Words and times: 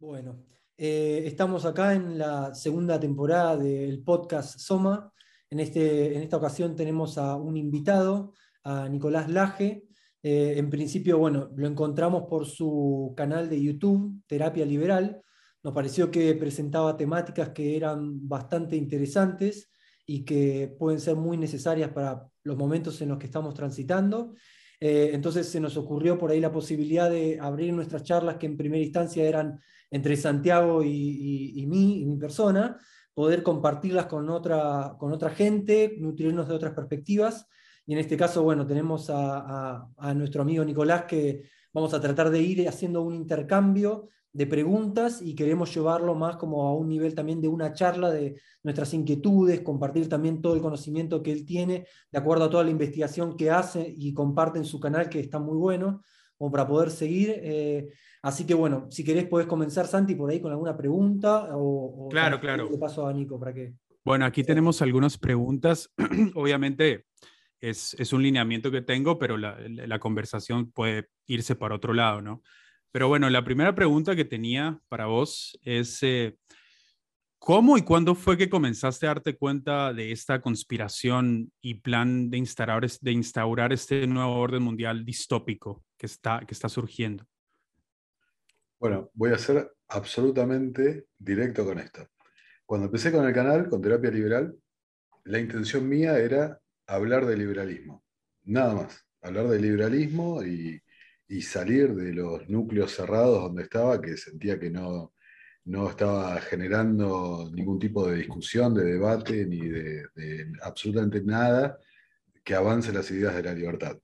Bueno, 0.00 0.46
eh, 0.78 1.24
estamos 1.26 1.66
acá 1.66 1.92
en 1.92 2.16
la 2.16 2.54
segunda 2.54 2.98
temporada 2.98 3.58
del 3.58 4.02
podcast 4.02 4.58
Soma. 4.58 5.12
En, 5.50 5.60
este, 5.60 6.16
en 6.16 6.22
esta 6.22 6.38
ocasión 6.38 6.74
tenemos 6.74 7.18
a 7.18 7.36
un 7.36 7.58
invitado, 7.58 8.32
a 8.64 8.88
Nicolás 8.88 9.28
Laje. 9.28 9.84
Eh, 10.22 10.54
en 10.56 10.70
principio, 10.70 11.18
bueno, 11.18 11.50
lo 11.54 11.66
encontramos 11.66 12.22
por 12.30 12.46
su 12.46 13.12
canal 13.14 13.50
de 13.50 13.62
YouTube, 13.62 14.22
Terapia 14.26 14.64
Liberal. 14.64 15.20
Nos 15.62 15.74
pareció 15.74 16.10
que 16.10 16.34
presentaba 16.34 16.96
temáticas 16.96 17.50
que 17.50 17.76
eran 17.76 18.26
bastante 18.26 18.76
interesantes 18.76 19.70
y 20.06 20.24
que 20.24 20.74
pueden 20.78 20.98
ser 20.98 21.16
muy 21.16 21.36
necesarias 21.36 21.90
para 21.90 22.26
los 22.42 22.56
momentos 22.56 23.02
en 23.02 23.10
los 23.10 23.18
que 23.18 23.26
estamos 23.26 23.52
transitando. 23.52 24.32
Eh, 24.80 25.10
entonces 25.12 25.46
se 25.46 25.60
nos 25.60 25.76
ocurrió 25.76 26.16
por 26.16 26.30
ahí 26.30 26.40
la 26.40 26.50
posibilidad 26.50 27.10
de 27.10 27.38
abrir 27.38 27.74
nuestras 27.74 28.02
charlas 28.02 28.36
que 28.38 28.46
en 28.46 28.56
primera 28.56 28.82
instancia 28.82 29.24
eran 29.24 29.60
entre 29.90 30.16
Santiago 30.16 30.82
y, 30.82 31.64
mí, 31.68 32.00
y 32.00 32.06
mi 32.06 32.16
persona, 32.16 32.78
poder 33.14 33.42
compartirlas 33.42 34.06
con 34.06 34.28
otra, 34.30 34.96
con 34.98 35.12
otra 35.12 35.30
gente, 35.30 35.96
nutrirnos 35.98 36.48
de 36.48 36.54
otras 36.54 36.74
perspectivas. 36.74 37.46
Y 37.86 37.94
en 37.94 37.98
este 37.98 38.16
caso, 38.16 38.42
bueno, 38.42 38.66
tenemos 38.66 39.10
a, 39.10 39.88
a, 39.96 40.14
nuestro 40.14 40.42
amigo 40.42 40.64
Nicolás 40.64 41.04
que 41.04 41.42
vamos 41.72 41.92
a 41.92 42.00
tratar 42.00 42.30
de 42.30 42.40
ir 42.40 42.68
haciendo 42.68 43.02
un 43.02 43.14
intercambio 43.14 44.08
de 44.32 44.46
preguntas 44.46 45.20
y 45.22 45.34
queremos 45.34 45.74
llevarlo 45.74 46.14
más 46.14 46.36
como 46.36 46.68
a 46.68 46.74
un 46.74 46.88
nivel 46.88 47.14
también 47.14 47.40
de 47.40 47.48
una 47.48 47.72
charla 47.72 48.10
de 48.10 48.40
nuestras 48.62 48.94
inquietudes, 48.94 49.60
compartir 49.62 50.08
también 50.08 50.40
todo 50.40 50.54
el 50.54 50.62
conocimiento 50.62 51.22
que 51.22 51.32
él 51.32 51.44
tiene, 51.44 51.86
de 52.12 52.18
acuerdo 52.18 52.44
a 52.44 52.50
toda 52.50 52.62
la 52.62 52.70
investigación 52.70 53.36
que 53.36 53.50
hace 53.50 53.92
y 53.96 54.14
comparte 54.14 54.58
en 54.58 54.64
su 54.64 54.78
canal, 54.78 55.08
que 55.08 55.18
está 55.18 55.40
muy 55.40 55.56
bueno, 55.56 56.02
como 56.40 56.50
para 56.50 56.66
poder 56.66 56.90
seguir. 56.90 57.34
Eh, 57.36 57.90
Así 58.22 58.46
que 58.46 58.54
bueno, 58.54 58.86
si 58.90 59.02
querés 59.02 59.26
podés 59.26 59.46
comenzar, 59.46 59.86
Santi, 59.86 60.14
por 60.14 60.30
ahí 60.30 60.40
con 60.40 60.52
alguna 60.52 60.76
pregunta. 60.76 61.48
O, 61.52 62.08
claro, 62.10 62.38
claro. 62.38 62.68
Le 62.70 62.78
paso 62.78 63.06
a 63.06 63.12
Nico 63.12 63.38
para 63.38 63.54
que... 63.54 63.74
Bueno, 64.04 64.26
aquí 64.26 64.44
tenemos 64.44 64.82
algunas 64.82 65.16
preguntas. 65.16 65.90
Obviamente 66.34 67.06
es, 67.60 67.94
es, 67.98 68.12
un 68.12 68.22
lineamiento 68.22 68.70
que 68.70 68.82
tengo, 68.82 69.18
pero 69.18 69.38
la, 69.38 69.56
la, 69.68 69.98
conversación 69.98 70.70
puede 70.70 71.08
irse 71.26 71.54
para 71.54 71.74
otro 71.74 71.94
lado, 71.94 72.20
¿no? 72.20 72.42
Pero 72.92 73.08
bueno, 73.08 73.30
la 73.30 73.44
primera 73.44 73.74
pregunta 73.74 74.16
que 74.16 74.24
tenía 74.24 74.80
para 74.88 75.06
vos 75.06 75.58
es, 75.62 76.02
eh, 76.02 76.36
¿cómo 77.38 77.78
y 77.78 77.82
cuándo 77.82 78.14
fue 78.14 78.36
que 78.36 78.50
comenzaste 78.50 79.06
a 79.06 79.10
darte 79.10 79.36
cuenta 79.36 79.94
de 79.94 80.12
esta 80.12 80.40
conspiración 80.40 81.52
y 81.62 81.74
plan 81.74 82.30
de 82.30 82.38
instaurar, 82.38 82.86
de 82.86 83.12
instaurar 83.12 83.72
este 83.72 84.06
nuevo 84.06 84.34
orden 84.34 84.62
mundial 84.62 85.04
distópico 85.04 85.84
que 86.00 86.06
está, 86.06 86.40
que 86.46 86.54
está 86.54 86.70
surgiendo? 86.70 87.26
Bueno, 88.78 89.10
voy 89.12 89.32
a 89.32 89.38
ser 89.38 89.70
absolutamente 89.88 91.08
directo 91.18 91.62
con 91.62 91.78
esto. 91.78 92.08
Cuando 92.64 92.86
empecé 92.86 93.12
con 93.12 93.26
el 93.26 93.34
canal, 93.34 93.68
con 93.68 93.82
Terapia 93.82 94.10
Liberal, 94.10 94.56
la 95.24 95.38
intención 95.38 95.86
mía 95.86 96.18
era 96.18 96.58
hablar 96.86 97.26
de 97.26 97.36
liberalismo. 97.36 98.02
Nada 98.44 98.74
más. 98.74 99.06
Hablar 99.20 99.48
de 99.48 99.60
liberalismo 99.60 100.42
y, 100.42 100.80
salir 101.42 101.94
de 101.94 102.14
los 102.14 102.48
núcleos 102.48 102.92
cerrados 102.92 103.42
donde 103.42 103.64
estaba, 103.64 104.00
que 104.00 104.16
sentía 104.16 104.58
que 104.58 104.70
no, 104.70 105.12
no 105.64 105.90
estaba 105.90 106.40
generando 106.40 107.50
ningún 107.52 107.78
tipo 107.78 108.08
de 108.08 108.16
discusión, 108.16 108.74
de 108.74 108.84
debate, 108.84 109.44
ni 109.44 109.68
de, 109.68 110.06
absolutamente 110.62 111.22
nada 111.22 111.78
que 112.42 112.54
avance 112.54 112.92
las 112.92 113.10
ideas 113.10 113.36
de 113.36 113.42
la 113.42 113.52
libertad. 113.52 113.98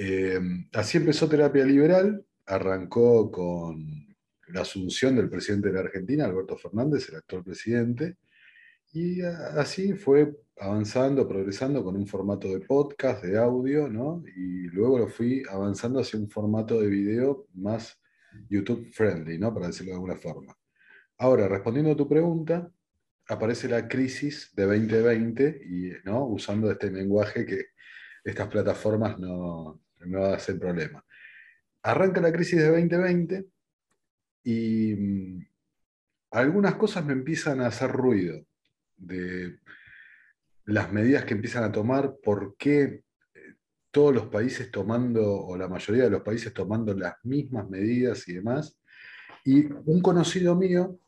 Eh, 0.00 0.38
así 0.74 0.98
empezó 0.98 1.28
Terapia 1.28 1.64
Liberal, 1.64 2.24
arrancó 2.46 3.32
con 3.32 4.06
la 4.46 4.60
asunción 4.60 5.16
del 5.16 5.28
presidente 5.28 5.68
de 5.68 5.74
la 5.74 5.80
Argentina, 5.80 6.24
Alberto 6.24 6.56
Fernández, 6.56 7.08
el 7.08 7.16
actual 7.16 7.42
presidente, 7.42 8.16
y 8.92 9.22
así 9.22 9.94
fue 9.94 10.36
avanzando, 10.56 11.26
progresando 11.26 11.82
con 11.82 11.96
un 11.96 12.06
formato 12.06 12.46
de 12.46 12.60
podcast, 12.60 13.24
de 13.24 13.38
audio, 13.38 13.88
¿no? 13.88 14.22
Y 14.36 14.68
luego 14.68 15.00
lo 15.00 15.08
fui 15.08 15.42
avanzando 15.50 15.98
hacia 15.98 16.20
un 16.20 16.30
formato 16.30 16.80
de 16.80 16.86
video 16.86 17.48
más 17.54 18.00
YouTube 18.48 18.92
friendly, 18.92 19.36
¿no? 19.36 19.52
Para 19.52 19.66
decirlo 19.66 19.90
de 19.90 19.96
alguna 19.96 20.16
forma. 20.16 20.56
Ahora, 21.16 21.48
respondiendo 21.48 21.90
a 21.90 21.96
tu 21.96 22.08
pregunta, 22.08 22.70
aparece 23.28 23.68
la 23.68 23.88
crisis 23.88 24.52
de 24.54 24.64
2020 24.64 25.60
y, 25.68 25.90
¿no? 26.04 26.24
Usando 26.24 26.70
este 26.70 26.88
lenguaje 26.88 27.44
que 27.44 27.64
estas 28.22 28.46
plataformas 28.46 29.18
no, 29.18 29.80
no 30.06 30.24
hacen 30.24 30.58
problema 30.58 31.04
arranca 31.82 32.20
la 32.20 32.32
crisis 32.32 32.58
de 32.58 32.68
2020 32.68 33.46
y 34.44 34.94
mm, 34.94 35.46
algunas 36.32 36.74
cosas 36.74 37.04
me 37.04 37.12
empiezan 37.12 37.60
a 37.60 37.68
hacer 37.68 37.90
ruido 37.90 38.44
de 38.96 39.58
las 40.66 40.92
medidas 40.92 41.24
que 41.24 41.34
empiezan 41.34 41.64
a 41.64 41.72
tomar, 41.72 42.16
por 42.22 42.56
qué 42.58 42.82
eh, 42.82 43.54
todos 43.90 44.14
los 44.14 44.26
países 44.26 44.70
tomando, 44.70 45.24
o 45.24 45.56
la 45.56 45.68
mayoría 45.68 46.04
de 46.04 46.10
los 46.10 46.22
países 46.22 46.52
tomando 46.52 46.94
las 46.94 47.14
mismas 47.24 47.68
medidas 47.70 48.28
y 48.28 48.34
demás. 48.34 48.78
Y 49.44 49.64
un 49.64 50.02
conocido 50.02 50.54
mío 50.54 51.00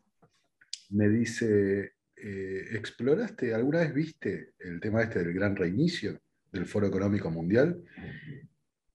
me 0.91 1.09
dice, 1.11 1.93
eh, 2.17 2.69
¿exploraste, 2.73 3.55
alguna 3.55 3.81
vez 3.81 3.93
viste 3.93 4.55
el 4.59 4.81
tema 4.81 5.03
este 5.03 5.19
del 5.19 5.35
gran 5.35 5.55
reinicio 5.57 6.19
del 6.51 6.65
Foro 6.65 6.87
Económico 6.87 7.31
Mundial? 7.31 7.83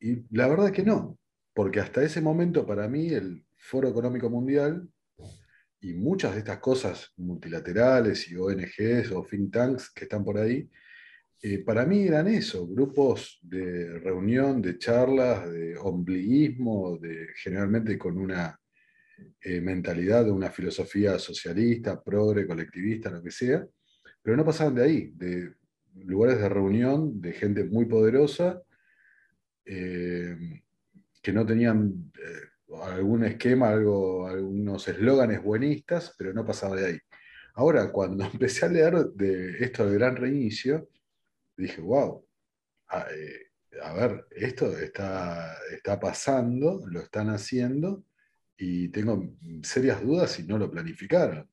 Y 0.06 0.26
la 0.36 0.48
verdad 0.48 0.72
que 0.72 0.84
no 0.84 1.18
porque 1.56 1.80
hasta 1.80 2.04
ese 2.04 2.22
momento 2.22 2.68
para 2.68 2.88
mí 2.90 3.08
el 3.08 3.46
Foro 3.56 3.88
Económico 3.88 4.30
Mundial 4.30 4.88
y 5.80 5.94
muchas 5.94 6.34
de 6.34 6.40
estas 6.40 6.60
cosas 6.60 7.14
multilaterales 7.16 8.30
y 8.30 8.36
ONGs 8.36 9.12
o 9.14 9.24
think 9.24 9.54
tanks 9.54 9.90
que 9.90 10.04
están 10.04 10.26
por 10.26 10.38
ahí, 10.38 10.70
eh, 11.42 11.60
para 11.60 11.86
mí 11.86 12.08
eran 12.08 12.28
eso, 12.28 12.68
grupos 12.68 13.40
de 13.42 14.00
reunión, 14.00 14.62
de 14.62 14.78
charlas, 14.78 15.50
de 15.50 15.78
ombliguismo, 15.78 16.98
de, 16.98 17.28
generalmente 17.38 17.98
con 17.98 18.18
una 18.18 18.60
eh, 19.42 19.62
mentalidad 19.62 20.26
de 20.26 20.32
una 20.32 20.52
filosofía 20.52 21.18
socialista, 21.20 22.04
progre, 22.04 22.46
colectivista, 22.46 23.10
lo 23.10 23.24
que 23.24 23.32
sea, 23.32 23.66
pero 24.22 24.36
no 24.36 24.44
pasaban 24.44 24.76
de 24.76 24.84
ahí, 24.84 25.12
de 25.16 25.54
lugares 26.04 26.38
de 26.40 26.50
reunión 26.50 27.22
de 27.22 27.32
gente 27.32 27.64
muy 27.64 27.86
poderosa. 27.86 28.62
Eh, 29.66 30.38
que 31.22 31.34
no 31.34 31.46
tenían 31.46 32.12
eh, 32.20 32.84
algún 32.84 33.24
esquema, 33.26 33.70
algo, 33.70 34.28
algunos 34.28 34.88
eslóganes 34.88 35.42
buenistas, 35.42 36.14
pero 36.18 36.34
no 36.34 36.46
pasaba 36.46 36.76
de 36.76 36.86
ahí. 36.86 37.00
Ahora, 37.56 37.92
cuando 37.92 38.26
empecé 38.34 38.66
a 38.66 38.70
leer 38.70 38.94
de 39.14 39.58
esto 39.64 39.86
del 39.86 40.00
gran 40.00 40.16
reinicio, 40.16 40.90
dije, 41.58 41.82
wow, 41.82 42.26
a, 42.90 43.08
eh, 43.12 43.52
a 43.82 43.94
ver, 43.94 44.26
esto 44.32 44.78
está, 44.78 45.58
está 45.72 46.00
pasando, 46.00 46.82
lo 46.88 47.02
están 47.02 47.30
haciendo, 47.30 48.04
y 48.58 48.90
tengo 48.90 49.36
serias 49.64 50.02
dudas 50.02 50.32
si 50.32 50.44
no 50.44 50.58
lo 50.58 50.72
planificaron. 50.72 51.50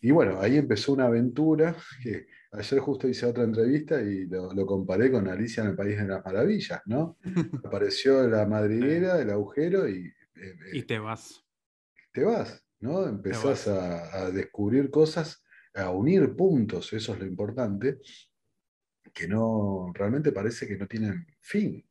Y 0.00 0.10
bueno, 0.10 0.40
ahí 0.40 0.56
empezó 0.56 0.92
una 0.92 1.06
aventura 1.06 1.76
que 2.02 2.26
Ayer 2.56 2.80
justo 2.80 3.06
hice 3.06 3.26
otra 3.26 3.44
entrevista 3.44 4.00
y 4.00 4.26
lo, 4.26 4.64
comparé 4.64 5.10
con 5.10 5.28
Alicia 5.28 5.62
en 5.62 5.70
el 5.70 5.76
País 5.76 5.98
de 5.98 6.06
las 6.06 6.24
Maravillas, 6.24 6.80
¿no? 6.86 7.18
Apareció 7.64 8.26
la 8.26 8.46
madriguera, 8.46 9.20
el 9.20 9.30
agujero 9.30 9.86
y... 9.86 10.06
Eh, 10.34 10.56
y 10.72 10.82
te 10.82 10.98
vas. 10.98 11.44
Te 12.12 12.24
vas, 12.24 12.64
¿no? 12.80 13.06
Empezás 13.06 13.68
A, 13.68 14.30
descubrir 14.30 14.90
cosas, 14.90 15.44
a 15.74 15.90
unir 15.90 16.34
puntos, 16.34 16.94
eso 16.94 17.12
es 17.12 17.18
lo 17.20 17.26
importante, 17.26 17.98
que 19.12 19.28
no, 19.28 19.92
realmente 19.92 20.32
parece 20.32 20.66
que 20.66 20.78
no 20.78 20.86
tienen 20.86 21.26
fin, 21.40 21.86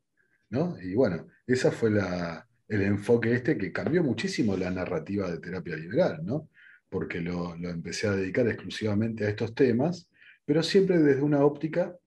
¿no? 0.49 0.79
Y 0.81 0.95
bueno, 0.95 1.27
ese 1.45 1.69
fue 1.69 1.91
el 1.91 2.81
enfoque 2.81 3.33
este 3.33 3.55
que 3.55 3.71
cambió 3.71 4.03
muchísimo 4.03 4.57
la 4.57 4.71
narrativa 4.71 5.29
de 5.29 5.37
terapia 5.37 5.75
liberal, 5.75 6.25
¿no? 6.25 6.49
Porque 6.89 7.21
lo, 7.21 7.55
lo 7.55 7.69
empecé 7.69 8.07
a 8.07 8.15
dedicar 8.15 8.47
exclusivamente 8.47 9.25
a 9.25 9.29
estos 9.29 9.53
temas 9.53 10.09
pero 10.45 10.63
siempre 10.63 10.99
desde 10.99 11.21
una 11.21 11.43
óptica 11.43 11.97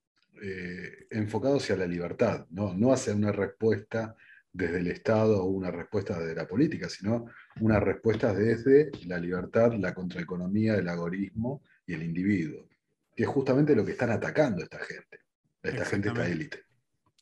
eh, 0.41 1.07
enfocada 1.11 1.57
hacia 1.57 1.77
la 1.77 1.87
libertad, 1.87 2.47
¿no? 2.51 2.73
no 2.75 2.93
hacia 2.93 3.15
una 3.15 3.33
respuesta 3.33 4.15
desde 4.53 4.79
el 4.79 4.87
Estado 4.89 5.43
o 5.43 5.47
una 5.47 5.71
respuesta 5.71 6.19
desde 6.19 6.35
la 6.35 6.47
política, 6.47 6.89
sino 6.89 7.27
una 7.61 7.81
respuesta 7.81 8.33
desde 8.33 8.91
la 9.07 9.19
libertad, 9.19 9.73
la 9.75 9.95
contraeconomía, 9.95 10.77
el 10.77 10.89
agorismo 10.89 11.63
y 11.87 11.95
el 11.95 12.03
individuo, 12.03 12.69
que 13.15 13.25
es 13.25 13.29
justamente 13.29 13.75
lo 13.75 13.85
que 13.85 13.93
están 13.93 14.11
atacando 14.11 14.63
esta 14.63 14.79
gente, 14.79 15.21
esta 15.63 15.85
gente, 15.85 16.09
esta 16.09 16.29
élite. 16.29 16.63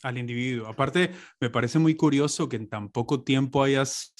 Al 0.03 0.19
individuo. 0.19 0.69
Aparte, 0.69 1.11
me 1.41 1.51
parece 1.51 1.79
muy 1.79 1.97
curioso 1.97 2.49
que 2.49 2.57
en 2.57 2.69
tan 2.69 2.91
poco 2.91 3.25
tiempo 3.25 3.63
hayas 3.63 4.15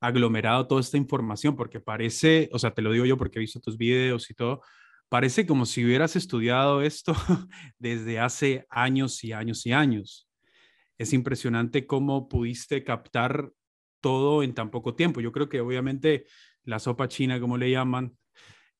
aglomerado 0.00 0.66
toda 0.66 0.80
esta 0.80 0.96
información, 0.96 1.56
porque 1.56 1.78
parece, 1.78 2.48
o 2.52 2.58
sea, 2.58 2.72
te 2.72 2.80
lo 2.82 2.90
digo 2.90 3.04
yo 3.04 3.18
porque 3.18 3.38
he 3.38 3.40
visto 3.40 3.60
tus 3.60 3.76
videos 3.76 4.30
y 4.30 4.34
todo, 4.34 4.62
Parece 5.10 5.44
como 5.44 5.66
si 5.66 5.84
hubieras 5.84 6.14
estudiado 6.14 6.82
esto 6.82 7.14
desde 7.80 8.20
hace 8.20 8.64
años 8.70 9.24
y 9.24 9.32
años 9.32 9.66
y 9.66 9.72
años. 9.72 10.28
Es 10.98 11.12
impresionante 11.12 11.84
cómo 11.84 12.28
pudiste 12.28 12.84
captar 12.84 13.50
todo 14.00 14.44
en 14.44 14.54
tan 14.54 14.70
poco 14.70 14.94
tiempo. 14.94 15.20
Yo 15.20 15.32
creo 15.32 15.48
que 15.48 15.60
obviamente 15.60 16.26
la 16.62 16.78
sopa 16.78 17.08
china, 17.08 17.40
como 17.40 17.58
le 17.58 17.72
llaman, 17.72 18.16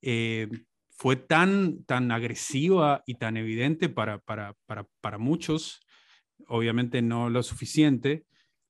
eh, 0.02 0.48
fue 0.90 1.16
tan, 1.16 1.82
tan 1.84 2.12
agresiva 2.12 3.02
y 3.06 3.16
tan 3.16 3.36
evidente 3.36 3.88
para, 3.88 4.20
para, 4.20 4.54
para, 4.66 4.86
para 5.00 5.18
muchos, 5.18 5.80
obviamente 6.46 7.02
no 7.02 7.28
lo 7.28 7.42
suficiente, 7.42 8.24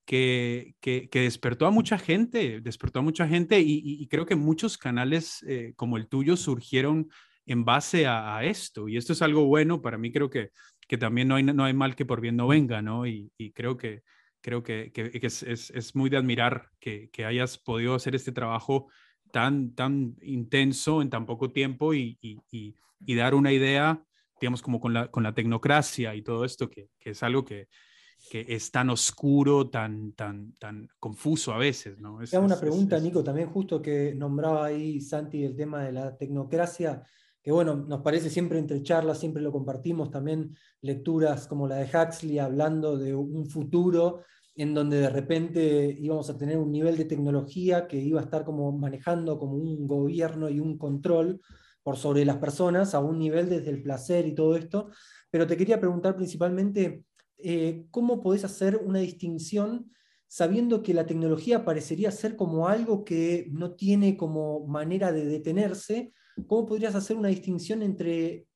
que, 0.06 0.76
que, 0.80 1.08
despertó 1.12 1.66
a 1.66 1.70
mucha 1.70 1.98
gente, 1.98 2.62
despertó 2.62 3.00
a 3.00 3.02
mucha 3.02 3.28
gente 3.28 3.60
y, 3.60 4.08
creo 4.08 4.24
que 4.24 4.34
muchos 4.34 4.78
canales 4.78 5.44
eh, 5.46 5.74
como 5.76 5.98
el 5.98 6.08
tuyo 6.08 6.36
surgieron 6.36 7.10
en 7.50 7.64
base 7.64 8.06
a, 8.06 8.44
esto 8.44 8.88
y 8.88 8.96
esto 8.96 9.12
es 9.12 9.22
algo 9.22 9.44
bueno, 9.44 9.82
para 9.82 9.98
mí 9.98 10.12
creo 10.12 10.30
que, 10.30 10.50
que 10.86 10.96
también 10.96 11.26
no 11.26 11.34
hay, 11.34 11.42
no 11.42 11.64
hay 11.64 11.74
mal 11.74 11.96
que 11.96 12.06
por 12.06 12.20
bien 12.20 12.36
no 12.36 12.46
venga, 12.46 12.80
¿no? 12.80 13.06
Y, 13.08 13.32
y 13.36 13.50
creo 13.50 13.76
que, 13.76 14.02
creo 14.40 14.62
que, 14.62 14.92
que 14.92 15.10
es, 15.20 15.42
es, 15.42 15.70
es, 15.70 15.96
muy 15.96 16.10
de 16.10 16.16
admirar 16.16 16.68
que, 16.78 17.10
que 17.10 17.24
hayas 17.24 17.58
podido 17.58 17.96
hacer 17.96 18.14
este 18.14 18.30
trabajo 18.30 18.86
tan, 19.32 19.74
tan 19.74 20.14
intenso 20.22 21.02
en 21.02 21.10
tan 21.10 21.26
poco 21.26 21.50
tiempo 21.50 21.92
y, 21.92 22.16
y, 22.20 22.38
y 23.04 23.14
dar 23.16 23.34
una 23.34 23.52
idea, 23.52 24.00
digamos, 24.40 24.62
como 24.62 24.80
con 24.80 24.92
la, 24.92 25.10
con 25.10 25.24
la 25.24 25.34
tecnocracia 25.34 26.14
y 26.14 26.22
todo 26.22 26.44
esto, 26.44 26.70
que, 26.70 26.90
que 27.00 27.10
es 27.10 27.22
algo 27.24 27.44
que, 27.44 27.66
que 28.28 28.46
es 28.48 28.70
tan 28.70 28.90
oscuro, 28.90 29.70
tan, 29.70 30.12
tan, 30.12 30.52
tan 30.52 30.88
confuso 30.98 31.52
a 31.52 31.58
veces. 31.58 31.98
¿no? 31.98 32.22
Es, 32.22 32.32
una 32.32 32.60
pregunta, 32.60 33.00
Nico, 33.00 33.24
también 33.24 33.48
justo 33.48 33.80
que 33.80 34.14
nombraba 34.14 34.66
ahí 34.66 35.00
Santi 35.00 35.44
el 35.44 35.56
tema 35.56 35.82
de 35.82 35.92
la 35.92 36.16
tecnocracia, 36.16 37.02
que 37.42 37.52
bueno, 37.52 37.76
nos 37.76 38.02
parece 38.02 38.30
siempre 38.30 38.58
entre 38.58 38.82
charlas, 38.82 39.18
siempre 39.18 39.42
lo 39.42 39.52
compartimos, 39.52 40.10
también 40.10 40.56
lecturas 40.82 41.46
como 41.46 41.66
la 41.66 41.76
de 41.76 41.84
Huxley 41.86 42.38
hablando 42.38 42.98
de 42.98 43.14
un 43.14 43.46
futuro 43.46 44.22
en 44.56 44.74
donde 44.74 44.98
de 44.98 45.08
repente 45.08 45.96
íbamos 45.98 46.28
a 46.28 46.36
tener 46.36 46.58
un 46.58 46.70
nivel 46.70 46.96
de 46.96 47.06
tecnología 47.06 47.86
que 47.88 47.96
iba 47.96 48.20
a 48.20 48.24
estar 48.24 48.44
como 48.44 48.72
manejando 48.72 49.38
como 49.38 49.54
un 49.54 49.86
gobierno 49.86 50.50
y 50.50 50.60
un 50.60 50.76
control 50.76 51.40
por 51.82 51.96
sobre 51.96 52.24
las 52.24 52.36
personas 52.36 52.94
a 52.94 53.00
un 53.00 53.18
nivel 53.18 53.48
desde 53.48 53.70
el 53.70 53.82
placer 53.82 54.26
y 54.26 54.34
todo 54.34 54.56
esto. 54.56 54.90
Pero 55.30 55.46
te 55.46 55.56
quería 55.56 55.80
preguntar 55.80 56.16
principalmente, 56.16 57.04
eh, 57.38 57.86
¿cómo 57.90 58.20
podés 58.20 58.44
hacer 58.44 58.76
una 58.76 58.98
distinción 58.98 59.90
sabiendo 60.26 60.82
que 60.82 60.94
la 60.94 61.06
tecnología 61.06 61.64
parecería 61.64 62.10
ser 62.10 62.36
como 62.36 62.68
algo 62.68 63.04
que 63.04 63.48
no 63.50 63.74
tiene 63.74 64.16
como 64.16 64.66
manera 64.66 65.10
de 65.10 65.24
detenerse? 65.24 66.12
¿Cómo 66.46 66.66
podrías 66.66 66.94
hacer 66.94 67.16
una 67.16 67.28
distinción 67.28 67.82
entre 67.82 68.46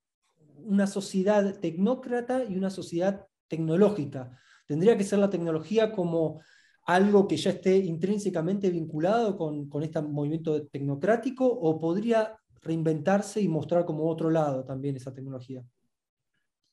una 0.57 0.87
sociedad 0.87 1.59
tecnócrata 1.61 2.45
y 2.45 2.57
una 2.57 2.71
sociedad 2.71 3.27
tecnológica? 3.49 4.39
¿Tendría 4.67 4.97
que 4.97 5.05
ser 5.05 5.19
la 5.19 5.31
tecnología 5.31 5.93
como 5.93 6.41
algo 6.87 7.27
que 7.27 7.37
ya 7.37 7.51
esté 7.51 7.77
intrínsecamente 7.77 8.71
vinculado 8.71 9.37
con, 9.37 9.69
con 9.69 9.83
este 9.83 10.01
movimiento 10.03 10.67
tecnocrático 10.67 11.47
o 11.47 11.79
podría 11.79 12.39
reinventarse 12.65 13.41
y 13.41 13.49
mostrar 13.49 13.85
como 13.85 14.09
otro 14.09 14.31
lado 14.31 14.65
también 14.65 14.97
esa 14.97 15.13
tecnología? 15.13 15.63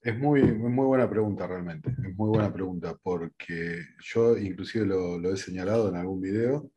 Es 0.02 0.18
muy, 0.18 0.42
muy 0.42 0.86
buena 0.86 1.08
pregunta 1.08 1.46
realmente, 1.46 1.92
es 1.92 2.16
muy 2.16 2.30
buena 2.30 2.52
pregunta, 2.52 2.98
porque 3.04 3.82
yo 4.04 4.36
inclusive 4.36 4.86
lo, 4.86 5.32
he 5.32 5.38
señalado 5.38 5.90
en 5.90 5.96
algún 5.96 6.20
video, 6.20 6.72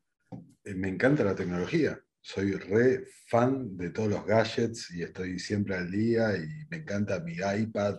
eh, 0.62 0.74
me 0.74 0.88
encanta 0.88 1.24
la 1.24 1.34
tecnología, 1.34 1.98
soy 2.24 2.52
re 2.52 3.04
fan 3.26 3.76
de 3.76 3.90
todos 3.90 4.08
los 4.08 4.24
gadgets 4.24 4.90
y 4.92 5.02
estoy 5.02 5.38
siempre 5.38 5.74
al 5.74 5.90
día 5.90 6.34
y 6.34 6.48
me 6.70 6.78
encanta 6.78 7.20
mi 7.20 7.34
iPad 7.34 7.98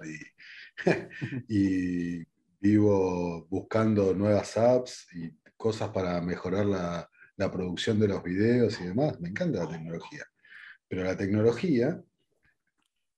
y, 1.48 2.26
vivo 2.60 3.46
buscando 3.48 4.16
nuevas 4.16 4.58
apps 4.58 5.08
y 5.14 5.30
cosas 5.56 5.90
para 5.90 6.20
mejorar 6.22 6.66
la, 6.66 7.08
la 7.38 7.52
producción 7.52 8.00
de 8.00 8.08
los 8.08 8.24
videos 8.24 8.82
y 8.82 8.86
demás, 8.86 9.20
me 9.22 9.30
encanta 9.30 9.64
la 9.64 9.70
tecnología. 9.70 10.24
Pero 10.88 11.04
la 11.04 11.16
tecnología 11.16 12.02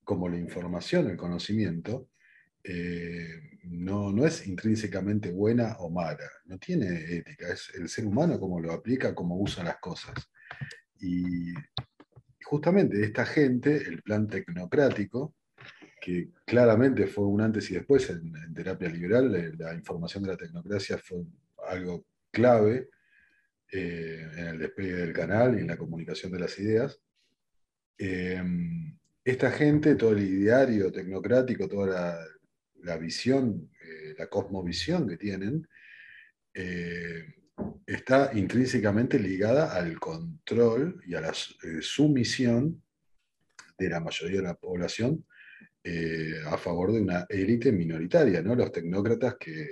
como 0.04 0.28
la 0.28 0.38
información, 0.38 1.10
el 1.10 1.16
conocimiento, 1.16 2.10
eh, 2.62 3.60
no, 3.64 4.12
no, 4.12 4.26
es 4.26 4.46
intrínsecamente 4.46 5.32
buena 5.32 5.78
o 5.80 5.90
mala, 5.90 6.30
no 6.46 6.58
tiene 6.58 7.16
ética, 7.16 7.48
es 7.54 7.72
el 7.76 7.88
ser 7.88 8.06
humano 8.06 8.38
como 8.38 8.60
lo 8.60 8.74
aplica, 8.74 9.16
como 9.16 9.38
usa 9.38 9.64
las 9.64 9.78
cosas. 9.78 10.14
Y 11.02 11.54
justamente 12.44 13.04
esta 13.04 13.26
gente, 13.26 13.78
el 13.78 14.02
plan 14.02 14.28
tecnocrático, 14.28 15.36
que 16.02 16.30
claramente 16.46 17.08
fue 17.08 17.26
un 17.26 17.42
antes 17.42 17.70
y 17.72 17.76
después 17.76 18.10
en, 18.10 18.54
terapia 18.54 18.90
liberal, 18.90 19.36
eh, 19.36 19.52
la 19.58 19.74
información 19.74 20.24
de 20.24 20.30
la 20.30 20.38
tecnocracia 20.38 20.98
fue 20.98 21.24
algo 21.68 22.06
clave 22.32 22.90
eh, 23.72 24.30
en 24.38 24.48
el 24.48 24.60
despegue 24.60 24.94
del 24.94 25.14
canal 25.14 25.58
y 25.58 25.62
en 25.62 25.68
la 25.68 25.78
comunicación 25.78 26.32
de 26.32 26.40
las 26.40 26.58
ideas. 26.60 27.00
Esta 29.28 29.52
gente, 29.52 29.96
todo 29.96 30.14
el 30.14 30.24
ideario 30.24 30.90
tecnocrático, 30.90 31.68
toda 31.68 32.26
la, 32.82 32.98
visión, 32.98 33.70
eh, 33.84 34.16
la 34.18 34.28
cosmovisión 34.28 35.06
que 35.06 35.18
tienen, 35.18 35.68
eh, 36.54 37.26
está 37.86 38.32
intrínsecamente 38.34 39.20
ligada 39.20 39.76
al 39.76 40.00
control 40.00 41.02
y 41.06 41.16
a 41.16 41.22
la 41.22 41.30
eh, 41.30 41.82
sumisión 41.82 42.84
de 43.78 43.90
la 43.90 44.00
mayoría 44.00 44.38
de 44.38 44.48
la 44.48 44.56
población 44.56 45.26
a 46.48 46.58
favor 46.58 46.92
de 46.92 47.00
una 47.00 47.26
élite 47.30 47.72
minoritaria, 47.72 48.42
¿no? 48.42 48.54
los 48.56 48.74
tecnócratas 48.74 49.38
que 49.40 49.70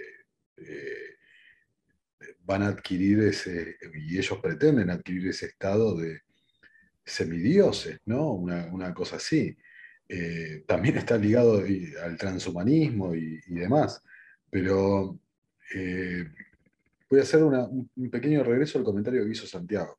van 2.45 2.61
a 2.61 2.67
adquirir 2.67 3.19
ese, 3.21 3.75
y 3.95 4.17
ellos 4.17 4.39
pretenden 4.41 4.89
adquirir 4.89 5.27
ese 5.29 5.47
estado 5.47 5.97
de 5.97 6.21
semidioses, 7.03 7.99
¿no? 8.05 8.31
Una, 8.33 8.93
cosa 8.93 9.17
así. 9.17 9.55
Eh, 10.07 10.63
también 10.67 10.97
está 10.97 11.17
ligado 11.17 11.63
al 12.03 12.17
transhumanismo 12.17 13.15
y, 13.15 13.41
demás. 13.47 14.01
Pero 14.49 15.19
eh, 15.73 16.25
voy 17.09 17.19
a 17.19 17.23
hacer 17.23 17.43
un 17.43 18.09
pequeño 18.11 18.43
regreso 18.43 18.77
al 18.77 18.83
comentario 18.83 19.23
que 19.23 19.31
hizo 19.31 19.47
Santiago. 19.47 19.97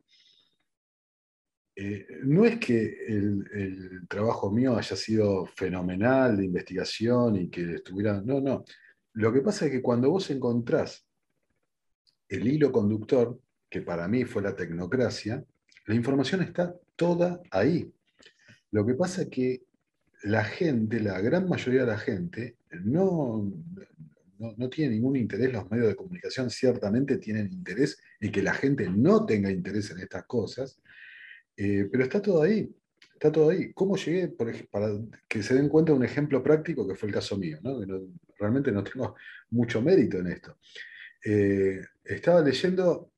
Eh, 1.79 2.06
no 2.23 2.47
es 2.47 2.58
que 2.58 3.05
el, 3.06 4.06
trabajo 4.08 4.50
mío 4.50 4.79
haya 4.79 4.97
sido 4.97 5.44
fenomenal 5.44 6.37
de 6.37 6.47
investigación 6.47 7.37
y 7.37 7.50
que 7.50 7.75
estuviera. 7.75 8.23
No, 8.23 8.41
no. 8.41 8.64
Lo 9.12 9.32
que 9.32 9.43
pasa 9.43 9.67
es 9.67 9.73
que 9.73 9.82
cuando 9.82 10.11
vos 10.11 10.31
encontrás 10.31 11.06
el 12.29 12.49
hilo 12.49 12.73
conductor, 12.73 13.38
que 13.69 13.82
para 13.82 14.09
mí 14.09 14.25
fue 14.25 14.43
la 14.43 14.56
tecnocracia, 14.56 15.44
la 15.87 15.94
información 15.94 16.43
está 16.43 16.75
toda 16.97 17.41
ahí. 17.50 17.92
Lo 18.71 18.87
que 18.87 18.95
pasa 18.95 19.23
es 19.23 19.28
que 19.28 19.62
la 20.23 20.45
gente, 20.45 21.00
la 21.00 21.21
gran 21.21 21.47
mayoría 21.47 21.83
de 21.83 21.87
la 21.88 21.99
gente, 21.99 22.57
no, 22.85 23.52
no, 24.38 24.69
tiene 24.69 24.95
ningún 24.95 25.16
interés, 25.16 25.52
los 25.52 25.71
medios 25.71 25.88
de 25.88 25.97
comunicación 25.97 26.50
ciertamente 26.50 27.19
tienen 27.19 27.52
interés 27.52 27.99
en 28.21 28.33
que 28.33 28.43
la 28.43 28.55
gente 28.55 28.88
no 28.88 29.25
tenga 29.26 29.50
interés 29.50 29.90
en 29.90 30.00
estas 30.00 30.25
cosas, 30.25 30.81
eh, 31.57 31.88
pero 31.90 32.05
está 32.05 32.21
todo 32.21 32.43
ahí, 32.43 32.69
está 33.14 33.33
todo 33.33 33.50
ahí. 33.50 33.73
¿Cómo 33.73 33.97
llegué? 33.97 34.28
Para 34.28 34.93
que 35.28 35.43
se 35.43 35.55
den 35.55 35.69
cuenta 35.69 35.93
de 35.93 35.99
un 35.99 36.05
ejemplo 36.05 36.43
práctico 36.43 36.87
que 36.87 36.95
fue 36.95 37.09
el 37.09 37.14
caso 37.14 37.37
mío, 37.37 37.59
realmente 38.38 38.71
no 38.73 38.85
tengo 38.85 39.14
mucho 39.50 39.81
mérito 39.81 40.19
en 40.19 40.26
esto. 40.28 40.59
Eh, 41.25 41.81
estaba 42.05 42.40
leyendo 42.40 43.11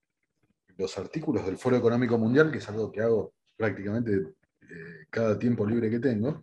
los 0.79 0.97
artículos 0.97 1.45
del 1.45 1.59
Foro 1.59 1.77
Económico 1.77 2.17
Mundial, 2.17 2.51
que 2.51 2.59
es 2.59 2.69
algo 2.69 2.91
que 2.91 3.01
hago 3.01 3.35
prácticamente 3.57 4.13
eh, 4.63 5.07
cada 5.11 5.39
tiempo 5.39 5.67
libre 5.67 5.91
que 5.91 5.99
tengo, 5.99 6.43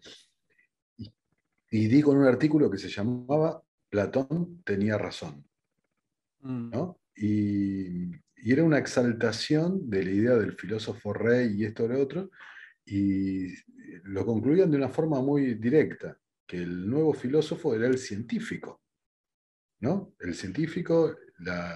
y, 0.98 1.88
di 1.88 2.02
con 2.02 2.18
un 2.18 2.26
artículo 2.26 2.70
que 2.70 2.78
se 2.78 2.90
llamaba 2.90 3.62
Platón 3.90 4.62
tenía 4.64 4.98
razón. 4.98 5.48
Mm. 6.42 6.72
Y, 7.16 8.12
era 8.48 8.64
una 8.64 8.78
exaltación 8.78 9.90
de 9.90 10.04
la 10.04 10.12
idea 10.12 10.36
del 10.36 10.54
filósofo 10.54 11.14
rey 11.14 11.56
y 11.56 11.66
esto 11.66 11.86
o 11.86 11.88
lo 11.88 12.00
otro, 12.00 12.30
y 12.86 13.56
lo 14.04 14.24
concluían 14.24 14.70
de 14.70 14.78
una 14.78 14.90
forma 14.90 15.20
muy 15.20 15.56
directa, 15.56 16.16
que 16.46 16.58
el 16.58 16.88
nuevo 16.88 17.12
filósofo 17.14 17.74
era 17.74 17.88
el 17.88 17.98
científico. 17.98 18.84
¿no? 19.80 20.14
El 20.20 20.36
científico, 20.36 21.16
la, 21.40 21.76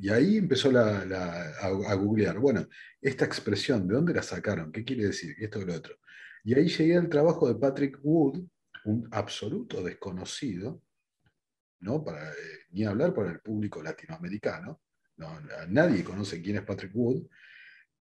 y 0.00 0.08
ahí 0.08 0.38
empezó 0.38 0.70
a, 0.78 1.94
googlear, 1.94 2.38
bueno, 2.38 2.66
esta 3.00 3.26
expresión, 3.26 3.86
¿de 3.86 3.94
dónde 3.94 4.14
la 4.14 4.22
sacaron? 4.22 4.72
¿Qué 4.72 4.82
quiere 4.82 5.06
decir? 5.06 5.36
Esto 5.38 5.60
y 5.60 5.66
lo 5.66 5.74
otro. 5.74 5.96
Y 6.42 6.54
ahí 6.54 6.68
llegué 6.68 6.96
al 6.96 7.10
trabajo 7.10 7.46
de 7.46 7.60
Patrick 7.60 7.98
Wood, 8.02 8.40
un 8.86 9.08
absoluto 9.12 9.82
desconocido, 9.82 10.82
¿no? 11.80 12.04
Para, 12.04 12.30
eh, 12.30 12.34
ni 12.70 12.84
hablar 12.84 13.14
para 13.14 13.30
el 13.30 13.40
público 13.40 13.82
latinoamericano. 13.82 14.80
nadie 15.68 16.02
conoce 16.04 16.40
quién 16.40 16.56
es 16.56 16.62
Patrick 16.62 16.94
Wood, 16.94 17.26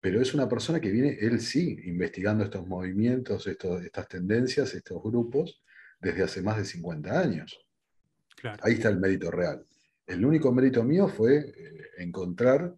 pero 0.00 0.20
es 0.20 0.34
una 0.34 0.48
persona 0.48 0.80
que 0.80 0.90
viene, 0.90 1.16
él 1.20 1.40
sí, 1.40 1.78
investigando 1.84 2.44
estos 2.44 2.66
movimientos, 2.66 3.46
estas 3.46 4.08
tendencias, 4.08 4.74
estos 4.74 5.02
grupos, 5.02 5.62
desde 6.00 6.24
hace 6.24 6.42
más 6.42 6.56
de 6.56 6.64
50 6.64 7.20
años. 7.20 7.64
Ahí 8.62 8.74
está 8.74 8.88
el 8.88 8.98
mérito 8.98 9.30
real. 9.30 9.64
El 10.06 10.24
único 10.24 10.52
mérito 10.52 10.82
mío 10.82 11.06
fue 11.08 11.38
eh, 11.38 11.90
encontrar 11.98 12.74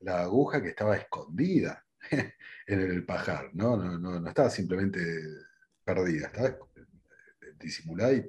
la 0.00 0.22
aguja 0.22 0.62
que 0.62 0.68
estaba 0.68 0.96
escondida 0.96 1.84
en 2.10 2.80
el 2.80 3.04
pajar, 3.04 3.50
¿no? 3.54 3.76
No, 3.76 3.98
no, 3.98 4.28
estaba 4.28 4.48
simplemente 4.48 5.00
perdida, 5.84 6.28
estaba 6.28 6.56
disimulada 7.58 8.12
y 8.12 8.28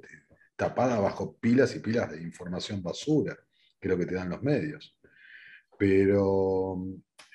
tapada 0.57 0.99
bajo 0.99 1.37
pilas 1.37 1.75
y 1.75 1.79
pilas 1.79 2.11
de 2.11 2.21
información 2.21 2.81
basura, 2.83 3.37
que 3.79 3.87
es 3.87 3.91
lo 3.91 3.97
que 3.97 4.07
te 4.07 4.15
dan 4.15 4.31
los 4.31 4.43
medios. 4.43 4.97
Pero, 5.77 6.83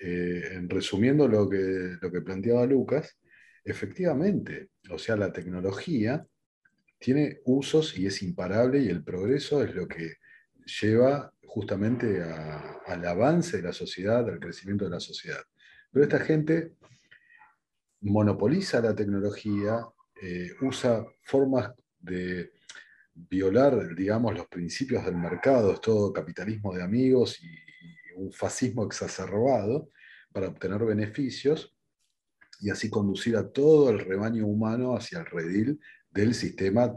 eh, 0.00 0.42
en 0.52 0.68
resumiendo 0.68 1.28
lo 1.28 1.48
que, 1.48 1.96
lo 2.00 2.10
que 2.10 2.20
planteaba 2.20 2.66
Lucas, 2.66 3.16
efectivamente, 3.64 4.70
o 4.90 4.98
sea, 4.98 5.16
la 5.16 5.32
tecnología 5.32 6.26
tiene 6.98 7.40
usos 7.44 7.96
y 7.96 8.06
es 8.06 8.22
imparable 8.22 8.80
y 8.80 8.88
el 8.88 9.02
progreso 9.04 9.62
es 9.62 9.74
lo 9.74 9.86
que 9.86 10.16
lleva 10.80 11.32
justamente 11.46 12.22
al 12.22 13.04
avance 13.04 13.58
de 13.58 13.62
la 13.62 13.72
sociedad, 13.72 14.28
al 14.28 14.40
crecimiento 14.40 14.84
de 14.84 14.90
la 14.90 15.00
sociedad. 15.00 15.42
Pero 15.90 16.04
esta 16.04 16.18
gente 16.18 16.74
monopoliza 18.00 18.80
la 18.80 18.94
tecnología, 18.94 19.80
eh, 20.20 20.50
usa 20.60 21.04
formas 21.22 21.72
de 22.00 22.52
violar, 23.14 23.94
digamos, 23.94 24.34
los 24.34 24.46
principios 24.46 25.04
del 25.04 25.16
mercado, 25.16 25.72
es 25.72 25.80
todo 25.80 26.12
capitalismo 26.12 26.74
de 26.74 26.82
amigos 26.82 27.40
y, 27.42 27.46
un 28.14 28.30
fascismo 28.30 28.84
exacerbado 28.84 29.88
para 30.32 30.48
obtener 30.48 30.84
beneficios 30.84 31.74
y 32.60 32.68
así 32.68 32.90
conducir 32.90 33.36
a 33.38 33.50
todo 33.50 33.88
el 33.88 34.00
rebaño 34.00 34.46
humano 34.46 34.94
hacia 34.94 35.20
el 35.20 35.26
redil 35.26 35.80
del 36.10 36.34
sistema 36.34 36.94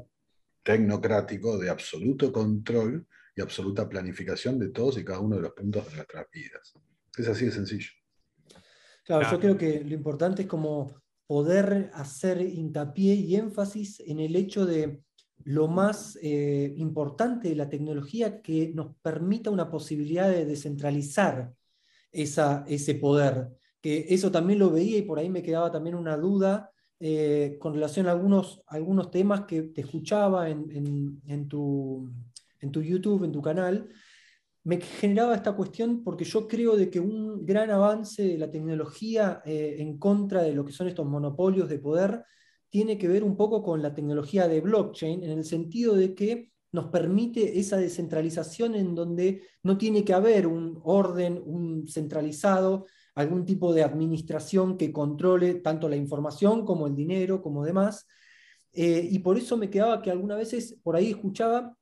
tecnocrático 0.62 1.58
de 1.58 1.70
absoluto 1.70 2.34
control 2.34 3.08
y 3.34 3.42
absoluta 3.42 3.88
planificación 3.88 4.60
de 4.60 4.70
todos 4.70 4.98
y 4.98 5.06
cada 5.06 5.22
uno 5.22 5.38
de 5.38 5.44
los 5.44 5.54
puntos 5.54 5.90
de 5.90 5.96
nuestras 5.96 6.26
vidas. 6.32 6.74
Es 7.18 7.28
así 7.30 7.46
de 7.46 7.52
sencillo. 7.52 7.92
Claro, 9.06 9.32
yo 9.32 9.40
creo 9.40 9.58
que 9.58 9.84
lo 9.84 9.94
importante 9.94 10.42
es 10.42 10.48
como 10.48 11.02
poder 11.28 11.92
hacer 11.94 12.42
hincapié 12.42 13.14
y 13.16 13.36
énfasis 13.36 14.02
en 14.02 14.20
el 14.20 14.36
hecho 14.36 14.66
de 14.66 15.05
lo 15.44 15.68
más 15.68 16.18
eh, 16.22 16.74
importante 16.78 17.50
de 17.50 17.56
la 17.56 17.70
tecnología 17.70 18.42
que 18.42 18.72
nos 18.74 18.96
permita 19.02 19.52
una 19.52 19.70
posibilidad 19.70 20.30
de 20.30 20.46
descentralizar 20.46 21.54
ese 22.12 22.96
poder. 22.96 23.50
Que 23.82 24.06
eso 24.10 24.32
también 24.32 24.60
lo 24.60 24.72
veía 24.72 24.98
y 24.98 25.04
por 25.04 25.20
ahí 25.20 25.30
me 25.30 25.44
quedaba 25.44 25.72
también 25.72 25.96
una 25.96 26.18
duda 26.18 26.72
eh, 27.00 27.58
con 27.60 27.74
relación 27.74 28.08
a 28.08 28.12
algunos, 28.12 28.64
algunos 28.68 29.12
temas 29.12 29.46
que 29.46 29.64
te 29.64 29.82
escuchaba 29.82 30.50
en, 30.50 31.48
tu, 31.48 32.10
en 32.62 32.72
tu 32.72 32.82
YouTube, 32.82 33.26
en 33.26 33.32
tu 33.32 33.42
canal, 33.42 33.90
me 34.64 34.82
generaba 34.82 35.36
esta 35.36 35.54
cuestión 35.54 36.04
porque 36.04 36.26
yo 36.26 36.48
creo 36.48 36.76
de 36.76 36.90
que 36.90 37.00
un 37.00 37.46
gran 37.46 37.70
avance 37.70 38.24
de 38.24 38.38
la 38.38 38.50
tecnología 38.50 39.42
eh, 39.46 39.76
en 39.78 40.00
contra 40.00 40.42
de 40.42 40.54
lo 40.54 40.66
que 40.66 40.72
son 40.72 40.88
estos 40.88 41.06
monopolios 41.06 41.70
de 41.70 41.78
poder 41.78 42.24
tiene 42.76 42.98
que 42.98 43.08
ver 43.08 43.24
un 43.24 43.38
poco 43.38 43.64
con 43.64 43.82
la 43.82 43.96
tecnología 43.96 44.50
de 44.50 44.60
blockchain, 44.60 45.24
en 45.24 45.32
el 45.32 45.46
sentido 45.46 45.96
de 45.96 46.14
que 46.14 46.52
nos 46.74 46.88
permite 46.88 47.58
esa 47.58 47.78
descentralización 47.78 48.76
en 48.76 48.94
donde 48.94 49.44
no 49.64 49.78
tiene 49.78 50.04
que 50.04 50.12
haber 50.12 50.46
un 50.46 50.82
orden, 50.84 51.42
un 51.46 51.88
centralizado, 51.88 52.86
algún 53.16 53.46
tipo 53.46 53.74
de 53.74 53.82
administración 53.82 54.76
que 54.78 54.92
controle 54.92 55.54
tanto 55.62 55.88
la 55.88 55.96
información 55.96 56.66
como 56.66 56.86
el 56.86 56.98
dinero, 56.98 57.42
como 57.42 57.64
demás. 57.64 58.08
Eh, 58.74 59.08
y 59.10 59.20
por 59.20 59.38
eso 59.38 59.56
me 59.56 59.70
quedaba 59.70 60.02
que 60.02 60.12
algunas 60.12 60.38
veces 60.38 60.78
por 60.84 60.98
ahí 60.98 61.12
escuchaba 61.12 61.78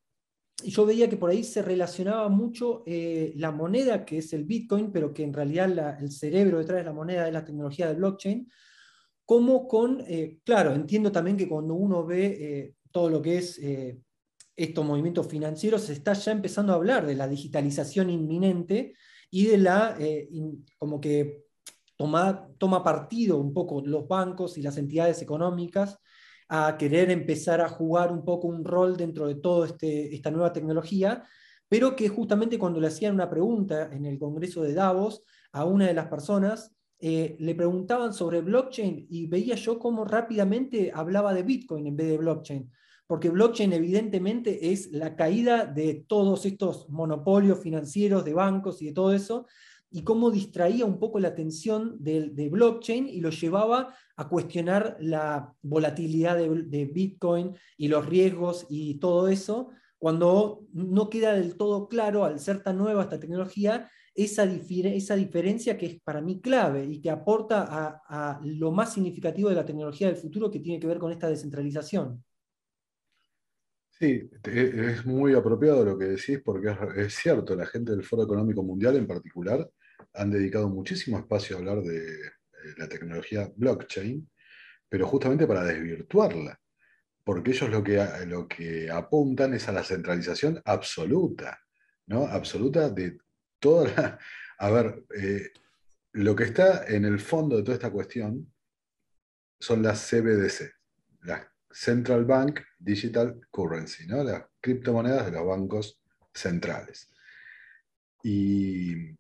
y 0.64 0.70
yo 0.70 0.86
veía 0.86 1.10
que 1.10 1.18
por 1.18 1.32
ahí 1.32 1.44
se 1.44 1.64
relacionaba 1.64 2.30
mucho 2.30 2.84
eh, 2.86 3.34
la 3.38 3.50
moneda, 3.50 4.06
que 4.06 4.20
es 4.20 4.32
el 4.34 4.44
Bitcoin, 4.44 4.92
pero 4.92 5.12
que 5.12 5.24
en 5.24 5.34
realidad 5.34 6.00
el 6.00 6.12
cerebro 6.12 6.60
detrás 6.60 6.78
de 6.78 6.84
la 6.84 6.94
moneda 6.94 7.26
es 7.26 7.34
la 7.34 7.44
tecnología 7.44 7.88
de 7.88 7.96
blockchain, 7.96 8.48
como 9.26 9.68
con, 9.68 10.04
eh, 10.08 10.40
claro, 10.44 10.74
entiendo 10.74 11.12
también 11.12 11.38
que 11.38 11.48
cuando 11.48 11.74
uno 11.74 12.06
ve 12.06 12.76
todo 12.92 13.10
lo 13.10 13.22
que 13.22 13.38
es 13.38 13.60
estos 14.56 14.86
movimientos 14.86 15.28
financieros, 15.28 15.84
se 15.84 15.94
está 15.94 16.14
ya 16.14 16.32
empezando 16.32 16.74
a 16.74 16.76
hablar 16.76 17.06
de 17.06 17.16
la 17.16 17.28
digitalización 17.28 18.10
inminente 18.10 18.94
y 19.30 19.48
de 19.48 19.58
la, 19.58 19.96
eh, 20.00 20.30
como 20.78 21.02
que 21.02 21.46
toma, 21.98 22.48
toma 22.58 22.84
partido 22.84 23.38
un 23.38 23.54
poco 23.54 23.82
los 23.84 24.08
bancos 24.08 24.58
y 24.58 24.62
las 24.62 24.78
entidades 24.78 25.22
económicas 25.22 25.98
a 26.50 26.78
querer 26.78 27.10
empezar 27.10 27.62
a 27.62 27.70
jugar 27.70 28.12
un 28.12 28.24
poco 28.24 28.48
un 28.48 28.64
rol 28.64 28.96
dentro 28.96 29.28
de 29.28 29.36
toda 29.36 29.68
este, 29.68 30.14
esta 30.14 30.30
nueva 30.30 30.54
tecnología, 30.54 31.24
pero 31.68 31.96
que 31.96 32.10
justamente 32.10 32.60
cuando 32.60 32.80
le 32.80 32.88
hacían 32.88 33.16
una 33.16 33.30
pregunta 33.30 33.90
en 33.92 34.06
el 34.06 34.20
Congreso 34.20 34.62
de 34.62 34.76
Davos 34.76 35.24
a 35.52 35.66
una 35.66 35.88
de 35.88 35.96
las 35.96 36.08
personas, 36.08 36.76
eh, 37.06 37.36
le 37.38 37.54
preguntaban 37.54 38.14
sobre 38.14 38.40
blockchain 38.40 39.08
y 39.10 39.28
veía 39.28 39.56
yo 39.56 39.78
cómo 39.78 40.06
rápidamente 40.06 40.92
hablaba 40.96 41.34
de 41.34 41.44
Bitcoin 41.44 41.88
en 41.88 41.98
vez 41.98 42.08
de 42.08 42.18
blockchain 42.18 42.72
porque 43.08 43.30
blockchain 43.30 43.74
evidentemente 43.74 44.72
es 44.72 44.92
la 44.92 45.16
caída 45.16 45.66
de 45.66 46.06
todos 46.08 46.46
estos 46.46 46.90
monopolios 46.90 47.60
financieros 47.60 48.24
de 48.24 48.34
bancos 48.34 48.82
y 48.82 48.88
de 48.88 48.94
todo 48.94 49.14
eso, 49.14 49.46
y 49.92 50.04
cómo 50.04 50.32
distraía 50.32 50.86
un 50.86 50.98
poco 50.98 51.20
la 51.20 51.28
atención 51.28 51.98
de, 52.00 52.50
blockchain 52.50 53.08
y 53.08 53.22
lo 53.22 53.30
llevaba 53.30 53.94
a 54.16 54.28
cuestionar 54.28 54.98
la 55.00 55.54
volatilidad 55.62 56.38
de, 56.38 56.86
Bitcoin 56.86 57.56
y 57.78 57.90
los 57.90 58.06
riesgos 58.08 58.66
y 58.70 58.96
todo 58.96 59.28
eso, 59.28 59.70
cuando 60.00 60.66
no 60.74 61.10
queda 61.10 61.34
del 61.34 61.56
todo 61.56 61.88
claro, 61.88 62.26
al 62.26 62.40
ser 62.40 62.64
tan 62.64 62.80
nueva 62.80 63.04
esta 63.04 63.20
tecnología, 63.20 63.92
esa, 64.16 64.44
esa 64.44 65.16
diferencia 65.16 65.78
que 65.78 65.86
es 65.88 66.02
para 66.02 66.22
mí 66.22 66.40
clave 66.42 66.86
y 66.86 67.02
que 67.02 67.10
aporta 67.10 68.02
a 68.08 68.40
lo 68.44 68.72
más 68.72 68.94
significativo 68.94 69.50
de 69.50 69.56
la 69.56 69.66
tecnología 69.66 70.08
del 70.08 70.18
futuro 70.18 70.52
que 70.52 70.60
tiene 70.60 70.80
que 70.80 70.88
ver 70.88 71.00
con 71.00 71.12
esta 71.12 71.30
descentralización. 71.30 72.24
Sí, 74.04 74.30
es 74.44 75.06
muy 75.06 75.34
apropiado 75.34 75.86
lo 75.86 75.98
que 75.98 76.06
decís 76.06 76.42
porque 76.44 76.76
es, 76.98 77.14
cierto, 77.14 77.56
la 77.56 77.66
gente 77.66 77.92
del 77.92 78.04
Foro 78.04 78.24
Económico 78.24 78.64
Mundial 78.64 78.96
en 78.98 79.08
particular 79.08 79.70
han 80.14 80.32
dedicado 80.32 80.68
muchísimo 80.68 81.20
espacio 81.20 81.56
a 81.56 81.60
hablar 81.60 81.82
de 81.84 82.00
eh, 82.00 82.30
la 82.78 82.90
tecnología 82.90 83.50
blockchain, 83.56 84.30
pero 84.90 85.08
justamente 85.08 85.48
para 85.48 85.64
desvirtuarla, 85.64 86.60
porque 87.24 87.52
ellos 87.52 87.70
lo 87.70 87.84
que, 87.84 88.06
lo 88.28 88.48
que 88.48 88.90
apuntan 88.90 89.54
es 89.54 89.70
a 89.70 89.72
la 89.72 89.84
centralización 89.84 90.62
absoluta, 90.66 91.60
¿no? 92.08 92.26
Absoluta 92.26 92.90
de 92.90 93.20
toda. 93.64 94.20
A 94.60 94.70
ver, 94.70 95.06
eh, 95.18 95.52
lo 96.12 96.36
que 96.36 96.44
está 96.44 96.86
en 96.86 97.06
el 97.06 97.20
fondo 97.20 97.56
de 97.56 97.64
toda 97.64 97.76
esta 97.76 97.92
cuestión 97.92 98.54
son 99.60 99.82
las 99.82 100.08
CBDC, 100.10 100.70
las 101.22 101.48
Central 101.72 102.26
Bank 102.26 102.60
Digital 102.78 103.40
Currency, 103.50 104.06
¿no? 104.06 104.24
las 104.24 104.44
criptomonedas 104.62 105.26
de 105.26 105.32
los 105.32 105.48
bancos 105.48 106.00
centrales. 106.34 107.10
Y 108.22 109.16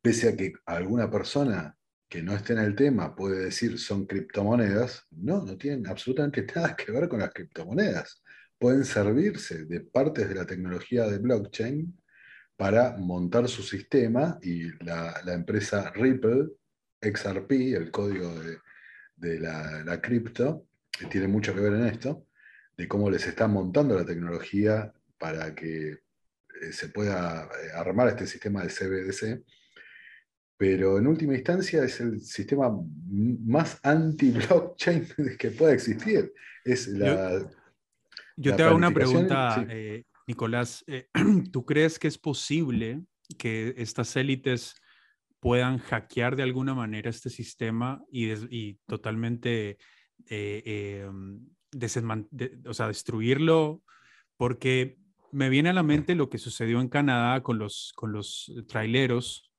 pese 0.00 0.30
a 0.30 0.36
que 0.36 0.52
alguna 0.64 1.10
persona 1.10 1.76
que 2.08 2.22
no 2.22 2.34
esté 2.34 2.54
en 2.54 2.60
el 2.60 2.74
tema 2.74 3.14
puede 3.14 3.44
decir 3.44 3.78
son 3.78 4.06
criptomonedas, 4.06 5.06
no, 5.10 5.42
no 5.44 5.58
tienen 5.58 5.86
absolutamente 5.88 6.46
nada 6.54 6.74
que 6.74 6.92
ver 6.92 7.08
con 7.08 7.18
las 7.18 7.32
criptomonedas. 7.34 8.22
Pueden 8.56 8.84
servirse 8.84 9.66
de 9.66 9.80
partes 9.80 10.28
de 10.28 10.34
la 10.34 10.46
tecnología 10.46 11.06
de 11.06 11.18
blockchain 11.18 11.98
para 12.58 12.96
montar 12.96 13.48
su 13.48 13.62
sistema 13.62 14.36
y 14.42 14.64
la, 14.84 15.22
empresa 15.28 15.92
Ripple, 15.92 16.48
XRP, 17.00 17.52
el 17.52 17.92
código 17.92 18.34
de, 19.14 19.38
la, 19.38 19.84
la 19.84 20.00
cripto, 20.00 20.66
tiene 21.08 21.28
mucho 21.28 21.54
que 21.54 21.60
ver 21.60 21.74
en 21.74 21.86
esto, 21.86 22.26
de 22.76 22.88
cómo 22.88 23.10
les 23.10 23.24
están 23.28 23.52
montando 23.52 23.94
la 23.94 24.04
tecnología 24.04 24.92
para 25.18 25.54
que 25.54 25.90
eh, 25.90 26.72
se 26.72 26.88
pueda 26.88 27.44
eh, 27.44 27.70
armar 27.76 28.08
este 28.08 28.26
sistema 28.26 28.64
de 28.64 28.70
CBDC, 28.70 29.44
pero 30.56 30.98
en 30.98 31.06
última 31.06 31.36
instancia 31.36 31.84
es 31.84 32.00
el 32.00 32.20
sistema 32.20 32.76
más 33.08 33.78
anti-blockchain 33.84 35.06
que 35.38 35.52
pueda 35.52 35.74
existir. 35.74 36.32
Es 36.64 36.88
la, 36.88 37.48
yo, 38.36 38.56
te 38.56 38.62
hago 38.64 38.76
una 38.76 38.92
pregunta, 38.92 39.64
eh, 39.68 40.04
Nicolás. 40.28 40.84
¿Tú 41.52 41.64
crees 41.64 41.98
que 41.98 42.06
es 42.06 42.18
posible 42.18 43.02
que 43.38 43.74
estas 43.78 44.14
élites 44.16 44.76
puedan 45.40 45.78
hackear 45.78 46.36
de 46.36 46.42
alguna 46.42 46.74
manera 46.74 47.10
este 47.10 47.30
sistema 47.30 48.02
y, 48.10 48.74
totalmente 48.86 49.78
eh, 50.28 51.02
em, 51.04 51.46
o 52.66 52.74
sea, 52.74 52.88
destruirlo, 52.88 53.82
porque 54.36 54.98
me 55.32 55.48
viene 55.48 55.68
a 55.70 55.74
la 55.74 55.82
mente 55.82 56.14
lo 56.14 56.28
que 56.28 56.38
sucedió 56.38 56.80
en 56.80 56.88
Canadá 56.88 57.42
con 57.42 57.58
los, 57.58 57.92
con 57.94 58.12
los 58.12 58.52
traileros, 58.66 59.52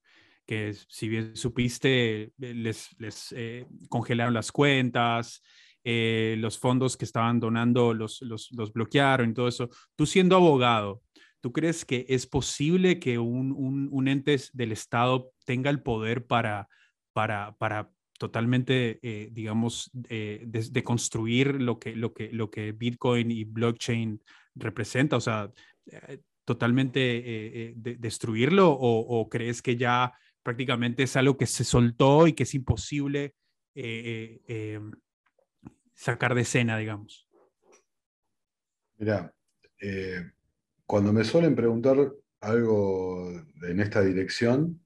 que 0.46 0.74
si 0.88 1.08
bien 1.08 1.36
supiste, 1.36 2.34
les, 2.38 2.90
les 3.00 3.32
eh, 3.38 3.68
congelaron 3.88 4.34
las 4.34 4.52
cuentas, 4.52 5.44
eh, 5.91 6.36
los 6.38 6.60
fondos 6.60 6.96
que 6.96 7.05
estaban 7.05 7.39
donando 7.39 7.96
los, 7.96 8.22
los, 8.22 8.51
bloquearon 8.72 9.31
y 9.31 9.34
todo 9.34 9.48
eso. 9.48 9.69
Tú 9.96 10.05
siendo 10.05 10.36
abogado, 10.36 11.01
¿tú 11.41 11.51
crees 11.51 11.84
que 11.84 12.05
es 12.10 12.27
posible 12.27 13.00
que 13.00 13.17
un, 13.17 14.08
ente 14.08 14.39
del 14.53 14.72
Estado 14.72 15.31
tenga 15.46 15.72
el 15.72 15.81
poder 15.81 16.27
para, 16.27 16.67
para, 17.12 17.55
para 17.58 17.89
totalmente, 18.19 19.00
eh, 19.01 19.29
digamos, 19.31 19.89
eh, 20.10 20.43
de, 20.46 20.84
construir 20.84 21.60
lo 21.60 21.79
que, 21.79 21.96
lo, 21.96 22.13
que, 22.13 22.31
lo 22.31 22.51
que 22.51 22.72
Bitcoin 22.72 23.31
y 23.31 23.46
blockchain 23.46 24.22
representa? 24.53 25.17
O 25.17 25.22
sea, 25.22 25.51
eh, 25.88 26.19
totalmente 26.46 27.74
destruirlo 27.98 28.69
o, 28.72 29.27
crees 29.27 29.63
que 29.63 29.75
ya 29.75 30.13
prácticamente 30.43 31.01
es 31.01 31.15
algo 31.15 31.36
que 31.36 31.48
se 31.48 31.63
soltó 31.63 32.27
y 32.27 32.34
que 32.34 32.43
es 32.43 32.53
imposible 32.53 33.34
sacar 36.00 36.34
de 36.34 36.41
escena, 36.41 36.77
digamos? 36.77 37.27
Mira, 38.98 39.34
cuando 40.86 41.12
me 41.12 41.25
suelen 41.25 41.56
preguntar 41.56 41.98
algo 42.39 43.29
en 43.63 43.79
esta 43.82 44.01
dirección, 44.01 44.82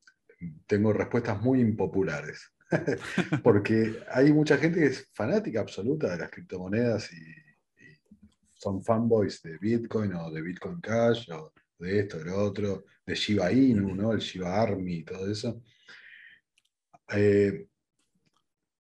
tengo 0.66 0.92
respuestas 0.92 1.40
muy 1.40 1.62
impopulares. 1.62 2.52
Porque 3.44 4.04
hay 4.12 4.34
mucha 4.34 4.58
gente 4.58 4.80
que 4.80 4.88
es 4.88 5.08
fanática 5.14 5.62
absoluta 5.62 6.10
de 6.10 6.18
las 6.18 6.32
criptomonedas 6.32 7.14
y, 7.14 7.44
son 8.56 8.82
fanboys 8.82 9.42
de 9.42 9.58
Bitcoin 9.58 10.14
o 10.14 10.32
de 10.32 10.42
Bitcoin 10.42 10.80
Cash 10.80 11.30
o 11.32 11.52
de 11.80 12.00
esto, 12.00 12.18
de 12.20 12.26
lo 12.26 12.38
otro, 12.42 12.86
de 13.06 13.14
Shiba 13.14 13.52
Inu, 13.52 13.94
¿no? 13.94 14.14
el 14.14 14.20
Shiba 14.20 14.62
Army 14.62 15.00
y 15.00 15.04
todo 15.04 15.30
eso. 15.30 15.62
Eh, 17.10 17.68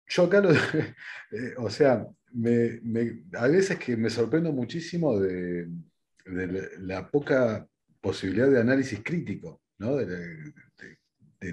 yo 0.07 0.23
acá, 0.23 0.41
lo, 0.41 0.51
eh, 1.33 1.55
o 1.57 1.69
sea, 1.69 2.07
me, 2.35 3.23
a 3.35 3.49
veces 3.49 3.79
que 3.79 3.97
me 3.97 4.11
sorprendo 4.11 4.53
muchísimo 4.53 5.19
de, 5.19 5.69
la, 6.27 7.11
poca 7.11 7.67
posibilidad 8.01 8.51
de 8.51 8.61
análisis 8.61 9.01
crítico 9.03 9.63
¿no? 9.79 9.97
de, 9.97 10.53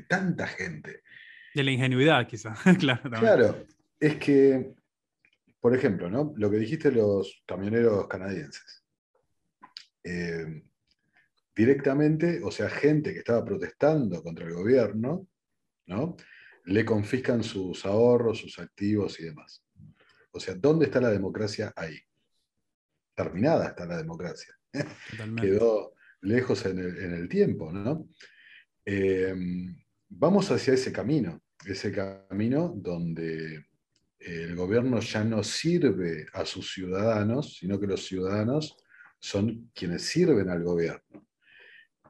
tanta 0.08 0.48
gente. 0.48 1.02
De 1.54 1.64
la 1.64 1.72
ingenuidad, 1.72 2.28
quizá. 2.28 2.56
claro, 2.80 3.10
claro, 3.10 3.66
es 4.00 4.16
que, 4.18 4.74
por 5.60 5.76
ejemplo, 5.76 6.10
¿no? 6.10 6.34
lo 6.38 6.50
que 6.50 6.58
dijiste 6.58 6.92
los 6.92 7.44
camioneros 7.46 8.08
canadienses. 8.08 8.84
Eh, 10.04 10.64
directamente, 11.56 12.42
o 12.44 12.52
sea, 12.52 12.70
gente 12.70 13.12
que 13.12 13.20
estaba 13.20 13.44
protestando 13.44 14.24
contra 14.24 14.46
el 14.46 14.54
gobierno, 14.54 15.28
¿no? 15.88 16.16
le 16.66 16.86
confiscan 16.86 17.44
sus 17.44 17.86
ahorros, 17.86 18.40
sus 18.40 18.60
activos 18.60 19.20
y 19.20 19.26
demás. 19.26 19.64
O 20.32 20.40
sea, 20.40 20.56
¿dónde 20.56 20.86
está 20.86 21.02
la 21.02 21.10
democracia 21.10 21.74
ahí? 21.76 21.98
Terminada 23.16 23.68
está 23.68 23.86
la 23.86 23.98
democracia. 23.98 24.54
Quedó 25.42 25.94
lejos 26.22 26.66
en 26.66 26.80
el, 26.80 27.28
tiempo, 27.30 27.72
¿no? 27.72 28.08
Eh, 28.86 29.36
vamos 30.10 30.52
hacia 30.52 30.74
ese 30.74 30.92
camino, 30.92 31.42
ese 31.66 31.92
camino 31.92 32.74
donde 32.76 33.66
el 34.20 34.56
gobierno 34.56 35.00
ya 35.00 35.24
no 35.24 35.44
sirve 35.44 36.28
a 36.34 36.46
sus 36.46 36.74
ciudadanos, 36.74 37.58
sino 37.58 37.80
que 37.80 37.88
los 37.88 38.06
ciudadanos 38.06 38.78
son 39.20 39.72
quienes 39.74 40.04
sirven 40.04 40.50
al 40.50 40.64
gobierno. 40.64 41.28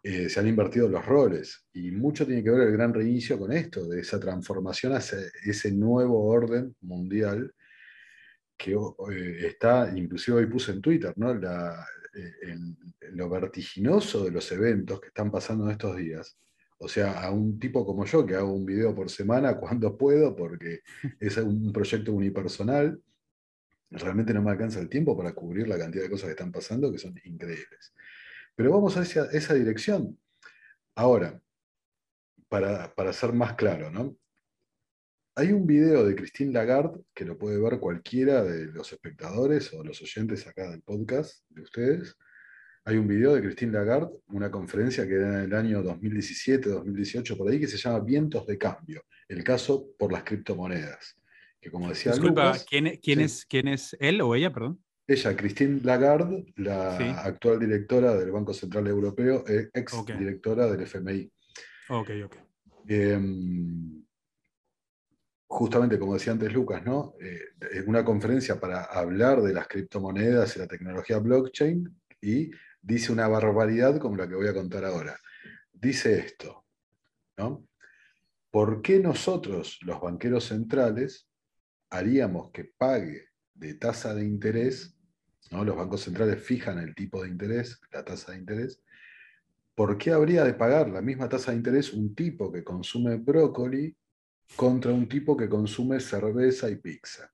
Eh, 0.02 0.30
se 0.30 0.40
han 0.40 0.48
invertido 0.48 0.88
los 0.88 1.06
roles 1.06 1.68
y 1.74 1.92
mucho 1.92 2.26
tiene 2.26 2.44
que 2.44 2.52
ver 2.52 2.68
el 2.68 2.72
gran 2.72 2.94
reinicio 2.94 3.38
con 3.38 3.52
esto, 3.52 3.86
de 3.88 4.00
esa 4.00 4.20
transformación 4.20 4.94
hacia 4.94 5.20
ese 5.44 5.72
nuevo 5.72 6.26
orden 6.26 6.76
mundial 6.82 7.54
que 8.60 8.74
eh, 8.74 9.48
está, 9.48 9.90
inclusive 9.96 10.38
hoy 10.38 10.46
puse 10.48 10.74
en 10.74 10.82
Twitter, 10.82 11.14
¿no? 11.16 11.32
Eh, 11.34 12.58
lo 13.14 13.30
vertiginoso 13.30 14.26
de 14.26 14.32
los 14.32 14.52
eventos 14.52 15.00
que 15.00 15.08
están 15.08 15.32
pasando 15.32 15.66
en 15.66 15.72
estos 15.72 15.96
días. 15.96 16.38
O 16.78 16.88
sea, 16.88 17.22
a 17.22 17.32
un 17.32 17.58
tipo 17.58 17.86
como 17.86 18.06
yo 18.06 18.26
que 18.26 18.36
hago 18.36 18.54
un 18.54 18.66
video 18.66 18.94
por 18.94 19.10
semana 19.10 19.58
cuando 19.58 19.98
puedo, 19.98 20.36
porque 20.36 20.82
es 21.20 21.38
un 21.38 21.72
proyecto 21.72 22.12
unipersonal, 22.12 23.02
realmente 23.92 24.34
no 24.34 24.42
me 24.42 24.52
alcanza 24.52 24.80
el 24.80 24.90
tiempo 24.90 25.18
para 25.18 25.34
cubrir 25.34 25.68
la 25.68 25.78
cantidad 25.78 26.04
de 26.04 26.10
cosas 26.10 26.26
que 26.26 26.32
están 26.32 26.52
pasando 26.52 26.92
que 26.92 27.00
son 27.00 27.16
increíbles. 27.24 27.94
Pero 28.56 28.72
vamos 28.72 28.98
a 28.98 29.04
esa, 29.04 29.26
esa 29.32 29.54
dirección. 29.54 30.20
Ahora, 30.96 31.42
para, 32.50 32.94
para 32.94 33.14
ser 33.14 33.32
más 33.32 33.54
claro, 33.54 33.90
¿no? 33.90 34.18
Hay 35.40 35.54
un 35.54 35.66
video 35.66 36.06
de 36.06 36.16
Christine 36.16 36.52
Lagarde 36.52 37.00
que 37.14 37.24
lo 37.24 37.38
puede 37.38 37.62
ver 37.62 37.80
cualquiera 37.80 38.44
de 38.44 38.66
los 38.74 38.92
espectadores 38.92 39.74
o 39.74 39.82
los 39.86 40.02
oyentes 40.02 40.46
acá 40.46 40.70
del 40.70 40.82
podcast 40.82 41.46
de 41.48 41.62
ustedes. 41.62 42.18
Hay 42.84 42.98
un 42.98 43.08
video 43.08 43.34
de 43.36 43.42
Christine 43.42 43.72
Lagarde, 43.72 44.10
una 44.34 44.52
conferencia 44.52 45.08
que 45.08 45.16
da 45.16 45.36
en 45.36 45.46
el 45.46 45.54
año 45.54 45.82
2017, 45.82 46.68
2018, 46.68 47.38
por 47.38 47.50
ahí, 47.50 47.58
que 47.58 47.68
se 47.68 47.78
llama 47.78 48.02
Vientos 48.02 48.46
de 48.48 48.58
Cambio, 48.58 49.06
el 49.30 49.42
caso 49.42 49.88
por 49.98 50.12
las 50.12 50.26
criptomonedas. 50.26 51.16
Que 51.62 51.72
como 51.72 51.88
decía 51.88 52.12
Disculpa, 52.12 52.58
¿quién, 52.70 53.00
quién, 53.02 53.22
es, 53.22 53.46
¿quién 53.46 53.70
es 53.70 53.96
él 54.02 54.20
o 54.20 54.36
ella, 54.36 54.52
perdón? 54.52 54.84
Ella, 55.08 55.38
Christine 55.38 55.80
Lagarde, 55.86 56.52
la 56.58 56.98
actual 57.24 57.60
directora 57.62 58.14
del 58.14 58.32
Banco 58.32 58.54
Central 58.54 58.88
Europeo, 58.88 59.46
eh, 59.48 59.70
ex 59.74 60.06
directora 60.06 60.70
del 60.70 60.82
FMI. 60.82 61.32
Ok, 61.88 62.10
ok. 62.26 62.36
Em, 62.90 64.04
justamente 65.50 65.98
como 65.98 66.14
decía 66.14 66.32
antes 66.32 66.54
Lucas, 66.54 66.86
¿no? 66.86 67.16
Eh, 67.20 67.82
una 67.88 68.06
conferencia 68.06 68.60
para 68.60 68.84
hablar 68.84 69.42
de 69.42 69.52
las 69.52 69.68
criptomonedas 69.68 70.56
y 70.56 70.60
la 70.60 70.68
tecnología 70.68 71.18
blockchain 71.18 71.90
y 72.22 72.52
dice 72.80 73.12
una 73.12 73.28
barbaridad 73.28 73.98
como 73.98 74.16
la 74.16 74.28
que 74.28 74.36
voy 74.36 74.48
a 74.48 74.54
contar 74.54 74.86
ahora. 74.86 75.20
Dice 75.74 76.20
esto, 76.20 76.66
¿no? 77.38 77.68
¿Por 78.52 78.84
qué 78.84 79.00
nosotros, 79.00 79.80
los 79.82 80.00
banqueros 80.00 80.46
centrales, 80.46 81.28
haríamos 81.90 82.52
que 82.52 82.66
pague 82.78 83.30
de 83.56 83.74
tasa 83.74 84.14
de 84.14 84.26
interés, 84.26 84.96
¿no? 85.50 85.66
los 85.66 85.76
bancos 85.76 86.02
centrales 86.02 86.44
fijan 86.44 86.78
el 86.78 86.94
tipo 86.94 87.24
de 87.24 87.30
interés, 87.30 87.82
la 87.92 88.06
tasa 88.06 88.34
de 88.34 88.38
interés, 88.38 88.84
¿por 89.74 89.98
qué 89.98 90.12
habría 90.12 90.44
de 90.44 90.54
pagar 90.54 90.90
la 90.90 91.02
misma 91.02 91.28
tasa 91.28 91.52
de 91.52 91.58
interés 91.58 91.92
un 91.92 92.14
tipo 92.14 92.52
que 92.52 92.64
consume 92.64 93.16
brócoli 93.16 93.96
contra 94.56 94.92
un 94.92 95.08
tipo 95.08 95.36
que 95.38 95.50
consume 95.50 96.00
cerveza 96.00 96.70
y 96.70 96.76
pizza. 96.78 97.32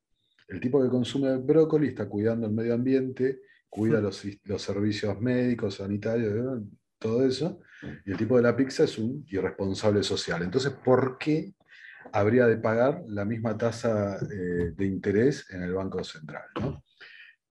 El 0.47 0.59
tipo 0.59 0.81
que 0.81 0.89
consume 0.89 1.37
brócoli 1.37 1.87
está 1.87 2.07
cuidando 2.07 2.47
el 2.47 2.53
medio 2.53 2.73
ambiente, 2.73 3.41
cuida 3.69 3.99
los, 3.99 4.23
servicios 4.57 5.19
médicos, 5.19 5.75
sanitarios, 5.75 6.61
todo 6.99 7.25
eso, 7.25 7.59
y 8.05 8.11
el 8.11 8.17
tipo 8.17 8.37
de 8.37 8.43
la 8.43 8.55
pizza 8.55 8.83
es 8.83 8.97
un 8.97 9.25
irresponsable 9.29 10.03
social. 10.03 10.43
Entonces, 10.43 10.71
¿por 10.71 11.17
qué 11.17 11.53
habría 12.13 12.47
de 12.47 12.57
pagar 12.57 13.03
la 13.07 13.25
misma 13.25 13.57
tasa 13.57 14.17
eh, 14.17 14.71
de 14.75 14.85
interés 14.85 15.49
en 15.49 15.63
el 15.63 15.73
Banco 15.73 16.03
Central? 16.03 16.45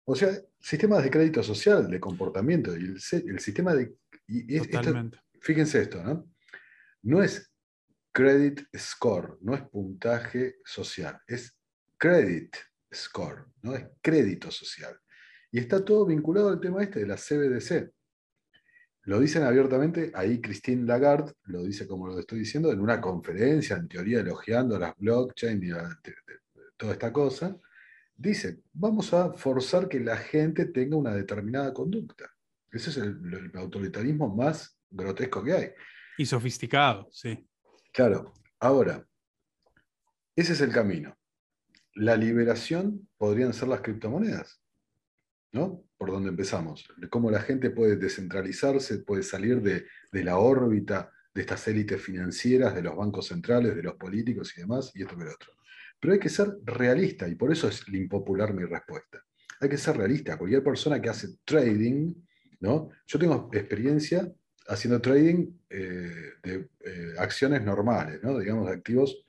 O 0.06 0.16
sea, 0.16 0.30
sistemas 0.60 1.04
de 1.04 1.10
crédito 1.10 1.44
social, 1.44 1.90
de 1.90 2.00
comportamiento, 2.00 2.78
y 2.78 2.86
el, 2.86 3.40
sistema 3.40 3.74
de... 3.74 3.96
fíjense 5.42 5.82
esto, 5.82 6.04
¿no? 6.04 6.30
No 7.02 7.22
es 7.22 7.53
credit 8.14 8.62
score, 8.78 9.38
no 9.42 9.56
es 9.56 9.64
puntaje 9.64 10.58
social, 10.64 11.20
es 11.28 11.58
credit 11.98 12.56
score, 12.94 13.48
no 13.64 13.76
es 13.76 13.86
crédito 14.02 14.52
social. 14.52 14.98
Y 15.52 15.60
está 15.60 15.84
todo 15.84 16.06
vinculado 16.06 16.50
al 16.50 16.60
tema 16.60 16.84
este 16.84 17.00
de 17.00 17.08
la 17.08 17.16
CBDC. 17.16 17.92
Lo 19.06 19.20
dicen 19.20 19.44
abiertamente, 19.44 20.12
ahí 20.14 20.40
Christine 20.40 20.86
Lagarde 20.86 21.34
lo 21.46 21.64
dice 21.64 21.88
como 21.88 22.08
lo 22.08 22.18
estoy 22.18 22.40
diciendo, 22.40 22.72
en 22.72 22.80
una 22.80 23.02
conferencia, 23.02 23.76
en 23.76 23.88
teoría 23.88 24.22
elogiando 24.22 24.80
las 24.80 24.96
blockchain 24.98 25.62
y 25.62 25.72
toda 26.78 26.94
esta 26.94 27.12
cosa. 27.12 27.58
Dice, 28.16 28.62
vamos 28.72 29.14
a 29.14 29.34
forzar 29.34 29.90
que 29.90 30.00
la 30.00 30.18
gente 30.18 30.68
tenga 30.68 30.96
una 30.96 31.14
determinada 31.16 31.74
conducta. 31.74 32.32
Ese 32.72 32.92
es 32.92 32.98
el 32.98 33.52
autoritarismo 33.56 34.34
más 34.34 34.78
grotesco 34.90 35.44
que 35.44 35.54
hay. 35.54 35.70
Y 36.18 36.26
sofisticado, 36.26 37.10
sí. 37.12 37.46
Claro, 37.94 38.34
ahora, 38.60 39.08
ese 40.36 40.54
es 40.54 40.62
el 40.62 40.72
camino. 40.72 41.16
La 41.94 42.18
liberación 42.18 43.08
podrían 43.18 43.54
ser 43.54 43.68
las 43.68 43.82
criptomonedas, 43.82 44.60
¿no? 45.52 45.86
Por 45.96 46.10
donde 46.10 46.30
empezamos. 46.30 46.88
Cómo 47.12 47.30
la 47.30 47.40
gente 47.40 47.70
puede 47.70 47.98
descentralizarse, 47.98 49.04
puede 49.04 49.22
salir 49.22 49.62
de, 49.62 49.86
la 50.24 50.40
órbita 50.40 51.12
de 51.36 51.42
estas 51.42 51.68
élites 51.68 52.02
financieras, 52.02 52.74
de 52.74 52.82
los 52.82 52.96
bancos 52.96 53.28
centrales, 53.28 53.76
de 53.76 53.84
los 53.84 53.94
políticos 53.94 54.58
y 54.58 54.62
demás, 54.62 54.92
y 54.96 55.04
esto 55.04 55.16
que 55.16 55.26
lo 55.26 55.32
otro. 55.32 55.52
Pero 56.00 56.14
hay 56.14 56.20
que 56.20 56.30
ser 56.30 56.48
realista, 56.64 57.28
y 57.28 57.36
por 57.36 57.52
eso 57.52 57.68
es 57.68 57.88
impopular 57.90 58.56
mi 58.56 58.66
respuesta. 58.66 59.24
Hay 59.60 59.70
que 59.70 59.78
ser 59.78 59.98
realista. 59.98 60.36
Cualquier 60.36 60.64
persona 60.64 61.00
que 61.00 61.10
hace 61.10 61.28
trading, 61.46 62.12
¿no? 62.60 62.90
Yo 63.06 63.20
tengo 63.20 63.52
experiencia 63.54 64.34
haciendo 64.68 65.02
trading 65.02 65.48
eh, 65.70 66.34
de 66.42 66.70
eh, 66.86 67.14
acciones 67.18 67.62
normales, 67.64 68.20
¿no? 68.24 68.38
digamos, 68.38 68.70
activos 68.70 69.26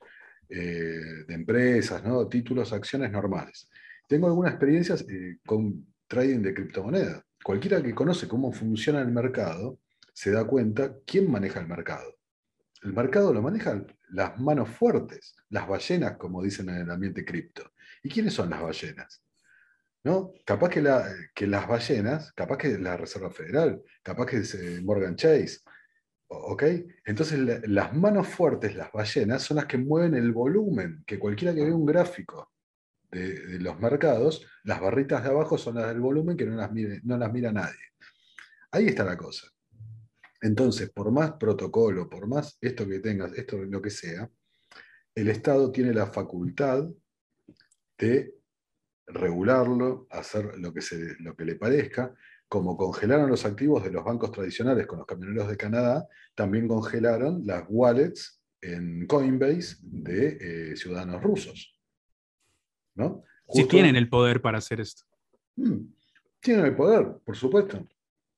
eh, 0.49 1.25
de 1.27 1.33
empresas, 1.33 2.03
¿no? 2.03 2.27
títulos, 2.27 2.73
acciones 2.73 3.11
normales. 3.11 3.69
Tengo 4.07 4.27
algunas 4.27 4.53
experiencias 4.53 5.05
con 5.45 5.87
trading 6.07 6.39
de 6.39 6.53
criptomonedas. 6.53 7.23
Cualquiera 7.43 7.81
que 7.81 7.95
conoce 7.95 8.27
cómo 8.27 8.51
funciona 8.51 9.01
el 9.01 9.11
mercado 9.11 9.79
se 10.13 10.31
da 10.31 10.45
cuenta 10.45 10.95
quién 11.05 11.29
maneja 11.29 11.59
el 11.59 11.67
mercado. 11.67 12.15
El 12.83 12.93
mercado 12.93 13.33
lo 13.33 13.41
manejan 13.41 13.87
las 14.09 14.39
manos 14.39 14.69
fuertes, 14.69 15.35
las 15.49 15.67
ballenas, 15.67 16.17
como 16.17 16.43
dicen 16.43 16.69
en 16.69 16.77
el 16.77 16.91
ambiente 16.91 17.25
cripto. 17.25 17.71
¿Y 18.03 18.09
quiénes 18.09 18.33
son 18.33 18.51
las 18.51 18.61
ballenas? 18.61 19.24
¿No? 20.05 20.33
Capaz 20.45 20.69
que, 20.69 20.83
que 21.33 21.47
las 21.47 21.67
ballenas, 21.67 22.31
capaz 22.33 22.57
que 22.59 22.77
la 22.77 22.95
Reserva 22.95 23.31
Federal, 23.31 23.81
capaz 24.03 24.27
que 24.27 24.37
es 24.37 24.53
eh, 24.53 24.79
Morgan 24.83 25.15
Chase, 25.15 25.61
¿ok? 26.27 26.63
Entonces 27.05 27.39
las 27.67 27.93
manos 27.95 28.27
fuertes, 28.27 28.75
las 28.75 28.91
ballenas, 28.91 29.41
son 29.41 29.57
las 29.57 29.65
que 29.65 29.79
mueven 29.79 30.13
el 30.13 30.31
volumen, 30.31 31.03
que 31.07 31.17
cualquiera 31.17 31.55
que 31.55 31.63
vea 31.63 31.75
un 31.75 31.87
gráfico 31.87 32.51
de, 33.09 33.59
los 33.59 33.79
mercados, 33.79 34.45
las 34.63 34.79
barritas 34.79 35.23
de 35.23 35.29
abajo 35.29 35.57
son 35.57 35.75
las 35.75 35.87
del 35.87 36.01
volumen 36.01 36.37
que 36.37 36.45
no 36.45 36.55
las, 36.55 36.71
no 37.03 37.17
las 37.17 37.33
mira 37.33 37.51
nadie. 37.51 37.79
Ahí 38.71 38.85
está 38.85 39.03
la 39.05 39.17
cosa. 39.17 39.47
Entonces, 40.39 40.91
por 40.91 41.11
más 41.11 41.31
protocolo, 41.33 42.07
por 42.07 42.27
más 42.27 42.59
esto 42.61 42.87
que 42.87 42.99
tengas, 42.99 43.33
esto 43.33 43.57
lo 43.57 43.81
que 43.81 43.89
sea, 43.89 44.29
el 45.15 45.29
Estado 45.29 45.71
tiene 45.71 45.93
la 45.93 46.05
facultad 46.05 46.89
de 47.97 48.34
regularlo, 49.07 50.07
hacer 50.09 50.57
lo 50.57 50.73
que, 50.73 50.81
se, 50.81 51.15
lo 51.19 51.35
que 51.35 51.45
le 51.45 51.55
parezca. 51.55 52.13
Como 52.47 52.77
congelaron 52.77 53.29
los 53.29 53.45
activos 53.45 53.83
de 53.83 53.91
los 53.91 54.03
bancos 54.03 54.31
tradicionales 54.31 54.85
con 54.85 54.99
los 54.99 55.07
camioneros 55.07 55.47
de 55.49 55.57
Canadá, 55.57 56.07
también 56.35 56.67
congelaron 56.67 57.41
las 57.45 57.63
wallets 57.67 58.41
en 58.61 59.05
Coinbase 59.07 59.77
de 59.81 60.37
eh, 60.71 60.75
ciudadanos 60.75 61.21
rusos. 61.21 61.75
¿no? 62.95 63.23
si 63.49 63.67
tienen 63.67 63.95
el 63.95 64.09
poder 64.09 64.41
para 64.41 64.57
hacer 64.57 64.79
esto. 64.79 65.03
Hmm, 65.55 65.87
tienen 66.39 66.65
el 66.65 66.75
poder, 66.75 67.17
por 67.23 67.35
supuesto. 67.35 67.85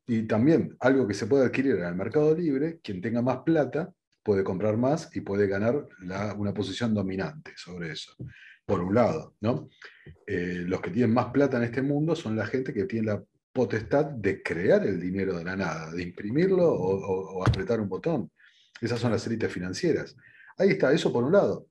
Y 0.08 0.24
también 0.24 0.76
algo 0.80 1.08
que 1.08 1.14
se 1.14 1.28
puede 1.28 1.46
adquirir 1.46 1.76
en 1.76 1.86
el 1.86 1.96
mercado 1.96 2.36
libre, 2.36 2.80
quien 2.82 3.02
tenga 3.02 3.22
más 3.22 3.40
plata 3.40 3.94
puede 4.24 4.44
comprar 4.44 4.78
más 4.78 5.10
y 5.16 5.22
puede 5.22 5.48
ganar 5.48 5.88
una 6.38 6.54
posición 6.54 6.94
dominante 6.94 7.54
sobre 7.56 7.92
eso. 7.92 8.14
Por 8.68 8.82
un 8.82 8.94
lado, 8.94 9.34
¿no? 9.40 9.70
Eh, 10.26 10.66
los 10.68 10.82
que 10.82 10.92
tienen 10.92 11.14
más 11.14 11.28
plata 11.28 11.56
en 11.56 11.64
este 11.64 11.82
mundo 11.82 12.18
son 12.18 12.36
la 12.36 12.46
gente 12.46 12.74
que 12.74 12.84
tiene 12.84 13.08
la 13.08 13.24
potestad 13.54 14.06
de 14.06 14.44
crear 14.44 14.86
el 14.86 15.00
dinero 15.00 15.38
de 15.38 15.46
la 15.46 15.56
nada, 15.56 15.90
de 15.92 16.04
imprimirlo 16.04 16.70
o, 16.70 17.48
apretar 17.48 17.80
un 17.80 17.88
botón. 17.88 18.30
Esas 18.82 19.00
son 19.00 19.12
las 19.12 19.26
élites 19.26 19.52
financieras. 19.52 20.18
Ahí 20.58 20.72
está, 20.72 20.92
eso 20.92 21.14
por 21.14 21.24
un 21.24 21.32
lado. 21.32 21.68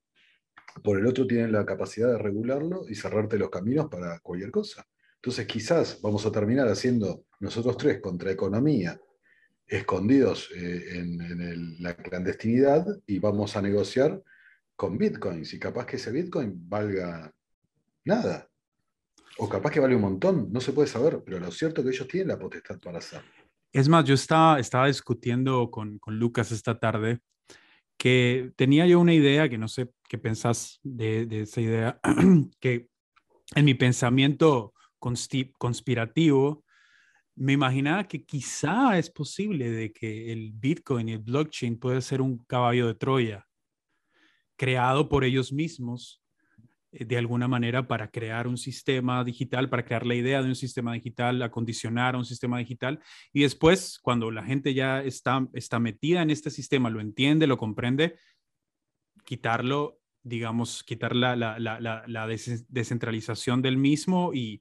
Por 0.82 0.98
el 0.98 1.06
otro 1.06 1.26
tienen 1.26 1.52
la 1.52 1.66
capacidad 1.66 2.08
de 2.10 2.18
regularlo 2.18 2.86
y 2.88 2.94
cerrarte 2.94 3.38
los 3.38 3.50
caminos 3.50 3.88
para 3.90 4.18
cualquier 4.20 4.50
cosa. 4.50 4.86
Entonces 5.16 5.46
quizás 5.46 6.00
vamos 6.00 6.24
a 6.24 6.32
terminar 6.32 6.66
haciendo 6.66 7.26
nosotros 7.40 7.76
tres 7.76 8.00
contra 8.00 8.30
economía, 8.30 8.98
escondidos 9.66 10.50
eh, 10.56 10.98
en, 10.98 11.76
la 11.82 11.94
clandestinidad 11.94 12.86
y 13.06 13.18
vamos 13.18 13.54
a 13.54 13.60
negociar 13.62 14.22
con 14.76 14.98
bitcoins 14.98 15.54
y 15.54 15.58
capaz 15.58 15.86
que 15.86 15.96
ese 15.96 16.12
bitcoin 16.12 16.68
valga 16.68 17.32
nada. 18.04 18.48
O 19.38 19.48
capaz 19.48 19.70
que 19.70 19.80
vale 19.80 19.96
un 19.96 20.02
montón, 20.02 20.52
no 20.52 20.60
se 20.60 20.72
puede 20.72 20.88
saber, 20.88 21.22
pero 21.24 21.40
lo 21.40 21.50
cierto 21.50 21.80
es 21.80 21.86
que 21.86 21.94
ellos 21.96 22.08
tienen 22.08 22.28
la 22.28 22.38
potestad 22.38 22.78
para 22.78 22.98
hacerlo. 22.98 23.28
Es 23.72 23.88
más, 23.88 24.04
yo 24.04 24.14
estaba, 24.14 24.58
estaba 24.58 24.86
discutiendo 24.86 25.70
con, 25.70 25.98
con 25.98 26.18
Lucas 26.18 26.52
esta 26.52 26.78
tarde 26.78 27.20
que 27.98 28.52
tenía 28.56 28.86
yo 28.86 29.00
una 29.00 29.14
idea, 29.14 29.48
que 29.48 29.58
no 29.58 29.68
sé 29.68 29.90
qué 30.08 30.18
pensás 30.18 30.80
de, 30.82 31.26
esa 31.42 31.60
idea, 31.60 32.00
que 32.60 32.88
en 33.54 33.64
mi 33.64 33.74
pensamiento 33.74 34.74
conspirativo, 34.98 36.64
me 37.36 37.52
imaginaba 37.52 38.08
que 38.08 38.24
quizá 38.24 38.98
es 38.98 39.10
posible 39.10 39.70
de 39.70 39.92
que 39.92 40.32
el 40.32 40.52
Bitcoin 40.52 41.08
y 41.08 41.12
el 41.12 41.18
blockchain 41.18 41.78
puede 41.78 42.00
ser 42.00 42.22
un 42.22 42.38
caballo 42.38 42.86
de 42.86 42.94
Troya 42.94 43.45
creado 44.56 45.08
por 45.08 45.24
ellos 45.24 45.52
mismos 45.52 46.22
eh, 46.92 47.04
de 47.04 47.18
alguna 47.18 47.48
manera 47.48 47.86
para 47.86 48.10
crear 48.10 48.46
un 48.46 48.56
sistema 48.56 49.22
digital, 49.24 49.68
para 49.68 49.84
crear 49.84 50.06
la 50.06 50.14
idea 50.14 50.42
de 50.42 50.48
un 50.48 50.54
sistema 50.54 50.92
digital, 50.94 51.42
acondicionar 51.42 52.16
un 52.16 52.24
sistema 52.24 52.58
digital. 52.58 53.00
Y 53.32 53.42
después, 53.42 53.98
cuando 54.02 54.30
la 54.30 54.44
gente 54.44 54.74
ya 54.74 55.02
está, 55.02 55.46
está 55.52 55.78
metida 55.78 56.22
en 56.22 56.30
este 56.30 56.50
sistema, 56.50 56.90
lo 56.90 57.00
entiende, 57.00 57.46
lo 57.46 57.58
comprende, 57.58 58.16
quitarlo, 59.24 60.00
digamos, 60.22 60.82
quitar 60.82 61.14
la, 61.14 61.36
la, 61.36 61.58
la, 61.58 61.80
la 62.06 62.26
descentralización 62.26 63.62
del 63.62 63.76
mismo 63.76 64.32
y, 64.34 64.60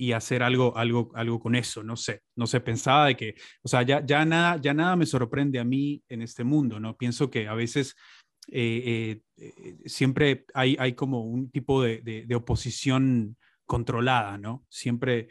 y 0.00 0.12
hacer 0.12 0.42
algo, 0.42 0.78
algo, 0.78 1.12
algo 1.14 1.38
con 1.38 1.54
eso, 1.54 1.82
no 1.82 1.94
sé, 1.94 2.22
no 2.34 2.46
sé, 2.46 2.60
pensaba 2.60 3.04
de 3.04 3.16
que, 3.16 3.34
o 3.62 3.68
sea, 3.68 3.82
ya, 3.82 4.02
ya, 4.04 4.24
nada, 4.24 4.58
ya 4.58 4.72
nada 4.72 4.96
me 4.96 5.04
sorprende 5.04 5.58
a 5.58 5.64
mí 5.64 6.02
en 6.08 6.22
este 6.22 6.42
mundo, 6.42 6.80
¿no? 6.80 6.96
Pienso 6.96 7.30
que 7.30 7.46
a 7.46 7.52
veces 7.52 7.94
eh, 8.48 9.20
eh, 9.36 9.52
eh, 9.56 9.78
siempre 9.86 10.44
hay, 10.54 10.76
hay 10.78 10.94
como 10.94 11.22
un 11.22 11.50
tipo 11.50 11.82
de, 11.82 12.00
de, 12.02 12.34
oposición 12.34 13.36
controlada, 13.66 14.38
¿no? 14.38 14.64
Siempre 14.68 15.28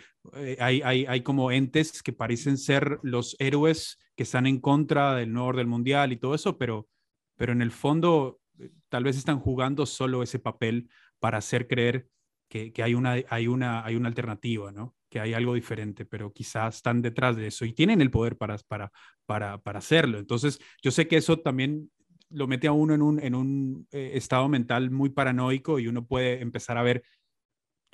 hay, 0.59 0.81
hay, 0.81 1.05
hay, 1.05 1.21
como 1.21 1.51
entes 1.51 2.01
que 2.01 2.13
parecen 2.13 2.57
ser 2.57 2.99
los 3.03 3.35
héroes 3.39 3.97
que 4.15 4.23
están 4.23 4.47
en 4.47 4.59
contra 4.59 5.15
del 5.15 5.33
nuevo 5.33 5.49
orden 5.49 5.67
mundial 5.67 6.13
y 6.13 6.17
todo 6.17 6.35
eso, 6.35 6.57
pero, 6.57 6.87
pero 7.35 7.51
en 7.51 7.61
el 7.61 7.71
fondo 7.71 8.39
tal 8.87 9.03
vez 9.03 9.17
están 9.17 9.39
jugando 9.39 9.85
solo 9.85 10.23
ese 10.23 10.39
papel 10.39 10.89
para 11.19 11.39
hacer 11.39 11.67
creer 11.67 12.07
que, 12.47 12.73
hay, 12.81 12.95
una, 12.95 13.17
hay, 13.29 13.47
una, 13.47 13.85
hay 13.85 13.95
una 13.95 14.07
alternativa, 14.07 14.71
¿no? 14.71 14.95
que 15.09 15.19
hay 15.19 15.33
algo 15.33 15.53
diferente, 15.53 16.05
pero 16.05 16.31
quizás 16.31 16.77
están 16.77 17.01
detrás 17.01 17.35
de 17.35 17.47
eso 17.47 17.65
y 17.65 17.73
tienen 17.73 18.01
el 18.01 18.11
poder 18.11 18.37
para, 18.37 18.57
para, 18.67 18.91
para, 19.25 19.57
para 19.57 19.79
hacerlo. 19.79 20.19
Entonces, 20.19 20.59
yo 20.81 20.91
sé 20.91 21.07
que 21.07 21.17
eso 21.17 21.39
también 21.39 21.91
lo 22.29 22.47
mete 22.47 22.67
a 22.67 22.71
uno 22.71 22.93
en 22.93 23.01
un, 23.01 23.19
en 23.19 23.35
un 23.35 23.87
eh, 23.91 24.11
estado 24.13 24.47
mental 24.49 24.91
muy 24.91 25.09
paranoico 25.09 25.79
y 25.79 25.87
uno 25.87 26.05
puede 26.05 26.41
empezar 26.41 26.77
a 26.77 26.83
ver 26.83 27.03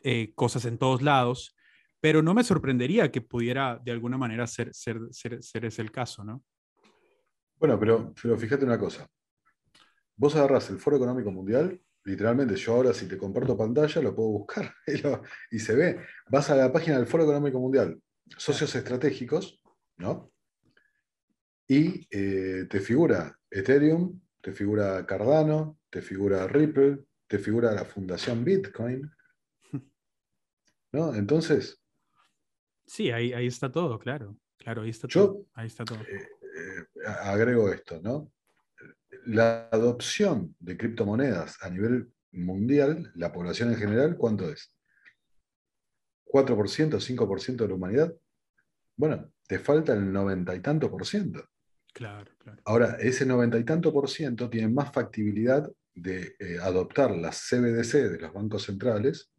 eh, 0.03 0.33
cosas 0.35 0.65
en 0.65 0.77
todos 0.77 1.01
lados, 1.01 1.55
pero 1.99 2.21
no 2.21 2.33
me 2.33 2.43
sorprendería 2.43 3.11
que 3.11 3.21
pudiera 3.21 3.79
de 3.83 3.91
alguna 3.91 4.17
manera 4.17 4.45
ser, 4.47 4.73
ser, 4.73 4.99
ser, 5.11 5.41
ser 5.41 5.65
ese 5.65 5.81
el 5.81 5.91
caso, 5.91 6.23
¿no? 6.23 6.43
Bueno, 7.57 7.79
pero, 7.79 8.13
pero 8.21 8.37
fíjate 8.37 8.65
una 8.65 8.77
cosa. 8.77 9.07
Vos 10.17 10.35
agarras 10.35 10.69
el 10.69 10.77
Foro 10.77 10.97
Económico 10.97 11.31
Mundial 11.31 11.81
Literalmente, 12.05 12.55
yo 12.55 12.75
ahora 12.75 12.93
si 12.93 13.07
te 13.07 13.17
comparto 13.17 13.57
pantalla 13.57 13.99
lo 13.99 14.15
puedo 14.15 14.29
buscar 14.29 14.75
y, 15.51 15.59
se 15.59 15.75
ve. 15.75 15.99
Vas 16.29 16.49
a 16.51 16.55
la 16.55 16.71
página 16.71 16.97
del 16.97 17.07
Foro 17.07 17.23
Económico 17.23 17.59
Mundial, 17.59 17.99
socios 18.37 18.73
estratégicos, 18.75 19.59
¿no? 19.97 20.31
Y 21.67 22.07
eh, 22.11 22.67
te 22.69 22.79
figura 22.79 23.35
Ethereum, 23.49 24.21
te 24.45 24.51
figura 24.51 25.03
Cardano, 25.07 25.79
te 25.89 26.03
figura 26.03 26.45
Ripple, 26.47 27.03
te 27.25 27.39
figura 27.39 27.71
la 27.71 27.83
Fundación 27.83 28.43
Bitcoin. 28.43 29.11
¿No? 30.91 31.15
Entonces. 31.15 31.81
Sí, 32.85 33.09
ahí, 33.09 33.33
ahí 33.33 33.47
está 33.47 33.71
todo, 33.71 33.97
claro. 33.97 34.37
Claro, 34.59 34.83
ahí 34.83 34.91
está 34.91 35.07
todo. 35.07 35.47
Ahí 35.55 35.65
está 35.65 35.83
todo. 35.83 35.99
Eh, 36.01 36.27
eh, 36.59 36.85
agrego 37.23 37.73
esto, 37.73 37.99
¿no? 38.03 38.31
la 39.25 39.67
adopción 39.71 40.55
de 40.59 40.77
criptomonedas 40.77 41.57
a 41.63 41.69
nivel 41.71 42.13
mundial, 42.31 43.11
la 43.15 43.33
población 43.33 43.71
en 43.71 43.77
general, 43.77 44.15
¿cuánto 44.15 44.47
es? 44.47 44.75
¿4%, 46.25 46.99
5% 46.99 47.55
de 47.55 47.67
la 47.67 47.73
humanidad? 47.73 48.15
Bueno, 48.95 49.33
te 49.47 49.57
falta 49.57 49.93
el 49.93 50.13
noventa 50.13 50.53
y 50.53 50.59
tanto 50.59 50.91
por 50.91 51.03
ciento. 51.03 51.49
Claro, 51.95 52.29
claro. 52.39 52.61
Ahora, 52.65 52.97
ese 52.99 53.25
noventa 53.25 53.57
y 53.57 53.63
tanto 53.63 53.93
por 53.93 54.09
ciento 54.09 54.49
tiene 54.49 54.67
más 54.67 54.91
factibilidad 54.91 55.71
de 55.93 56.35
eh, 56.39 56.57
adoptar 56.61 57.11
las 57.11 57.47
CBDC 57.49 57.93
de 58.11 58.19
los 58.19 58.33
bancos 58.33 58.63
centrales 58.63 59.31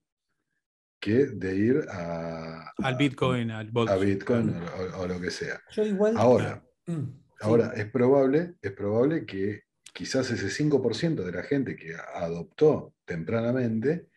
que 0.98 1.26
de 1.26 1.54
ir 1.54 1.86
a, 1.90 2.72
al 2.78 2.96
Bitcoin, 2.96 3.50
al 3.50 3.70
A 3.88 3.96
Bitcoin 3.96 4.54
o, 4.96 5.06
lo 5.06 5.20
que 5.20 5.30
sea. 5.30 5.60
Yo 5.70 5.84
igual, 5.84 6.16
ahora, 6.16 6.64
mm, 6.86 7.04
ahora 7.42 7.74
es, 7.76 7.90
probable, 7.90 8.54
es 8.62 8.72
probable 8.72 9.26
que 9.26 9.64
quizás 9.92 10.30
ese 10.30 10.48
5% 10.48 11.24
de 11.24 11.32
la 11.32 11.42
gente 11.42 11.76
que 11.76 11.94
adoptó 12.14 12.94
tempranamente 13.04 14.08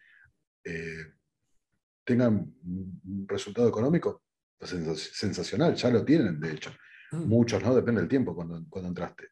eh, 0.63 1.13
tengan 2.06 2.56
un 2.63 3.25
resultado 3.28 3.67
económico 3.67 4.23
sensacional, 4.62 5.75
ya 5.75 5.89
lo 5.89 6.06
tienen, 6.06 6.39
de 6.39 6.54
hecho. 6.54 6.71
Mm. 7.12 7.28
Muchos, 7.28 7.63
¿no? 7.63 7.76
Depende 7.76 8.02
del 8.02 8.10
tiempo 8.10 8.36
cuando, 8.36 8.63
cuando 8.69 8.89
entraste. 8.89 9.30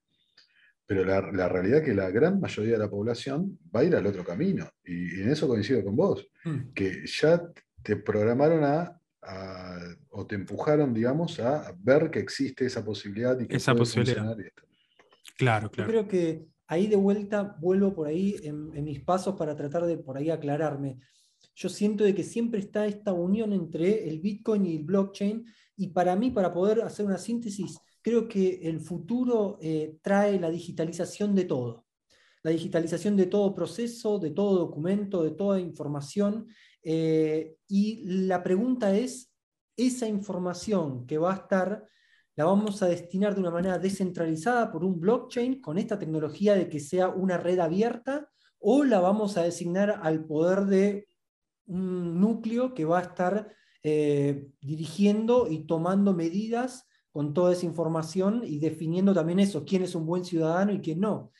Pero 0.85 1.03
la, 1.03 1.49
realidad 1.49 1.79
es 1.79 1.85
que 1.85 1.93
la 1.93 2.09
gran 2.09 2.39
mayoría 2.39 2.73
de 2.73 2.79
la 2.79 2.89
población 2.89 3.59
va 3.75 3.81
a 3.81 3.83
ir 3.83 3.95
al 3.95 4.05
otro 4.05 4.23
camino. 4.23 4.69
Y, 4.85 5.21
en 5.21 5.29
eso 5.29 5.47
coincido 5.47 5.83
con 5.83 5.95
vos, 5.95 6.25
mm. 6.45 6.73
que 6.73 7.05
ya 7.05 7.41
te 7.83 7.97
programaron 7.97 8.63
a, 8.63 8.93
o 10.09 10.25
te 10.25 10.35
empujaron, 10.35 10.93
digamos, 10.93 11.39
a 11.39 11.75
ver 11.79 12.09
que 12.09 12.19
existe 12.19 12.65
esa 12.65 12.83
posibilidad 12.85 13.37
y 13.39 13.47
que 13.47 13.57
esa 13.57 13.75
posibilidad. 13.75 14.37
Claro, 15.37 15.69
claro. 15.69 15.69
Yo 15.69 15.85
creo 15.85 16.07
que 16.07 16.47
ahí 16.67 16.87
de 16.87 16.95
vuelta 16.95 17.55
vuelvo 17.59 17.93
por 17.93 18.07
ahí 18.07 18.35
en, 18.43 18.83
mis 18.83 19.01
pasos 19.03 19.35
para 19.35 19.55
tratar 19.55 19.85
de 19.85 19.97
por 19.97 20.17
ahí 20.17 20.29
aclararme. 20.29 20.99
Yo 21.55 21.69
siento 21.69 22.03
de 22.03 22.13
que 22.13 22.23
siempre 22.23 22.59
está 22.59 22.85
esta 22.85 23.13
unión 23.13 23.53
entre 23.53 24.07
el 24.07 24.19
Bitcoin 24.19 24.65
y 24.65 24.75
el 24.77 24.83
blockchain 24.83 25.45
y 25.77 25.89
para 25.89 26.15
mí, 26.15 26.31
para 26.31 26.51
poder 26.51 26.81
hacer 26.81 27.05
una 27.05 27.19
síntesis, 27.19 27.77
creo 28.01 28.27
que 28.27 28.59
el 28.63 28.79
futuro 28.79 29.59
eh, 29.61 29.97
trae 30.01 30.39
la 30.39 30.49
digitalización 30.49 31.35
de 31.35 31.45
todo. 31.45 31.85
La 32.41 32.51
digitalización 32.51 33.15
de 33.15 33.27
todo 33.27 33.53
proceso, 33.53 34.17
de 34.17 34.31
todo 34.31 34.57
documento, 34.57 35.23
de 35.23 35.31
toda 35.31 35.59
información. 35.59 36.47
Eh, 36.81 37.57
y 37.67 38.03
la 38.27 38.41
pregunta 38.41 38.95
es, 38.95 39.31
esa 39.75 40.07
información 40.07 41.05
que 41.05 41.19
va 41.19 41.33
a 41.33 41.37
estar, 41.37 41.87
la 42.35 42.45
vamos 42.45 42.81
a 42.81 42.87
destinar 42.87 43.35
de 43.35 43.41
una 43.41 43.51
manera 43.51 43.77
descentralizada 43.77 44.71
por 44.71 44.83
un 44.83 44.99
blockchain 44.99 45.61
con 45.61 45.77
esta 45.77 45.99
tecnología 45.99 46.55
de 46.55 46.69
que 46.69 46.79
sea 46.79 47.09
una 47.09 47.37
red 47.37 47.59
abierta 47.59 48.29
o 48.59 48.83
la 48.83 48.99
vamos 48.99 49.37
a 49.37 49.43
designar 49.43 49.99
al 50.01 50.25
poder 50.25 50.65
de 50.65 51.07
un 51.65 52.19
núcleo 52.19 52.73
que 52.73 52.85
va 52.85 52.99
a 52.99 53.03
estar 53.03 53.53
eh, 53.89 54.49
dirigiendo 54.59 55.47
y 55.49 55.59
tomando 55.59 56.13
medidas 56.13 56.85
con 57.09 57.33
toda 57.33 57.53
esa 57.53 57.65
información 57.65 58.41
y 58.43 58.59
definiendo 58.59 59.13
también 59.13 59.39
eso, 59.39 59.63
quién 59.63 59.81
es 59.81 59.95
un 59.95 60.05
buen 60.05 60.25
ciudadano 60.25 60.73
y 60.73 60.81
quién 60.81 60.99
no. 60.99 61.31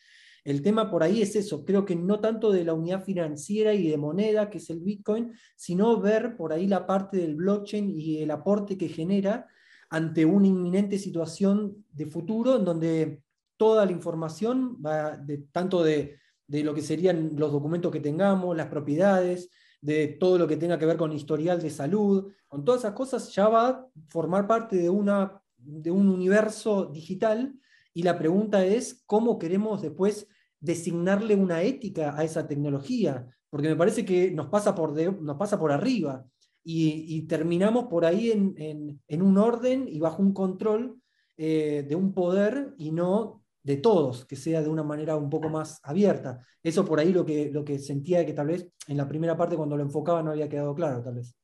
El 0.45 0.61
tema 0.61 0.89
por 0.89 1.03
ahí 1.03 1.21
es 1.21 1.35
eso, 1.35 1.65
creo 1.65 1.83
que 1.83 1.97
no 1.97 2.21
tanto 2.21 2.53
de 2.53 2.63
la 2.63 2.73
unidad 2.73 3.03
financiera 3.03 3.73
y 3.73 3.89
de 3.89 3.97
moneda, 3.97 4.49
que 4.49 4.59
es 4.59 4.69
el 4.69 4.79
Bitcoin, 4.79 5.33
sino 5.57 5.99
ver 5.99 6.37
por 6.37 6.53
ahí 6.53 6.67
la 6.67 6.87
parte 6.87 7.17
del 7.17 7.35
blockchain 7.35 7.91
y 7.91 8.19
el 8.19 8.31
aporte 8.31 8.77
que 8.77 8.87
genera 8.87 9.45
ante 9.89 10.23
una 10.23 10.47
inminente 10.47 10.97
situación 10.97 11.83
de 11.91 12.05
futuro 12.05 12.55
en 12.55 12.63
donde 12.63 13.23
toda 13.57 13.85
la 13.85 13.91
información 13.91 14.77
va 14.81 15.17
de, 15.17 15.39
tanto 15.51 15.83
de, 15.83 16.17
de 16.47 16.63
lo 16.63 16.73
que 16.73 16.81
serían 16.81 17.31
los 17.35 17.51
documentos 17.51 17.91
que 17.91 17.99
tengamos, 17.99 18.55
las 18.55 18.67
propiedades, 18.67 19.49
de 19.87 20.09
todo 20.09 20.37
lo 20.37 20.49
que 20.49 20.57
tenga 20.57 20.77
que 20.77 20.85
ver 20.85 20.97
con 20.97 21.13
historial 21.13 21.61
de 21.61 21.69
salud, 21.69 22.29
con 22.49 22.65
todas 22.65 22.81
esas 22.81 22.91
cosas, 22.91 23.33
ya 23.33 23.47
va 23.47 23.69
a 23.69 23.87
formar 24.09 24.45
parte 24.45 24.75
de, 24.75 24.89
una, 24.89 25.41
de 25.55 25.89
un 25.89 26.09
universo 26.09 26.87
digital. 26.87 27.57
Y 27.93 28.03
la 28.03 28.19
pregunta 28.19 28.65
es 28.65 29.01
cómo 29.05 29.39
queremos 29.39 29.81
después 29.81 30.27
designarle 30.59 31.35
una 31.35 31.61
ética 31.61 32.17
a 32.17 32.25
esa 32.25 32.45
tecnología, 32.45 33.27
porque 33.49 33.69
me 33.69 33.77
parece 33.77 34.03
que 34.03 34.29
nos 34.31 34.47
pasa 34.47 34.75
por, 34.75 34.91
nos 35.21 35.37
pasa 35.37 35.57
por 35.57 35.71
arriba. 35.71 36.25
Y, 36.65 37.21
terminamos 37.27 37.85
por 37.85 38.03
ahí 38.03 38.31
en, 38.31 39.21
un 39.21 39.37
orden 39.37 39.87
y 39.87 39.99
bajo 40.01 40.21
un 40.21 40.33
control 40.33 41.01
eh, 41.37 41.85
de 41.87 41.95
un 41.95 42.13
poder 42.13 42.73
y 42.77 42.91
no 42.91 43.41
de 43.67 43.75
todos, 43.75 44.25
que 44.25 44.37
sea 44.37 44.61
de 44.61 44.69
una 44.69 44.81
manera 44.81 45.17
un 45.17 45.29
poco 45.29 45.49
más 45.49 45.81
abierta. 45.83 46.41
Eso 46.63 46.85
por 46.85 47.01
ahí 47.01 47.11
lo 47.11 47.25
que, 47.25 47.51
lo 47.51 47.65
que 47.65 47.77
sentía 47.79 48.25
que 48.25 48.31
tal 48.31 48.47
vez 48.47 48.65
en 48.87 48.95
la 48.95 49.05
primera 49.05 49.35
parte 49.35 49.57
cuando 49.57 49.75
lo 49.75 49.83
enfocaba 49.83 50.23
no 50.23 50.31
había 50.31 50.47
quedado 50.47 50.73
claro, 50.73 51.03
tal 51.03 51.15
vez. 51.15 51.35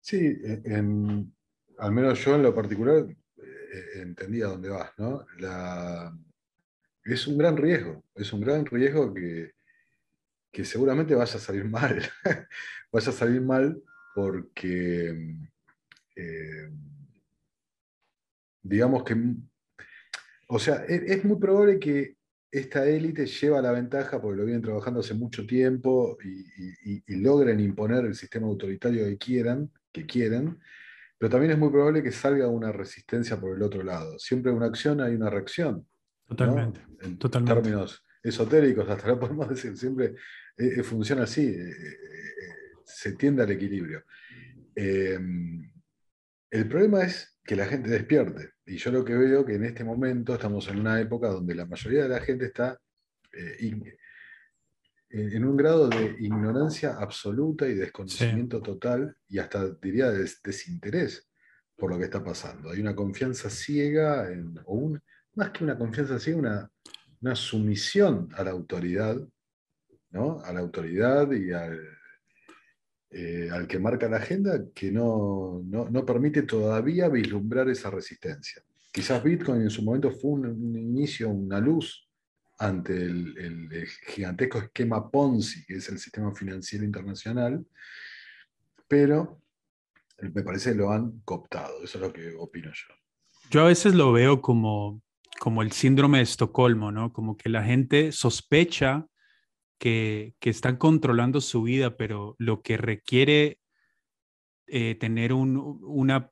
Sí, 0.00 0.38
al 1.78 1.92
menos 1.92 2.24
yo 2.24 2.36
en 2.36 2.44
lo 2.44 2.54
particular 2.54 3.04
eh, 3.04 3.84
entendía 3.96 4.46
dónde 4.46 4.68
vas, 4.68 4.92
¿no? 4.96 5.26
es 7.02 7.26
un 7.26 7.36
gran 7.36 7.56
riesgo, 7.56 8.04
es 8.14 8.32
un 8.32 8.40
gran 8.40 8.64
riesgo 8.64 9.12
que, 9.12 9.54
que 10.52 10.64
seguramente 10.64 11.16
vaya 11.16 11.34
a 11.34 11.40
salir 11.40 11.64
mal, 11.64 12.00
vaya 12.92 13.08
a 13.08 13.12
salir 13.12 13.40
mal 13.40 13.82
porque, 14.14 15.36
eh, 16.14 16.70
digamos 18.62 19.02
que 19.02 19.16
o 20.46 20.58
sea, 20.58 20.84
e-, 20.88 21.04
es, 21.06 21.24
muy 21.24 21.38
probable 21.38 21.78
que 21.78 22.16
esta 22.50 22.86
élite 22.86 23.26
lleva 23.26 23.60
la 23.60 23.72
ventaja 23.72 24.20
porque 24.20 24.38
lo 24.38 24.44
vienen 24.44 24.62
trabajando 24.62 25.00
hace 25.00 25.14
mucho 25.14 25.46
tiempo 25.46 26.16
y, 26.24 27.20
logren 27.20 27.60
imponer 27.60 28.04
el 28.04 28.14
sistema 28.14 28.46
autoritario 28.46 29.04
que 29.04 29.18
quieran, 29.18 29.70
que 29.92 30.06
quieren, 30.06 30.58
pero 31.18 31.30
también 31.30 31.52
es 31.52 31.58
muy 31.58 31.70
probable 31.70 32.02
que 32.02 32.12
salga 32.12 32.48
una 32.48 32.72
resistencia 32.72 33.40
por 33.40 33.56
el 33.56 33.62
otro 33.62 33.82
lado. 33.82 34.18
Siempre 34.18 34.52
una 34.52 34.66
acción, 34.66 35.00
hay 35.00 35.14
una 35.14 35.30
reacción. 35.30 35.86
Totalmente. 36.26 36.80
En 37.00 37.18
totalmente. 37.18 37.62
términos 37.62 38.04
esotéricos, 38.22 38.88
hasta 38.88 39.08
ahora 39.08 39.20
podemos 39.20 39.48
decir, 39.48 39.76
siempre 39.76 40.14
eh, 40.56 40.74
eh, 40.78 40.82
funciona 40.82 41.22
así, 41.22 41.46
eh, 41.46 41.72
se 42.84 43.12
tiende 43.12 43.42
al 43.42 43.50
equilibrio. 43.50 44.04
El 46.50 46.68
problema 46.68 47.02
es 47.02 47.38
que 47.44 47.56
la 47.56 47.66
gente 47.66 47.90
despierte. 47.90 48.50
Y 48.66 48.76
yo 48.76 48.90
lo 48.90 49.04
que 49.04 49.14
veo 49.14 49.44
que 49.44 49.54
en 49.54 49.64
este 49.64 49.84
momento 49.84 50.34
estamos 50.34 50.68
en 50.68 50.80
una 50.80 51.00
época 51.00 51.28
donde 51.28 51.54
la 51.54 51.66
mayoría 51.66 52.02
de 52.04 52.08
la 52.08 52.20
gente 52.20 52.46
está 52.46 52.78
eh, 53.32 53.72
en 55.10 55.44
un 55.44 55.56
grado 55.56 55.88
de 55.88 56.16
ignorancia 56.18 56.96
absoluta 56.98 57.68
y 57.68 57.74
desconocimiento 57.74 58.60
total 58.60 59.16
y 59.28 59.38
hasta 59.38 59.70
diría 59.70 60.10
desinterés 60.10 61.28
por 61.76 61.90
lo 61.90 61.98
que 61.98 62.04
está 62.04 62.24
pasando. 62.24 62.70
Hay 62.70 62.80
una 62.80 62.96
confianza 62.96 63.48
ciega, 63.48 64.28
o 64.64 64.74
un, 64.74 65.02
más 65.34 65.50
que 65.50 65.62
una 65.62 65.78
confianza 65.78 66.18
ciega, 66.18 66.38
una, 66.38 66.70
una 67.20 67.36
sumisión 67.36 68.28
a 68.34 68.42
la 68.42 68.50
autoridad, 68.50 69.16
¿no? 70.10 70.40
a 70.40 70.52
la 70.52 70.60
autoridad 70.60 71.30
y 71.32 71.52
al, 71.52 71.95
eh, 73.10 73.48
al 73.52 73.68
que 73.68 73.78
marca 73.78 74.08
la 74.08 74.16
agenda 74.16 74.64
que 74.74 74.90
no, 74.90 75.62
permite 76.04 76.42
todavía 76.42 77.08
vislumbrar 77.08 77.68
esa 77.68 77.90
resistencia. 77.90 78.62
Quizás 78.92 79.22
Bitcoin 79.22 79.62
en 79.62 79.70
su 79.70 79.82
momento 79.82 80.10
fue 80.10 80.32
un, 80.32 80.76
inicio, 80.76 81.28
una 81.28 81.60
luz 81.60 82.08
ante 82.58 82.94
el, 82.94 83.86
gigantesco 84.08 84.58
esquema 84.58 85.08
Ponzi, 85.10 85.64
que 85.66 85.74
es 85.74 85.88
el 85.88 85.98
sistema 85.98 86.34
financiero 86.34 86.84
internacional, 86.84 87.64
pero 88.88 89.40
me 90.20 90.42
parece 90.42 90.72
que 90.72 90.78
lo 90.78 90.90
han 90.90 91.20
cooptado, 91.20 91.84
eso 91.84 91.98
es 91.98 92.02
lo 92.02 92.12
que 92.12 92.34
opino 92.36 92.70
yo. 92.72 92.94
Yo 93.50 93.60
a 93.60 93.68
veces 93.68 93.94
lo 93.94 94.12
veo 94.12 94.40
como, 94.40 95.00
como 95.38 95.62
el 95.62 95.70
síndrome 95.72 96.18
de 96.18 96.24
Estocolmo, 96.24 96.90
¿no? 96.90 97.12
Como 97.12 97.36
que 97.36 97.48
la 97.48 97.62
gente 97.62 98.10
sospecha 98.10 99.06
que, 99.78 100.34
están 100.40 100.76
controlando 100.76 101.40
su 101.40 101.62
vida, 101.62 101.96
pero 101.96 102.36
lo 102.38 102.62
que 102.62 102.76
requiere 102.76 103.58
eh, 104.66 104.96
tener 104.96 105.32
una, 105.32 106.28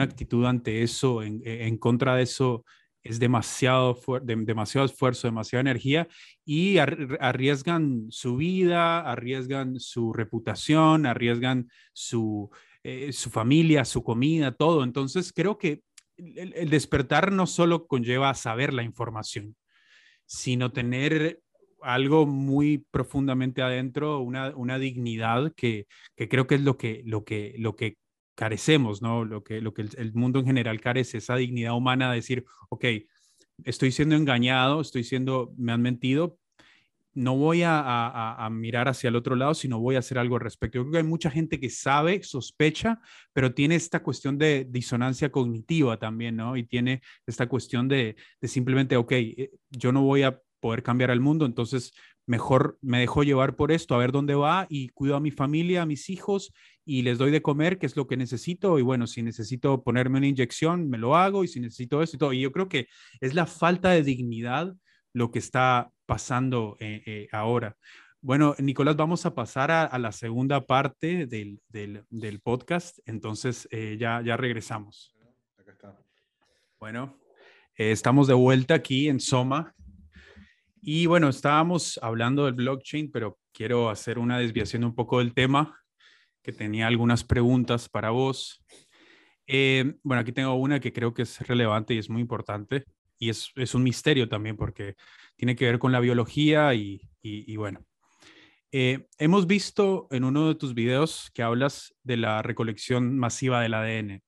actitud 0.00 0.44
ante 0.46 0.82
eso, 0.82 1.22
en, 1.22 1.76
contra 1.78 2.16
de 2.16 2.22
eso, 2.22 2.64
es 3.02 3.18
demasiado, 3.18 3.98
demasiado 4.22 4.86
esfuerzo, 4.86 5.26
demasiada 5.26 5.60
energía 5.62 6.06
y 6.44 6.78
arriesgan 6.78 8.06
su 8.10 8.36
vida, 8.36 9.00
arriesgan 9.00 9.80
su 9.80 10.12
reputación, 10.12 11.06
arriesgan 11.06 11.68
su, 11.92 12.50
eh, 12.84 13.12
su 13.12 13.30
familia, 13.30 13.84
su 13.84 14.04
comida, 14.04 14.52
todo. 14.52 14.84
Entonces 14.84 15.32
creo 15.32 15.58
que 15.58 15.82
el, 16.16 16.70
despertar 16.70 17.32
no 17.32 17.46
solo 17.46 17.86
conlleva 17.86 18.34
saber 18.34 18.72
la 18.72 18.82
información, 18.82 19.56
sino 20.26 20.72
tener 20.72 21.40
algo 21.84 22.26
muy 22.26 22.86
profundamente 22.90 23.62
adentro, 23.62 24.20
una, 24.20 24.54
una 24.56 24.78
dignidad 24.78 25.52
que, 25.54 25.86
que, 26.16 26.28
creo 26.28 26.46
que 26.46 26.56
es 26.56 26.62
lo 26.62 26.76
que, 26.76 27.02
lo 27.04 27.24
que, 27.24 27.54
lo 27.58 27.76
que 27.76 27.98
carecemos, 28.34 29.02
¿no? 29.02 29.24
Lo 29.24 29.44
que, 29.44 29.60
lo 29.60 29.74
que 29.74 29.82
el, 29.96 30.14
mundo 30.14 30.40
en 30.40 30.46
general 30.46 30.80
carece, 30.80 31.18
esa 31.18 31.36
dignidad 31.36 31.76
humana 31.76 32.10
de 32.10 32.16
decir, 32.16 32.44
ok, 32.70 32.84
estoy 33.64 33.92
siendo 33.92 34.16
engañado, 34.16 34.80
estoy 34.80 35.04
siendo, 35.04 35.52
me 35.56 35.72
han 35.72 35.82
mentido, 35.82 36.38
no 37.14 37.36
voy 37.36 37.62
a, 37.62 37.78
a, 37.78 38.48
mirar 38.48 38.88
hacia 38.88 39.08
el 39.08 39.16
otro 39.16 39.36
lado, 39.36 39.52
sino 39.52 39.78
voy 39.78 39.96
a 39.96 39.98
hacer 39.98 40.18
algo 40.18 40.36
al 40.36 40.40
respecto. 40.40 40.78
Yo 40.78 40.82
creo 40.84 40.92
que 40.92 40.98
hay 40.98 41.04
mucha 41.04 41.30
gente 41.30 41.60
que 41.60 41.68
sabe, 41.68 42.22
sospecha, 42.22 43.00
pero 43.34 43.52
tiene 43.52 43.74
esta 43.74 44.02
cuestión 44.02 44.38
de 44.38 44.66
disonancia 44.70 45.30
cognitiva 45.30 45.98
también, 45.98 46.36
¿no? 46.36 46.56
Y 46.56 46.64
tiene 46.64 47.02
esta 47.26 47.48
cuestión 47.48 47.86
de, 47.86 48.16
de 48.40 48.48
simplemente, 48.48 48.96
ok, 48.96 49.12
eh, 49.12 49.50
yo 49.70 49.92
no 49.92 50.02
voy 50.02 50.22
a 50.22 50.40
poder 50.62 50.84
cambiar 50.84 51.10
el 51.10 51.20
mundo, 51.20 51.44
entonces 51.44 51.92
mejor 52.24 52.78
me 52.80 53.00
dejo 53.00 53.24
llevar 53.24 53.56
por 53.56 53.72
esto, 53.72 53.94
a 53.94 53.98
ver 53.98 54.12
dónde 54.12 54.36
va 54.36 54.66
y 54.70 54.90
cuido 54.90 55.16
a 55.16 55.20
mi 55.20 55.32
familia, 55.32 55.82
a 55.82 55.86
mis 55.86 56.08
hijos 56.08 56.52
y 56.84 57.02
les 57.02 57.18
doy 57.18 57.32
de 57.32 57.42
comer, 57.42 57.78
que 57.78 57.86
es 57.86 57.96
lo 57.96 58.06
que 58.06 58.16
necesito. 58.16 58.78
Y 58.78 58.82
bueno, 58.82 59.06
si 59.06 59.22
necesito 59.22 59.82
ponerme 59.82 60.18
una 60.18 60.28
inyección, 60.28 60.88
me 60.88 60.98
lo 60.98 61.16
hago 61.16 61.42
y 61.42 61.48
si 61.48 61.58
necesito 61.60 62.00
esto 62.00 62.16
y 62.16 62.18
todo. 62.18 62.32
Y 62.32 62.40
yo 62.40 62.52
creo 62.52 62.68
que 62.68 62.86
es 63.20 63.34
la 63.34 63.46
falta 63.46 63.90
de 63.90 64.04
dignidad 64.04 64.72
lo 65.12 65.30
que 65.30 65.40
está 65.40 65.90
pasando 66.06 66.76
eh, 66.80 67.02
eh, 67.06 67.28
ahora. 67.32 67.76
Bueno, 68.20 68.54
Nicolás, 68.58 68.96
vamos 68.96 69.26
a 69.26 69.34
pasar 69.34 69.72
a, 69.72 69.98
la 69.98 70.12
segunda 70.12 70.64
parte 70.64 71.26
del, 71.26 71.60
del, 71.68 72.40
podcast, 72.40 73.00
entonces 73.04 73.66
eh, 73.72 73.96
ya, 73.98 74.22
ya 74.24 74.36
regresamos. 74.36 75.12
Bueno, 76.78 77.18
estamos 77.74 78.28
de 78.28 78.34
vuelta 78.34 78.74
aquí 78.74 79.08
en 79.08 79.18
Soma, 79.18 79.74
y 80.84 81.06
bueno, 81.06 81.28
estábamos 81.28 81.98
hablando 82.02 82.44
del 82.44 82.54
blockchain, 82.54 83.12
pero 83.12 83.38
quiero 83.52 83.88
hacer 83.88 84.18
una 84.18 84.38
desviación 84.38 84.82
un 84.82 84.96
poco 84.96 85.20
del 85.20 85.32
tema, 85.32 85.78
que 86.42 86.52
tenía 86.52 86.88
algunas 86.88 87.22
preguntas 87.22 87.88
para 87.88 88.10
vos. 88.10 88.64
Eh, 89.46 89.94
bueno, 90.02 90.22
aquí 90.22 90.32
tengo 90.32 90.54
una 90.54 90.80
que 90.80 90.92
creo 90.92 91.14
que 91.14 91.22
es 91.22 91.38
relevante 91.46 91.94
y 91.94 91.98
es 91.98 92.10
muy 92.10 92.20
importante, 92.20 92.84
y 93.16 93.28
es, 93.28 93.52
es 93.54 93.76
un 93.76 93.84
misterio 93.84 94.28
también 94.28 94.56
porque 94.56 94.96
tiene 95.36 95.54
que 95.54 95.66
ver 95.66 95.78
con 95.78 95.92
la 95.92 96.00
biología 96.00 96.74
y, 96.74 97.00
y, 97.22 97.56
bueno. 97.56 97.86
Eh, 98.72 99.06
hemos 99.18 99.46
visto 99.46 100.08
en 100.10 100.24
uno 100.24 100.48
de 100.48 100.56
tus 100.56 100.74
videos 100.74 101.30
que 101.32 101.44
hablas 101.44 101.94
de 102.02 102.16
la 102.16 102.42
recolección 102.42 103.16
masiva 103.18 103.60
del 103.60 103.74
ADN. 103.74 104.22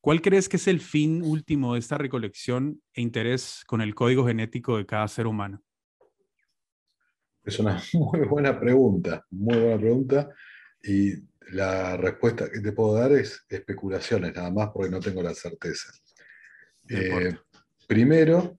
¿Cuál 0.00 0.20
crees 0.20 0.48
que 0.48 0.58
es 0.58 0.68
el 0.68 0.80
fin 0.80 1.22
último 1.24 1.72
de 1.72 1.80
esta 1.80 1.98
recolección 1.98 2.80
e 2.92 3.00
interés 3.00 3.64
con 3.66 3.80
el 3.80 3.96
código 3.96 4.26
genético 4.26 4.76
de 4.76 4.86
cada 4.86 5.08
ser 5.08 5.26
humano? 5.26 5.60
Es 7.44 7.58
una 7.58 7.82
muy 7.94 8.26
buena 8.26 8.58
pregunta, 8.58 9.26
muy 9.30 9.58
buena 9.58 9.78
pregunta. 9.78 10.30
Y 10.82 11.14
la 11.50 11.96
respuesta 11.96 12.50
que 12.50 12.60
te 12.60 12.72
puedo 12.72 12.94
dar 12.94 13.12
es 13.12 13.44
especulaciones, 13.48 14.34
nada 14.34 14.50
más 14.50 14.70
porque 14.72 14.90
no 14.90 15.00
tengo 15.00 15.22
la 15.22 15.34
certeza. 15.34 15.92
Eh, 16.88 17.36
primero, 17.86 18.58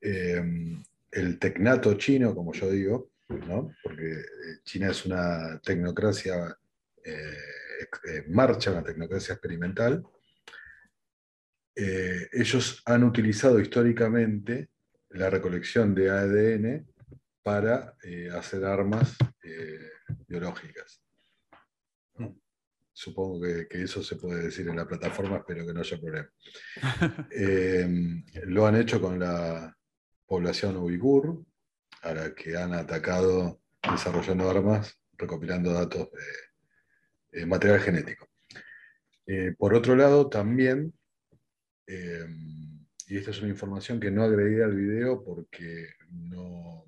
eh, 0.00 0.42
el 1.10 1.38
tecnato 1.38 1.94
chino, 1.94 2.34
como 2.34 2.52
yo 2.52 2.70
digo, 2.70 3.10
porque 3.82 4.12
eh, 4.12 4.58
China 4.64 4.90
es 4.90 5.06
una 5.06 5.60
tecnocracia 5.60 6.56
en 7.02 8.32
marcha, 8.32 8.72
una 8.72 8.82
tecnocracia 8.82 9.34
experimental. 9.34 10.04
ellos 11.74 12.82
han 12.84 13.04
utilizado 13.04 13.58
históricamente 13.58 14.68
la 15.10 15.30
recolección 15.30 15.94
de 15.94 16.10
ADN 16.10 16.86
para 17.42 17.96
hacer 18.34 18.64
armas 18.64 19.16
biológicas. 20.26 21.02
Supongo 22.92 23.40
que, 23.40 23.82
eso 23.82 24.02
se 24.02 24.16
puede 24.16 24.44
decir 24.44 24.68
en 24.68 24.76
la 24.76 24.86
plataforma, 24.86 25.38
espero 25.38 25.66
que 25.66 25.72
no 25.72 25.80
haya 25.80 25.98
problema. 25.98 26.30
Em, 27.30 28.22
lo 28.44 28.66
han 28.66 28.76
hecho 28.76 29.00
con 29.00 29.18
la 29.18 29.74
población 30.26 30.76
uigur, 30.76 31.42
a 32.02 32.12
la 32.12 32.34
que 32.34 32.56
han 32.56 32.74
atacado 32.74 33.62
desarrollando 33.90 34.50
armas, 34.50 34.98
recopilando 35.16 35.72
datos 35.72 36.08
de, 37.30 37.46
material 37.46 37.80
genético. 37.80 38.28
Eh, 39.26 39.54
por 39.56 39.74
otro 39.74 39.96
lado, 39.96 40.28
también, 40.28 40.92
em, 41.86 42.86
y 43.06 43.16
esta 43.16 43.30
es 43.30 43.40
una 43.40 43.50
información 43.50 43.98
que 43.98 44.10
no 44.10 44.24
agregué 44.24 44.62
al 44.62 44.74
video 44.74 45.24
porque 45.24 45.94
no, 46.10 46.84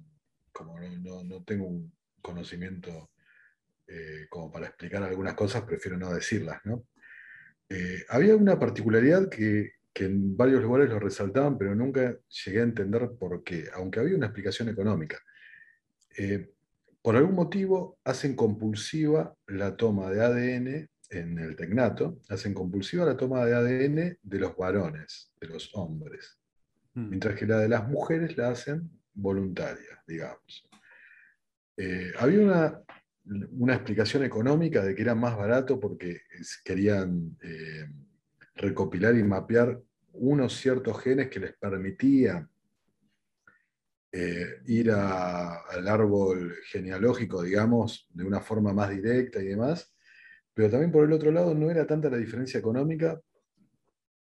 como 0.64 1.25
no 1.25 1.42
tengo 1.44 1.66
un 1.66 1.92
conocimiento 2.20 3.11
eh, 3.87 4.27
como 4.31 4.51
para 4.51 4.68
explicar 4.68 5.03
algunas 5.03 5.35
cosas, 5.35 5.62
prefiero 5.62 5.98
no 5.98 6.14
decirlas. 6.14 6.61
Eh, 7.68 8.05
había 8.09 8.37
una 8.37 8.59
particularidad 8.59 9.29
que, 9.29 9.72
en 9.94 10.37
varios 10.37 10.62
lugares 10.62 10.88
lo 10.88 10.98
resaltaban, 10.98 11.59
pero 11.59 11.75
nunca 11.75 12.16
llegué 12.44 12.61
a 12.61 12.64
entender 12.64 13.11
por 13.18 13.44
qué, 13.44 13.66
aunque 13.75 14.01
había 14.01 14.16
una 14.16 14.27
explicación 14.27 14.68
económica. 14.70 15.18
Eh, 16.16 16.51
por 17.03 17.16
algún 17.16 17.35
motivo 17.35 17.98
hacen 18.05 18.35
compulsiva 18.35 19.37
la 19.48 19.77
toma 19.77 20.11
de 20.11 20.25
ADN 20.25 20.90
en 21.11 21.38
el 21.38 21.57
tecnato, 21.57 22.20
hacen 22.31 22.55
compulsiva 22.55 23.05
la 23.05 23.16
toma 23.16 23.44
de 23.44 23.55
ADN 23.55 24.18
de 24.22 24.38
los 24.38 24.57
varones, 24.57 25.33
de 25.40 25.48
los 25.48 25.70
hombres, 25.75 26.38
hmm. 26.94 27.09
mientras 27.11 27.35
que 27.38 27.46
la 27.46 27.59
de 27.59 27.68
las 27.68 27.87
mujeres 27.88 28.37
la 28.38 28.51
hacen 28.51 28.90
voluntaria, 29.14 30.03
digamos. 30.07 30.68
había 32.18 32.40
una 32.40 32.83
una 33.25 33.75
explicación 33.75 34.25
económica 34.25 34.83
de 34.83 34.94
que 34.94 35.03
era 35.03 35.14
más 35.14 35.37
barato 35.37 35.79
porque 35.79 36.22
querían 36.64 37.37
eh, 37.42 37.88
recopilar 38.57 39.16
y 39.16 39.22
mapear 39.22 39.81
unos 40.14 40.57
ciertos 40.57 41.01
genes 41.01 41.29
que 41.29 41.40
les 41.40 41.53
permitían 41.57 42.51
eh, 44.11 44.61
ir 44.66 44.90
al 44.90 45.88
árbol 45.88 46.55
genealógico, 46.66 47.42
digamos, 47.42 48.07
de 48.11 48.25
una 48.25 48.40
forma 48.40 48.72
más 48.72 48.90
directa 48.90 49.40
y 49.40 49.46
demás, 49.46 49.94
pero 50.53 50.68
también 50.68 50.92
por 50.92 51.05
el 51.05 51.12
otro 51.12 51.31
lado 51.31 51.55
no 51.55 51.70
era 51.70 51.87
tanta 51.87 52.11
la 52.11 52.18
diferencia 52.18 52.61
económica 52.61 53.18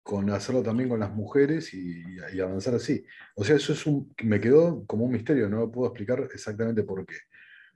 con 0.03 0.29
hacerlo 0.29 0.63
también 0.63 0.89
con 0.89 0.99
las 0.99 1.11
mujeres 1.11 1.73
y, 1.73 2.03
avanzar 2.41 2.75
así. 2.75 3.05
O 3.35 3.43
sea, 3.43 3.55
eso 3.55 3.73
es 3.73 3.85
un, 3.85 4.13
me 4.23 4.39
quedó 4.39 4.85
como 4.85 5.05
un 5.05 5.11
misterio, 5.11 5.49
no 5.49 5.59
lo 5.59 5.71
puedo 5.71 5.87
explicar 5.87 6.27
exactamente 6.33 6.83
por 6.83 7.05
qué. 7.05 7.15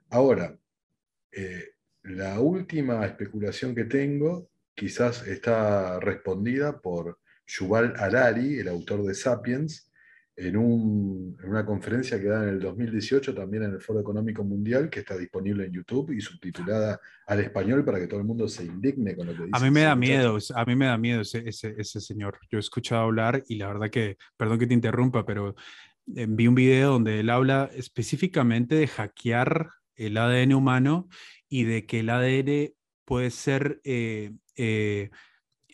Ahora, 0.09 0.57
eh, 1.31 1.75
la 2.03 2.39
última 2.39 3.05
especulación 3.05 3.75
que 3.75 3.85
tengo 3.85 4.49
quizás 4.73 5.27
está 5.27 5.99
respondida 5.99 6.81
por 6.81 7.19
Yuval 7.47 7.93
Harari, 7.97 8.59
el 8.59 8.67
autor 8.67 9.03
de 9.03 9.13
Sapiens, 9.13 9.91
en, 10.37 10.57
una 10.57 11.65
conferencia 11.65 12.19
que 12.19 12.27
da 12.27 12.43
en 12.43 12.49
el 12.49 12.59
2018 12.59 13.33
también 13.33 13.63
en 13.63 13.73
el 13.73 13.81
Foro 13.81 14.01
Económico 14.01 14.43
Mundial, 14.43 14.89
que 14.89 14.99
está 14.99 15.17
disponible 15.17 15.65
en 15.65 15.71
YouTube 15.71 16.11
y 16.11 16.19
subtitulada 16.19 16.99
al 17.27 17.39
español 17.39 17.85
para 17.85 17.99
que 17.99 18.07
todo 18.07 18.19
el 18.19 18.25
mundo 18.25 18.47
se 18.47 18.65
indigne 18.65 19.15
con 19.15 19.27
lo 19.27 19.33
que 19.33 19.45
dice. 19.45 19.51
A 19.53 19.59
mí 19.59 19.71
me 19.71 19.81
da 19.81 19.95
miedo, 19.95 20.37
a 20.55 20.65
mí 20.65 20.75
me 20.75 20.85
da 20.85 20.97
miedo 20.97 21.21
ese, 21.21 21.43
ese, 21.47 22.01
señor. 22.01 22.37
Yo 22.49 22.57
he 22.57 22.59
escuchado 22.59 23.03
hablar 23.03 23.43
y 23.47 23.55
la 23.55 23.67
verdad 23.67 23.89
que, 23.89 24.17
perdón 24.35 24.59
que 24.59 24.67
te 24.67 24.73
interrumpa, 24.73 25.25
pero 25.25 25.55
eh, 26.15 26.25
vi 26.27 26.47
un 26.47 26.55
video 26.55 26.91
donde 26.91 27.21
él 27.21 27.29
habla 27.29 27.69
específicamente 27.73 28.75
de 28.75 28.87
hackear 28.87 29.69
el 29.95 30.17
ADN 30.17 30.53
humano 30.53 31.07
y 31.47 31.63
de 31.63 31.85
que 31.85 32.01
el 32.01 32.09
ADN 32.09 32.73
puede 33.05 33.31
ser, 33.31 33.79
eh, 33.83 34.33
eh, 34.57 35.09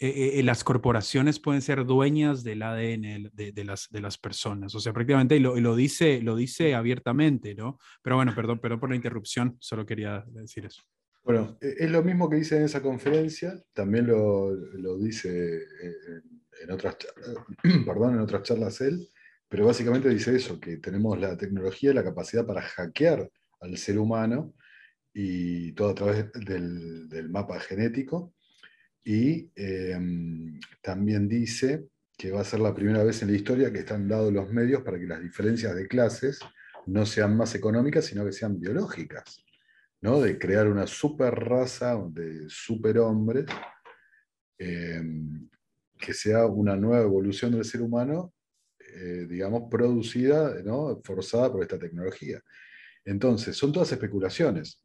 eh, 0.07 0.43
las 0.43 0.63
corporaciones 0.63 1.39
pueden 1.39 1.61
ser 1.61 1.85
dueñas 1.85 2.43
del 2.43 2.63
ADN 2.63 3.31
de, 3.33 3.63
las, 3.63 3.87
de 3.89 4.01
las 4.01 4.17
personas. 4.17 4.73
O 4.75 4.79
sea, 4.79 4.93
prácticamente 4.93 5.39
lo, 5.39 5.59
lo, 5.59 5.75
dice, 5.75 6.21
lo 6.21 6.35
dice 6.35 6.73
abiertamente, 6.73 7.55
¿no? 7.55 7.77
Pero 8.01 8.15
bueno, 8.15 8.33
perdón, 8.35 8.59
perdón 8.59 8.79
por 8.79 8.89
la 8.89 8.95
interrupción, 8.95 9.57
solo 9.59 9.85
quería 9.85 10.23
decir 10.27 10.65
eso. 10.65 10.81
Bueno, 11.23 11.57
e, 11.61 11.75
es 11.79 11.91
lo 11.91 12.03
mismo 12.03 12.29
que 12.29 12.37
dice 12.37 12.57
en 12.57 12.63
esa 12.63 12.81
conferencia, 12.81 13.61
también 13.73 14.07
lo, 14.07 14.51
lo 14.53 14.97
dice 14.97 15.59
en, 16.63 16.71
otras, 16.71 16.97
perdón, 17.85 18.15
en 18.15 18.21
otras 18.21 18.43
charlas 18.43 18.81
él, 18.81 19.07
pero 19.47 19.65
básicamente 19.65 20.09
dice 20.09 20.35
eso, 20.35 20.59
que 20.59 20.77
tenemos 20.77 21.19
la 21.19 21.37
tecnología 21.37 21.91
y 21.91 21.93
la 21.93 22.03
capacidad 22.03 22.45
para 22.45 22.61
hackear 22.61 23.29
al 23.59 23.77
ser 23.77 23.99
humano 23.99 24.53
y 25.13 25.73
todo 25.73 25.89
a 25.89 25.95
través 25.95 26.31
del, 26.33 27.29
mapa 27.29 27.59
genético. 27.59 28.33
Y 29.03 29.51
em, 29.55 30.59
también 30.81 31.27
dice 31.27 31.87
que 32.17 32.31
va 32.31 32.41
a 32.41 32.45
ser 32.45 32.59
la 32.59 32.73
primera 32.73 33.03
vez 33.03 33.21
en 33.21 33.29
la 33.31 33.35
historia 33.35 33.71
que 33.71 33.79
están 33.79 34.07
dados 34.07 34.31
los 34.31 34.49
medios 34.51 34.83
para 34.83 34.99
que 34.99 35.07
las 35.07 35.21
diferencias 35.21 35.75
de 35.75 35.87
clases 35.87 36.39
no 36.85 37.05
sean 37.05 37.35
más 37.35 37.55
económicas, 37.55 38.05
sino 38.05 38.25
que 38.25 38.31
sean 38.31 38.59
biológicas, 38.59 39.43
¿no? 40.01 40.21
de 40.21 40.37
crear 40.37 40.67
una 40.67 40.85
super 40.85 41.33
raza 41.33 41.97
de 42.09 42.45
superhombres, 42.47 43.45
em, 44.59 45.49
que 45.97 46.13
sea 46.13 46.45
una 46.45 46.75
nueva 46.75 47.01
evolución 47.03 47.51
del 47.53 47.65
ser 47.65 47.81
humano, 47.81 48.33
eh, 48.79 49.25
digamos, 49.27 49.63
producida, 49.69 50.61
¿no? 50.63 51.01
forzada 51.03 51.51
por 51.51 51.61
esta 51.63 51.79
tecnología. 51.79 52.41
Entonces, 53.05 53.55
son 53.55 53.71
todas 53.71 53.91
especulaciones, 53.91 54.81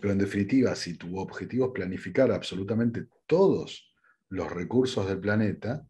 pero 0.00 0.12
en 0.12 0.18
definitiva, 0.18 0.74
si 0.74 0.94
tu 0.94 1.18
objetivo 1.18 1.66
es 1.66 1.72
planificar 1.72 2.30
absolutamente 2.30 3.06
todos 3.26 3.92
los 4.28 4.50
recursos 4.50 5.06
del 5.08 5.20
planeta, 5.20 5.86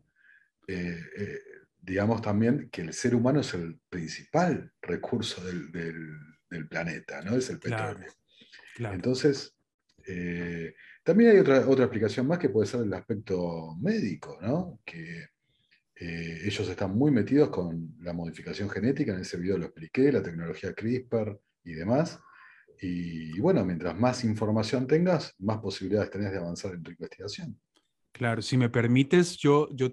eh, 0.66 1.00
eh, 1.16 1.38
digamos 1.80 2.20
también 2.20 2.68
que 2.70 2.82
el 2.82 2.92
ser 2.92 3.14
humano 3.14 3.40
es 3.40 3.54
el 3.54 3.78
principal 3.88 4.72
recurso 4.82 5.42
del, 5.44 5.70
planeta, 6.70 7.20
¿no? 7.22 7.36
Es 7.36 7.50
el 7.50 7.58
petróleo. 7.58 8.10
Entonces, 8.78 9.54
eh, 10.06 10.74
también 11.04 11.30
hay 11.30 11.38
otra, 11.38 11.68
otra 11.68 11.84
explicación 11.84 12.26
más 12.26 12.38
que 12.38 12.48
puede 12.48 12.66
ser 12.66 12.80
el 12.80 12.94
aspecto 12.94 13.76
médico, 13.78 14.38
¿no? 14.40 14.80
Que 14.84 15.28
ellos 15.98 16.68
están 16.68 16.94
muy 16.94 17.10
metidos 17.10 17.48
con 17.48 17.96
la 18.00 18.12
modificación 18.12 18.68
genética, 18.68 19.14
en 19.14 19.20
ese 19.20 19.38
video 19.38 19.56
lo 19.56 19.66
expliqué, 19.66 20.12
la 20.12 20.22
tecnología 20.22 20.74
CRISPR 20.74 21.40
y 21.64 21.72
demás. 21.72 22.20
Y, 22.80 23.38
bueno, 23.40 23.64
mientras 23.64 23.98
más 23.98 24.24
información 24.24 24.86
tengas, 24.86 25.34
más 25.38 25.58
posibilidades 25.58 26.10
tenés 26.10 26.32
de 26.32 26.38
avanzar 26.38 26.74
en 26.74 26.82
tu 26.82 26.90
investigación. 26.90 27.58
Claro, 28.12 28.42
si 28.42 28.56
me 28.56 28.68
permites, 28.68 29.36
yo, 29.36 29.68
yo 29.72 29.92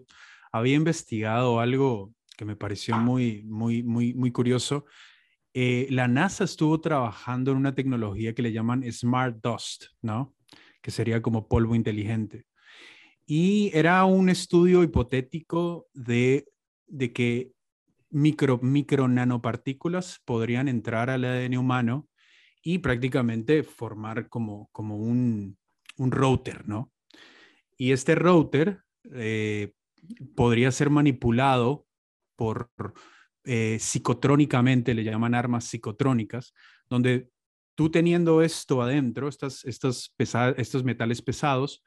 había 0.52 0.76
investigado 0.76 1.60
algo 1.60 2.14
que 2.38 2.46
me 2.46 2.56
pareció 2.56 2.98
muy, 2.98 3.44
muy, 3.44 3.84
muy, 3.84 4.14
muy 4.14 4.32
curioso. 4.32 4.86
Eh, 5.54 5.88
la 5.92 6.08
NASA 6.08 6.44
estuvo 6.44 6.82
trabajando 6.82 7.52
en 7.52 7.58
una 7.58 7.76
tecnología 7.76 8.34
que 8.34 8.42
le 8.42 8.52
llaman 8.52 8.84
Smart 8.92 9.38
Dust, 9.42 9.86
¿no? 10.02 10.36
Que 10.82 10.92
sería 10.92 11.22
como 11.22 11.48
polvo 11.48 11.76
inteligente. 11.76 12.46
Y 13.26 13.72
era 13.74 14.04
un 14.06 14.30
estudio 14.30 14.84
hipotético 14.84 15.88
de, 15.94 16.48
de 16.88 17.14
que 17.14 17.52
micro, 18.10 18.60
micro 18.62 19.08
nanopartículas 19.08 20.22
podrían 20.26 20.68
entrar 20.68 21.10
al 21.10 21.24
ADN 21.24 21.58
humano 21.58 22.08
y 22.64 22.80
prácticamente 22.80 23.64
formar 23.64 24.30
como, 24.30 24.70
como 24.72 24.98
un, 24.98 25.58
un 25.98 26.12
router, 26.12 26.68
¿no? 26.68 26.92
Y 27.78 27.92
este 27.92 28.16
router 28.16 28.80
eh, 29.14 29.74
podría 30.36 30.72
ser 30.72 30.90
manipulado 30.90 31.86
por 32.36 32.72
eh, 33.44 33.78
psicotrónicamente, 33.80 34.94
le 34.94 35.04
llaman 35.04 35.36
armas 35.36 35.66
psicotrónicas, 35.66 36.54
donde 36.90 37.30
tú 37.76 37.90
teniendo 37.92 38.42
esto 38.42 38.82
adentro, 38.82 39.28
estas, 39.28 39.66
estas 39.66 40.16
estos 40.58 40.84
metales 40.84 41.22
pesados, 41.22 41.84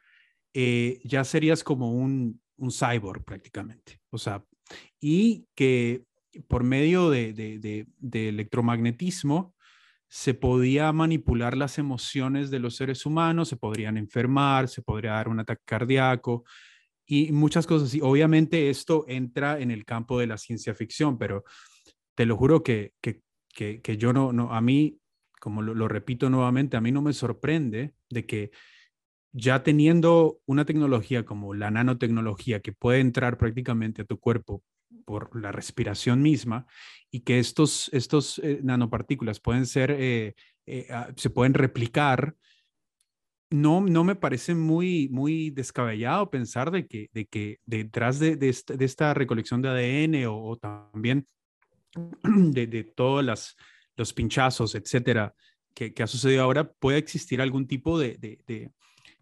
eh, 0.52 1.00
ya 1.04 1.24
serías 1.24 1.64
como 1.64 1.92
un, 1.92 2.40
un 2.56 2.70
cyborg 2.70 3.24
prácticamente. 3.24 4.00
O 4.10 4.18
sea, 4.18 4.44
y 5.00 5.46
que 5.54 6.04
por 6.48 6.64
medio 6.64 7.08
de, 7.08 7.32
de, 7.32 8.28
electromagnetismo 8.28 9.55
se 10.08 10.34
podía 10.34 10.92
manipular 10.92 11.56
las 11.56 11.78
emociones 11.78 12.50
de 12.50 12.60
los 12.60 12.76
seres 12.76 13.06
humanos, 13.06 13.48
se 13.48 13.56
podrían 13.56 13.96
enfermar, 13.96 14.68
se 14.68 14.82
podría 14.82 15.12
dar 15.12 15.28
un 15.28 15.40
ataque 15.40 15.62
cardíaco 15.64 16.44
y 17.06 17.32
muchas 17.32 17.66
cosas. 17.66 17.94
Y 17.94 18.00
obviamente 18.00 18.70
esto 18.70 19.04
entra 19.08 19.60
en 19.60 19.70
el 19.70 19.84
campo 19.84 20.18
de 20.18 20.26
la 20.26 20.38
ciencia 20.38 20.74
ficción, 20.74 21.18
pero 21.18 21.44
te 22.14 22.26
lo 22.26 22.36
juro 22.36 22.62
que, 22.62 22.92
que, 23.00 23.22
que, 23.52 23.96
yo 23.96 24.12
no, 24.12 24.32
no, 24.32 24.52
a 24.52 24.60
mí, 24.60 25.00
como 25.40 25.62
lo, 25.62 25.88
repito 25.88 26.30
nuevamente, 26.30 26.76
a 26.76 26.80
mí 26.80 26.92
no 26.92 27.02
me 27.02 27.12
sorprende 27.12 27.94
de 28.10 28.26
que 28.26 28.50
ya 29.32 29.62
teniendo 29.62 30.40
una 30.46 30.64
tecnología 30.64 31.24
como 31.24 31.52
la 31.52 31.70
nanotecnología 31.70 32.60
que 32.60 32.72
puede 32.72 33.00
entrar 33.00 33.38
prácticamente 33.38 34.02
a 34.02 34.04
tu 34.06 34.18
cuerpo 34.18 34.62
por 35.06 35.40
la 35.40 35.52
respiración 35.52 36.20
misma 36.20 36.66
y 37.10 37.20
que 37.20 37.38
estos, 37.38 37.88
estos 37.94 38.38
eh, 38.40 38.60
nanopartículas 38.62 39.40
pueden 39.40 39.64
ser, 39.64 39.92
eh, 39.92 40.34
eh, 40.66 40.86
ah, 40.90 41.08
se 41.16 41.30
pueden 41.30 41.54
replicar, 41.54 42.36
no, 43.48 43.80
no 43.80 44.04
me 44.04 44.16
parece 44.16 44.54
muy, 44.54 45.08
muy 45.08 45.50
descabellado 45.50 46.28
pensar 46.28 46.70
de 46.70 46.86
que, 46.86 47.08
de 47.12 47.26
que 47.26 47.60
detrás 47.64 48.18
de, 48.18 48.36
de, 48.36 48.48
esta, 48.48 49.14
recolección 49.14 49.62
de 49.62 49.68
ADN 49.68 50.26
o, 50.28 50.56
también 50.56 51.24
de, 52.24 52.66
de 52.66 52.84
todos 52.84 53.24
las, 53.24 53.56
los 53.96 54.12
pinchazos, 54.12 54.74
etcétera, 54.74 55.32
que, 55.72 55.94
ha 56.02 56.06
sucedido 56.06 56.42
ahora, 56.42 56.70
puede 56.72 56.98
existir 56.98 57.40
algún 57.40 57.68
tipo 57.68 57.98
de, 57.98 58.16
de 58.18 58.72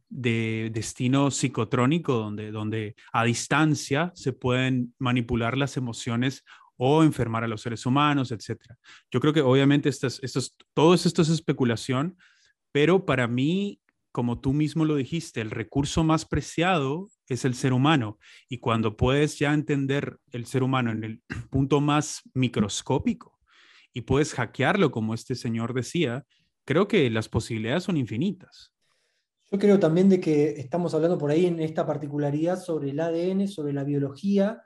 destino 0.08 1.30
psicotrónico 1.30 2.14
donde, 2.14 2.50
donde 2.50 2.94
a 3.12 3.24
distancia 3.24 4.12
se 4.14 4.32
pueden 4.32 4.94
manipular 4.98 5.56
las 5.56 5.76
emociones 5.76 6.44
o 6.76 7.02
enfermar 7.02 7.44
a 7.44 7.48
los 7.48 7.62
seres 7.62 7.86
humanos, 7.86 8.32
etc. 8.32 8.60
Yo 9.10 9.20
creo 9.20 9.32
que 9.32 9.40
obviamente 9.40 9.88
estas, 9.88 10.22
estos, 10.22 10.56
todo 10.74 10.94
esto 10.94 11.22
es 11.22 11.28
especulación, 11.28 12.16
pero 12.72 13.06
para 13.06 13.28
mí, 13.28 13.80
como 14.12 14.40
tú 14.40 14.52
mismo 14.52 14.84
lo 14.84 14.96
dijiste, 14.96 15.40
el 15.40 15.50
recurso 15.50 16.04
más 16.04 16.24
preciado 16.24 17.08
es 17.28 17.44
el 17.44 17.54
ser 17.54 17.72
humano. 17.72 18.18
Y 18.48 18.58
cuando 18.58 18.96
puedes 18.96 19.38
ya 19.38 19.54
entender 19.54 20.18
el 20.32 20.46
ser 20.46 20.62
humano 20.62 20.90
en 20.90 21.04
el 21.04 21.22
punto 21.50 21.80
más 21.80 22.22
microscópico 22.34 23.38
y 23.92 24.02
puedes 24.02 24.34
hackearlo, 24.34 24.90
como 24.90 25.14
este 25.14 25.36
señor 25.36 25.72
decía, 25.72 26.24
creo 26.64 26.88
que 26.88 27.08
las 27.10 27.28
posibilidades 27.28 27.84
son 27.84 27.96
infinitas. 27.96 28.73
Yo 29.54 29.60
creo 29.60 29.78
también 29.78 30.08
de 30.08 30.18
que 30.18 30.58
estamos 30.58 30.94
hablando 30.94 31.16
por 31.16 31.30
ahí 31.30 31.46
en 31.46 31.60
esta 31.60 31.86
particularidad 31.86 32.60
sobre 32.60 32.90
el 32.90 32.98
ADN, 32.98 33.46
sobre 33.46 33.72
la 33.72 33.84
biología, 33.84 34.60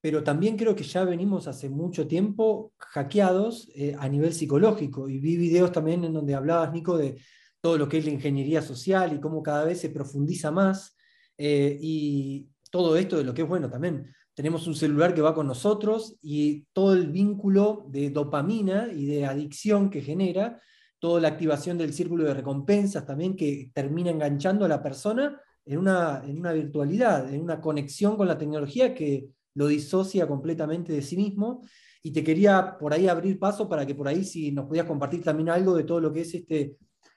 pero 0.00 0.22
también 0.22 0.56
creo 0.56 0.76
que 0.76 0.84
ya 0.84 1.02
venimos 1.02 1.48
hace 1.48 1.68
mucho 1.68 2.06
tiempo 2.06 2.72
hackeados 2.78 3.68
eh, 3.74 3.96
a 3.98 4.08
nivel 4.08 4.32
psicológico. 4.32 5.08
Y 5.08 5.18
vi 5.18 5.36
videos 5.36 5.72
también 5.72 6.04
en 6.04 6.12
donde 6.12 6.36
hablabas, 6.36 6.72
Nico, 6.72 6.96
de 6.96 7.20
todo 7.60 7.78
lo 7.78 7.88
que 7.88 7.98
es 7.98 8.04
la 8.04 8.12
ingeniería 8.12 8.62
social 8.62 9.12
y 9.12 9.18
cómo 9.18 9.42
cada 9.42 9.64
vez 9.64 9.80
se 9.80 9.90
profundiza 9.90 10.52
más. 10.52 10.96
Eh, 11.36 11.76
y 11.80 12.46
todo 12.70 12.96
esto 12.96 13.16
de 13.16 13.24
lo 13.24 13.34
que 13.34 13.42
es 13.42 13.48
bueno 13.48 13.68
también. 13.68 14.14
Tenemos 14.34 14.68
un 14.68 14.76
celular 14.76 15.14
que 15.14 15.20
va 15.20 15.34
con 15.34 15.48
nosotros 15.48 16.16
y 16.22 16.64
todo 16.72 16.92
el 16.92 17.08
vínculo 17.08 17.86
de 17.88 18.10
dopamina 18.10 18.86
y 18.92 19.04
de 19.04 19.26
adicción 19.26 19.90
que 19.90 20.00
genera 20.00 20.62
toda 20.98 21.20
la 21.20 21.28
activación 21.28 21.78
del 21.78 21.92
círculo 21.92 22.24
de 22.24 22.34
recompensas 22.34 23.06
también 23.06 23.36
que 23.36 23.70
termina 23.72 24.10
enganchando 24.10 24.64
a 24.64 24.68
la 24.68 24.82
persona 24.82 25.40
en 25.64 25.78
una, 25.78 26.22
en 26.24 26.38
una 26.38 26.52
virtualidad, 26.52 27.32
en 27.32 27.42
una 27.42 27.60
conexión 27.60 28.16
con 28.16 28.26
la 28.26 28.38
tecnología 28.38 28.94
que 28.94 29.28
lo 29.54 29.66
disocia 29.66 30.26
completamente 30.26 30.92
de 30.92 31.02
sí 31.02 31.16
mismo. 31.16 31.62
Y 32.02 32.12
te 32.12 32.24
quería 32.24 32.76
por 32.78 32.92
ahí 32.92 33.06
abrir 33.08 33.38
paso 33.38 33.68
para 33.68 33.84
que 33.84 33.94
por 33.94 34.08
ahí 34.08 34.24
si 34.24 34.52
nos 34.52 34.66
podías 34.66 34.86
compartir 34.86 35.22
también 35.22 35.50
algo 35.50 35.76
de 35.76 35.84
todo 35.84 36.00
lo 36.00 36.12
que 36.12 36.22
es 36.22 36.34
este, 36.34 36.76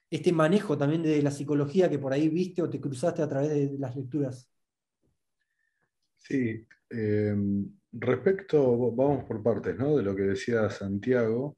este 0.09 0.33
manejo 0.33 0.77
también 0.77 1.03
de 1.03 1.21
la 1.21 1.31
psicología 1.31 1.89
que 1.89 1.99
por 1.99 2.11
ahí 2.11 2.27
viste 2.29 2.61
o 2.61 2.69
te 2.69 2.81
cruzaste 2.81 3.21
a 3.21 3.29
través 3.29 3.49
de 3.49 3.77
las 3.79 3.95
lecturas. 3.95 4.49
Sí, 6.17 6.67
eh, 6.89 7.35
respecto, 7.93 8.91
vamos 8.91 9.23
por 9.25 9.41
partes, 9.41 9.77
¿no? 9.77 9.97
De 9.97 10.03
lo 10.03 10.15
que 10.15 10.23
decía 10.23 10.69
Santiago. 10.69 11.57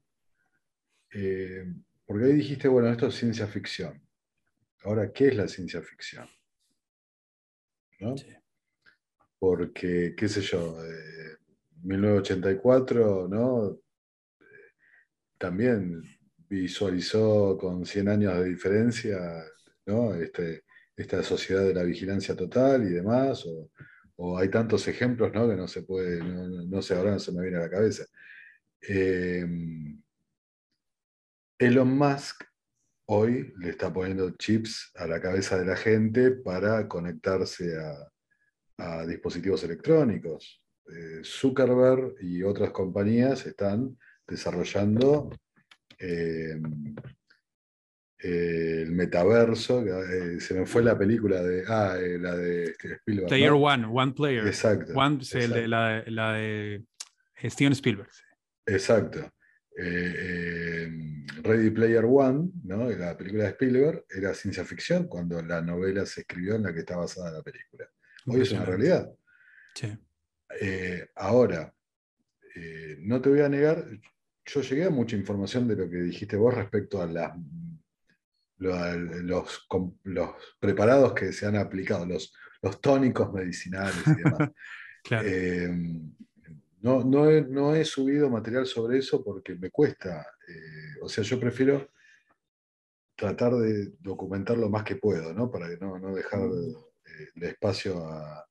Eh, 1.12 1.64
porque 2.06 2.26
ahí 2.26 2.32
dijiste, 2.34 2.68
bueno, 2.68 2.90
esto 2.90 3.06
es 3.08 3.14
ciencia 3.14 3.46
ficción. 3.46 4.00
Ahora, 4.82 5.12
¿qué 5.12 5.28
es 5.28 5.36
la 5.36 5.48
ciencia 5.48 5.80
ficción? 5.80 6.28
¿No? 8.00 8.14
Porque, 9.38 10.14
qué 10.16 10.28
sé 10.28 10.42
yo, 10.42 10.76
1984, 11.82 13.28
¿no? 13.28 13.78
También 15.38 16.02
visualizó 16.48 17.56
con 17.58 17.84
100 17.84 18.08
años 18.08 18.38
de 18.38 18.44
diferencia, 18.44 19.18
¿no? 19.86 20.14
Este, 20.14 20.64
esta 20.96 21.22
sociedad 21.22 21.62
de 21.62 21.74
la 21.74 21.82
vigilancia 21.82 22.36
total 22.36 22.84
y 22.84 22.90
demás, 22.90 23.44
o, 23.46 24.38
hay 24.38 24.48
tantos 24.48 24.86
ejemplos, 24.86 25.32
¿no? 25.32 25.48
Que 25.48 25.56
no 25.56 25.66
se 25.66 25.82
puede, 25.82 26.22
no, 26.22 26.80
sé, 26.82 26.94
ahora 26.94 27.12
no 27.12 27.18
se 27.18 27.32
me 27.32 27.42
viene 27.42 27.56
a 27.56 27.62
la 27.62 27.70
cabeza. 27.70 28.04
Eh, 28.80 29.44
Elon 31.58 31.96
Musk 31.96 32.44
hoy 33.06 33.52
le 33.58 33.70
está 33.70 33.92
poniendo 33.92 34.30
chips 34.30 34.90
a 34.94 35.06
la 35.06 35.20
cabeza 35.20 35.58
de 35.58 35.66
la 35.66 35.76
gente 35.76 36.30
para 36.32 36.88
conectarse 36.88 37.76
a, 37.78 38.10
dispositivos 39.06 39.62
electrónicos. 39.62 40.60
Eh, 40.92 41.20
Zuckerberg 41.22 42.16
y 42.20 42.42
otras 42.42 42.70
compañías 42.70 43.46
están 43.46 43.96
desarrollando 44.26 45.30
eh, 45.96 46.60
el 48.18 48.90
metaverso. 48.90 49.84
Eh, 49.86 50.40
se 50.40 50.54
me 50.54 50.66
fue 50.66 50.82
la 50.82 50.98
película 50.98 51.40
de. 51.40 51.64
Ah, 51.68 51.96
la 52.18 52.34
de 52.34 52.64
este, 52.64 52.94
Spielberg. 52.94 53.28
Player 53.28 53.52
One, 53.52 53.86
One 53.86 54.12
Player. 54.12 54.46
Exacto. 54.46 54.92
la, 54.92 56.02
la, 56.06 56.32
de 56.32 56.84
Steven 57.44 57.72
Spielberg. 57.74 58.10
Exacto. 58.66 59.30
Eh, 59.76 60.14
eh, 60.18 60.88
Ready 61.42 61.70
Player 61.70 62.04
One, 62.04 62.50
¿no? 62.62 62.88
la 62.90 63.16
película 63.16 63.44
de 63.44 63.50
Spielberg, 63.50 64.04
era 64.08 64.32
ciencia 64.32 64.64
ficción 64.64 65.08
cuando 65.08 65.42
la 65.42 65.60
novela 65.60 66.06
se 66.06 66.20
escribió 66.20 66.54
en 66.54 66.62
la 66.62 66.72
que 66.72 66.80
está 66.80 66.96
basada 66.96 67.32
la 67.32 67.42
película. 67.42 67.90
Hoy 68.26 68.42
es 68.42 68.52
una 68.52 68.64
realidad. 68.64 69.12
Eh, 70.60 71.08
ahora, 71.16 71.74
no 73.00 73.20
te 73.20 73.28
voy 73.28 73.40
a 73.40 73.48
negar, 73.48 73.84
yo 74.44 74.60
llegué 74.60 74.84
a 74.84 74.90
mucha 74.90 75.16
información 75.16 75.66
de 75.66 75.76
lo 75.76 75.90
que 75.90 75.96
dijiste 75.96 76.36
vos 76.36 76.54
respecto 76.54 77.02
a 77.02 77.06
las, 77.06 77.32
los, 78.58 79.66
los, 80.04 80.30
preparados 80.60 81.14
que 81.14 81.32
se 81.32 81.46
han 81.46 81.56
aplicado, 81.56 82.06
los, 82.06 82.32
los 82.62 82.80
tónicos 82.80 83.32
medicinales 83.32 84.06
y 84.06 84.14
demás. 84.22 84.50
claro. 85.02 85.28
No, 86.84 87.02
no, 87.02 87.74
he, 87.74 87.82
subido 87.82 88.28
material 88.28 88.66
sobre 88.66 88.98
eso 88.98 89.24
porque 89.24 89.54
me 89.54 89.70
cuesta. 89.70 90.26
Eh, 90.46 91.00
o 91.00 91.08
sea, 91.08 91.24
yo 91.24 91.40
prefiero 91.40 91.88
tratar 93.16 93.54
de 93.54 93.94
documentar 94.00 94.58
lo 94.58 94.68
más 94.68 94.84
que 94.84 94.96
puedo, 94.96 95.32
¿no? 95.32 95.50
Para 95.50 95.66
que 95.66 95.78
no, 95.78 96.14
dejar 96.14 96.42
eh, 96.42 97.28
el 97.36 97.42
espacio 97.44 98.06
a, 98.06 98.46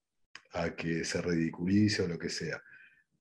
que 0.76 1.06
se 1.06 1.22
ridiculice 1.22 2.02
o 2.02 2.08
lo 2.08 2.18
que 2.18 2.30
sea. 2.30 2.60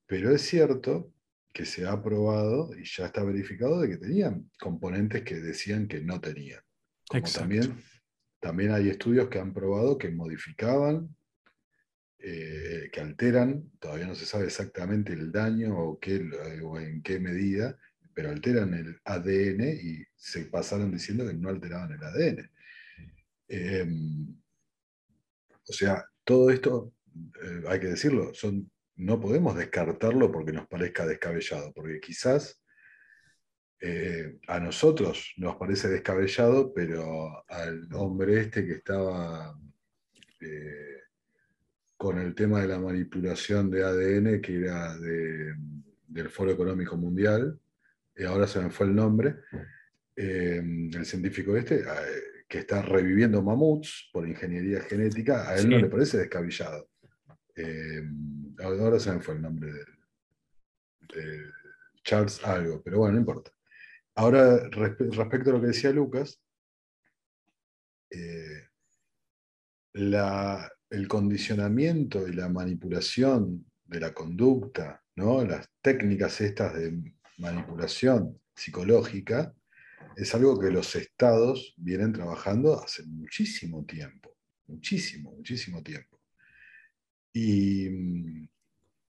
Pero 0.07 0.33
es 0.33 0.41
cierto 0.41 1.13
que 1.53 1.65
se 1.65 1.85
ha 1.85 2.01
probado 2.01 2.75
y 2.75 2.83
ya 2.83 3.05
está 3.05 3.23
verificado 3.23 3.81
de 3.81 3.89
que 3.89 3.97
tenían 3.97 4.49
componentes 4.59 5.21
que 5.21 5.35
decían 5.35 5.87
que 5.87 6.01
no 6.01 6.19
tenían. 6.21 6.61
Como 7.07 7.27
también, 7.31 7.77
también 8.39 8.71
hay 8.71 8.89
estudios 8.89 9.29
que 9.29 9.37
han 9.37 9.53
probado 9.53 9.95
que 9.95 10.09
modificaban 10.09 11.15
eh, 12.25 12.89
que 12.89 13.01
alteran, 13.01 13.69
todavía 13.79 14.07
no 14.07 14.15
se 14.15 14.25
sabe 14.25 14.45
exactamente 14.45 15.11
el 15.11 15.29
daño 15.29 15.77
o, 15.77 15.99
qué, 15.99 16.25
o 16.63 16.79
en 16.79 17.03
qué 17.03 17.19
medida, 17.19 17.77
pero 18.13 18.29
alteran 18.29 18.73
el 18.73 18.97
ADN 19.03 19.61
y 19.61 20.05
se 20.15 20.45
pasaron 20.45 20.89
diciendo 20.93 21.27
que 21.27 21.33
no 21.33 21.49
alteraban 21.49 21.91
el 21.91 22.01
ADN. 22.01 22.49
Em, 23.49 24.41
o 25.67 25.73
sea, 25.73 26.05
todo 26.23 26.49
esto, 26.49 26.93
eh, 27.43 27.63
hay 27.67 27.81
que 27.81 27.87
decirlo, 27.87 28.33
son, 28.33 28.71
no 28.95 29.19
podemos 29.19 29.57
descartarlo 29.57 30.31
porque 30.31 30.53
nos 30.53 30.65
parezca 30.67 31.05
descabellado, 31.05 31.73
porque 31.73 31.99
quizás 31.99 32.63
eh, 33.81 34.39
a 34.47 34.61
nosotros 34.61 35.33
nos 35.35 35.57
parece 35.57 35.89
descabellado, 35.89 36.73
pero 36.73 37.43
al 37.49 37.89
hombre 37.93 38.39
este 38.39 38.65
que 38.65 38.75
estaba 38.75 39.53
con 42.03 42.19
el 42.19 42.35
tema 42.35 42.59
de 42.59 42.67
la 42.67 42.79
manipulación 42.79 43.71
de 43.71 43.81
ADN, 43.81 44.41
que 44.41 44.57
era 44.57 44.93
del 44.97 46.29
Foro 46.29 46.51
Económico 46.51 46.97
Mundial, 46.97 47.57
y 48.13 48.25
ahora 48.25 48.45
se 48.45 48.59
me 48.59 48.69
fue 48.69 48.87
el 48.87 48.93
nombre, 48.93 49.37
eh, 50.13 50.61
el 50.93 51.05
científico 51.05 51.55
este, 51.55 51.79
eh, 51.79 52.43
que 52.45 52.57
está 52.57 52.81
reviviendo 52.81 53.41
mamuts 53.41 54.09
por 54.11 54.27
ingeniería 54.27 54.81
genética, 54.81 55.47
a 55.49 55.55
él 55.55 55.69
no 55.69 55.77
le 55.77 55.87
parece 55.87 56.17
descabellado. 56.17 56.89
Eh, 57.55 58.03
ahora 58.59 58.99
se 58.99 59.13
me 59.13 59.21
fue 59.21 59.35
el 59.35 59.41
nombre 59.41 59.71
de, 59.71 61.45
Charles 62.03 62.43
algo, 62.43 62.83
pero 62.83 62.97
bueno, 62.97 63.13
no 63.13 63.19
importa. 63.21 63.49
Ahora, 64.15 64.67
respecto 64.67 65.51
a 65.51 65.53
lo 65.53 65.61
que 65.61 65.67
decía 65.67 65.91
Lucas, 65.91 66.37
eh, 68.09 68.67
el 70.93 71.07
condicionamiento 71.07 72.27
y 72.27 72.33
la 72.33 72.49
manipulación 72.49 73.65
de 73.83 73.99
la 73.99 74.13
conducta, 74.13 75.03
¿no? 75.15 75.43
las 75.43 75.67
técnicas 75.81 76.39
estas 76.39 76.75
de 76.75 77.15
manipulación 77.39 78.39
psicológica, 78.55 79.55
es 80.15 80.35
algo 80.35 80.59
que 80.59 80.69
los 80.69 80.95
estados 80.95 81.73
vienen 81.77 82.13
trabajando 82.13 82.79
hace 82.79 83.03
muchísimo 83.07 83.83
tiempo, 83.85 84.37
muchísimo, 84.67 85.31
muchísimo 85.31 85.81
tiempo. 85.81 86.19
Y 87.33 87.89
mm, 87.89 88.49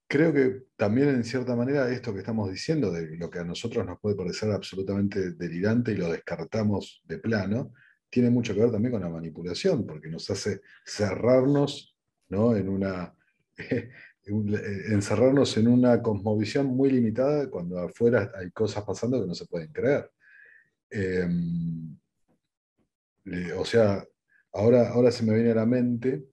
creo 0.06 0.32
que 0.32 0.62
también 0.76 1.10
en 1.10 1.22
cierta 1.22 1.54
manera 1.54 1.92
esto 1.92 2.14
que 2.14 2.20
estamos 2.20 2.50
diciendo, 2.50 2.90
de 2.90 3.14
lo 3.18 3.28
que 3.28 3.40
a 3.40 3.44
nosotros 3.44 3.84
nos 3.84 4.00
puede 4.00 4.16
parecer 4.16 4.50
absolutamente 4.52 5.32
delirante 5.32 5.92
y 5.92 5.96
lo 5.96 6.10
descartamos 6.10 7.02
de 7.04 7.18
plano, 7.18 7.74
tiene 8.14 8.30
mucho 8.30 8.54
que 8.54 8.60
ver 8.60 8.70
también 8.70 8.92
con 8.92 9.00
la 9.02 9.08
manipulación, 9.08 9.84
porque 9.84 10.08
nos 10.08 10.30
hace 10.30 10.60
cerrarnos 10.86 11.96
¿no? 12.28 12.54
en 12.54 12.68
una, 12.68 13.12
encerrarnos 14.24 15.56
en 15.56 15.66
una 15.66 16.00
cosmovisión 16.00 16.68
muy 16.68 16.92
limitada 16.92 17.50
cuando 17.50 17.80
afuera 17.80 18.30
hay 18.36 18.52
cosas 18.52 18.84
pasando 18.84 19.20
que 19.20 19.26
no 19.26 19.34
se 19.34 19.46
pueden 19.46 19.72
creer. 19.72 20.08
Em, 20.90 21.98
o 23.56 23.64
sea, 23.64 24.04
ahora, 24.52 24.90
ahora 24.90 25.10
se 25.10 25.24
me 25.24 25.34
viene 25.34 25.50
a 25.50 25.56
la 25.56 25.66
mente 25.66 26.24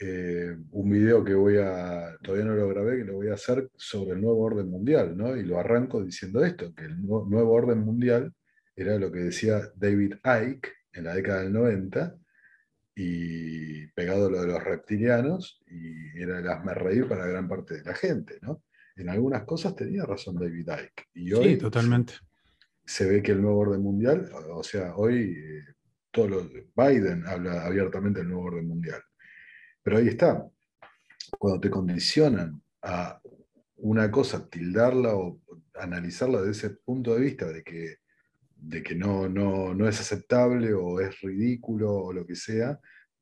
eh, 0.00 0.54
un 0.70 0.90
video 0.90 1.24
que 1.24 1.32
voy 1.32 1.56
a, 1.56 2.14
todavía 2.22 2.44
no 2.44 2.56
lo 2.56 2.68
grabé, 2.68 2.98
que 2.98 3.04
lo 3.04 3.14
voy 3.14 3.28
a 3.28 3.34
hacer 3.34 3.70
sobre 3.74 4.16
el 4.16 4.20
nuevo 4.20 4.42
orden 4.42 4.68
mundial, 4.68 5.16
¿no? 5.16 5.34
Y 5.34 5.44
lo 5.44 5.58
arranco 5.58 6.04
diciendo 6.04 6.44
esto, 6.44 6.74
que 6.74 6.84
el 6.84 7.00
nuevo 7.00 7.52
orden 7.52 7.78
mundial 7.78 8.34
era 8.76 8.98
lo 8.98 9.10
que 9.10 9.20
decía 9.20 9.60
David 9.76 10.14
Icke 10.24 10.72
en 10.92 11.04
la 11.04 11.14
década 11.14 11.42
del 11.42 11.52
90, 11.52 12.16
y 12.96 13.86
pegado 13.88 14.26
a 14.26 14.30
lo 14.30 14.40
de 14.42 14.46
los 14.46 14.62
reptilianos, 14.62 15.60
y 15.66 16.20
era 16.20 16.38
el 16.38 16.48
hazme 16.48 16.74
reír 16.74 17.08
para 17.08 17.26
gran 17.26 17.48
parte 17.48 17.74
de 17.74 17.84
la 17.84 17.94
gente, 17.94 18.38
¿no? 18.42 18.62
En 18.96 19.08
algunas 19.08 19.42
cosas 19.42 19.74
tenía 19.74 20.04
razón 20.04 20.36
David 20.36 20.68
Icke. 20.68 21.08
Y 21.14 21.32
hoy 21.32 21.44
sí, 21.44 21.56
totalmente. 21.58 22.14
Se, 22.84 23.06
ve 23.06 23.22
que 23.22 23.32
el 23.32 23.42
nuevo 23.42 23.58
orden 23.58 23.82
mundial, 23.82 24.30
o 24.52 24.62
sea, 24.62 24.94
hoy 24.94 25.36
eh, 25.36 25.64
todo 26.12 26.48
Biden 26.76 27.26
habla 27.26 27.64
abiertamente 27.64 28.20
del 28.20 28.28
nuevo 28.28 28.44
orden 28.44 28.68
mundial. 28.68 29.02
Pero 29.82 29.98
ahí 29.98 30.08
está. 30.08 30.46
Cuando 31.38 31.60
te 31.60 31.70
condicionan 31.70 32.62
a 32.82 33.20
una 33.76 34.10
cosa, 34.10 34.48
tildarla 34.48 35.16
o 35.16 35.40
analizarla 35.74 36.40
desde 36.40 36.68
ese 36.68 36.70
punto 36.76 37.14
de 37.14 37.20
vista 37.20 37.46
de 37.48 37.64
que, 37.64 37.96
de 38.66 38.82
que 38.82 38.94
no, 38.94 39.28
no, 39.28 39.74
no 39.74 39.88
es 39.88 40.00
aceptable 40.00 40.72
o 40.72 41.00
es 41.00 41.20
ridículo 41.20 41.92
o 41.92 42.12
lo 42.12 42.26
que 42.26 42.34
sea, 42.34 42.78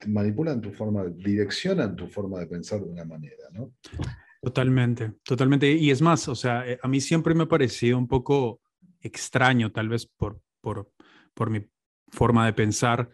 manipulan 0.07 0.61
tu 0.61 0.73
forma, 0.73 1.05
direccionan 1.05 1.97
tu 1.97 2.07
forma 2.07 2.41
de 2.41 2.47
pensar 2.47 2.81
de 2.81 2.89
una 2.89 3.05
manera, 3.05 3.49
¿no? 3.53 3.75
Totalmente, 4.41 5.13
totalmente. 5.25 5.71
Y 5.71 5.91
es 5.91 6.03
más, 6.03 6.29
o 6.29 6.35
sea, 6.35 6.69
eh, 6.69 6.79
a 6.83 6.89
mí 6.89 7.01
siempre 7.01 7.35
me 7.35 7.45
ha 7.45 7.49
parecido 7.49 7.99
un 7.99 8.09
poco 8.09 8.61
extraño, 9.01 9.71
tal 9.73 9.89
vez 9.89 10.07
por, 10.07 10.41
por, 10.61 10.91
por 11.35 11.51
mi 11.51 11.67
forma 12.09 12.47
de 12.47 12.53
pensar, 12.53 13.11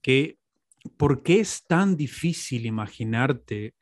que 0.00 0.38
¿por 0.96 1.22
qué 1.22 1.40
es 1.40 1.64
tan 1.66 1.96
difícil 1.96 2.66
imaginarte 2.66 3.74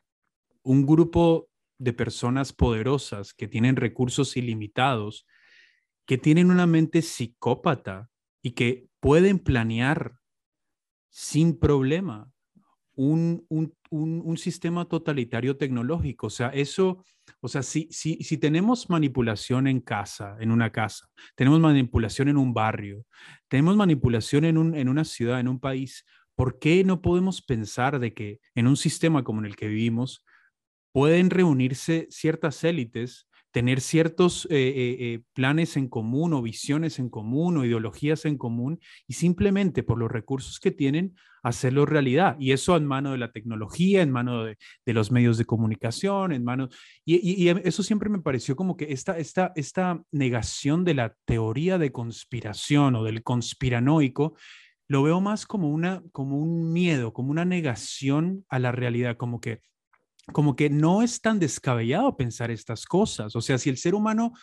un 0.63 0.85
grupo 0.85 1.49
de 1.77 1.93
personas 1.93 2.53
poderosas 2.53 3.33
que 3.33 3.47
tienen 3.47 3.75
recursos 3.75 4.37
ilimitados, 4.37 5.25
que 6.11 6.17
tienen 6.17 6.51
una 6.51 6.67
mente 6.67 7.01
psicópata 7.01 8.09
y 8.43 8.51
que 8.51 8.89
pueden 8.99 9.39
planear 9.39 10.19
sin 11.09 11.57
problema 11.57 12.29
un, 12.95 13.47
sistema 14.35 14.89
totalitario 14.89 15.55
tecnológico? 15.55 16.27
O 16.27 16.29
sea, 16.29 16.49
eso, 16.49 17.01
o 17.39 17.47
sea, 17.47 17.63
si, 17.63 17.87
si, 17.91 18.37
tenemos 18.39 18.89
manipulación 18.89 19.67
en 19.67 19.79
casa, 19.79 20.35
en 20.41 20.51
una 20.51 20.69
casa, 20.69 21.07
tenemos 21.37 21.61
manipulación 21.61 22.27
en 22.27 22.35
un 22.35 22.53
barrio, 22.53 23.05
tenemos 23.47 23.77
manipulación 23.77 24.43
en, 24.43 24.75
en 24.75 24.89
una 24.89 25.05
ciudad, 25.05 25.39
en 25.39 25.47
un 25.47 25.61
país, 25.61 26.03
¿por 26.35 26.59
qué 26.59 26.83
no 26.83 27.01
podemos 27.01 27.41
pensar 27.41 27.99
de 27.99 28.13
que 28.13 28.41
en 28.53 28.67
un 28.67 28.75
sistema 28.75 29.23
como 29.23 29.45
el 29.45 29.55
que 29.55 29.69
vivimos 29.69 30.25
pueden 30.91 31.29
reunirse 31.29 32.07
ciertas 32.09 32.65
élites, 32.65 33.29
tener 33.51 33.81
ciertos 33.81 34.45
eh, 34.49 34.55
eh, 34.55 34.97
eh, 34.99 35.19
planes 35.33 35.77
en 35.77 35.87
común 35.89 36.33
o 36.33 36.41
visiones 36.41 36.99
en 36.99 37.09
común 37.09 37.57
o 37.57 37.65
ideologías 37.65 38.25
en 38.25 38.37
común 38.37 38.79
y 39.07 39.13
simplemente 39.13 39.83
por 39.83 39.97
los 39.97 40.11
recursos 40.11 40.59
que 40.59 40.71
tienen 40.71 41.15
hacerlo 41.43 41.85
realidad? 41.85 42.37
Y 42.39 42.51
eso 42.51 42.77
en 42.77 42.85
mano 42.85 43.11
de 43.11 43.17
la 43.17 43.31
tecnología, 43.31 44.01
en 44.01 44.11
mano 44.11 44.45
de, 44.45 44.57
los 44.85 45.11
medios 45.11 45.37
de 45.37 45.45
comunicación, 45.45 46.31
en 46.31 46.43
mano... 46.43 46.69
Y, 47.05 47.49
eso 47.49 47.83
siempre 47.83 48.09
me 48.09 48.19
pareció 48.19 48.55
como 48.55 48.77
que 48.77 48.93
esta, 48.93 49.17
esta, 49.17 49.51
esta 49.55 50.01
negación 50.11 50.83
de 50.85 50.93
la 50.93 51.15
teoría 51.25 51.77
de 51.77 51.91
conspiración 51.91 52.95
o 52.95 53.03
del 53.03 53.23
conspiranoico 53.23 54.35
lo 54.87 55.03
veo 55.03 55.21
más 55.21 55.45
como, 55.45 55.69
una, 55.69 56.03
como 56.11 56.37
un 56.37 56.73
miedo, 56.73 57.13
como 57.13 57.31
una 57.31 57.45
negación 57.45 58.45
a 58.49 58.59
la 58.59 58.73
realidad, 58.73 59.15
como 59.15 59.39
que, 59.39 59.61
como 60.33 60.55
que 60.55 60.69
no 60.69 61.01
es 61.01 61.21
tan 61.21 61.39
descabellado 61.39 62.15
pensar 62.15 62.51
estas 62.51 62.85
cosas. 62.85 63.35
O 63.35 63.41
sea, 63.41 63.57
si 63.57 63.69
el 63.69 63.77
ser 63.77 63.95
humano 63.95 64.33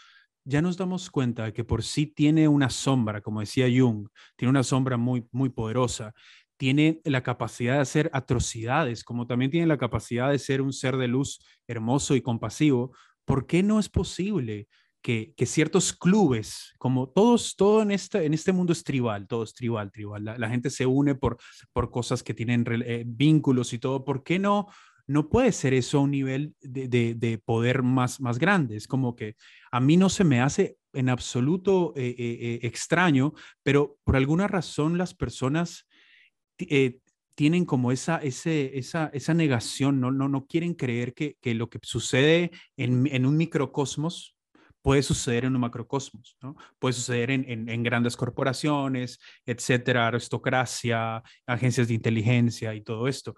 ya 0.45 0.63
nos 0.63 0.77
damos 0.77 1.11
cuenta 1.11 1.45
de 1.45 1.53
que 1.53 1.65
por 1.65 1.83
sí 1.83 2.07
tiene 2.07 2.49
una 2.49 2.71
sombra, 2.71 3.21
como 3.21 3.41
decía 3.41 3.67
Jung, 3.67 4.09
tiene 4.37 4.51
una 4.51 4.63
sombra 4.63 4.97
muy, 4.97 5.29
muy 5.31 5.51
poderosa, 5.51 6.15
tiene 6.57 7.01
la 7.05 7.23
capacidad 7.23 7.75
de 7.75 7.81
hacer 7.81 8.11
atrocidades, 8.13 9.05
como 9.05 9.27
también 9.27 9.51
tiene 9.51 9.67
la 9.67 9.79
capacidad 9.79 10.31
de 10.31 10.39
ser 10.39 10.61
un 10.63 10.73
ser 10.73 10.97
de 10.97 11.07
luz 11.07 11.41
hermoso 11.67 12.15
y 12.17 12.23
compasivo, 12.23 12.93
¿por 13.25 13.47
qué 13.47 13.63
no 13.63 13.79
es 13.79 13.89
posible 13.89 14.69
que, 15.03 15.35
ciertos 15.47 15.93
clubes, 15.93 16.75
como 16.79 17.09
todos, 17.09 17.57
todo 17.57 17.83
en 17.83 17.91
este, 17.91 18.25
en 18.25 18.35
este 18.35 18.53
mundo 18.53 18.73
es 18.73 18.85
tribal, 18.85 19.27
todo 19.27 19.43
es 19.43 19.55
tribal, 19.55 19.91
tribal. 19.91 20.25
La, 20.25 20.51
gente 20.51 20.71
se 20.71 20.87
une 20.87 21.15
por, 21.15 21.39
por 21.73 21.91
cosas 21.91 22.23
que 22.23 22.35
tienen 22.35 22.65
eh, 22.85 23.05
vínculos 23.07 23.73
y 23.73 23.79
todo. 23.79 24.05
¿Por 24.05 24.23
qué 24.23 24.39
no? 24.39 24.67
No 25.09 25.29
puede 25.29 25.51
ser 25.51 25.75
eso 25.75 25.99
a 25.99 26.03
un 26.03 26.13
nivel 26.13 26.55
de, 26.61 27.43
poder 27.45 27.83
más, 27.83 28.21
más 28.21 28.39
grande. 28.39 28.77
Es 28.77 28.87
como 28.87 29.17
que 29.17 29.35
a 29.73 29.81
mí 29.81 29.97
no 29.97 30.09
se 30.09 30.23
me 30.23 30.41
hace 30.41 30.77
en 30.93 31.09
absoluto 31.09 31.93
eh, 31.97 32.15
eh, 32.17 32.61
extraño, 32.63 33.33
pero 33.63 33.99
por 34.05 34.17
alguna 34.17 34.47
razón 34.47 34.97
las 34.97 35.15
personas 35.15 35.89
tienen 37.39 37.65
como 37.67 37.93
esa, 37.93 38.17
esa, 38.17 39.07
esa 39.07 39.33
negación, 39.33 40.01
no, 40.01 40.11
no, 40.11 40.29
no 40.29 40.47
quieren 40.47 40.75
creer 40.75 41.15
que, 41.15 41.37
que 41.41 41.55
lo 41.55 41.71
que 41.71 41.79
sucede 41.83 42.51
en, 42.77 43.07
en, 43.07 43.27
un 43.27 43.37
microcosmos 43.37 44.37
puede 44.83 45.05
suceder 45.05 45.45
en 45.45 45.55
un 45.55 45.61
macrocosmos, 45.61 46.37
¿no? 46.43 46.57
Puede 46.81 46.95
suceder 46.95 47.31
en, 47.31 47.69
en, 47.69 47.83
grandes 47.85 48.17
corporaciones, 48.17 49.21
etcétera, 49.47 50.09
aristocracia, 50.09 51.23
agencias 51.47 51.87
de 51.87 51.95
inteligencia 51.95 52.75
y 52.75 52.81
todo 52.81 53.07
esto. 53.07 53.37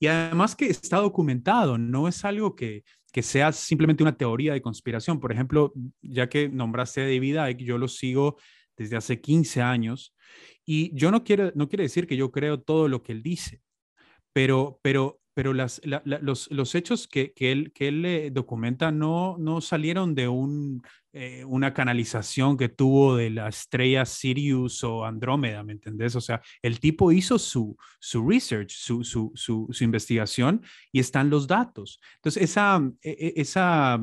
Y 0.00 0.06
además 0.06 0.54
que 0.56 0.66
está 0.66 0.98
documentado, 0.98 1.78
no 1.78 2.08
es 2.08 2.24
algo 2.24 2.54
que, 2.54 2.84
que 3.12 3.22
sea 3.22 3.52
simplemente 3.52 4.02
una 4.02 4.16
teoría 4.16 4.52
de 4.52 4.62
conspiración. 4.62 5.20
Por 5.20 5.32
ejemplo, 5.32 5.72
ya 6.02 6.28
que 6.28 6.48
nombraste 6.48 7.02
a 7.02 7.04
David 7.04 7.38
Icke, 7.50 7.64
yo 7.64 7.78
lo 7.78 7.88
sigo 7.88 8.36
desde 8.76 8.96
hace 8.96 9.20
15 9.20 9.62
años 9.62 10.14
y 10.64 10.94
yo 10.94 11.10
no 11.10 11.22
quiero, 11.22 11.52
no 11.54 11.68
quiere 11.68 11.84
decir 11.84 12.06
que 12.06 12.16
yo 12.16 12.32
creo 12.32 12.60
todo 12.60 12.88
lo 12.88 13.02
que 13.02 13.12
él 13.12 13.22
dice, 13.22 13.62
pero, 14.32 14.80
pero 14.82 15.20
pero 15.34 15.52
las, 15.52 15.80
los, 15.84 16.48
los, 16.50 16.74
hechos 16.76 17.08
que, 17.08 17.32
que 17.32 17.50
él, 17.50 17.72
que 17.72 17.88
él 17.88 18.02
le 18.02 18.30
documenta 18.30 18.92
no, 18.92 19.36
no 19.36 19.60
salieron 19.60 20.14
de 20.14 20.28
un, 20.28 20.80
eh, 21.16 21.44
una 21.44 21.72
canalización 21.72 22.56
que 22.56 22.68
tuvo 22.68 23.14
de 23.14 23.30
la 23.30 23.48
estrella 23.48 24.04
Sirius 24.04 24.82
o 24.82 25.04
Andrómeda, 25.04 25.62
¿me 25.62 25.72
entendés? 25.72 26.16
O 26.16 26.20
sea, 26.20 26.42
el 26.60 26.80
tipo 26.80 27.12
hizo 27.12 27.38
su, 27.38 27.76
su 28.00 28.28
research, 28.28 28.72
su, 28.72 29.04
su, 29.04 29.30
su, 29.36 29.84
investigación 29.84 30.60
y 30.90 30.98
están 30.98 31.30
los 31.30 31.46
datos. 31.46 32.00
Entonces, 32.16 32.42
esa, 32.42 32.82
e, 33.00 33.10
e, 33.10 33.40
esa 33.40 34.00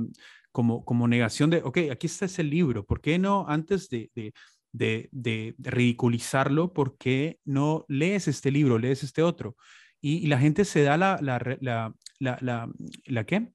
como, 0.53 0.85
como 0.85 1.05
negación 1.05 1.49
de, 1.49 1.57
ok, 1.57 1.79
aquí 1.91 2.07
está 2.07 2.25
ese 2.25 2.43
libro, 2.43 2.85
¿por 2.85 3.01
qué 3.01 3.19
no 3.19 3.45
antes 3.45 3.89
de, 3.89 4.09
de 4.15 4.33
de, 4.73 5.09
de, 5.11 5.53
ridiculizarlo, 5.57 6.71
¿por 6.71 6.97
qué 6.97 7.39
no 7.43 7.83
lees 7.89 8.29
este 8.29 8.51
libro, 8.51 8.79
lees 8.79 9.03
este 9.03 9.21
otro? 9.21 9.57
y, 9.99 10.27
la 10.27 10.39
gente 10.39 10.63
se 10.63 10.83
da 10.83 10.95
la, 10.95 11.19
la, 11.21 11.39
la, 11.59 11.93
la, 12.19 12.69
la 13.05 13.23
¿qué? 13.25 13.51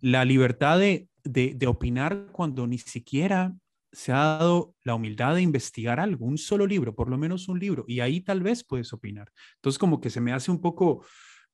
la 0.00 0.24
libertad 0.24 0.78
de, 0.78 1.08
de, 1.24 1.66
opinar 1.66 2.28
cuando 2.32 2.66
ni 2.66 2.78
siquiera 2.78 3.54
se 3.92 4.12
ha 4.12 4.38
dado 4.38 4.74
la 4.84 4.94
humildad 4.94 5.34
de 5.34 5.42
investigar 5.42 5.98
algo, 5.98 6.24
un 6.24 6.38
solo 6.38 6.66
libro, 6.66 6.94
por 6.94 7.08
lo 7.08 7.18
menos 7.18 7.48
un 7.48 7.58
libro, 7.58 7.84
y 7.88 8.00
ahí 8.00 8.20
tal 8.20 8.42
vez 8.42 8.64
puedes 8.64 8.92
opinar. 8.92 9.32
Entonces 9.56 9.78
como 9.78 10.00
que 10.00 10.10
se 10.10 10.20
me 10.20 10.32
hace 10.32 10.50
un 10.50 10.60
poco 10.60 11.04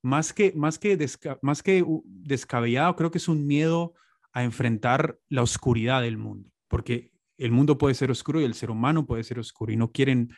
más 0.02 0.32
que, 0.32 0.52
más 0.54 0.78
que, 0.78 0.98
más 1.42 1.62
que 1.62 1.84
descabellado, 2.04 2.94
creo 2.96 3.10
que 3.10 3.18
es 3.18 3.28
un 3.28 3.46
miedo 3.46 3.94
a 4.32 4.44
enfrentar 4.44 5.18
la 5.28 5.42
oscuridad 5.42 6.02
del 6.02 6.18
mundo, 6.18 6.50
porque 6.68 7.10
el 7.38 7.52
mundo 7.52 7.78
puede 7.78 7.94
ser 7.94 8.10
oscuro 8.10 8.40
y 8.40 8.44
el 8.44 8.54
ser 8.54 8.70
humano 8.70 9.06
puede 9.06 9.24
ser 9.24 9.38
oscuro 9.38 9.72
y 9.72 9.76
no 9.76 9.92
quieren 9.92 10.30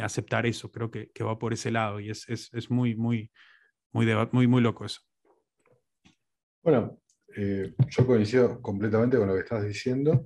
aceptar 0.00 0.46
eso, 0.46 0.72
creo 0.72 0.90
que, 0.90 1.10
que 1.10 1.24
va 1.24 1.38
por 1.38 1.52
ese 1.52 1.70
lado 1.70 2.00
y 2.00 2.10
es, 2.10 2.28
es, 2.28 2.52
es 2.52 2.70
muy, 2.70 2.96
muy, 2.96 3.30
muy, 3.92 4.06
muy, 4.32 4.46
muy 4.48 4.60
loco 4.60 4.84
eso. 4.84 5.00
Bueno, 6.62 6.98
eh, 7.36 7.74
yo 7.88 8.06
coincido 8.06 8.60
completamente 8.60 9.16
con 9.16 9.28
lo 9.28 9.34
que 9.34 9.40
estás 9.40 9.64
diciendo. 9.64 10.24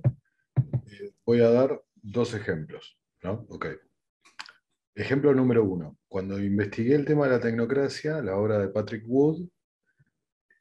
Eh, 0.87 1.11
voy 1.25 1.41
a 1.41 1.49
dar 1.49 1.81
dos 1.95 2.33
ejemplos. 2.33 2.97
¿no? 3.23 3.45
Okay. 3.49 3.75
Ejemplo 4.95 5.33
número 5.33 5.63
uno. 5.63 5.97
Cuando 6.07 6.39
investigué 6.39 6.95
el 6.95 7.05
tema 7.05 7.25
de 7.25 7.31
la 7.31 7.39
tecnocracia, 7.39 8.21
la 8.21 8.37
obra 8.37 8.59
de 8.59 8.69
Patrick 8.69 9.03
Wood, 9.07 9.47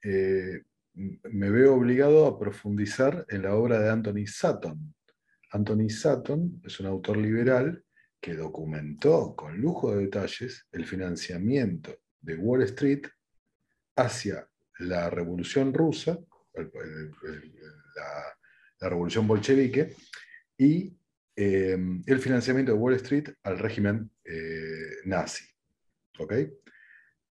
eh, 0.05 0.63
me 0.95 1.51
veo 1.51 1.75
obligado 1.75 2.27
a 2.27 2.39
profundizar 2.39 3.25
en 3.29 3.43
la 3.43 3.55
obra 3.55 3.79
de 3.79 3.91
Anthony 3.91 4.27
Sutton. 4.27 4.95
Anthony 5.53 5.89
Sutton 5.89 6.61
es 6.65 6.81
un 6.81 6.87
autor 6.87 7.17
liberal 7.17 7.85
que 8.21 8.35
documentó 8.35 9.35
con 9.37 9.59
lujo 9.59 9.95
de 9.95 10.05
detalles 10.05 10.67
el 10.73 10.85
financiamiento 10.85 11.97
de 12.21 12.37
Wall 12.37 12.63
Street 12.63 13.03
hacia 13.97 14.49
la 14.79 15.11
revolución 15.11 15.73
rusa, 15.73 16.19
la, 18.81 18.89
revolución 18.89 19.27
bolchevique, 19.27 19.95
y 20.57 20.97
em, 21.37 22.03
el 22.07 22.19
financiamiento 22.21 22.73
de 22.73 22.79
Wall 22.79 22.95
Street 22.95 23.29
al 23.43 23.59
régimen 23.59 24.11
eh, 24.25 24.99
nazi. 25.05 25.45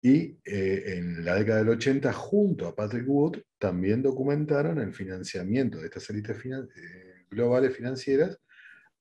Y 0.04 0.40
eh, 0.44 0.98
en 0.98 1.24
la 1.24 1.36
década 1.36 1.60
del 1.60 1.70
80, 1.70 2.12
junto 2.14 2.68
a 2.68 2.76
Patrick 2.76 3.08
Wood, 3.08 3.38
también 3.60 4.02
documentaron 4.02 4.80
el 4.80 4.94
financiamiento 4.94 5.80
de 5.80 5.86
estas 5.86 6.10
élites 6.10 6.38
eh, 6.46 7.26
globales 7.30 7.76
financieras 7.76 8.40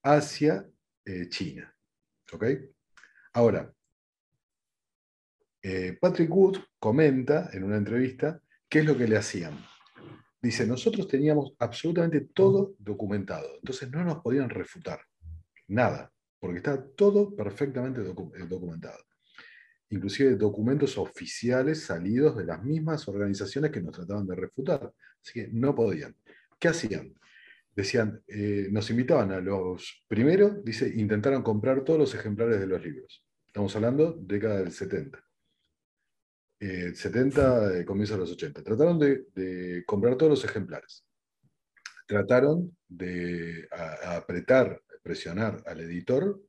hacia 0.03 0.67
China. 1.29 1.75
Ahora, 3.33 3.73
eh, 5.63 5.97
Patrick 6.01 6.31
Wood 6.31 6.59
comenta 6.79 7.51
en 7.53 7.65
una 7.65 7.77
entrevista 7.77 8.41
qué 8.69 8.81
es 8.81 8.85
lo 8.87 8.97
que 8.97 9.07
le 9.07 9.17
hacían. 9.17 9.59
Dice, 10.43 10.67
nosotros 10.67 11.07
teníamos 11.07 11.53
absolutamente 11.59 12.21
todo 12.33 12.75
documentado, 12.79 13.57
entonces 13.57 13.91
no 13.91 14.03
nos 14.05 14.23
podían 14.23 14.49
refutar 14.49 15.01
nada, 15.69 16.11
porque 16.39 16.59
está 16.59 16.83
todo 16.83 17.35
perfectamente 17.37 18.01
eh, 18.01 18.47
documentado. 18.49 18.99
Inclusive 19.91 20.37
documentos 20.37 20.97
oficiales 20.97 21.83
salidos 21.83 22.37
de 22.37 22.45
las 22.45 22.63
mismas 22.63 23.07
organizaciones 23.09 23.71
que 23.71 23.83
nos 23.83 23.93
trataban 23.93 24.27
de 24.27 24.37
refutar. 24.37 24.93
Así 25.23 25.33
que 25.33 25.49
no 25.49 25.75
podían. 25.75 26.17
¿Qué 26.59 26.69
hacían? 26.69 27.13
Decían, 27.75 28.23
eh, 28.29 28.69
nos 28.71 28.89
invitaban 28.91 29.33
a 29.33 29.41
los, 29.41 30.05
primero, 30.09 30.51
dice, 30.65 30.89
intentaron 30.89 31.43
comprar 31.43 31.85
todos 31.85 31.99
los 31.99 32.15
ejemplares 32.15 32.61
de 32.61 32.67
los 32.67 32.83
libros. 32.83 33.25
Estamos 33.47 33.75
hablando 33.75 34.13
década 34.13 34.59
del 34.59 34.73
70 34.73 35.30
70, 36.61 37.79
eh, 37.79 37.85
comienzo 37.87 38.15
de 38.15 38.21
los 38.21 38.33
80. 38.33 38.63
Trataron 38.63 38.99
de, 38.99 39.83
comprar 39.87 40.17
todos 40.17 40.31
los 40.31 40.45
ejemplares. 40.45 41.07
Trataron 42.07 42.77
de 42.87 43.67
apretar, 44.05 44.83
presionar 45.03 45.63
al 45.67 45.81
editor, 45.81 46.41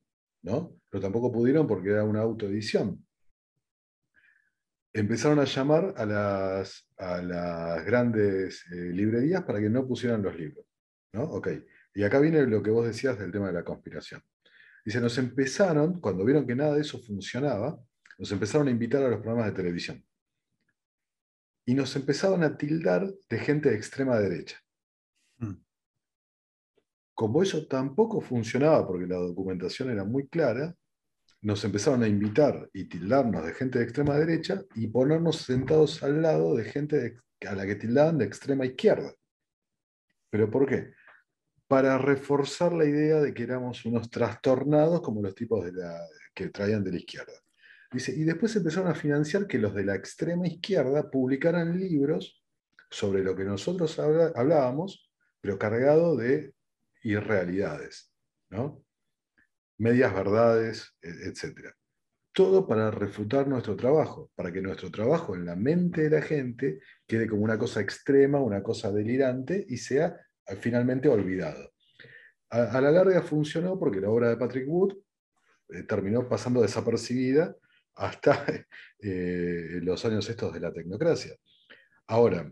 ¿no? 0.44 0.76
pero 0.90 1.02
tampoco 1.02 1.32
pudieron 1.32 1.68
porque 1.68 1.92
era 1.92 2.04
una 2.04 2.22
autoedición. 2.22 3.06
Empezaron 4.94 5.40
a 5.40 5.46
llamar 5.46 5.94
a 5.96 6.06
las, 6.06 6.90
a 6.98 7.22
las 7.22 7.86
grandes 7.86 8.66
eh, 8.72 8.92
librerías 8.92 9.44
para 9.44 9.62
que 9.62 9.70
no 9.70 9.88
pusieran 9.88 10.22
los 10.22 10.36
libros. 10.36 10.66
¿no? 11.14 11.24
Okay. 11.24 11.64
Y 11.94 12.04
acá 12.04 12.20
viene 12.20 12.46
lo 12.46 12.62
que 12.62 12.72
vos 12.72 12.86
decías 12.86 13.18
del 13.18 13.32
tema 13.32 13.48
de 13.48 13.54
la 13.54 13.64
conspiración. 13.64 14.22
Dice, 14.84 15.00
nos 15.00 15.18
empezaron, 15.18 16.02
cuando 16.02 16.26
vieron 16.26 16.46
que 16.46 16.56
nada 16.56 16.76
de 16.76 16.82
eso 16.82 17.00
funcionaba, 17.00 17.80
nos 18.22 18.32
empezaron 18.32 18.68
a 18.68 18.72
invitar 18.72 19.02
a 19.02 19.10
los 19.10 19.20
programas 19.20 19.48
de 19.48 19.64
televisión. 19.64 20.06
Y 21.66 21.74
nos 21.74 21.96
empezaban 21.96 22.44
a 22.44 22.56
tildar 22.56 23.12
de 23.28 23.40
gente 23.40 23.72
de 23.72 23.76
extrema 23.76 24.20
derecha. 24.20 24.60
Mm. 25.40 25.56
Como 27.16 27.42
eso 27.42 27.66
tampoco 27.66 28.22
funcionaba 28.22 28.86
porque 28.86 29.08
la 29.08 29.16
documentación 29.16 29.90
era 29.90 30.04
muy 30.04 30.28
clara, 30.28 30.76
nos 31.42 31.64
empezaron 31.66 32.04
a 32.04 32.08
invitar 32.08 32.70
y 32.74 32.88
tildarnos 32.88 33.44
de 33.44 33.56
gente 33.56 33.80
de 33.80 33.86
extrema 33.86 34.16
derecha 34.16 34.62
y 34.76 34.86
ponernos 34.86 35.38
sentados 35.38 36.04
al 36.04 36.22
lado 36.22 36.56
de 36.56 36.66
gente 36.66 37.18
a 37.48 37.56
la 37.56 37.66
que 37.66 37.74
tildaban 37.74 38.20
de 38.20 38.26
extrema 38.26 38.68
izquierda. 38.68 39.16
¿Pero 40.30 40.52
por 40.52 40.70
qué? 40.70 40.94
Para 41.68 41.98
reforzar 41.98 42.72
la 42.72 42.86
idea 42.86 43.20
de 43.20 43.34
que 43.34 43.42
éramos 43.42 43.84
unos 43.84 44.12
trastornados 44.12 45.02
como 45.02 45.24
los 45.24 45.34
tipos 45.34 45.66
de 45.66 45.72
la, 45.72 46.00
que 46.36 46.50
traían 46.50 46.84
de 46.84 46.92
la 46.92 46.98
izquierda. 46.98 47.34
Dice, 47.92 48.14
y 48.14 48.24
después 48.24 48.56
empezaron 48.56 48.90
a 48.90 48.96
financiar 48.96 49.48
que 49.48 49.58
los 49.58 49.74
de 49.76 49.84
la 49.84 49.96
extrema 49.96 50.48
izquierda 50.48 51.12
publicaran 51.12 51.78
libros 51.78 52.42
sobre 52.90 53.24
lo 53.24 53.36
que 53.36 53.44
nosotros 53.44 54.00
hablábamos, 54.00 55.12
pero 55.42 55.60
cargado 55.60 56.16
de 56.16 56.54
irrealidades, 57.04 58.12
¿no? 58.50 58.84
medias 59.82 60.14
verdades, 60.14 60.96
e-, 61.02 61.28
etc. 61.28 61.74
Todo 62.32 62.68
para 62.68 62.92
refutar 62.92 63.48
nuestro 63.48 63.76
trabajo, 63.76 64.32
para 64.36 64.52
que 64.52 64.62
nuestro 64.62 64.92
trabajo 64.92 65.36
en 65.36 65.46
la 65.46 65.56
mente 65.56 66.04
de 66.04 66.10
la 66.12 66.22
gente 66.22 66.80
quede 67.08 67.28
como 67.28 67.44
una 67.44 67.58
cosa 67.58 67.82
extrema, 67.82 68.40
una 68.40 68.62
cosa 68.62 68.92
delirante 68.92 69.66
y 69.68 69.78
sea 69.78 70.16
eh, 70.48 70.56
finalmente 70.56 71.10
olvidado. 71.10 71.74
A, 72.52 72.80
la 72.80 72.92
larga 72.92 73.22
funcionó 73.22 73.80
porque 73.80 74.02
la 74.02 74.10
obra 74.10 74.30
de 74.30 74.38
Patrick 74.38 74.68
Wood 74.68 74.94
eh, 75.70 75.84
terminó 75.84 76.28
pasando 76.30 76.62
desapercibida 76.62 77.56
hasta 77.96 78.46
eh, 79.00 79.80
los 79.82 80.04
años 80.06 80.30
estos 80.30 80.54
de 80.54 80.60
la 80.60 80.74
tecnocracia. 80.74 81.36
Ahora, 82.08 82.52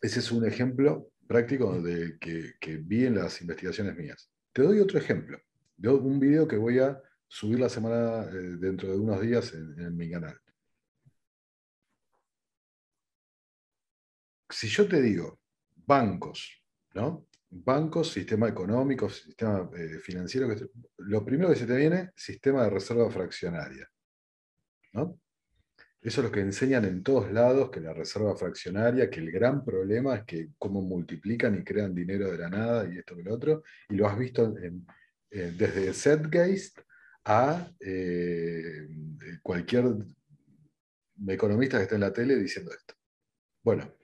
ese 0.00 0.20
es 0.20 0.32
un 0.32 0.46
ejemplo 0.46 1.10
práctico 1.26 1.80
de, 1.80 2.18
que, 2.18 2.76
vi 2.78 3.06
en 3.06 3.16
las 3.16 3.40
investigaciones 3.40 3.96
mías. 3.96 4.30
Te 4.52 4.62
doy 4.62 4.80
otro 4.80 4.98
ejemplo, 4.98 5.38
de 5.76 5.88
un 5.88 6.20
video 6.20 6.46
que 6.46 6.56
voy 6.56 6.78
a 6.78 7.00
subir 7.26 7.58
la 7.60 7.68
semana 7.68 8.24
eh, 8.24 8.56
dentro 8.58 8.90
de 8.90 8.98
unos 8.98 9.20
días 9.20 9.54
en, 9.54 9.78
en, 9.80 9.96
mi 9.96 10.10
canal. 10.10 10.38
Si 14.50 14.68
yo 14.68 14.86
te 14.86 15.00
digo 15.00 15.40
bancos, 15.86 16.62
¿no? 16.94 17.26
Bancos, 17.50 18.12
sistema 18.12 18.48
económico, 18.48 19.10
sistema 19.10 19.68
eh, 19.76 19.98
financiero, 19.98 20.48
lo 20.98 21.24
primero 21.24 21.50
que 21.50 21.56
se 21.56 21.66
te 21.66 21.76
viene, 21.76 22.10
sistema 22.16 22.64
de 22.64 22.70
reserva 22.70 23.10
fraccionaria. 23.10 23.91
Eso 24.94 26.20
es 26.20 26.24
lo 26.26 26.32
que 26.32 26.40
enseñan 26.40 26.84
en 26.84 27.02
todos 27.02 27.30
lados, 27.30 27.70
que 27.70 27.80
la 27.80 27.94
reserva 27.94 28.36
fraccionaria, 28.36 29.08
que 29.08 29.20
el 29.20 29.30
gran 29.30 29.64
problema 29.64 30.16
es 30.16 30.24
que 30.24 30.48
cómo 30.58 30.82
multiplican 30.82 31.56
y 31.56 31.64
crean 31.64 31.94
dinero 31.94 32.30
de 32.30 32.38
la 32.38 32.50
nada 32.50 32.92
y 32.92 32.98
esto 32.98 33.16
que 33.16 33.22
lo 33.22 33.34
otro, 33.34 33.62
y 33.88 33.94
lo 33.94 34.08
has 34.08 34.18
visto 34.18 34.52
desde 35.30 35.94
Setgeist 35.94 36.80
a 37.24 37.70
eh, 37.78 38.88
cualquier 39.42 39.94
economista 41.28 41.76
que 41.76 41.84
esté 41.84 41.94
en 41.94 42.00
la 42.00 42.12
tele 42.12 42.36
diciendo 42.36 42.72
esto. 42.72 42.94
Bueno, 43.62 43.94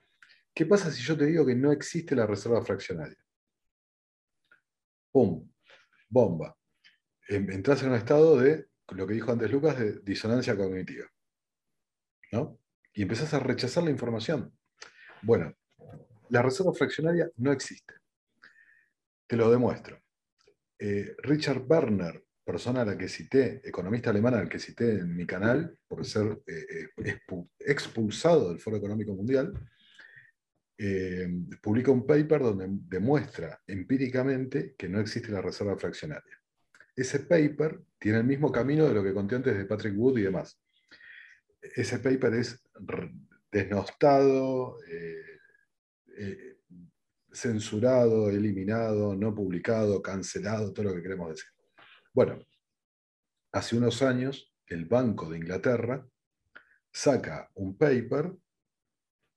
¿qué 0.55 0.67
pasa 0.67 0.93
si 0.93 1.03
yo 1.03 1.19
te 1.19 1.27
digo 1.27 1.45
que 1.45 1.57
no 1.57 1.73
existe 1.73 2.15
la 2.15 2.27
reserva 2.27 2.65
fraccionaria? 2.65 3.19
¡Pum! 5.11 5.51
Bomba. 6.09 6.57
Entras 7.29 7.83
en 7.83 7.91
un 7.91 7.97
estado 7.97 8.39
de 8.39 8.68
lo 8.91 9.07
que 9.07 9.15
dijo 9.15 9.33
antes 9.33 9.51
Lucas 9.51 9.79
de 9.79 10.01
disonancia 10.01 10.57
cognitiva. 10.57 11.07
¿no? 12.33 12.59
Y 12.93 13.03
empezás 13.03 13.35
a 13.35 13.39
rechazar 13.39 13.85
la 13.85 13.91
información. 13.91 14.53
Bueno, 15.23 15.55
la 16.31 16.43
reserva 16.43 16.73
fraccionaria 16.73 17.31
no 17.37 17.53
existe. 17.53 17.95
Te 19.27 19.37
lo 19.37 19.51
demuestro. 19.51 20.01
Eh, 20.79 21.15
Richard 21.19 21.65
Werner, 21.69 22.25
persona 22.45 22.83
a 22.83 22.85
la 22.85 22.97
que 22.97 23.09
cité, 23.09 23.61
economista 23.65 24.11
alemana 24.11 24.39
al 24.39 24.49
que 24.49 24.59
cité 24.59 24.93
en 24.93 25.15
mi 25.15 25.27
canal 25.27 25.79
por 25.87 26.05
ser 26.05 26.41
eh, 26.47 26.89
eh, 27.05 27.21
expulsado 27.59 28.49
del 28.49 28.61
Foro 28.61 28.77
Económico 28.77 29.15
Mundial, 29.15 29.53
publica 31.61 31.91
un 31.91 32.07
paper 32.07 32.41
donde 32.41 32.69
demuestra 32.69 33.61
empíricamente 33.67 34.77
que 34.79 34.89
no 34.89 35.01
existe 35.01 35.33
la 35.33 35.43
reserva 35.43 35.77
fraccionaria 35.77 36.38
ese 37.01 37.21
paper 37.21 37.81
tiene 37.99 38.19
el 38.19 38.25
mismo 38.25 38.51
camino 38.51 38.87
de 38.87 38.95
lo 38.95 39.03
que 39.03 39.15
conté 39.15 39.37
antes 39.37 39.57
de 39.57 39.65
Patrick 39.65 39.97
Wood 39.97 40.19
y 40.19 40.23
demás. 40.23 40.61
Ese 41.61 42.01
paper 42.01 42.35
es 42.35 42.61
desnostado, 43.53 44.79
eh, 44.89 45.39
eh, 46.17 46.57
censurado, 47.33 48.31
eliminado, 48.31 49.15
no 49.15 49.33
publicado, 49.33 50.03
cancelado, 50.03 50.73
todo 50.73 50.87
lo 50.87 50.95
que 50.95 51.03
queremos 51.03 51.31
decir. 51.31 51.49
Bueno, 52.13 52.39
hace 53.53 53.77
unos 53.77 54.03
años 54.03 54.53
el 54.67 54.87
Banco 54.87 55.31
de 55.31 55.39
Inglaterra 55.39 56.05
saca 56.91 57.49
un 57.55 57.77
paper 57.77 58.35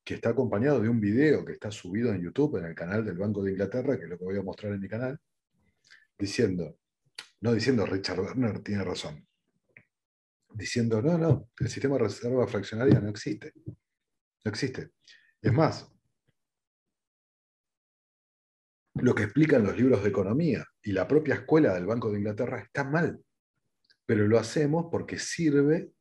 que 0.03 0.15
está 0.15 0.29
acompañado 0.29 0.81
de 0.81 0.89
un 0.89 0.99
video 0.99 1.45
que 1.45 1.53
está 1.53 1.69
subido 1.69 2.11
en 2.11 2.23
YouTube 2.23 2.57
en 2.57 2.65
el 2.65 2.75
canal 2.75 3.05
del 3.05 3.19
Banco 3.19 3.43
de 3.43 3.51
Inglaterra, 3.51 3.97
que 3.97 4.05
es 4.05 4.09
lo 4.09 4.17
que 4.17 4.25
voy 4.25 4.37
a 4.37 4.41
mostrar 4.41 4.73
en 4.73 4.81
mi 4.81 4.89
canal, 4.89 5.19
diciendo, 6.17 6.80
no 7.41 7.53
diciendo 7.53 7.85
Richard 7.85 8.19
Werner 8.19 8.59
tiene 8.59 8.83
razón, 8.83 9.27
diciendo, 10.53 11.01
no, 11.01 11.17
no, 11.17 11.49
el 11.59 11.69
sistema 11.69 11.95
de 11.95 12.03
reserva 12.03 12.47
fraccionaria 12.47 12.99
no 12.99 13.09
existe. 13.09 13.53
No 14.43 14.49
existe. 14.49 14.91
Es 15.41 15.53
más, 15.53 15.91
lo 18.95 19.15
que 19.15 19.23
explican 19.23 19.63
los 19.63 19.77
libros 19.77 20.03
de 20.03 20.09
economía 20.09 20.65
y 20.83 20.91
la 20.91 21.07
propia 21.07 21.35
escuela 21.35 21.73
del 21.73 21.85
Banco 21.85 22.11
de 22.11 22.19
Inglaterra 22.19 22.59
está 22.59 22.83
mal, 22.83 23.23
pero 24.05 24.27
lo 24.27 24.37
hacemos 24.37 24.87
porque 24.91 25.17
sirve 25.17 25.91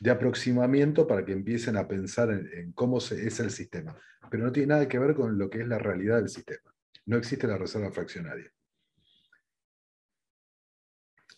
de 0.00 0.10
aproximamiento 0.10 1.06
para 1.06 1.24
que 1.24 1.32
empiecen 1.32 1.76
a 1.76 1.86
pensar 1.86 2.30
en, 2.30 2.72
cómo 2.72 2.98
es 2.98 3.40
el 3.40 3.50
sistema. 3.50 3.96
Pero 4.30 4.44
no 4.44 4.52
tiene 4.52 4.68
nada 4.68 4.88
que 4.88 4.98
ver 4.98 5.14
con 5.14 5.38
lo 5.38 5.50
que 5.50 5.60
es 5.60 5.68
la 5.68 5.78
realidad 5.78 6.16
del 6.16 6.28
sistema. 6.28 6.74
No 7.06 7.16
existe 7.16 7.46
la 7.46 7.58
reserva 7.58 7.92
fraccionaria. 7.92 8.50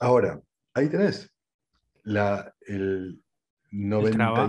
Ahora, 0.03 0.40
ahí 0.74 0.88
tenés. 0.88 1.32
La, 2.05 2.55
el 2.66 3.22
90... 3.70 4.48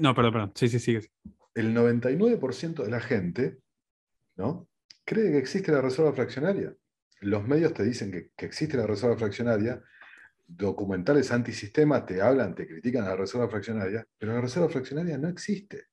no, 0.00 0.14
perdón, 0.14 0.32
perdón. 0.32 0.52
Sí, 0.54 0.68
sí, 0.68 0.78
sigue. 0.78 1.10
El 1.54 1.74
99% 1.74 2.84
de 2.84 2.90
la 2.90 3.00
gente 3.00 3.58
¿no? 4.36 4.68
cree 5.04 5.32
que 5.32 5.38
existe 5.38 5.72
la 5.72 5.80
reserva 5.80 6.12
fraccionaria. 6.12 6.74
Los 7.20 7.46
medios 7.46 7.74
te 7.74 7.82
dicen 7.82 8.10
que, 8.10 8.30
que 8.36 8.46
existe 8.46 8.76
la 8.76 8.86
reserva 8.86 9.16
fraccionaria 9.16 9.82
documentales 10.46 11.30
antisistema 11.32 12.04
te 12.04 12.20
hablan, 12.20 12.54
te 12.54 12.66
critican 12.66 13.04
a 13.04 13.10
la 13.10 13.16
reserva 13.16 13.48
fraccionaria, 13.48 14.06
pero 14.18 14.34
la 14.34 14.40
reserva 14.40 14.68
fraccionaria 14.68 15.18
no 15.18 15.28
existe. 15.28 15.84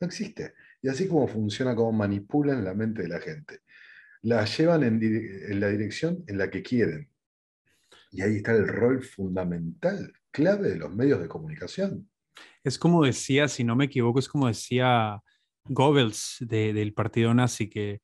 No 0.00 0.06
existe. 0.06 0.54
Y 0.80 0.88
así 0.88 1.06
como 1.06 1.28
funciona, 1.28 1.74
como 1.74 1.92
manipulan 1.92 2.64
la 2.64 2.74
mente 2.74 3.02
de 3.02 3.08
la 3.08 3.20
gente. 3.20 3.60
La 4.22 4.44
llevan 4.44 4.82
en, 4.84 5.60
la 5.60 5.68
dirección 5.68 6.24
en 6.26 6.38
la 6.38 6.50
que 6.50 6.62
quieren. 6.62 7.08
Y 8.12 8.20
ahí 8.20 8.36
está 8.36 8.52
el 8.52 8.68
rol 8.68 9.02
fundamental, 9.02 10.12
clave 10.30 10.68
de 10.68 10.76
los 10.76 10.94
medios 10.94 11.20
de 11.20 11.28
comunicación. 11.28 12.10
Es 12.62 12.78
como 12.78 13.04
decía, 13.04 13.48
si 13.48 13.64
no 13.64 13.74
me 13.74 13.86
equivoco, 13.86 14.18
es 14.18 14.28
como 14.28 14.46
decía 14.46 15.20
Goebbels 15.64 16.36
del 16.40 16.92
partido 16.92 17.32
nazi, 17.32 17.68
que, 17.68 18.02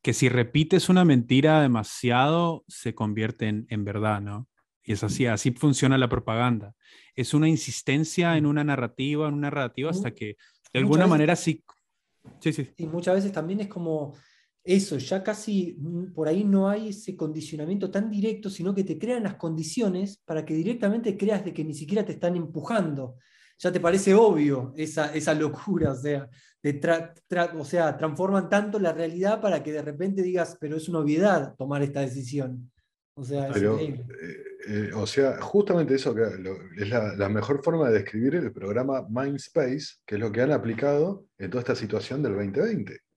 que 0.00 0.14
si 0.14 0.28
repites 0.28 0.88
una 0.88 1.04
mentira 1.04 1.60
demasiado, 1.60 2.64
se 2.68 2.94
convierte 2.94 3.48
en, 3.48 3.66
en 3.68 3.84
verdad, 3.84 4.20
¿no? 4.20 4.48
Y 4.84 4.92
es 4.92 5.04
así, 5.04 5.26
así 5.26 5.50
funciona 5.50 5.98
la 5.98 6.08
propaganda. 6.08 6.74
Es 7.14 7.34
una 7.34 7.48
insistencia 7.48 8.38
en 8.38 8.46
una 8.46 8.64
narrativa, 8.64 9.28
en 9.28 9.34
una 9.34 9.50
narrativa, 9.50 9.90
hasta 9.90 10.14
que 10.14 10.36
de 10.72 10.78
alguna 10.78 11.06
manera 11.06 11.36
sí. 11.36 11.62
Sí, 12.40 12.52
sí. 12.52 12.70
Y 12.76 12.86
muchas 12.86 13.16
veces 13.16 13.32
también 13.32 13.60
es 13.60 13.68
como 13.68 14.14
eso, 14.68 14.98
ya 14.98 15.22
casi 15.22 15.78
por 16.14 16.28
ahí 16.28 16.44
no 16.44 16.68
hay 16.68 16.90
ese 16.90 17.16
condicionamiento 17.16 17.90
tan 17.90 18.10
directo, 18.10 18.50
sino 18.50 18.74
que 18.74 18.84
te 18.84 18.98
crean 18.98 19.22
las 19.22 19.36
condiciones 19.36 20.20
para 20.26 20.44
que 20.44 20.52
directamente 20.52 21.16
creas 21.16 21.42
de 21.42 21.54
que 21.54 21.64
ni 21.64 21.72
siquiera 21.72 22.04
te 22.04 22.12
están 22.12 22.36
empujando. 22.36 23.16
Ya 23.58 23.72
te 23.72 23.80
parece 23.80 24.14
obvio 24.14 24.74
esa, 24.76 25.14
esa 25.14 25.32
locura, 25.32 25.92
o 25.92 25.96
sea, 25.96 26.28
o 27.56 27.64
sea, 27.64 27.96
transforman 27.96 28.50
tanto 28.50 28.78
la 28.78 28.92
realidad 28.92 29.40
para 29.40 29.62
que 29.62 29.72
de 29.72 29.80
repente 29.80 30.20
digas, 30.20 30.58
pero 30.60 30.76
es 30.76 30.86
una 30.88 30.98
obviedad 30.98 31.54
tomar 31.56 31.82
esta 31.82 32.00
decisión. 32.00 32.70
O 33.14 33.24
sea, 33.24 33.48
eh, 33.48 34.04
eh, 34.68 34.90
o 34.94 35.06
sea, 35.06 35.40
justamente 35.40 35.94
eso 35.94 36.14
que 36.14 36.24
es 36.76 36.88
la, 36.90 37.28
mejor 37.30 37.64
forma 37.64 37.88
de 37.88 38.00
describir 38.00 38.34
el 38.34 38.52
programa 38.52 39.06
Mindspace, 39.08 39.96
que 40.04 40.16
es 40.16 40.20
lo 40.20 40.30
que 40.30 40.42
han 40.42 40.52
aplicado 40.52 41.24
en 41.38 41.50
toda 41.50 41.62
esta 41.62 41.74
situación 41.74 42.22
del 42.22 42.34
2020. 42.34 43.07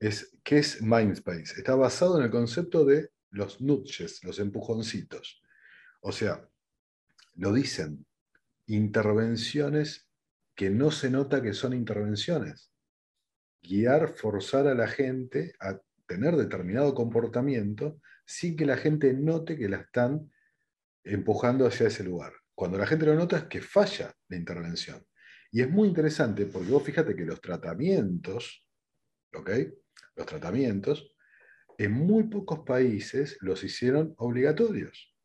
Es, 0.00 0.36
¿Qué 0.42 0.58
es 0.58 0.82
Mindspace? 0.82 1.54
Está 1.56 1.76
basado 1.76 2.18
en 2.18 2.24
el 2.24 2.30
concepto 2.30 2.84
de 2.84 3.10
los 3.30 3.60
nudges, 3.60 4.24
los 4.24 4.38
empujoncitos. 4.40 5.42
O 6.00 6.10
sea, 6.10 6.48
lo 7.34 7.52
dicen, 7.52 8.06
intervenciones 8.66 10.08
que 10.54 10.70
no 10.70 10.90
se 10.90 11.10
nota 11.10 11.42
que 11.42 11.52
son 11.52 11.74
intervenciones. 11.74 12.72
Guiar, 13.62 14.14
forzar 14.16 14.66
a 14.66 14.74
la 14.74 14.88
gente 14.88 15.54
a 15.60 15.78
tener 16.06 16.34
determinado 16.36 16.94
comportamiento 16.94 18.00
sin 18.24 18.56
que 18.56 18.66
la 18.66 18.76
gente 18.76 19.12
note 19.12 19.56
que 19.56 19.68
la 19.68 19.78
están 19.78 20.30
empujando 21.04 21.66
hacia 21.66 21.88
ese 21.88 22.04
lugar. 22.04 22.32
Cuando 22.54 22.78
la 22.78 22.86
gente 22.86 23.06
lo 23.06 23.14
nota 23.14 23.38
es 23.38 23.44
que 23.44 23.60
falla 23.60 24.14
la 24.28 24.36
intervención. 24.36 25.04
Y 25.52 25.62
es 25.62 25.70
muy 25.70 25.88
interesante 25.88 26.46
porque 26.46 26.70
vos 26.70 26.82
fíjate 26.82 27.14
que 27.14 27.24
los 27.24 27.40
tratamientos, 27.40 28.66
¿ok? 29.34 29.50
Los 30.20 30.26
tratamientos, 30.26 31.14
en 31.78 31.92
muy 31.92 32.24
pocos 32.24 32.60
países 32.60 33.38
los 33.40 33.64
hicieron 33.64 34.14
obligatorios. 34.18 35.16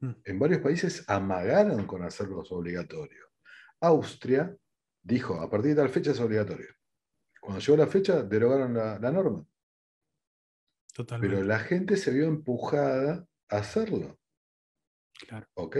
Mm. 0.00 0.12
En 0.24 0.38
varios 0.38 0.62
países 0.62 1.04
amagaron 1.06 1.86
con 1.86 2.02
hacerlos 2.02 2.50
obligatorios. 2.50 3.28
Austria 3.80 4.56
dijo, 5.02 5.38
a 5.38 5.50
partir 5.50 5.74
de 5.74 5.82
tal 5.82 5.90
fecha 5.90 6.12
es 6.12 6.20
obligatorio. 6.20 6.68
Cuando 7.38 7.60
llegó 7.60 7.76
la 7.76 7.86
fecha, 7.86 8.22
derogaron 8.22 8.72
la 8.74 9.12
norma. 9.12 9.46
Pero 11.20 11.42
la 11.42 11.58
gente 11.58 11.98
se 11.98 12.10
vio 12.10 12.24
empujada 12.24 13.26
a 13.50 13.56
hacerlo. 13.58 14.18
Claro. 15.28 15.46
¿Ok? 15.54 15.76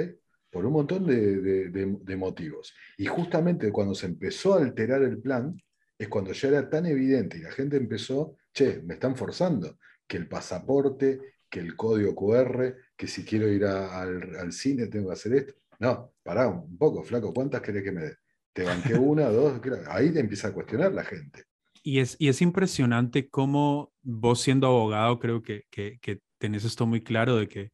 Por 0.51 0.67
un 0.67 0.75
montón 0.75 1.07
de, 1.07 2.17
motivos. 2.19 2.75
Y 2.99 3.07
justamente 3.07 3.73
cuando 3.73 3.95
se 3.95 4.07
empezó 4.07 4.55
a 4.55 4.59
alterar 4.59 5.03
el 5.03 5.23
plan, 5.23 5.57
es 6.05 6.09
cuando 6.09 6.33
ya 6.33 6.49
era 6.49 6.71
tan 6.71 6.87
evidente 6.87 7.39
y 7.39 7.43
la 7.43 7.51
gente 7.51 7.77
empezó, 7.77 8.37
che, 8.53 8.81
me 8.83 8.95
están 8.95 9.17
forzando, 9.17 9.79
que 10.07 10.17
el 10.17 10.29
pasaporte, 10.29 11.37
que 11.51 11.61
el 11.61 11.77
código 11.77 12.15
QR, 12.15 12.75
que 12.97 13.07
si 13.07 13.25
quiero 13.25 13.49
ir 13.49 13.65
al, 13.65 14.53
cine 14.53 14.87
tengo 14.87 15.09
que 15.09 15.15
hacer 15.15 15.35
esto. 15.35 15.55
No, 15.79 16.15
pará 16.23 16.49
un 16.49 16.79
poco, 16.79 17.03
flaco, 17.03 17.33
¿cuántas 17.33 17.61
querés 17.61 17.83
que 17.83 17.93
me 17.93 18.03
dé? 18.03 18.17
Te 18.53 18.63
banqué 18.63 18.95
una, 18.99 19.29
dos, 19.29 19.61
ahí 19.89 20.13
te 20.13 20.21
empieza 20.21 20.49
a 20.49 20.53
cuestionar 20.53 20.93
la 20.93 21.05
gente. 21.05 21.45
Y 21.83 21.99
es, 21.99 22.17
y 22.19 22.29
es 22.29 22.41
impresionante 22.41 23.29
cómo 23.29 23.93
vos 24.03 24.41
siendo 24.41 24.67
abogado 24.69 25.19
creo 25.19 25.43
que, 25.43 25.65
que, 25.71 25.99
que 26.01 26.21
tenés 26.39 26.65
esto 26.65 26.87
muy 26.87 27.03
claro 27.03 27.37
de 27.37 27.49
que 27.49 27.73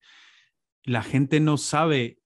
la 0.85 1.03
gente 1.03 1.41
no 1.41 1.57
sabe 1.57 2.20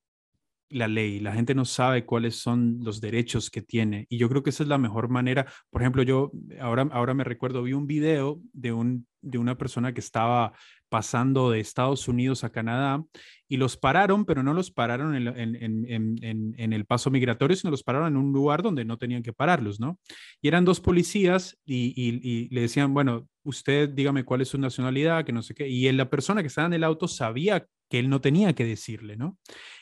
la 0.75 0.89
ley, 0.89 1.21
la 1.21 1.33
gente 1.33 1.55
no 1.55 1.65
sabe 1.65 2.05
cuáles 2.05 2.37
son 2.37 2.79
los 2.83 3.01
derechos 3.01 3.49
que 3.51 3.63
tiene. 3.63 4.07
Y 4.09 4.19
yo 4.19 4.29
creo 4.29 4.43
que 4.43 4.51
esa 4.51 4.65
es 4.65 4.69
la 4.69 4.79
mejor 4.79 5.09
manera. 5.09 5.47
Por 5.71 5.83
ejemplo, 5.83 6.03
yo 6.03 6.33
ahora, 6.61 6.89
ahora 6.93 7.15
me 7.15 7.25
recuerdo, 7.25 7.63
vi 7.63 7.73
un 7.73 7.87
video 7.87 8.41
de, 8.53 8.73
un, 8.73 9.07
de 9.23 9.39
una 9.39 9.57
persona 9.57 9.95
que 9.95 10.01
estaba 10.01 10.53
pasando 10.89 11.51
de 11.51 11.61
Estados 11.61 12.07
Unidos 12.09 12.45
a 12.45 12.51
Canadá 12.51 13.05
y 13.49 13.57
los 13.57 13.77
pararon, 13.77 14.25
pero 14.25 14.43
no 14.43 14.55
los 14.55 14.71
pararon 14.71 15.15
en, 15.17 16.73
el 16.73 16.85
paso 16.87 17.11
migratorio, 17.11 17.57
sino 17.57 17.71
los 17.71 17.83
pararon 17.83 18.09
en 18.09 18.17
un 18.17 18.33
lugar 18.33 18.63
donde 18.63 18.85
no 18.85 18.99
tenían 18.99 19.23
que 19.23 19.33
pararlos, 19.33 19.81
¿no? 19.81 19.99
Y 20.41 20.49
eran 20.49 20.65
dos 20.65 20.81
policías 20.81 21.59
y, 21.65 22.49
le 22.51 22.61
decían, 22.61 22.95
bueno, 22.95 23.29
usted 23.43 23.89
dígame 23.89 24.25
cuál 24.25 24.41
es 24.41 24.49
su 24.49 24.59
nacionalidad, 24.59 25.25
que 25.25 25.33
no 25.33 25.43
sé 25.43 25.55
qué, 25.55 25.69
y 25.69 25.91
la 25.93 26.11
persona 26.11 26.43
que 26.43 26.49
estaba 26.49 26.67
en 26.67 26.75
el 26.75 26.85
auto 26.85 27.09
sabía 27.09 27.67
que 27.89 27.99
él 27.99 28.09
no 28.09 28.21
tenía 28.21 28.55
que 28.55 28.65
decirle, 28.65 29.17
¿no? 29.17 29.39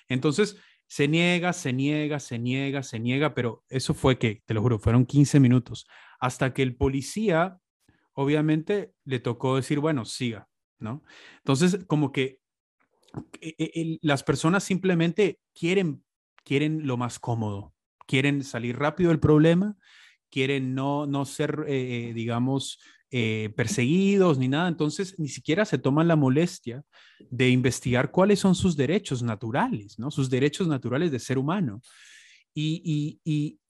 Entonces, 0.09 0.57
se 0.93 1.09
niega, 1.09 1.55
se 1.55 1.72
niega, 1.72 2.20
se 2.20 2.38
niega, 2.38 2.82
se 2.82 3.01
niega, 3.01 3.32
pero 3.32 3.64
eso 3.70 3.95
fue 3.95 4.18
que, 4.18 4.43
te 4.45 4.53
lo 4.53 4.61
juro, 4.61 4.78
fueron 4.78 5.07
15 5.07 5.40
minutos, 5.40 5.86
hasta 6.20 6.53
que 6.53 6.61
el 6.61 6.76
policía, 6.76 7.57
obviamente, 8.12 8.93
le 9.07 9.18
tocó 9.18 9.57
decir, 9.57 9.78
bueno, 9.78 10.05
siga, 10.05 10.51
¿no? 10.78 11.03
Entonces, 11.38 11.86
como 11.86 12.12
que 12.12 12.40
e, 13.40 13.55
e, 13.59 13.99
las 14.03 14.22
personas 14.22 14.64
simplemente 14.64 15.40
quieren, 15.55 16.05
quieren 16.45 16.86
lo 16.86 16.99
más 16.99 17.18
cómodo, 17.18 17.72
quieren 18.07 18.45
salir 18.45 18.78
rápido 18.78 19.09
del 19.09 19.18
problema, 19.18 19.78
quieren 20.28 20.74
no, 20.74 21.07
no 21.07 21.24
ser, 21.24 21.64
eh, 21.68 22.11
eh, 22.11 22.12
digamos, 22.12 22.78
eh, 23.15 23.53
perseguidos 23.55 24.39
ni 24.39 24.49
nada, 24.49 24.69
entonces 24.69 25.19
ni 25.19 25.29
siquiera 25.29 25.67
se 25.67 25.77
toman 25.77 26.09
la 26.09 26.17
molestia 26.17 26.83
de 27.29 27.51
investigar 27.51 28.11
cuáles 28.11 28.41
son 28.41 28.55
sus 28.55 28.75
derechos 28.75 29.23
naturales, 29.23 29.99
¿no? 29.99 30.11
Sus 30.11 30.31
derechos 30.31 30.67
naturales 30.67 31.13
de 31.13 31.19
ser 31.19 31.37
humano. 31.37 31.83
Y, 32.55 33.21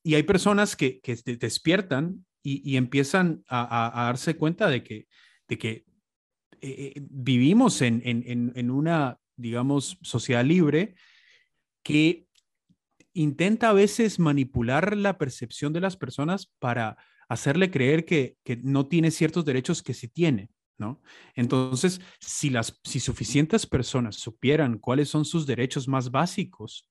hay 0.04 0.22
personas 0.22 0.76
que, 0.76 1.00
que 1.00 1.16
despiertan 1.36 2.24
y, 2.44 2.76
empiezan 2.76 3.42
a, 3.48 4.02
a, 4.02 4.04
darse 4.04 4.36
cuenta 4.36 4.68
de 4.68 4.84
que, 4.84 5.08
de 5.48 5.58
que 5.58 5.70
eh, 6.60 6.92
eh, 6.94 7.00
vivimos 7.10 7.82
en, 7.82 8.00
en, 8.04 8.52
en, 8.54 8.70
una, 8.70 9.18
digamos, 9.36 9.98
sociedad 10.02 10.44
libre 10.44 10.94
que 11.82 12.28
intenta 13.12 13.70
a 13.70 13.72
veces 13.72 14.20
manipular 14.20 14.96
la 14.96 15.18
percepción 15.18 15.72
de 15.72 15.80
las 15.80 15.96
personas 15.96 16.46
para 16.60 16.96
hacerle 17.32 17.70
creer 17.70 18.04
que, 18.04 18.36
que 18.44 18.56
no 18.56 18.86
tiene 18.86 19.10
ciertos 19.10 19.44
derechos 19.44 19.82
que 19.82 19.94
sí 19.94 20.08
tiene. 20.08 20.50
¿No? 20.78 21.00
Entonces, 21.36 22.00
si, 22.18 22.50
las, 22.50 22.80
si 22.82 22.98
suficientes 22.98 23.66
personas 23.66 24.16
supieran 24.16 24.78
cuáles 24.78 25.08
son 25.08 25.24
sus 25.24 25.46
derechos 25.46 25.86
más 25.86 26.10
básicos, 26.10 26.88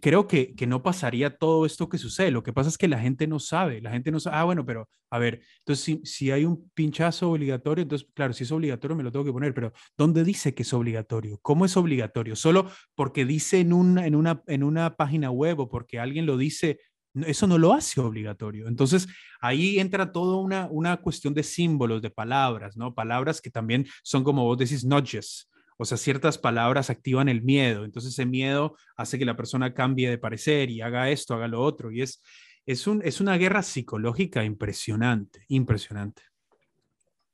creo 0.00 0.28
que, 0.28 0.54
que 0.54 0.66
no 0.66 0.82
pasaría 0.82 1.36
todo 1.36 1.66
esto 1.66 1.88
que 1.88 1.98
sucede. 1.98 2.30
Lo 2.30 2.42
que 2.42 2.52
pasa 2.52 2.68
es 2.68 2.78
que 2.78 2.88
la 2.88 2.98
gente 2.98 3.26
no 3.26 3.38
sabe, 3.38 3.80
la 3.80 3.90
gente 3.90 4.10
no 4.10 4.20
sabe, 4.20 4.36
ah, 4.36 4.44
bueno, 4.44 4.64
pero 4.64 4.88
a 5.10 5.18
ver, 5.18 5.42
entonces 5.60 5.84
si, 5.84 6.00
si 6.04 6.30
hay 6.30 6.44
un 6.44 6.70
pinchazo 6.74 7.30
obligatorio, 7.30 7.82
entonces, 7.82 8.08
claro, 8.14 8.32
si 8.32 8.44
es 8.44 8.52
obligatorio 8.52 8.96
me 8.96 9.02
lo 9.02 9.12
tengo 9.12 9.24
que 9.24 9.32
poner, 9.32 9.54
pero 9.54 9.72
¿dónde 9.96 10.24
dice 10.24 10.54
que 10.54 10.62
es 10.62 10.72
obligatorio? 10.72 11.38
¿Cómo 11.42 11.64
es 11.64 11.76
obligatorio? 11.76 12.36
¿Solo 12.36 12.70
porque 12.94 13.24
dice 13.24 13.60
en 13.60 13.72
una, 13.72 14.06
en 14.06 14.14
una, 14.14 14.42
en 14.46 14.62
una 14.62 14.96
página 14.96 15.30
web 15.30 15.60
o 15.60 15.68
porque 15.68 15.98
alguien 15.98 16.26
lo 16.26 16.36
dice? 16.36 16.78
Eso 17.14 17.46
no 17.46 17.58
lo 17.58 17.72
hace 17.72 18.00
obligatorio. 18.00 18.66
Entonces, 18.66 19.06
ahí 19.40 19.78
entra 19.78 20.10
toda 20.10 20.36
una, 20.38 20.68
una 20.70 20.96
cuestión 20.96 21.32
de 21.32 21.42
símbolos, 21.42 22.02
de 22.02 22.10
palabras, 22.10 22.76
¿no? 22.76 22.94
Palabras 22.94 23.40
que 23.40 23.50
también 23.50 23.86
son 24.02 24.24
como 24.24 24.44
vos 24.44 24.58
decís, 24.58 24.84
nudges. 24.84 25.48
O 25.76 25.84
sea, 25.84 25.96
ciertas 25.96 26.38
palabras 26.38 26.90
activan 26.90 27.28
el 27.28 27.42
miedo, 27.42 27.84
entonces 27.84 28.12
ese 28.12 28.26
miedo 28.26 28.76
hace 28.96 29.18
que 29.18 29.24
la 29.24 29.36
persona 29.36 29.74
cambie 29.74 30.08
de 30.08 30.18
parecer 30.18 30.70
y 30.70 30.80
haga 30.80 31.10
esto, 31.10 31.34
haga 31.34 31.48
lo 31.48 31.60
otro, 31.60 31.90
y 31.90 32.00
es, 32.00 32.22
es, 32.64 32.86
un, 32.86 33.02
es 33.04 33.20
una 33.20 33.36
guerra 33.36 33.62
psicológica 33.62 34.44
impresionante, 34.44 35.44
impresionante. 35.48 36.22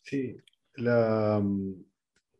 Sí, 0.02 0.36
la, 0.76 1.42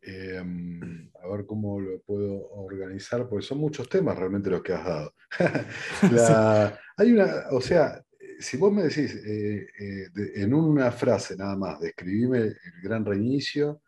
em, 0.01 1.09
a 1.21 1.27
ver 1.27 1.45
cómo 1.45 1.79
lo 1.79 2.01
puedo 2.01 2.49
organizar, 2.51 3.27
porque 3.27 3.45
son 3.45 3.59
muchos 3.59 3.87
temas 3.87 4.17
realmente 4.17 4.49
los 4.49 4.61
que 4.61 4.73
has 4.73 4.85
dado. 4.85 5.13
Hay 6.97 7.11
una, 7.11 7.45
o 7.51 7.61
sea, 7.61 8.03
si 8.39 8.57
vos 8.57 8.73
me 8.73 8.83
decís 8.83 9.15
eh, 9.15 9.67
eh, 9.79 10.07
en 10.35 10.53
una 10.53 10.91
frase 10.91 11.35
nada 11.35 11.55
más, 11.55 11.79
describime 11.79 12.39
el 12.39 12.81
gran 12.81 13.05
reinicio, 13.05 13.81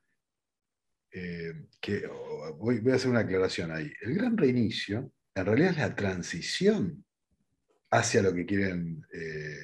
eh, 1.11 1.53
que 1.79 2.07
voy, 2.57 2.81
a 2.91 2.95
hacer 2.95 3.11
una 3.11 3.19
aclaración 3.19 3.71
ahí. 3.71 3.91
El 4.01 4.15
gran 4.15 4.35
reinicio 4.35 5.11
en 5.35 5.45
realidad 5.45 5.71
es 5.71 5.77
la 5.77 5.95
transición 5.95 7.05
hacia 7.91 8.23
lo 8.23 8.33
que 8.33 8.45
quieren 8.45 9.05
eh, 9.13 9.57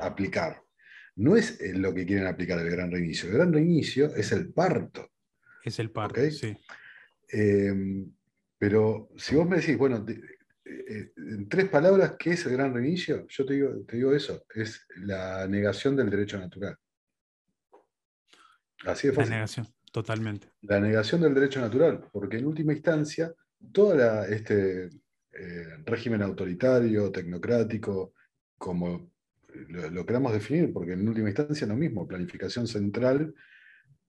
aplicar. 0.00 0.62
No 1.16 1.36
es 1.36 1.58
lo 1.74 1.92
que 1.94 2.06
quieren 2.06 2.26
aplicar 2.26 2.60
el 2.60 2.70
gran 2.70 2.90
reinicio. 2.90 3.28
El 3.28 3.36
gran 3.36 3.52
reinicio 3.52 4.14
es 4.14 4.30
el 4.32 4.52
parto. 4.52 5.10
Es 5.66 5.80
el 5.80 5.90
parto, 5.90 6.20
sí. 6.30 6.56
Em, 7.28 8.08
pero 8.56 9.10
si 9.16 9.34
vos 9.34 9.48
me 9.48 9.56
decís, 9.56 9.76
bueno, 9.76 10.06
eh, 10.08 11.12
en 11.16 11.48
tres 11.48 11.68
palabras, 11.68 12.14
¿qué 12.16 12.30
es 12.30 12.46
el 12.46 12.52
gran 12.52 12.72
reinicio? 12.72 13.26
Yo 13.28 13.44
te 13.44 13.54
digo, 13.54 13.84
te 13.84 13.96
digo 13.96 14.14
eso, 14.14 14.46
es 14.54 14.86
la 14.98 15.48
negación 15.48 15.96
del 15.96 16.08
derecho 16.08 16.38
natural. 16.38 16.76
Así 18.84 19.08
de 19.08 19.12
fácil. 19.12 19.30
La 19.30 19.36
negación. 19.38 19.66
Totalmente. 19.92 20.52
La 20.62 20.78
negación 20.78 21.22
del 21.22 21.34
derecho 21.34 21.60
natural, 21.60 22.08
porque 22.12 22.36
en 22.36 22.46
última 22.46 22.72
instancia, 22.72 23.34
todo 23.72 24.22
este 24.24 24.84
eh, 25.32 25.78
régimen 25.84 26.22
autoritario, 26.22 27.10
tecnocrático, 27.10 28.12
como 28.56 29.10
lo, 29.68 30.06
queramos 30.06 30.32
definir, 30.32 30.72
porque 30.72 30.92
en 30.92 31.08
última 31.08 31.28
instancia 31.28 31.64
es 31.64 31.68
lo 31.68 31.76
mismo, 31.76 32.06
planificación 32.06 32.68
central 32.68 33.34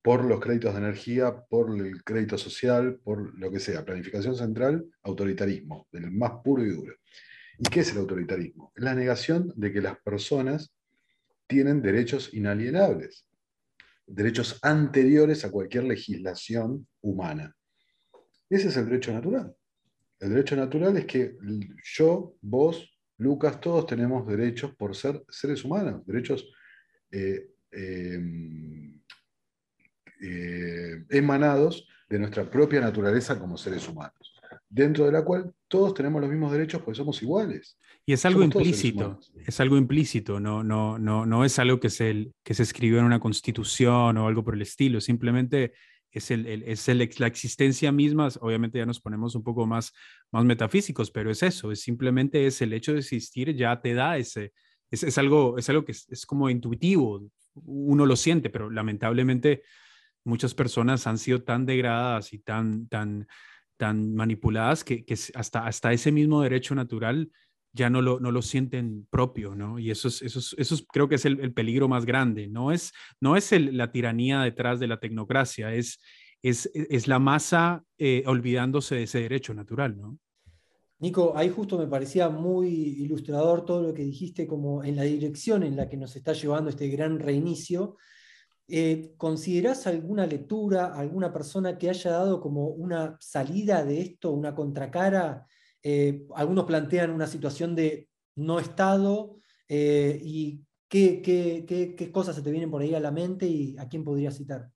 por 0.01 0.23
los 0.23 0.39
créditos 0.39 0.73
de 0.73 0.79
energía, 0.79 1.35
por 1.49 1.75
el 1.75 2.03
crédito 2.03 2.37
social, 2.37 2.99
por 3.03 3.37
lo 3.37 3.51
que 3.51 3.59
sea, 3.59 3.83
planificación 3.83 4.35
central, 4.35 4.85
autoritarismo, 5.03 5.87
del 5.91 6.11
más 6.11 6.31
puro 6.43 6.63
y 6.63 6.69
duro. 6.69 6.95
¿Y 7.59 7.63
qué 7.69 7.81
es 7.81 7.91
el 7.91 7.97
autoritarismo? 7.97 8.71
Es 8.75 8.83
la 8.83 8.95
negación 8.95 9.51
de 9.55 9.73
que 9.73 9.81
las 9.81 9.99
personas 9.99 10.73
tienen 11.47 11.81
derechos 11.81 12.33
inalienables 12.33 13.27
derechos 14.07 14.57
anteriores 14.61 15.43
a 15.43 15.51
cualquier 15.51 15.83
legislación 15.83 16.87
humana. 17.01 17.53
Ese 18.49 18.69
es 18.69 18.77
el 18.77 18.85
derecho 18.85 19.11
natural. 19.11 19.53
El 20.19 20.29
derecho 20.29 20.55
natural 20.55 20.97
es 20.97 21.05
que 21.05 21.35
yo, 21.83 22.35
vos, 22.41 22.97
Lucas, 23.17 23.59
todos 23.59 23.85
tenemos 23.85 24.25
derechos 24.25 24.73
por 24.75 24.95
ser 24.95 25.23
seres 25.29 25.63
humanos, 25.63 26.05
derechos 26.05 26.49
eh, 27.11 27.51
em, 27.71 28.96
eh, 30.21 31.03
emanados 31.09 31.87
de 32.09 32.19
nuestra 32.19 32.49
propia 32.49 32.81
naturaleza 32.81 33.39
como 33.39 33.57
seres 33.57 33.87
humanos, 33.87 34.33
dentro 34.69 35.05
de 35.05 35.11
la 35.11 35.23
cual 35.23 35.53
todos 35.67 35.93
tenemos 35.93 36.21
los 36.21 36.29
mismos 36.29 36.51
derechos 36.51 36.81
porque 36.81 36.97
somos 36.97 37.21
iguales. 37.21 37.77
Y 38.05 38.13
es 38.13 38.25
algo 38.25 38.41
implícito, 38.41 39.19
es 39.45 39.59
algo 39.59 39.77
implícito, 39.77 40.39
no, 40.39 40.63
no, 40.63 40.97
no, 40.97 41.25
no 41.25 41.43
es 41.43 41.59
algo 41.59 41.79
que 41.79 41.89
se, 41.89 42.31
que 42.43 42.53
se 42.53 42.63
escribió 42.63 42.99
en 42.99 43.05
una 43.05 43.19
constitución 43.19 44.17
o 44.17 44.27
algo 44.27 44.43
por 44.43 44.55
el 44.55 44.61
estilo, 44.61 45.01
simplemente 45.01 45.73
es, 46.11 46.31
el, 46.31 46.47
es 46.47 46.87
el, 46.87 47.09
la 47.17 47.27
existencia 47.27 47.91
misma, 47.91 48.29
obviamente 48.39 48.77
ya 48.77 48.85
nos 48.85 49.01
ponemos 49.01 49.35
un 49.35 49.43
poco 49.43 49.65
más, 49.65 49.93
más 50.31 50.45
metafísicos, 50.45 51.11
pero 51.11 51.31
es 51.31 51.43
eso, 51.43 51.71
es 51.71 51.81
simplemente 51.81 52.47
es 52.47 52.61
el 52.61 52.73
hecho 52.73 52.93
de 52.93 52.99
existir 52.99 53.53
ya 53.55 53.81
te 53.81 53.93
da 53.93 54.17
ese, 54.17 54.53
es, 54.89 55.03
es 55.03 55.17
algo, 55.17 55.57
es 55.57 55.69
algo 55.69 55.85
que 55.85 55.91
es, 55.91 56.25
como 56.25 56.49
intuitivo, 56.49 57.29
uno 57.55 58.05
lo 58.05 58.15
siente, 58.15 58.49
pero 58.49 58.69
lamentablemente 58.69 59.63
muchas 60.27 60.53
personas 60.53 61.07
han 61.07 61.17
sido 61.17 61.41
tan 61.41 61.65
degradadas 61.65 62.33
y 62.33 62.39
tan, 62.39 62.87
tan, 62.87 63.27
tan 63.77 64.13
manipuladas 64.13 64.83
que, 64.83 65.05
que 65.05 65.15
hasta, 65.33 65.65
hasta 65.65 65.93
ese 65.93 66.11
mismo 66.11 66.41
derecho 66.41 66.75
natural 66.75 67.31
ya 67.73 67.89
no 67.89 68.01
lo, 68.01 68.19
no 68.19 68.31
lo 68.31 68.41
sienten 68.41 69.07
propio, 69.09 69.55
¿no? 69.55 69.79
Y 69.79 69.91
eso, 69.91 70.07
es, 70.07 70.21
eso, 70.21 70.39
eso 70.57 70.75
creo 70.91 71.07
que 71.07 71.15
es 71.15 71.25
el, 71.25 71.53
peligro 71.53 71.87
más 71.87 72.05
grande, 72.05 72.47
no 72.47 72.71
es, 72.71 72.91
no 73.21 73.35
es 73.37 73.51
la 73.51 73.91
tiranía 73.91 74.41
detrás 74.41 74.79
de 74.79 74.87
la 74.87 74.99
tecnocracia, 74.99 75.73
es, 75.73 75.99
es, 76.41 76.69
es 76.73 77.07
la 77.07 77.19
masa 77.19 77.83
eh, 77.97 78.23
olvidándose 78.25 78.95
de 78.95 79.03
ese 79.03 79.21
derecho 79.21 79.53
natural, 79.53 79.97
¿no? 79.97 80.17
Nico, 80.99 81.33
ahí 81.35 81.49
justo 81.49 81.77
me 81.77 81.85
parecía 81.85 82.27
muy 82.29 82.69
ilustrador 82.69 83.65
todo 83.65 83.83
lo 83.83 83.93
que 83.93 84.03
dijiste 84.03 84.47
como 84.47 84.83
en 84.83 84.95
la 84.95 85.03
dirección 85.03 85.61
en 85.61 85.75
la 85.75 85.87
que 85.87 85.95
nos 85.95 86.15
está 86.15 86.33
llevando 86.33 86.71
este 86.71 86.87
gran 86.87 87.19
reinicio. 87.19 87.97
Eh, 88.67 89.13
¿Considerás 89.17 89.87
alguna 89.87 90.25
lectura, 90.25 90.93
alguna 90.93 91.31
persona 91.31 91.77
que 91.77 91.89
haya 91.89 92.11
dado 92.11 92.41
como 92.41 92.67
una 92.67 93.17
salida 93.19 93.85
de 93.85 94.01
esto, 94.01 94.31
una 94.31 94.53
contracara 94.53 95.47
eh, 95.89 96.25
algunos 96.35 96.65
plantean 96.65 97.11
una 97.11 97.27
situación 97.27 97.73
de 97.73 98.09
no 98.35 98.59
Estado 98.59 99.39
eh, 99.69 100.19
y 100.21 100.61
qué, 100.89 102.09
cosas 102.11 102.35
se 102.35 102.41
te 102.41 102.51
vienen 102.51 102.69
por 102.69 102.81
ahí 102.81 102.93
a 102.93 102.99
la 102.99 103.11
mente 103.11 103.45
y 103.47 103.77
a 103.77 103.87
quién 103.87 104.03
podrías 104.03 104.35
citar. 104.35 104.69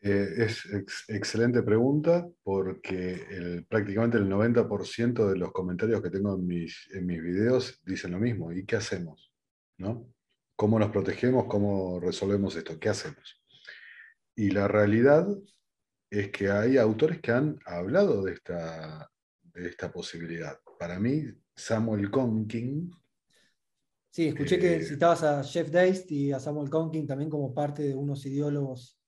Eh, 0.00 0.26
es 0.38 0.64
excelente 1.08 1.62
pregunta 1.62 2.26
porque 2.42 3.64
prácticamente 3.68 4.16
el 4.16 4.26
90% 4.26 5.28
de 5.28 5.36
los 5.36 5.52
comentarios 5.52 6.00
que 6.00 6.08
tengo 6.08 6.36
en 6.36 6.46
mis, 6.46 6.88
en 6.94 7.04
mis 7.04 7.22
videos 7.22 7.82
dicen 7.84 8.12
lo 8.12 8.18
mismo. 8.18 8.52
¿Y 8.52 8.64
qué 8.64 8.76
hacemos? 8.76 9.32
¿No? 9.76 10.08
¿Cómo 10.58 10.76
nos 10.76 10.90
protegemos? 10.90 11.44
¿Cómo 11.44 12.00
resolvemos 12.00 12.56
esto? 12.56 12.80
¿Qué 12.80 12.88
hacemos? 12.88 13.40
Y 14.34 14.50
la 14.50 14.66
realidad 14.66 15.24
es 16.10 16.32
que 16.32 16.50
hay 16.50 16.78
autores 16.78 17.20
que 17.20 17.30
han 17.30 17.60
hablado 17.64 18.24
de 18.24 18.32
esta, 18.32 19.08
de 19.40 19.68
esta 19.68 19.92
posibilidad. 19.92 20.58
Para 20.76 20.98
mí, 20.98 21.26
Samuel 21.54 22.10
Conking. 22.10 22.90
Sí, 24.10 24.26
escuché 24.26 24.58
que 24.58 24.78
eh, 24.78 24.82
citabas 24.82 25.22
a 25.22 25.44
Jeff 25.44 25.70
Deist 25.70 26.10
y 26.10 26.32
a 26.32 26.40
Samuel 26.40 26.70
Conking 26.70 27.06
también 27.06 27.30
como 27.30 27.54
parte 27.54 27.84
de 27.84 27.94
unos 27.94 28.26
ideólogos. 28.26 28.98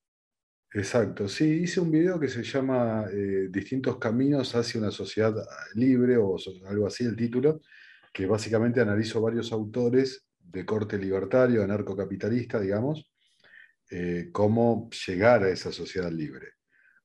Exacto, 0.72 1.26
sí, 1.26 1.62
hice 1.64 1.80
un 1.80 1.90
video 1.90 2.20
que 2.20 2.28
se 2.28 2.44
llama 2.44 3.06
eh, 3.12 3.48
Distintos 3.50 3.98
Caminos 3.98 4.54
hacia 4.54 4.80
una 4.80 4.92
sociedad 4.92 5.34
libre 5.74 6.16
o 6.16 6.36
algo 6.68 6.86
así 6.86 7.02
el 7.02 7.16
título, 7.16 7.60
que 8.12 8.26
básicamente 8.26 8.80
analizo 8.80 9.20
varios 9.20 9.50
autores 9.50 10.29
de 10.50 10.64
corte 10.64 10.98
libertario, 10.98 11.62
anarcocapitalista, 11.62 12.60
digamos, 12.60 13.10
eh, 13.90 14.30
cómo 14.32 14.88
llegar 15.06 15.44
a 15.44 15.50
esa 15.50 15.72
sociedad 15.72 16.10
libre. 16.10 16.48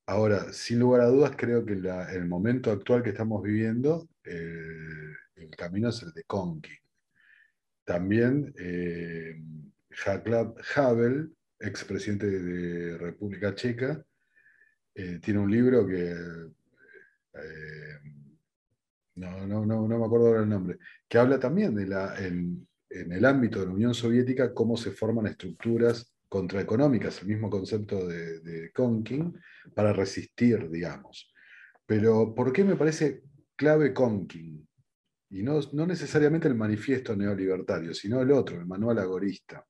Ahora, 0.07 0.53
sin 0.53 0.79
lugar 0.79 1.01
a 1.01 1.07
dudas, 1.07 1.33
creo 1.35 1.65
que 1.65 1.73
en 1.73 1.85
el 1.85 2.27
momento 2.27 2.71
actual 2.71 3.01
que 3.01 3.09
estamos 3.09 3.41
viviendo, 3.41 4.07
el 4.23 5.55
camino 5.57 5.89
es 5.89 6.01
el 6.03 6.13
de 6.13 6.23
Conking. 6.23 6.79
También 7.83 8.53
eh, 8.57 9.39
Havel, 10.75 11.35
expresidente 11.59 12.27
de 12.27 12.97
República 12.97 13.53
Checa, 13.53 14.03
eh, 14.93 15.19
tiene 15.21 15.39
un 15.39 15.51
libro 15.51 15.85
que 15.85 16.11
eh, 17.33 17.99
no, 19.15 19.45
no, 19.45 19.65
no, 19.65 19.87
no, 19.87 19.99
me 19.99 20.05
acuerdo 20.05 20.27
ahora 20.27 20.41
el 20.41 20.49
nombre, 20.49 20.77
que 21.07 21.17
habla 21.17 21.39
también 21.39 21.75
de 21.75 21.85
la, 21.85 22.15
en 23.01 23.11
el 23.11 23.25
ámbito 23.25 23.59
de 23.59 23.67
la 23.67 23.73
Unión 23.73 23.93
Soviética 23.93 24.53
cómo 24.53 24.77
se 24.77 24.91
forman 24.91 25.27
estructuras 25.27 26.13
contraeconómicas, 26.27 27.21
el 27.21 27.27
mismo 27.27 27.49
concepto 27.49 28.07
de, 28.07 28.39
de 28.39 28.71
Conking, 28.71 29.33
para 29.73 29.93
resistir, 29.93 30.69
digamos. 30.69 31.31
Pero 31.85 32.33
¿por 32.33 32.51
qué 32.51 32.63
me 32.63 32.75
parece 32.75 33.23
clave 33.55 33.93
Conking? 33.93 34.67
Y 35.29 35.43
no, 35.43 35.59
no 35.73 35.85
necesariamente 35.85 36.47
el 36.47 36.55
manifiesto 36.55 37.15
neolibertario, 37.15 37.93
sino 37.93 38.21
el 38.21 38.31
otro, 38.31 38.59
el 38.59 38.65
manual 38.65 38.99
agorista. 38.99 39.65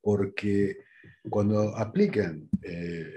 Porque 0.00 0.78
cuando 1.28 1.76
apliquen 1.76 2.48
eh, 2.62 3.12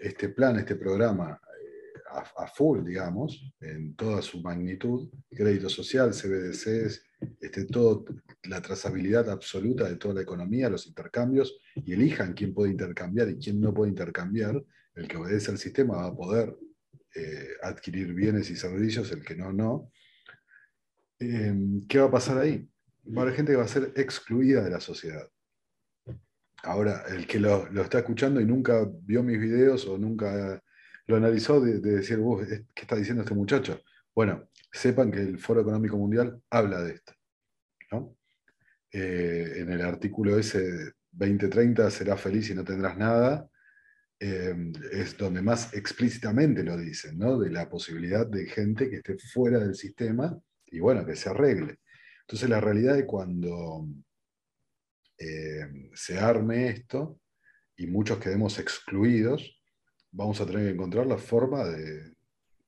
este 0.00 0.30
plan, 0.30 0.58
este 0.58 0.76
programa 0.76 1.40
eh, 1.62 2.00
a, 2.36 2.46
full, 2.46 2.84
digamos, 2.84 3.54
en 3.60 3.94
toda 3.94 4.22
su 4.22 4.40
magnitud, 4.40 5.10
crédito 5.30 5.68
social, 5.68 6.10
CBDCs, 6.10 7.04
este, 7.40 7.64
todo, 7.64 8.04
la 8.44 8.60
trazabilidad 8.62 9.28
absoluta 9.30 9.88
de 9.88 9.96
toda 9.96 10.14
la 10.14 10.22
economía, 10.22 10.70
los 10.70 10.86
intercambios, 10.86 11.58
y 11.74 11.92
elijan 11.92 12.32
quién 12.32 12.54
puede 12.54 12.72
intercambiar 12.72 13.28
y 13.30 13.38
quién 13.38 13.60
no 13.60 13.74
puede 13.74 13.90
intercambiar, 13.90 14.62
el 14.94 15.08
que 15.08 15.16
obedece 15.16 15.50
al 15.50 15.58
sistema 15.58 15.96
va 15.96 16.06
a 16.06 16.16
poder 16.16 16.56
eh, 17.14 17.48
adquirir 17.62 18.12
bienes 18.14 18.50
y 18.50 18.56
servicios, 18.56 19.10
el 19.12 19.24
que 19.24 19.34
no, 19.34 19.52
no. 19.52 19.90
Em, 21.18 21.80
¿Qué 21.86 21.98
va 21.98 22.06
a 22.06 22.10
pasar 22.10 22.38
ahí? 22.38 22.68
Va 23.06 23.20
a 23.20 23.22
haber 23.22 23.34
gente 23.34 23.52
que 23.52 23.58
va 23.58 23.64
a 23.64 23.68
ser 23.68 23.92
excluida 23.96 24.62
de 24.62 24.70
la 24.70 24.80
sociedad. 24.80 25.28
Ahora, 26.62 27.04
el 27.08 27.26
que 27.26 27.40
lo, 27.40 27.68
está 27.82 28.00
escuchando 28.00 28.40
y 28.40 28.44
nunca 28.44 28.86
vio 29.02 29.22
mis 29.22 29.40
videos 29.40 29.86
o 29.86 29.96
nunca 29.96 30.62
lo 31.06 31.16
analizó, 31.16 31.60
de, 31.60 31.80
decir, 31.80 32.20
¿qué 32.74 32.82
está 32.82 32.96
diciendo 32.96 33.22
este 33.22 33.34
muchacho? 33.34 33.80
Bueno, 34.14 34.49
sepan 34.72 35.10
que 35.10 35.20
el 35.20 35.38
Foro 35.38 35.60
Económico 35.60 35.96
Mundial 35.96 36.40
habla 36.50 36.82
de 36.82 36.94
esto. 36.94 37.14
Eh, 38.92 39.54
en 39.58 39.70
el 39.70 39.82
artículo 39.82 40.36
ese 40.36 40.94
2030 41.12 41.90
serás 41.90 42.20
feliz 42.20 42.50
y 42.50 42.54
no 42.54 42.64
tendrás 42.64 42.96
nada, 42.96 43.48
eh, 44.18 44.54
es 44.92 45.16
donde 45.16 45.42
más 45.42 45.72
explícitamente 45.74 46.62
lo 46.62 46.76
dicen, 46.76 47.18
¿no? 47.18 47.38
de 47.38 47.50
la 47.50 47.68
posibilidad 47.68 48.26
de 48.26 48.46
gente 48.46 48.90
que 48.90 48.96
esté 48.96 49.16
fuera 49.18 49.58
del 49.58 49.74
sistema 49.74 50.38
y 50.66 50.80
bueno, 50.80 51.06
que 51.06 51.16
se 51.16 51.30
arregle. 51.30 51.78
Entonces 52.22 52.48
la 52.48 52.60
realidad 52.60 52.98
es 52.98 53.06
cuando 53.06 53.88
eh, 55.18 55.90
se 55.94 56.18
arme 56.18 56.68
esto 56.68 57.20
y 57.76 57.86
muchos 57.86 58.18
quedemos 58.18 58.58
excluidos, 58.58 59.58
vamos 60.10 60.40
a 60.40 60.46
tener 60.46 60.66
que 60.66 60.74
encontrar 60.74 61.06
la 61.06 61.18
forma 61.18 61.64
de 61.64 62.14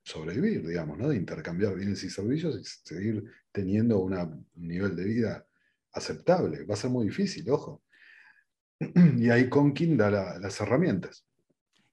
sobrevivir, 0.03 0.67
digamos, 0.67 0.99
¿no? 0.99 1.09
de 1.09 1.17
intercambiar 1.17 1.75
bienes 1.75 2.03
y 2.05 2.11
servicios 2.11 2.59
y 2.59 2.89
seguir 2.89 3.25
teniendo 3.53 4.01
un 4.01 4.47
nivel 4.55 4.97
de 4.97 5.05
vida 5.05 5.47
aceptable. 5.93 6.65
Va 6.65 6.75
a 6.75 6.79
ser 6.79 6.91
muy 6.91 7.07
difícil, 7.07 7.49
ojo. 7.51 7.83
Y 9.19 9.31
ahí 9.31 9.49
Conkin 9.49 9.97
da 9.97 10.11
las 10.11 10.61
herramientas. 10.61 11.25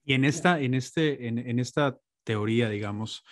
Y 0.04 0.14
en 0.14 0.24
esta, 0.24 0.60
en 0.60 0.74
este, 0.74 1.28
en, 1.28 1.58
esta 1.58 1.98
teoría, 2.24 2.68
digamos, 2.68 3.22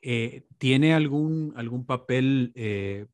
eh, 0.00 0.46
¿tiene 0.56 0.94
algún, 0.94 1.52
algún 1.56 1.84
papel 1.84 2.52
eh, 2.54 3.06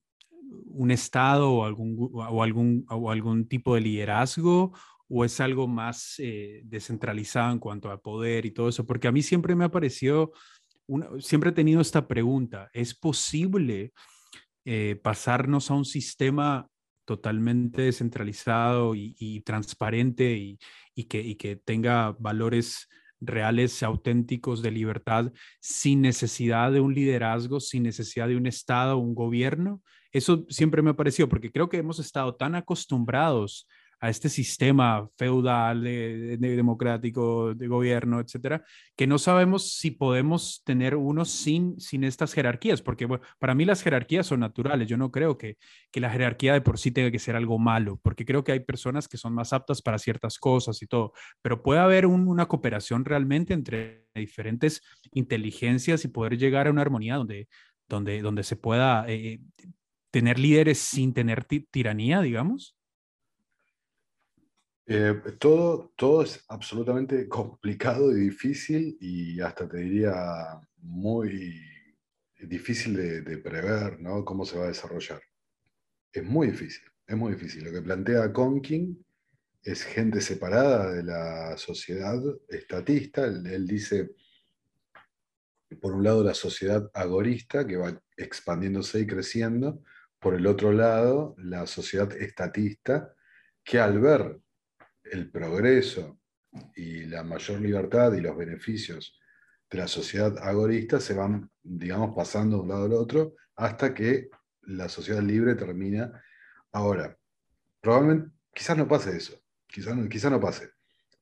un 0.66 0.90
Estado 0.90 1.50
o 1.50 1.64
algún, 1.64 2.10
o, 2.12 2.42
algún, 2.42 2.86
o 2.88 3.10
algún 3.10 3.48
tipo 3.48 3.74
de 3.74 3.80
liderazgo? 3.80 4.72
¿O 5.08 5.24
es 5.24 5.40
algo 5.40 5.66
más 5.66 6.16
eh, 6.18 6.62
descentralizado 6.64 7.52
en 7.52 7.58
cuanto 7.58 7.90
a 7.90 8.00
poder 8.00 8.46
y 8.46 8.52
todo 8.52 8.68
eso? 8.68 8.86
Porque 8.86 9.08
a 9.08 9.12
mí 9.12 9.22
siempre 9.22 9.54
me 9.54 9.64
ha 9.64 9.70
parecido, 9.70 10.32
siempre 11.18 11.50
he 11.50 11.52
tenido 11.54 11.80
esta 11.80 12.06
pregunta, 12.06 12.68
¿es 12.72 12.94
posible 12.94 13.92
pasarnos 15.02 15.70
a 15.70 15.74
un 15.74 15.84
sistema 15.84 16.68
totalmente 17.04 17.82
descentralizado 17.82 18.94
y, 18.94 19.42
transparente 19.44 20.58
y, 20.94 21.04
que, 21.04 21.36
que 21.36 21.56
tenga 21.56 22.16
valores 22.18 22.88
reales, 23.20 23.82
auténticos 23.82 24.62
de 24.62 24.70
libertad, 24.70 25.32
sin 25.60 26.02
necesidad 26.02 26.72
de 26.72 26.80
un 26.80 26.94
liderazgo, 26.94 27.60
sin 27.60 27.82
necesidad 27.82 28.28
de 28.28 28.36
un 28.36 28.46
Estado, 28.46 28.98
un 28.98 29.14
gobierno. 29.14 29.82
Eso 30.12 30.44
siempre 30.48 30.82
me 30.82 30.90
ha 30.90 30.96
parecido, 30.96 31.28
porque 31.28 31.50
creo 31.50 31.68
que 31.68 31.78
hemos 31.78 31.98
estado 31.98 32.34
tan 32.36 32.54
acostumbrados 32.54 33.66
a 34.04 34.10
este 34.10 34.28
sistema 34.28 35.08
feudal, 35.16 35.82
democrático, 35.82 37.54
de 37.54 37.66
gobierno, 37.66 38.20
etcétera, 38.20 38.62
que 38.94 39.06
no 39.06 39.16
sabemos 39.16 39.72
si 39.78 39.92
podemos 39.92 40.62
tener 40.62 40.94
uno 40.94 41.24
sin, 41.24 41.80
sin 41.80 42.04
estas 42.04 42.34
jerarquías, 42.34 42.82
porque 42.82 43.08
para 43.38 43.54
mí 43.54 43.64
las 43.64 43.82
jerarquías 43.82 44.26
son 44.26 44.40
naturales. 44.40 44.88
Yo 44.88 44.98
no 44.98 45.10
creo 45.10 45.38
que, 45.38 45.56
que 45.90 46.00
la 46.00 46.10
jerarquía 46.10 46.52
de 46.52 46.60
por 46.60 46.78
sí 46.78 46.90
tenga 46.90 47.10
que 47.10 47.18
ser 47.18 47.34
algo 47.34 47.58
malo, 47.58 47.98
porque 48.02 48.26
creo 48.26 48.44
que 48.44 48.52
hay 48.52 48.60
personas 48.60 49.08
que 49.08 49.16
son 49.16 49.32
más 49.32 49.54
aptas 49.54 49.80
para 49.80 49.98
ciertas 49.98 50.38
cosas 50.38 50.82
y 50.82 50.86
todo, 50.86 51.14
pero 51.40 51.62
puede 51.62 51.80
haber 51.80 52.04
una 52.04 52.44
cooperación 52.44 53.06
realmente 53.06 53.54
entre 53.54 54.04
diferentes 54.14 54.82
inteligencias 55.12 56.04
y 56.04 56.08
poder 56.08 56.36
llegar 56.36 56.66
a 56.66 56.70
una 56.70 56.82
armonía 56.82 57.16
donde, 57.16 57.48
donde, 57.88 58.20
donde 58.20 58.42
se 58.42 58.56
pueda 58.56 59.06
eh, 59.08 59.40
tener 60.10 60.38
líderes 60.38 60.76
sin 60.76 61.14
tener 61.14 61.46
tiranía, 61.46 62.20
digamos. 62.20 62.76
Eh, 64.86 65.14
todo, 65.38 65.94
todo 65.96 66.22
es 66.22 66.44
absolutamente 66.48 67.28
complicado 67.28 68.14
y 68.16 68.20
difícil 68.20 68.96
y 69.00 69.40
hasta 69.40 69.66
te 69.68 69.78
diría 69.78 70.14
muy 70.78 71.62
difícil 72.38 72.94
de, 72.94 73.38
prever 73.38 74.00
¿no? 74.00 74.24
cómo 74.24 74.44
se 74.44 74.58
va 74.58 74.64
a 74.64 74.68
desarrollar. 74.68 75.22
Es 76.12 76.22
muy 76.22 76.48
difícil, 76.48 76.84
es 77.06 77.16
muy 77.16 77.32
difícil. 77.32 77.64
Lo 77.64 77.72
que 77.72 77.82
plantea 77.82 78.32
Conkin 78.32 79.04
es 79.62 79.82
gente 79.82 80.20
separada 80.20 80.92
de 80.92 81.02
la 81.02 81.56
sociedad 81.56 82.20
estatista. 82.48 83.24
Él, 83.24 83.66
dice, 83.66 84.10
por 85.80 85.94
un 85.94 86.04
lado, 86.04 86.22
la 86.22 86.34
sociedad 86.34 86.90
agorista, 86.92 87.66
que 87.66 87.78
va 87.78 88.00
expandiéndose 88.16 89.00
y 89.00 89.06
creciendo. 89.06 89.82
Por 90.20 90.34
el 90.34 90.46
otro 90.46 90.72
lado, 90.72 91.34
la 91.38 91.66
sociedad 91.66 92.12
estatista, 92.12 93.14
que 93.64 93.80
al 93.80 93.98
ver 93.98 94.43
el 95.04 95.30
progreso 95.30 96.18
y 96.74 97.04
la 97.04 97.22
mayor 97.22 97.60
libertad 97.60 98.12
y 98.14 98.20
los 98.20 98.36
beneficios 98.36 99.18
de 99.70 99.78
la 99.78 99.88
sociedad 99.88 100.36
agorista 100.38 101.00
se 101.00 101.14
van, 101.14 101.50
digamos, 101.62 102.14
pasando 102.14 102.56
de 102.56 102.62
un 102.62 102.68
lado 102.68 102.84
al 102.84 102.92
otro 102.92 103.34
hasta 103.56 103.94
que 103.94 104.28
la 104.62 104.88
sociedad 104.88 105.22
libre 105.22 105.54
termina. 105.54 106.22
Ahora, 106.72 107.16
probablemente, 107.80 108.30
quizás 108.52 108.76
no 108.76 108.88
pase 108.88 109.16
eso, 109.16 109.38
quizás 109.66 109.96
quizás 110.08 110.30
no 110.30 110.40
pase. 110.40 110.70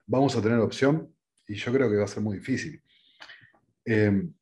Vamos 0.06 0.36
a 0.36 0.42
tener 0.42 0.58
opción 0.58 1.14
y 1.46 1.54
yo 1.54 1.72
creo 1.72 1.90
que 1.90 1.96
va 1.96 2.04
a 2.04 2.08
ser 2.08 2.22
muy 2.22 2.38
difícil. 2.38 2.82
Em, 3.84 4.32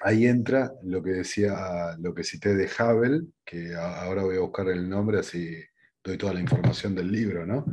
ahí 0.00 0.26
entra 0.26 0.72
lo 0.82 1.02
que 1.02 1.10
decía, 1.10 1.96
lo 1.98 2.14
que 2.14 2.24
cité 2.24 2.54
de 2.54 2.70
Havel, 2.78 3.32
que 3.44 3.74
ahora 3.74 4.22
voy 4.22 4.36
a 4.36 4.40
buscar 4.40 4.68
el 4.68 4.88
nombre, 4.88 5.18
así 5.18 5.56
doy 6.02 6.18
toda 6.18 6.34
la 6.34 6.40
información 6.40 6.94
del 6.94 7.10
libro, 7.10 7.46
¿no? 7.46 7.64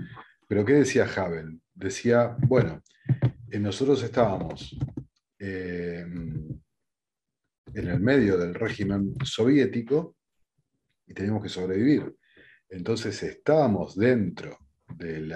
Pero 0.51 0.65
¿qué 0.65 0.73
decía 0.73 1.05
Havel? 1.05 1.61
Decía, 1.73 2.35
bueno, 2.39 2.83
eh, 3.49 3.57
nosotros 3.57 4.03
estábamos 4.03 4.77
eh, 5.39 6.01
en 6.01 6.61
el 7.73 7.99
medio 8.01 8.37
del 8.37 8.53
régimen 8.53 9.15
soviético 9.23 10.17
y 11.07 11.13
teníamos 11.13 11.43
que 11.43 11.47
sobrevivir. 11.47 12.13
Entonces 12.67 13.23
estábamos 13.23 13.95
dentro 13.95 14.57
del 14.97 15.33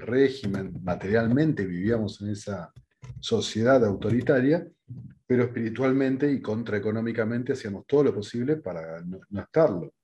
régimen, 0.00 0.72
materialmente 0.82 1.64
vivíamos 1.64 2.20
en 2.20 2.30
esa 2.30 2.72
sociedad 3.20 3.84
autoritaria, 3.84 4.66
pero 5.24 5.44
espiritualmente 5.44 6.28
y 6.32 6.42
contraeconómicamente 6.42 7.52
hacíamos 7.52 7.86
todo 7.86 8.02
lo 8.02 8.12
posible 8.12 8.56
para 8.56 9.00
no 9.02 9.40
estarlo. 9.40 9.94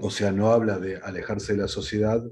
O 0.00 0.10
sea, 0.10 0.32
no 0.32 0.52
habla 0.52 0.78
de 0.78 0.96
alejarse 0.96 1.54
de 1.54 1.62
la 1.62 1.68
sociedad, 1.68 2.22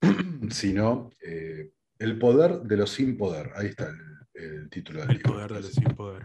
sino 0.50 1.10
eh, 1.22 1.72
el 1.98 2.18
poder 2.18 2.60
de 2.62 2.76
los 2.76 2.90
sin 2.90 3.16
poder. 3.16 3.50
Ahí 3.56 3.68
está 3.68 3.92
el, 4.34 4.68
título 4.70 5.00
del 5.00 5.10
el 5.10 5.16
libro. 5.16 5.30
El 5.30 5.34
poder 5.34 5.52
de 5.52 5.60
los 5.60 5.72
sin 5.72 5.94
poder. 5.94 6.22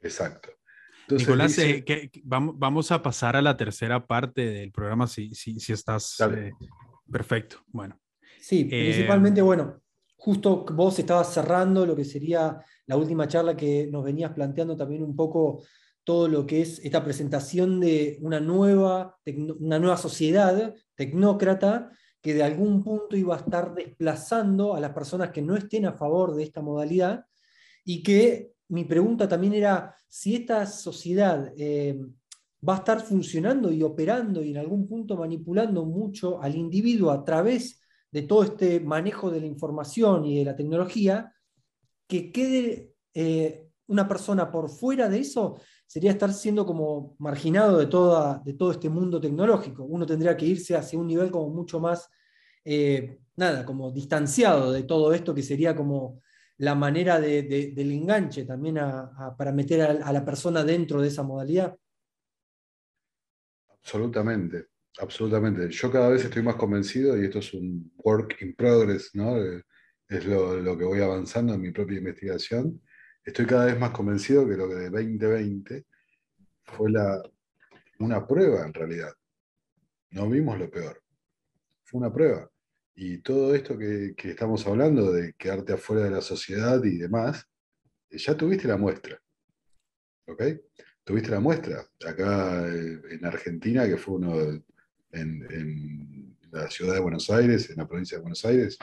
Exacto. 0.00 0.50
Nicolás, 1.10 1.58
eh, 1.58 1.84
vamos, 2.24 2.92
a 2.92 3.02
pasar 3.02 3.36
a 3.36 3.42
la 3.42 3.56
tercera 3.56 4.06
parte 4.06 4.46
del 4.46 4.70
programa 4.70 5.06
si, 5.06 5.34
si, 5.34 5.58
si 5.58 5.72
estás 5.72 6.20
eh, 6.20 6.52
perfecto. 7.10 7.56
Bueno. 7.66 7.98
Sí, 8.40 8.64
principalmente, 8.64 9.42
bueno, 9.42 9.82
justo 10.16 10.64
vos 10.72 10.98
estabas 10.98 11.32
cerrando 11.32 11.84
lo 11.84 11.96
que 11.96 12.04
sería 12.04 12.62
la 12.86 12.96
última 12.96 13.26
charla 13.26 13.56
que 13.56 13.88
nos 13.90 14.04
venías 14.04 14.32
planteando 14.32 14.76
también 14.76 15.02
un 15.02 15.16
poco 15.16 15.62
todo 16.04 16.28
lo 16.28 16.46
que 16.46 16.62
es 16.62 16.78
esta 16.84 17.04
presentación 17.04 17.80
de 17.80 18.18
una 18.22 18.40
nueva, 18.40 19.18
una 19.58 19.78
nueva 19.78 19.96
sociedad 19.96 20.74
tecnócrata 20.94 21.90
que 22.20 22.34
de 22.34 22.42
algún 22.42 22.82
punto 22.82 23.16
iba 23.16 23.34
a 23.34 23.38
estar 23.38 23.74
desplazando 23.74 24.74
a 24.74 24.80
las 24.80 24.92
personas 24.92 25.30
que 25.30 25.42
no 25.42 25.56
estén 25.56 25.86
a 25.86 25.92
favor 25.92 26.34
de 26.34 26.42
esta 26.42 26.60
modalidad. 26.60 27.24
Y 27.84 28.02
que 28.02 28.52
mi 28.68 28.84
pregunta 28.84 29.28
también 29.28 29.54
era 29.54 29.94
si 30.06 30.36
esta 30.36 30.66
sociedad 30.66 31.52
eh, 31.56 31.98
va 32.66 32.74
a 32.74 32.78
estar 32.78 33.00
funcionando 33.00 33.72
y 33.72 33.82
operando 33.82 34.42
y 34.42 34.50
en 34.50 34.58
algún 34.58 34.86
punto 34.86 35.16
manipulando 35.16 35.84
mucho 35.84 36.40
al 36.42 36.56
individuo 36.56 37.10
a 37.10 37.24
través 37.24 37.80
de 38.12 38.22
todo 38.22 38.42
este 38.42 38.80
manejo 38.80 39.30
de 39.30 39.40
la 39.40 39.46
información 39.46 40.26
y 40.26 40.38
de 40.38 40.44
la 40.44 40.56
tecnología, 40.56 41.32
que 42.06 42.32
quede 42.32 42.94
eh, 43.14 43.68
una 43.86 44.06
persona 44.06 44.50
por 44.50 44.68
fuera 44.68 45.08
de 45.08 45.20
eso 45.20 45.60
sería 45.90 46.12
estar 46.12 46.32
siendo 46.32 46.64
como 46.64 47.16
marginado 47.18 47.76
de, 47.76 47.86
toda, 47.86 48.40
de 48.44 48.54
todo 48.54 48.70
este 48.70 48.88
mundo 48.88 49.20
tecnológico. 49.20 49.82
Uno 49.82 50.06
tendría 50.06 50.36
que 50.36 50.46
irse 50.46 50.76
hacia 50.76 50.96
un 50.96 51.08
nivel 51.08 51.32
como 51.32 51.50
mucho 51.50 51.80
más, 51.80 52.08
eh, 52.64 53.18
nada, 53.34 53.64
como 53.64 53.90
distanciado 53.90 54.70
de 54.70 54.84
todo 54.84 55.12
esto, 55.12 55.34
que 55.34 55.42
sería 55.42 55.74
como 55.74 56.22
la 56.58 56.76
manera 56.76 57.18
del 57.18 57.90
enganche 57.90 58.44
también 58.44 58.78
para 59.36 59.50
meter 59.50 59.82
a, 59.82 60.12
la 60.12 60.24
persona 60.24 60.62
dentro 60.62 61.02
de 61.02 61.08
esa 61.08 61.24
modalidad? 61.24 61.76
Absolutamente, 63.70 64.68
absolutamente. 65.00 65.70
Yo 65.70 65.90
cada 65.90 66.10
vez 66.10 66.24
estoy 66.24 66.44
más 66.44 66.54
convencido, 66.54 67.20
y 67.20 67.24
esto 67.24 67.40
es 67.40 67.52
un 67.52 67.92
work 67.96 68.40
in 68.42 68.54
progress, 68.54 69.10
¿no? 69.14 69.34
es 70.08 70.24
lo, 70.24 70.78
que 70.78 70.84
voy 70.84 71.00
avanzando 71.00 71.54
en 71.54 71.60
mi 71.60 71.72
propia 71.72 71.98
investigación, 71.98 72.80
estoy 73.24 73.46
cada 73.46 73.66
vez 73.66 73.78
más 73.78 73.90
convencido 73.90 74.48
que 74.48 74.56
lo 74.56 74.68
que 74.68 74.74
de 74.74 74.90
2020 74.90 75.86
fue 76.64 76.92
una 77.98 78.26
prueba 78.26 78.66
en 78.66 78.74
realidad. 78.74 79.12
No 80.10 80.28
vimos 80.28 80.58
lo 80.58 80.70
peor. 80.70 81.02
Fue 81.84 82.00
una 82.00 82.12
prueba. 82.12 82.50
Y 82.94 83.18
todo 83.18 83.54
esto 83.54 83.78
que, 83.78 84.14
estamos 84.16 84.66
hablando 84.66 85.12
de 85.12 85.34
quedarte 85.34 85.72
afuera 85.72 86.04
de 86.04 86.10
la 86.10 86.20
sociedad 86.20 86.82
y 86.84 86.98
demás, 86.98 87.46
ya 88.10 88.36
tuviste 88.36 88.68
la 88.68 88.76
muestra. 88.76 89.20
¿Ok? 90.26 90.42
Tuviste 91.04 91.30
la 91.30 91.40
muestra. 91.40 91.84
Acá 92.06 92.68
eh, 92.68 93.00
en 93.10 93.24
Argentina, 93.24 93.86
que 93.86 93.96
fue 93.96 94.14
uno 94.16 94.62
en 95.12 96.36
la 96.50 96.68
ciudad 96.70 96.94
de 96.94 97.00
Buenos 97.00 97.30
Aires, 97.30 97.70
en 97.70 97.76
la 97.76 97.86
provincia 97.86 98.18
de 98.18 98.22
Buenos 98.22 98.44
Aires, 98.44 98.78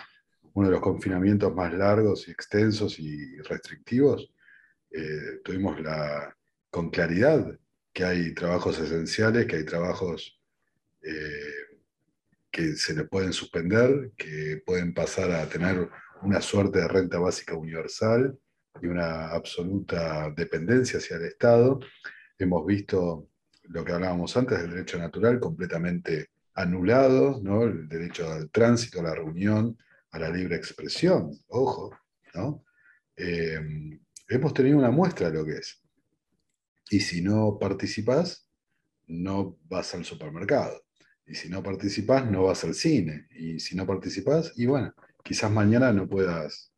uno 0.57 0.69
de 0.69 0.73
los 0.73 0.81
confinamientos 0.81 1.53
más 1.53 1.71
largos 1.71 2.27
y 2.27 2.31
extensos 2.31 2.97
y 2.97 3.37
restrictivos, 3.41 4.33
eh, 4.89 5.39
tuvimos 5.43 5.79
la, 5.79 6.35
con 6.71 6.89
claridad 6.89 7.55
que 7.93 8.03
hay 8.03 8.33
trabajos 8.33 8.79
esenciales, 8.79 9.45
que 9.45 9.57
hay 9.57 9.65
trabajos 9.65 10.41
eh, 11.03 11.77
que 12.49 12.75
se 12.75 12.95
le 12.95 13.03
pueden 13.03 13.33
suspender, 13.33 14.13
que 14.17 14.63
pueden 14.65 14.95
pasar 14.95 15.31
a 15.31 15.47
tener 15.47 15.89
una 16.23 16.41
suerte 16.41 16.79
de 16.79 16.87
renta 16.87 17.19
básica 17.19 17.53
universal 17.53 18.35
y 18.81 18.87
una 18.87 19.27
absoluta 19.27 20.33
dependencia 20.35 20.97
hacia 20.97 21.17
el 21.17 21.25
Estado. 21.25 21.81
Hemos 22.39 22.65
visto 22.65 23.29
lo 23.61 23.85
que 23.85 23.91
hablábamos 23.91 24.35
antes 24.35 24.59
del 24.59 24.71
derecho 24.71 24.97
natural 24.97 25.39
completamente 25.39 26.31
anulado, 26.55 27.39
¿no? 27.43 27.61
el 27.61 27.87
derecho 27.87 28.31
al 28.31 28.49
tránsito, 28.49 29.01
a 29.01 29.03
la 29.03 29.13
reunión, 29.13 29.77
a 30.11 30.19
la 30.19 30.29
libre 30.29 30.55
expresión, 30.55 31.37
ojo, 31.47 31.97
¿no? 32.33 32.63
Eh, 33.15 33.59
hemos 34.29 34.53
tenido 34.53 34.77
una 34.77 34.91
muestra 34.91 35.29
de 35.29 35.37
lo 35.37 35.45
que 35.45 35.53
es. 35.53 35.81
Y 36.89 36.99
si 36.99 37.21
no 37.21 37.57
participás, 37.59 38.49
no 39.07 39.57
vas 39.63 39.93
al 39.95 40.05
supermercado. 40.05 40.83
Y 41.25 41.35
si 41.35 41.49
no 41.49 41.61
participás, 41.61 42.29
no 42.29 42.43
vas 42.43 42.63
al 42.63 42.73
cine. 42.73 43.27
Y 43.31 43.59
si 43.59 43.75
no 43.75 43.85
participás, 43.85 44.53
y 44.55 44.65
bueno, 44.65 44.93
quizás 45.23 45.51
mañana 45.51 45.91
no 45.91 46.07
puedas 46.07 46.71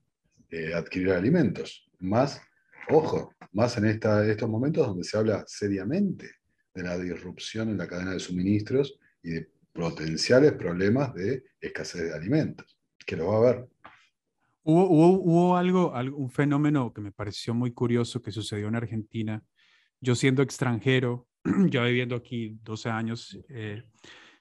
eh, 0.49 0.73
adquirir 0.73 1.11
alimentos. 1.11 1.87
Más, 1.99 2.41
ojo, 2.89 3.35
más 3.51 3.77
en 3.77 3.85
estos 3.85 4.49
momentos 4.49 4.87
donde 4.87 5.03
se 5.03 5.17
habla 5.17 5.43
seriamente 5.47 6.31
de 6.73 6.83
la 6.83 6.97
disrupción 6.97 7.69
en 7.69 7.77
la 7.77 7.87
cadena 7.87 8.13
de 8.13 8.19
suministros 8.19 8.97
y 9.21 9.31
de 9.31 9.51
potenciales 9.73 10.53
problemas 10.53 11.13
de 11.13 11.43
escasez 11.61 12.03
de 12.03 12.13
alimentos 12.15 12.78
que 13.09 13.15
lo 13.15 13.27
va 13.27 13.37
a 13.37 13.51
ver. 13.51 13.69
Hubo, 14.61 14.87
hubo, 14.87 15.57
algo, 15.57 15.91
un 16.15 16.29
fenómeno 16.29 16.93
que 16.93 17.01
me 17.01 17.11
pareció 17.11 17.55
muy 17.55 17.71
curioso 17.73 18.21
que 18.21 18.31
sucedió 18.31 18.67
en 18.67 18.75
Argentina. 18.75 19.41
Yo 19.99 20.13
siendo 20.13 20.43
extranjero, 20.43 21.27
ya 21.71 21.83
viviendo 21.85 22.15
aquí 22.15 22.59
12 22.61 22.89
años, 22.89 23.39
eh, 23.49 23.81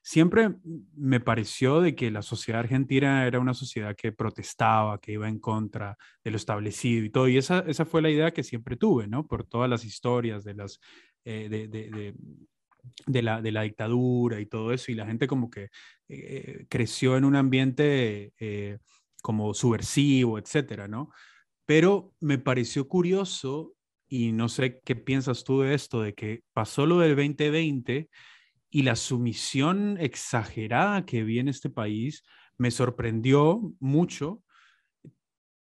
siempre 0.03 0.55
me 0.95 1.19
pareció 1.19 1.81
de 1.81 1.95
que 1.95 2.11
la 2.11 2.21
sociedad 2.21 2.61
argentina 2.61 3.27
era 3.27 3.41
una 3.41 3.55
sociedad 3.55 3.97
que 3.97 4.12
protestaba, 4.12 5.01
que 5.01 5.12
iba 5.12 5.31
en 5.31 5.39
contra 5.39 5.97
de 6.23 6.31
lo 6.31 6.37
establecido 6.37 7.07
y 7.07 7.11
todo. 7.11 7.27
Y 7.27 7.39
esa, 7.39 7.61
esa 7.61 7.87
fue 7.87 8.03
la 8.03 8.11
idea 8.11 8.33
que 8.33 8.43
siempre 8.43 8.77
tuve, 8.77 9.09
¿no? 9.09 9.27
Por 9.27 9.45
todas 9.45 9.71
las 9.71 9.87
historias 9.87 10.45
de 10.45 10.55
las... 10.55 10.79
Eh, 11.25 11.49
de, 11.49 11.69
de, 11.69 11.91
de 11.91 12.14
la, 13.07 13.43
de 13.43 13.53
la, 13.53 13.62
dictadura 13.62 14.41
y 14.41 14.47
todo 14.47 14.72
eso, 14.72 14.91
y 14.93 14.95
la 14.95 15.07
gente 15.07 15.26
como 15.26 15.51
que 15.51 15.68
eh, 16.09 16.66
creció 16.68 17.16
en 17.16 17.24
un 17.24 17.36
ambiente 17.36 18.32
eh, 18.39 18.78
como 19.22 19.55
subversivo, 19.55 20.39
etcétera, 20.39 20.89
¿no? 20.89 21.11
Pero 21.66 22.14
me 22.20 22.39
pareció 22.39 22.89
curioso, 22.89 23.74
y 24.09 24.32
no 24.32 24.49
sé 24.49 24.80
qué 24.84 24.97
piensas 24.97 25.45
tú 25.45 25.61
de 25.61 25.74
esto, 25.74 26.01
de 26.01 26.14
que 26.14 26.43
pasó 26.53 26.86
lo 26.86 27.01
del 27.01 27.14
2020 27.14 28.09
y 28.70 28.82
la 28.82 28.97
sumisión 28.97 29.99
exagerada 30.01 31.05
que 31.05 31.24
vi 31.24 31.39
en 31.39 31.49
este 31.49 31.70
país 31.70 32.22
me 32.57 32.70
sorprendió 32.70 33.61
mucho 33.80 34.43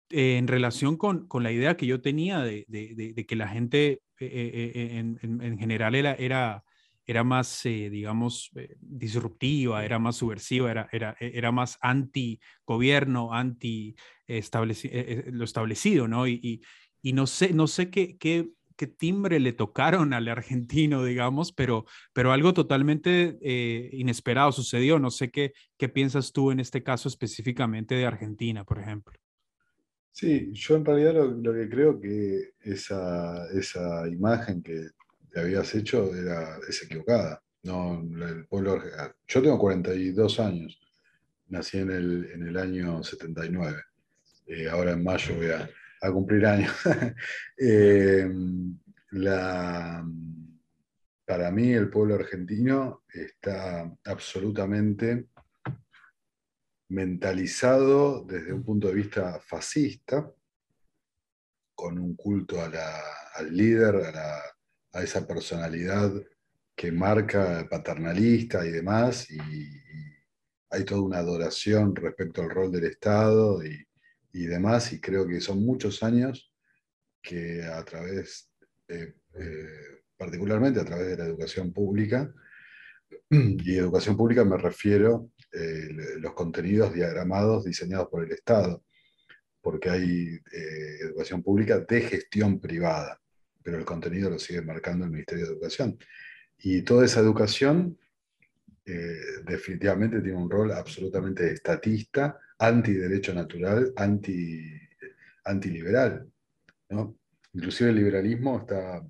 eh, 0.10 0.38
en 0.38 0.48
relación 0.48 0.98
con, 0.98 1.28
con, 1.28 1.44
la 1.44 1.52
idea 1.52 1.76
que 1.78 1.88
yo 1.88 2.02
tenía 2.02 2.40
de, 2.40 2.66
de, 2.68 3.26
que 3.26 3.36
la 3.36 3.48
gente 3.48 4.02
en, 4.20 5.20
en, 5.22 5.58
general 5.58 5.96
era, 5.96 6.14
era 6.14 6.64
era 7.06 7.24
más, 7.24 7.66
eh, 7.66 7.90
digamos, 7.90 8.52
eh, 8.56 8.76
disruptiva, 8.80 9.86
era 9.86 10.00
más 10.00 10.18
subversiva, 10.18 10.72
era, 10.72 10.90
era, 10.92 11.16
e, 11.20 11.32
era 11.36 11.52
más 11.52 11.78
anti-gobierno, 11.82 13.34
anti 13.34 13.96
eh, 14.28 15.24
lo 15.32 15.44
establecido, 15.44 16.08
¿no? 16.08 16.28
Y, 16.28 16.62
y, 17.02 17.14
no 17.14 17.28
sé, 17.28 17.54
no 17.54 17.68
sé 17.68 17.92
qué, 17.92 18.18
qué, 18.18 18.50
qué, 18.76 18.88
timbre 18.88 19.40
le 19.40 19.54
tocaron 19.54 20.14
al 20.14 20.28
argentino, 20.28 21.04
digamos, 21.06 21.52
pero, 21.52 21.86
pero 22.14 22.32
algo 22.32 22.54
totalmente 22.54 23.38
inesperado 23.94 24.52
sucedió. 24.52 24.98
No 24.98 25.12
sé 25.12 25.30
qué, 25.30 25.54
qué 25.78 25.88
piensas 25.88 26.34
tú 26.34 26.50
en 26.50 26.60
este 26.60 26.82
caso 26.82 27.08
específicamente 27.08 27.94
de 27.94 28.08
Argentina, 28.08 28.64
por 28.64 28.80
ejemplo. 28.80 29.14
Sí, 30.12 30.50
yo 30.54 30.78
en 30.78 30.86
realidad 30.86 31.14
lo, 31.14 31.26
lo 31.28 31.54
que 31.54 31.70
creo 31.70 32.00
que 32.00 32.54
esa, 32.62 33.48
esa 33.52 34.08
imagen 34.08 34.64
que 34.64 34.88
habías 35.40 35.74
hecho 35.76 36.14
era, 36.16 36.60
es 36.68 36.84
equivocada. 36.84 37.42
No, 37.64 38.00
el 38.00 38.46
pueblo, 38.46 38.82
yo 39.28 39.42
tengo 39.42 39.58
42 39.58 40.40
años, 40.40 40.80
nací 41.48 41.80
en 41.80 41.90
el, 41.90 42.30
en 42.32 42.48
el 42.48 42.58
año 42.58 43.04
79. 43.04 43.82
Eh, 44.48 44.70
ahora 44.70 44.92
en 44.92 45.04
mayo 45.04 45.36
voy 45.36 45.50
a, 45.50 45.70
cumplir 46.12 46.46
años. 46.46 46.72
Eh, 47.58 48.30
para 51.26 51.50
mí 51.52 51.72
el 51.72 51.90
pueblo 51.90 52.16
argentino 52.16 53.04
está 53.12 53.92
absolutamente 54.04 55.30
mentalizado 56.90 58.24
desde 58.26 58.54
un 58.54 58.64
punto 58.64 58.90
de 58.90 58.94
vista 58.94 59.40
fascista, 59.40 60.32
con 61.74 61.98
un 61.98 62.16
culto 62.16 62.62
a 62.62 62.70
al 63.36 63.56
líder, 63.56 63.96
a 63.96 64.12
la, 64.12 64.55
a 64.96 65.04
esa 65.04 65.28
personalidad 65.28 66.12
que 66.76 66.92
marca 66.92 67.68
paternalista 67.70 68.66
y 68.66 68.72
demás, 68.72 69.30
y, 69.30 69.40
hay 70.72 70.84
toda 70.84 71.02
una 71.02 71.20
adoración 71.20 71.96
respecto 71.96 72.42
al 72.42 72.50
rol 72.50 72.72
del 72.72 72.86
Estado 72.86 73.62
y, 73.64 74.46
demás, 74.46 74.92
y 74.92 75.00
creo 75.00 75.26
que 75.26 75.40
son 75.40 75.64
muchos 75.64 76.04
años 76.04 76.52
que 77.22 77.64
a 77.64 77.82
través, 77.86 78.52
eh, 78.90 79.14
particularmente 80.18 80.82
a 80.82 80.86
través 80.86 81.08
de 81.08 81.18
la 81.18 81.26
educación 81.26 81.72
pública, 81.72 82.34
y 83.30 83.78
educación 83.78 84.18
pública 84.18 84.44
me 84.44 84.58
refiero 84.58 85.30
a 85.54 85.58
eh, 85.58 86.18
los 86.18 86.34
contenidos 86.34 86.94
diagramados 86.94 87.64
diseñados 87.64 88.10
por 88.10 88.26
el 88.26 88.32
Estado, 88.34 88.84
porque 89.62 89.90
hay 89.90 90.40
eh, 90.52 90.98
educación 91.02 91.42
pública 91.42 91.80
de 91.80 92.02
gestión 92.02 92.60
privada 92.60 93.22
pero 93.66 93.80
el 93.80 93.84
contenido 93.84 94.30
lo 94.30 94.38
sigue 94.38 94.62
marcando 94.62 95.06
el 95.06 95.12
Ministerio 95.12 95.48
de 95.48 95.54
Educación. 95.54 95.98
Y 96.60 96.84
toda 96.84 97.04
esa 97.04 97.20
educación 97.20 97.98
eh, 98.86 99.42
definitivamente 99.44 100.22
tiene 100.22 100.38
un 100.38 100.48
rol 100.48 100.72
absolutamente 100.72 101.52
estatista, 101.52 102.40
antiderecho 102.60 103.34
natural, 103.34 103.92
anti, 103.96 104.72
antiliberal. 105.46 106.32
¿no? 106.90 107.18
Inclusive 107.54 107.90
el 107.90 107.96
liberalismo 107.96 108.60
está 108.60 109.04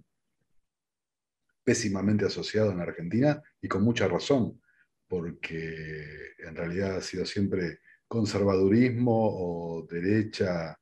pésimamente 1.62 2.24
asociado 2.24 2.72
en 2.72 2.80
Argentina 2.80 3.44
y 3.62 3.68
con 3.68 3.84
mucha 3.84 4.08
razón, 4.08 4.62
porque 5.06 6.34
en 6.40 6.56
realidad 6.56 6.96
ha 6.96 7.02
sido 7.02 7.26
siempre 7.26 7.80
conservadurismo 8.08 9.12
o 9.12 9.86
derecha 9.86 10.80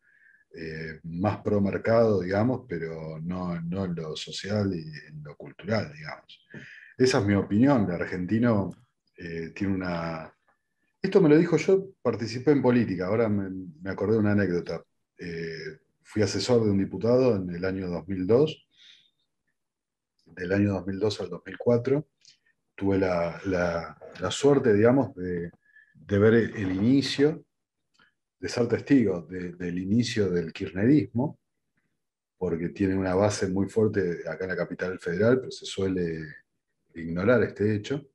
eh, 0.56 1.00
más 1.04 1.38
pro 1.40 1.60
mercado, 1.60 2.22
digamos, 2.22 2.66
pero 2.70 3.20
no, 3.20 3.60
no, 3.62 3.86
en 3.86 3.96
lo 3.96 4.16
social 4.16 4.72
y 4.76 4.84
en 5.08 5.24
lo 5.24 5.36
cultural, 5.36 5.92
digamos. 5.92 6.46
Esa 6.96 7.20
es 7.20 7.26
mi 7.26 7.34
opinión. 7.34 7.86
El 7.86 8.02
argentino 8.02 8.70
eh, 9.18 9.52
tiene 9.56 9.74
una... 9.74 10.32
Esto 11.02 11.22
me 11.22 11.30
lo 11.30 11.38
dijo 11.38 11.58
yo, 11.58 11.90
participé 12.02 12.52
en 12.52 12.62
política, 12.62 13.08
ahora 13.08 13.28
me, 13.30 13.50
me 13.82 13.90
acordé 13.90 14.14
de 14.14 14.20
una 14.20 14.34
anécdota. 14.34 14.84
Eh, 15.18 15.80
fui 16.04 16.22
asesor 16.22 16.64
de 16.64 16.70
un 16.70 16.78
diputado 16.78 17.36
en 17.36 17.50
el 17.50 17.66
año 17.66 17.90
2002, 17.90 18.68
del 20.26 20.52
año 20.52 20.74
2002 20.74 21.22
al 21.22 21.30
2004. 21.30 22.08
Tuve 22.76 23.00
la, 23.00 23.42
la, 23.46 23.98
la 24.20 24.32
suerte, 24.32 24.72
digamos, 24.72 25.16
de, 25.16 25.52
de 25.96 26.20
ver 26.20 26.34
el 26.36 26.72
inicio 26.72 27.44
ser 28.49 28.68
testigo 28.68 29.22
del 29.22 29.78
inicio 29.78 30.30
del 30.30 30.52
kirchnerismo, 30.52 31.40
porque 32.38 32.70
tiene 32.70 32.95
una 32.95 33.15
base 33.15 33.48
muy 33.48 33.70
fuerte 33.70 34.28
acá 34.28 34.44
en 34.44 34.49
la 34.49 34.57
capital 34.57 34.99
federal, 34.99 35.40
pero 35.40 35.52
se 35.52 35.65
suele 35.65 36.26
ignorar 36.95 37.44
este 37.44 37.76
hecho. 37.76 38.06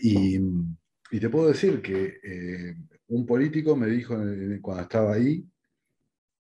Y, 0.00 0.38
te 1.18 1.28
puedo 1.30 1.48
decir 1.48 1.80
que 1.80 2.20
eh, 2.22 2.76
un 3.08 3.24
político 3.24 3.76
me 3.76 3.86
dijo 3.86 4.16
cuando 4.60 4.82
estaba 4.82 5.14
ahí, 5.14 5.46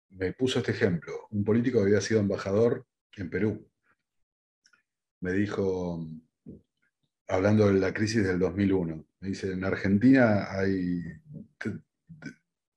me 0.10 0.34
puso 0.34 0.60
este 0.60 0.72
ejemplo, 0.72 1.28
un 1.32 1.44
político 1.44 1.80
que 1.80 1.86
había 1.86 2.02
sido 2.02 2.20
embajador 2.20 2.86
en 3.16 3.30
Perú. 3.30 3.68
Me 5.22 5.34
dijo, 5.34 6.06
hablando 7.34 7.68
de 7.68 7.74
la 7.80 7.92
crisis 7.92 8.24
del 8.24 8.38
2001, 8.38 9.08
me 9.22 9.28
dice, 9.28 9.52
en 9.52 9.66
Argentina 9.66 10.52
hay 10.52 11.02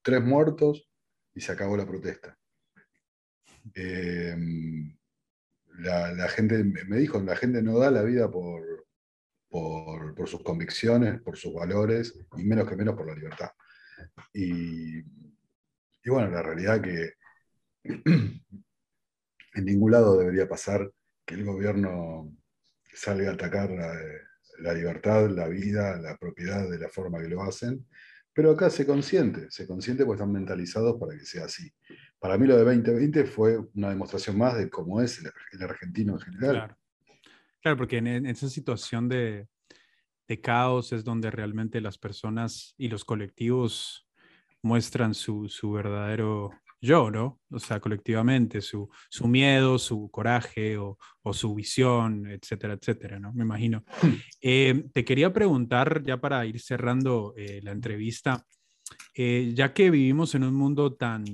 tres 0.03 0.23
muertos 0.23 0.89
y 1.35 1.43
se 1.43 1.53
acabó 1.53 1.77
la 1.77 1.87
protesta. 1.87 2.39
Em, 3.75 4.97
la, 5.81 6.29
gente, 6.29 6.65
me 6.65 6.97
dijo, 6.97 7.21
la 7.21 7.37
gente 7.37 7.61
no 7.61 7.79
da 7.79 7.91
la 7.91 8.03
vida 8.03 8.31
por, 8.31 8.87
por, 9.51 10.27
sus 10.27 10.43
convicciones, 10.43 11.21
por 11.21 11.37
sus 11.37 11.53
valores, 11.53 12.19
y 12.39 12.45
menos 12.45 12.67
que 12.67 12.77
menos 12.77 12.95
por 12.95 13.07
la 13.07 13.15
libertad. 13.15 13.51
Y, 14.33 15.01
y 15.01 16.11
bueno, 16.11 16.31
la 16.31 16.43
realidad 16.43 16.81
que 16.81 17.13
en 17.85 19.65
ningún 19.67 19.93
lado 19.93 20.17
debería 20.17 20.49
pasar 20.49 20.91
que 21.27 21.35
el 21.35 21.45
gobierno 21.45 22.35
salga 22.95 23.33
a 23.33 23.35
atacar 23.35 23.71
la, 24.59 24.75
libertad, 24.75 25.29
la 25.31 25.49
vida, 25.49 25.97
la 25.99 26.17
propiedad 26.17 26.69
de 26.69 26.79
la 26.79 26.89
forma 26.89 27.21
que 27.21 27.29
lo 27.29 27.43
hacen, 27.43 27.87
pero 28.33 28.51
acá 28.51 28.69
se 28.69 28.87
consiente, 28.87 29.51
se 29.51 29.67
consiente 29.67 30.05
porque 30.05 30.23
están 30.23 30.33
mentalizados 30.33 30.97
para 31.01 31.17
que 31.17 31.25
sea 31.25 31.47
así. 31.47 31.73
Para 32.19 32.37
mí 32.37 32.47
lo 32.47 32.57
de 32.57 32.65
2020 32.65 33.25
fue 33.25 33.59
una 33.75 33.89
demostración 33.89 34.37
más 34.37 34.57
de 34.59 34.69
cómo 34.69 35.01
es 35.01 35.23
el, 35.23 35.63
argentino 35.63 36.15
en 36.15 36.21
general. 36.21 36.77
Claro, 37.63 37.77
porque 37.79 37.97
en, 37.97 38.27
esa 38.27 38.49
situación 38.49 39.09
de, 39.09 39.49
de 40.29 40.41
caos 40.41 40.93
es 40.93 41.03
donde 41.03 41.31
realmente 41.31 41.81
las 41.81 41.99
personas 41.99 42.75
y 42.77 42.89
los 42.89 43.05
colectivos 43.05 44.07
muestran 44.63 45.15
su, 45.15 45.49
su 45.49 45.73
verdadero 45.73 46.51
yo, 46.81 47.11
¿no? 47.11 47.41
O 47.51 47.59
sea, 47.59 47.81
colectivamente, 47.81 48.61
su, 48.61 48.89
su 49.09 49.27
miedo, 49.29 49.79
su 49.79 50.11
coraje 50.11 50.77
o, 50.79 50.99
o, 51.23 51.33
su 51.33 51.55
visión, 51.55 52.27
etcétera, 52.31 52.75
etcétera, 52.75 53.19
¿no? 53.19 53.33
Me 53.33 53.45
imagino. 53.45 53.85
Hmm. 54.03 54.15
Eh, 54.41 54.85
te 54.93 55.05
quería 55.05 55.33
preguntar, 55.33 56.03
ya 56.05 56.21
para 56.21 56.45
ir 56.47 56.61
cerrando 56.61 57.35
eh, 57.37 57.61
la 57.63 57.73
entrevista, 57.73 58.45
eh, 59.15 59.53
ya 59.55 59.73
que 59.73 59.91
vivimos 59.91 60.35
en 60.35 60.45
un 60.45 60.55
mundo 60.55 60.95
tan 60.95 61.25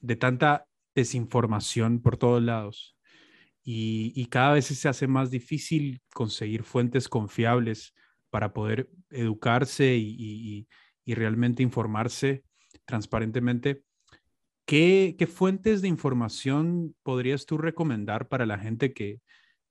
de 0.00 0.16
tanta 0.16 0.66
desinformación 0.94 2.00
por 2.00 2.16
todos 2.16 2.42
lados 2.42 2.96
y, 3.64 4.12
y 4.14 4.26
cada 4.26 4.54
vez 4.54 4.66
se 4.66 4.88
hace 4.88 5.06
más 5.06 5.30
difícil 5.30 6.00
conseguir 6.14 6.62
fuentes 6.62 7.08
confiables 7.08 7.94
para 8.30 8.52
poder 8.52 8.88
educarse 9.10 9.96
y, 9.96 10.16
y, 10.18 10.68
y 11.04 11.14
realmente 11.14 11.62
informarse 11.62 12.44
transparentemente, 12.84 13.82
¿Qué, 14.68 15.26
fuentes 15.26 15.80
de 15.80 15.88
información 15.88 16.94
podrías 17.02 17.46
tú 17.46 17.56
recomendar 17.56 18.28
para 18.28 18.44
la 18.44 18.58
gente 18.58 18.92
que, 18.92 19.22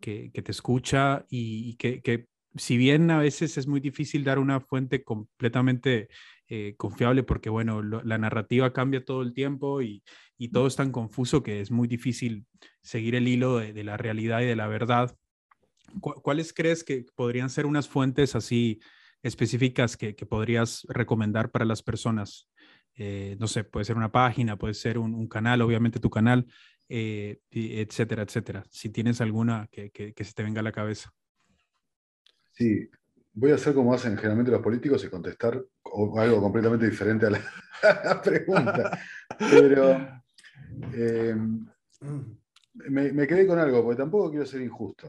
que, 0.02 0.32
te 0.32 0.52
escucha 0.52 1.24
y, 1.30 1.76
que, 1.76 2.26
si 2.56 2.78
bien 2.78 3.12
a 3.12 3.20
veces 3.20 3.60
es 3.60 3.68
muy 3.68 3.80
difícil 3.80 4.24
dar 4.24 4.40
una 4.40 4.60
fuente 4.60 5.04
completamente 5.04 6.10
eh, 6.48 6.74
confiable 6.78 7.22
porque, 7.22 7.52
bueno, 7.52 7.84
la 7.84 8.18
narrativa 8.18 8.74
cambia 8.74 9.06
todo 9.06 9.22
el 9.22 9.34
tiempo 9.34 9.84
y, 9.84 10.02
todo 10.52 10.66
es 10.66 10.76
tan 10.76 10.92
confuso 10.92 11.44
que 11.44 11.62
es 11.62 11.70
muy 11.70 11.88
difícil 11.88 12.48
seguir 12.82 13.14
el 13.14 13.28
hilo 13.28 13.60
de, 13.60 13.84
la 13.84 13.98
realidad 13.98 14.42
y 14.42 14.46
de 14.46 14.56
la 14.56 14.66
verdad. 14.66 15.16
¿Cuáles 16.02 16.54
crees 16.54 16.84
que 16.84 17.06
podrían 17.14 17.52
ser 17.52 17.68
unas 17.68 17.88
fuentes 17.88 18.34
así 18.34 18.80
específicas 19.22 19.96
que 19.96 20.14
podrías 20.28 20.88
recomendar 20.90 21.52
para 21.52 21.66
las 21.66 21.84
personas? 21.84 22.50
Eh, 23.00 23.38
no 23.40 23.48
sé, 23.48 23.64
puede 23.64 23.86
ser 23.86 23.96
una 23.96 24.12
página, 24.12 24.58
puede 24.58 24.74
ser 24.74 24.98
un, 24.98 25.28
canal, 25.28 25.62
obviamente 25.62 26.00
tu 26.00 26.10
canal, 26.10 26.48
eh, 26.90 27.42
etcétera, 27.52 28.24
etcétera. 28.24 28.64
Si 28.72 28.90
tienes 28.90 29.22
alguna 29.22 29.68
que, 29.72 29.92
se 30.18 30.34
te 30.34 30.44
venga 30.44 30.62
a 30.62 30.64
la 30.64 30.72
cabeza. 30.72 31.14
Sí, 32.52 32.90
voy 33.34 33.52
a 33.52 33.56
hacer 33.56 33.76
como 33.76 33.94
hacen 33.94 34.16
generalmente 34.16 34.50
los 34.50 34.64
políticos 34.64 35.04
y 35.06 35.10
contestar 35.10 35.64
algo 36.18 36.42
completamente 36.42 36.90
diferente 36.90 37.28
a 37.28 37.30
la, 37.30 38.22
pregunta. 38.24 39.00
Pero 39.38 40.24
em, 40.92 41.68
me, 42.74 43.28
quedé 43.28 43.46
con 43.46 43.60
algo, 43.60 43.84
porque 43.84 43.98
tampoco 43.98 44.32
quiero 44.32 44.46
ser 44.48 44.62
injusto. 44.62 45.08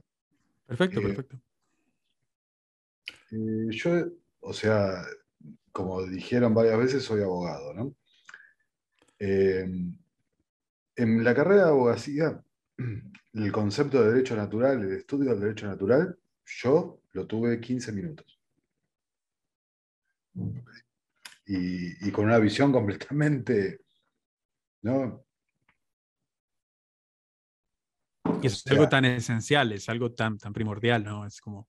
Perfecto, 0.66 1.01
eh, 1.01 1.02
perfecto. 1.05 1.40
yo, 3.31 4.09
o 4.40 4.52
sea, 4.52 5.05
como 5.78 6.02
dijeron 6.02 6.52
varias 6.52 6.76
veces, 6.76 7.05
soy 7.05 7.22
abogado. 7.22 7.72
¿no? 7.72 7.94
Eh, 9.20 9.64
en 10.96 11.22
la 11.24 11.34
carrera 11.36 11.66
de 11.66 11.70
abogacía, 11.70 12.42
el 13.34 13.52
concepto 13.52 14.02
de 14.02 14.10
derecho 14.10 14.34
natural, 14.34 14.82
el 14.82 14.92
estudio 14.94 15.30
del 15.30 15.40
derecho 15.40 15.68
natural, 15.68 16.18
yo 16.44 17.00
lo 17.12 17.26
tuve 17.28 17.60
15 17.60 17.92
minutos. 17.92 18.40
Y, 21.46 22.10
con 22.10 22.24
una 22.24 22.38
visión 22.38 22.72
completamente, 22.72 23.82
¿no? 24.82 25.24
Y 28.42 28.48
es 28.48 28.66
algo 28.66 28.88
tan 28.88 29.05
esencial, 29.05 29.70
es 29.70 29.88
algo 29.88 30.12
tan, 30.12 30.38
tan 30.38 30.52
primordial, 30.52 31.05
¿no? 31.05 31.24
Es 31.24 31.40
como... 31.40 31.68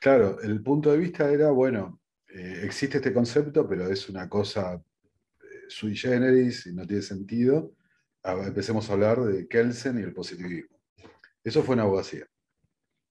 Claro, 0.00 0.40
el 0.40 0.62
punto 0.62 0.90
de 0.90 0.96
vista 0.96 1.30
era, 1.30 1.50
bueno, 1.50 2.01
eh, 2.34 2.62
existe 2.64 2.96
este 2.96 3.12
concepto, 3.12 3.68
pero 3.68 3.86
es 3.88 4.08
una 4.08 4.26
cosa 4.26 4.74
eh, 4.74 5.64
sui 5.68 5.94
generis 5.94 6.66
y 6.66 6.72
no 6.72 6.86
tiene 6.86 7.02
sentido. 7.02 7.74
empecemos 8.24 8.88
a 8.88 8.94
hablar 8.94 9.20
de 9.20 9.46
Kelsen 9.46 9.98
y 9.98 10.02
el 10.02 10.14
positivismo. 10.14 10.78
Eso 11.44 11.62
fue 11.62 11.74
en 11.74 11.80
abogacía. 11.80 12.26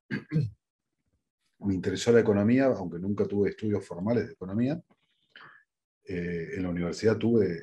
Me 1.59 1.75
interesó 1.75 2.11
la 2.11 2.21
economía, 2.21 2.65
aunque 2.65 2.97
nunca 2.97 3.27
tuve 3.27 3.51
estudios 3.51 3.85
formales 3.85 4.25
de 4.25 4.33
economía. 4.33 4.81
Eh, 6.03 6.53
en 6.55 6.63
la 6.63 6.69
universidad 6.69 7.17
tuve, 7.17 7.61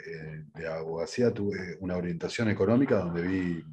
de 0.54 0.66
abogacía, 0.68 1.34
tuve 1.34 1.76
una 1.80 1.96
orientación 1.96 2.48
económica 2.50 3.00
donde 3.00 3.22
vi 3.22 3.64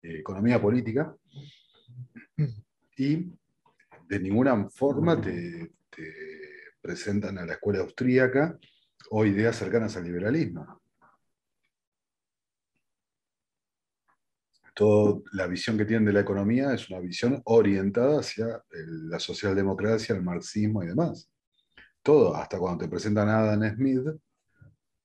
economía 0.00 0.60
política 0.60 1.16
y 2.96 3.32
de 4.08 4.20
ninguna 4.20 4.68
forma 4.68 5.20
te 5.20 5.72
presentan 6.82 7.38
a 7.38 7.46
la 7.46 7.54
escuela 7.54 7.80
austríaca 7.80 8.58
o 9.10 9.24
ideas 9.24 9.56
cercanas 9.56 9.96
al 9.96 10.04
liberalismo. 10.04 10.82
Toda 14.74 15.20
la 15.32 15.46
visión 15.46 15.76
que 15.78 15.84
tienen 15.84 16.06
de 16.06 16.14
la 16.14 16.20
economía 16.20 16.72
es 16.74 16.88
una 16.90 16.98
visión 16.98 17.40
orientada 17.44 18.20
hacia 18.20 18.62
la 18.70 19.20
socialdemocracia, 19.20 20.14
el 20.14 20.22
marxismo 20.22 20.82
y 20.82 20.88
demás. 20.88 21.30
Todo, 22.02 22.34
hasta 22.34 22.58
cuando 22.58 22.84
te 22.84 22.90
presentan 22.90 23.28
a 23.28 23.40
Adam 23.40 23.76
Smith, 23.76 24.06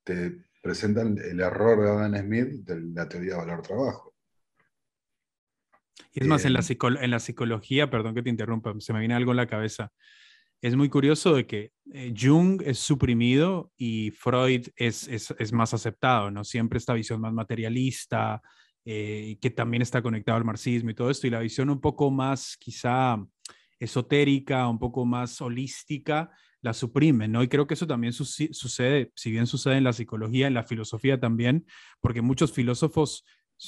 te 0.03 0.45
presentan 0.63 1.17
el 1.17 1.39
error 1.41 1.81
de 1.81 1.89
Adam 1.89 2.17
Smith 2.17 2.65
de 2.65 2.81
la 2.93 3.07
teoría 3.07 3.33
de 3.33 3.37
valor 3.37 3.61
trabajo. 3.61 4.15
Y 6.13 6.21
es 6.21 6.27
más, 6.27 6.45
en 6.45 6.53
la, 6.53 6.61
eh, 6.61 6.77
en 7.01 7.11
la 7.11 7.19
psicología, 7.19 7.89
perdón 7.89 8.15
que 8.15 8.23
te 8.23 8.29
interrumpa, 8.29 8.73
se 8.79 8.93
me 8.93 8.99
viene 8.99 9.13
algo 9.13 9.31
en 9.31 9.37
la 9.37 9.47
cabeza 9.47 9.91
es 10.61 10.75
muy 10.75 10.89
curioso 10.89 11.35
de 11.35 11.45
que 11.45 11.71
eh, 11.93 12.13
Jung 12.17 12.61
es 12.65 12.79
suprimido 12.79 13.71
y 13.77 14.11
Freud 14.11 14.67
es, 14.75 15.07
es, 15.07 15.53
más 15.53 15.73
aceptado, 15.73 16.31
¿no? 16.31 16.43
Siempre 16.43 16.77
esta 16.77 16.93
visión 16.93 17.21
más 17.21 17.33
materialista, 17.33 18.41
eh, 18.85 19.37
que 19.39 19.49
también 19.49 19.81
está 19.81 20.01
conectado 20.01 20.37
al 20.37 20.45
marxismo 20.45 20.89
y 20.89 20.95
todo 20.95 21.09
esto, 21.09 21.27
y 21.27 21.29
la 21.29 21.39
visión 21.39 21.69
un 21.69 21.79
poco 21.79 22.09
más 22.09 22.57
quizá 22.57 23.17
esotérica, 23.79 24.67
un 24.67 24.79
poco 24.79 25.05
más 25.05 25.39
holística, 25.41 26.31
la 26.61 26.73
suprime, 26.73 27.27
¿no? 27.27 27.43
Y 27.43 27.47
creo 27.47 27.67
que 27.67 27.75
eso 27.75 27.85
también 27.85 28.13
sucede, 28.13 29.11
si 29.15 29.31
bien 29.31 29.45
sucede 29.45 29.77
en 29.77 29.83
la 29.83 29.93
psicología, 29.93 30.47
en 30.47 30.55
la 30.55 30.63
filosofía 30.63 31.19
también, 31.19 31.65
porque 32.01 32.21
muchos 32.21 32.51
filósofos 32.51 33.25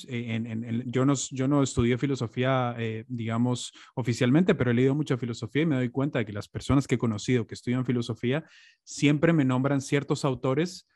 en, 0.07 0.83
yo, 0.91 1.05
no, 1.05 1.13
yo 1.31 1.47
no 1.47 1.63
estudié 1.63 1.97
filosofía, 1.97 2.75
eh, 2.77 3.05
digamos, 3.07 3.71
oficialmente, 3.95 4.55
pero 4.55 4.71
he 4.71 4.73
leído 4.73 4.95
mucha 4.95 5.17
filosofía 5.17 5.63
y 5.63 5.65
me 5.65 5.75
doy 5.75 5.89
cuenta 5.89 6.19
de 6.19 6.25
que 6.25 6.33
las 6.33 6.47
personas 6.47 6.87
que 6.87 6.95
he 6.95 6.99
conocido 6.99 7.47
que 7.47 7.55
estudian 7.55 7.85
filosofía 7.85 8.45
siempre 8.83 9.33
me 9.33 9.45
nombran 9.45 9.81
ciertos 9.81 10.25
autores 10.25 10.87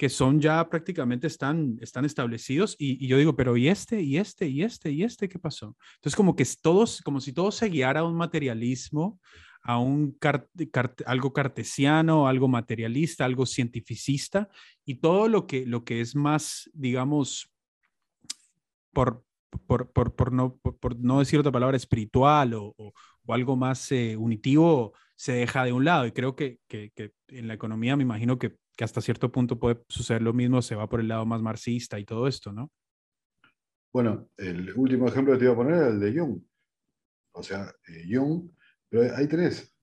que 0.00 0.08
son 0.08 0.40
ya 0.40 0.66
prácticamente 0.70 1.26
están, 1.26 1.76
están 1.82 2.06
establecidos 2.06 2.74
y, 2.78 3.06
yo 3.06 3.18
digo, 3.18 3.36
pero 3.36 3.58
¿y 3.58 3.68
este, 3.68 4.00
y 4.00 4.16
este, 4.16 4.48
y 4.48 4.62
este, 4.62 4.90
y 4.90 5.02
este 5.02 5.28
qué 5.28 5.38
pasó? 5.38 5.76
Entonces 5.96 6.16
como 6.16 6.34
que 6.34 6.46
todos, 6.62 7.02
como 7.02 7.20
si 7.20 7.34
todo 7.34 7.52
se 7.52 7.68
guiara 7.68 8.00
a 8.00 8.04
un 8.04 8.16
materialismo, 8.16 9.20
a 9.62 9.78
un 9.78 10.16
algo 11.04 11.34
cartesiano, 11.34 12.26
algo 12.26 12.48
materialista, 12.48 13.26
algo 13.26 13.44
cientificista, 13.44 14.48
y 14.86 14.94
todo 14.94 15.28
lo 15.28 15.46
que, 15.46 15.66
lo 15.66 15.84
que 15.84 16.00
es 16.00 16.16
más, 16.16 16.70
digamos, 16.72 17.52
por, 18.92 19.24
por, 19.66 19.90
por, 19.92 20.14
por 20.14 20.32
no, 20.32 20.56
por, 20.56 20.98
no 20.98 21.18
decir 21.18 21.38
otra 21.38 21.52
palabra, 21.52 21.76
espiritual 21.76 22.54
o, 22.54 22.74
o, 22.76 22.92
algo 23.28 23.54
más 23.54 23.92
eh, 23.92 24.16
unitivo, 24.16 24.92
se 25.14 25.32
deja 25.32 25.64
de 25.64 25.72
un 25.72 25.84
lado. 25.84 26.06
Y 26.06 26.12
creo 26.12 26.34
que, 26.34 26.58
que, 26.66 26.90
en 27.28 27.46
la 27.46 27.54
economía 27.54 27.96
me 27.96 28.02
imagino 28.02 28.38
que, 28.38 28.56
que, 28.76 28.84
hasta 28.84 29.00
cierto 29.00 29.30
punto 29.30 29.58
puede 29.58 29.80
suceder 29.88 30.22
lo 30.22 30.32
mismo, 30.32 30.62
se 30.62 30.74
va 30.74 30.88
por 30.88 30.98
el 30.98 31.08
lado 31.08 31.24
más 31.26 31.40
marxista 31.40 31.98
y 32.00 32.04
todo 32.04 32.26
esto, 32.26 32.52
¿no? 32.52 32.72
Bueno, 33.92 34.28
el 34.36 34.72
último 34.76 35.08
ejemplo 35.08 35.32
que 35.32 35.38
te 35.38 35.44
iba 35.44 35.54
a 35.54 35.56
poner 35.56 35.74
es 35.74 35.88
el 35.88 36.00
de 36.00 36.18
Jung. 36.18 36.40
O 37.32 37.42
sea, 37.42 37.72
eh, 37.88 38.04
Jung, 38.08 38.50
pero 38.88 39.16
hay 39.16 39.26
tres. 39.26 39.74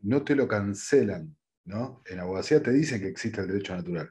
No 0.00 0.22
te 0.22 0.34
lo 0.34 0.48
cancelan, 0.48 1.36
¿no? 1.64 2.02
En 2.06 2.20
abogacía 2.20 2.62
te 2.62 2.72
dicen 2.72 3.00
que 3.00 3.08
existe 3.08 3.40
el 3.40 3.48
derecho 3.48 3.76
natural, 3.76 4.10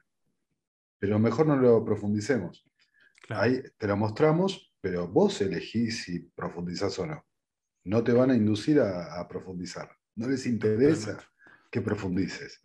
pero 0.98 1.18
mejor 1.18 1.46
no 1.46 1.56
lo 1.56 1.84
profundicemos. 1.84 2.64
Ahí 3.28 3.62
te 3.76 3.86
lo 3.86 3.96
mostramos, 3.96 4.72
pero 4.80 5.06
vos 5.06 5.40
elegís 5.40 6.04
si 6.04 6.20
profundizás 6.20 6.98
o 6.98 7.06
no. 7.06 7.26
No 7.84 8.02
te 8.02 8.12
van 8.12 8.30
a 8.30 8.34
inducir 8.34 8.80
a, 8.80 9.26
profundizar. 9.28 9.90
No 10.16 10.28
les 10.28 10.46
interesa 10.46 11.18
que 11.70 11.80
profundices. 11.80 12.62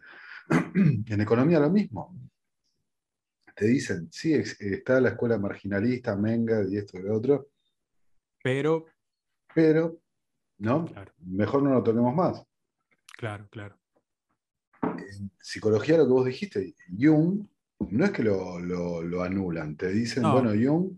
en 0.49 1.21
economía 1.21 1.59
lo 1.59 1.69
mismo. 1.69 2.17
Te 3.55 3.67
dicen, 3.67 4.09
sí, 4.11 4.33
está 4.33 4.99
la 4.99 5.09
escuela 5.09 5.37
marginalista, 5.37 6.15
Menga 6.15 6.63
y 6.67 6.77
esto 6.77 6.97
y 6.97 7.03
lo 7.03 7.15
otro. 7.15 7.49
Pero. 8.43 8.85
Pero, 9.53 10.01
¿no? 10.57 10.85
Mejor 11.19 11.63
no 11.63 11.71
lo 11.71 11.83
toquemos 11.83 12.13
más. 12.13 12.43
Claro, 13.17 13.47
claro. 13.49 13.79
En 14.81 15.31
psicología, 15.39 15.97
lo 15.97 16.05
que 16.05 16.11
vos 16.11 16.25
dijiste, 16.25 16.75
Jung 16.99 17.47
no 17.79 18.05
es 18.05 18.11
que 18.11 18.23
lo, 18.23 19.23
anulan, 19.23 19.75
te 19.75 19.89
dicen, 19.89 20.23
bueno, 20.23 20.51
Jung, 20.51 20.97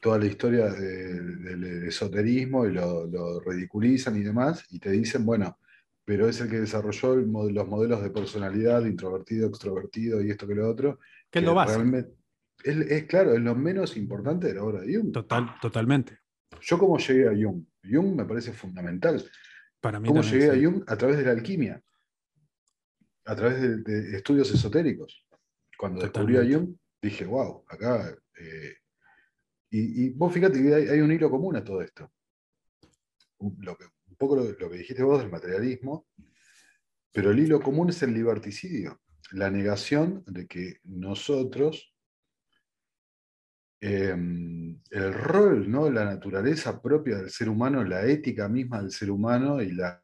toda 0.00 0.18
la 0.18 0.26
historia 0.26 0.66
del 0.66 1.84
esoterismo 1.86 2.66
y 2.66 2.72
lo, 2.72 3.40
ridiculizan 3.40 4.16
y 4.16 4.22
demás, 4.22 4.64
y 4.70 4.78
te 4.78 4.90
dicen, 4.90 5.24
bueno, 5.24 5.58
pero 6.04 6.28
es 6.28 6.40
el 6.40 6.50
que 6.50 6.60
desarrolló 6.60 7.16
los 7.16 7.68
modelos 7.68 8.02
de 8.02 8.10
personalidad, 8.10 8.84
introvertido, 8.84 9.48
extrovertido 9.48 10.20
y 10.20 10.30
esto 10.30 10.46
que 10.46 10.54
lo 10.54 10.68
otro. 10.68 10.98
Que 11.30 11.38
es 11.38 11.44
lo 11.44 11.54
básico. 11.54 11.84
Es, 12.64 13.04
claro, 13.04 13.34
es 13.34 13.40
lo 13.40 13.54
menos 13.54 13.96
importante 13.96 14.48
de 14.48 14.54
la 14.54 14.64
obra 14.64 14.80
de 14.80 14.94
Jung. 14.94 15.12
Total, 15.12 15.54
totalmente. 15.60 16.18
Yo 16.60 16.78
como 16.78 16.98
llegué 16.98 17.28
a 17.28 17.32
Jung, 17.32 17.64
Jung 17.82 18.16
me 18.16 18.24
parece 18.24 18.52
fundamental. 18.52 19.24
Para 19.80 19.98
mí 19.98 20.08
¿Cómo 20.08 20.22
llegué 20.22 20.50
a 20.50 20.54
Jung? 20.54 20.84
A 20.86 20.96
través 20.96 21.16
de 21.16 21.24
la 21.24 21.32
alquimia, 21.32 21.82
a 23.24 23.34
través 23.34 23.84
de 23.84 24.16
estudios 24.16 24.52
esotéricos. 24.52 25.24
Cuando 25.82 26.00
descubrí 26.00 26.36
a 26.36 26.44
Jung, 26.44 26.76
dije, 27.02 27.24
wow, 27.24 27.64
acá... 27.66 28.16
Eh", 28.38 28.76
y, 29.68 30.10
vos 30.10 30.32
fíjate 30.32 30.62
que 30.62 30.72
hay, 30.72 31.00
un 31.00 31.10
hilo 31.10 31.28
común 31.28 31.56
a 31.56 31.64
todo 31.64 31.82
esto. 31.82 32.08
un 33.38 33.56
poco 34.16 34.36
lo, 34.36 34.56
que 34.70 34.76
dijiste 34.76 35.02
vos 35.02 35.18
del 35.18 35.32
materialismo, 35.32 36.06
pero 37.10 37.32
el 37.32 37.40
hilo 37.40 37.60
común 37.60 37.90
es 37.90 38.00
el 38.04 38.14
liberticidio, 38.14 39.00
la 39.32 39.50
negación 39.50 40.22
de 40.28 40.46
que 40.46 40.76
nosotros, 40.84 41.92
em, 43.80 44.80
el 44.88 45.12
rol, 45.12 45.68
¿no? 45.68 45.90
la 45.90 46.04
naturaleza 46.04 46.80
propia 46.80 47.16
del 47.16 47.30
ser 47.30 47.48
humano, 47.48 47.82
la 47.82 48.06
ética 48.06 48.48
misma 48.48 48.80
del 48.80 48.92
ser 48.92 49.10
humano 49.10 49.60
y 49.60 49.72
la, 49.72 50.00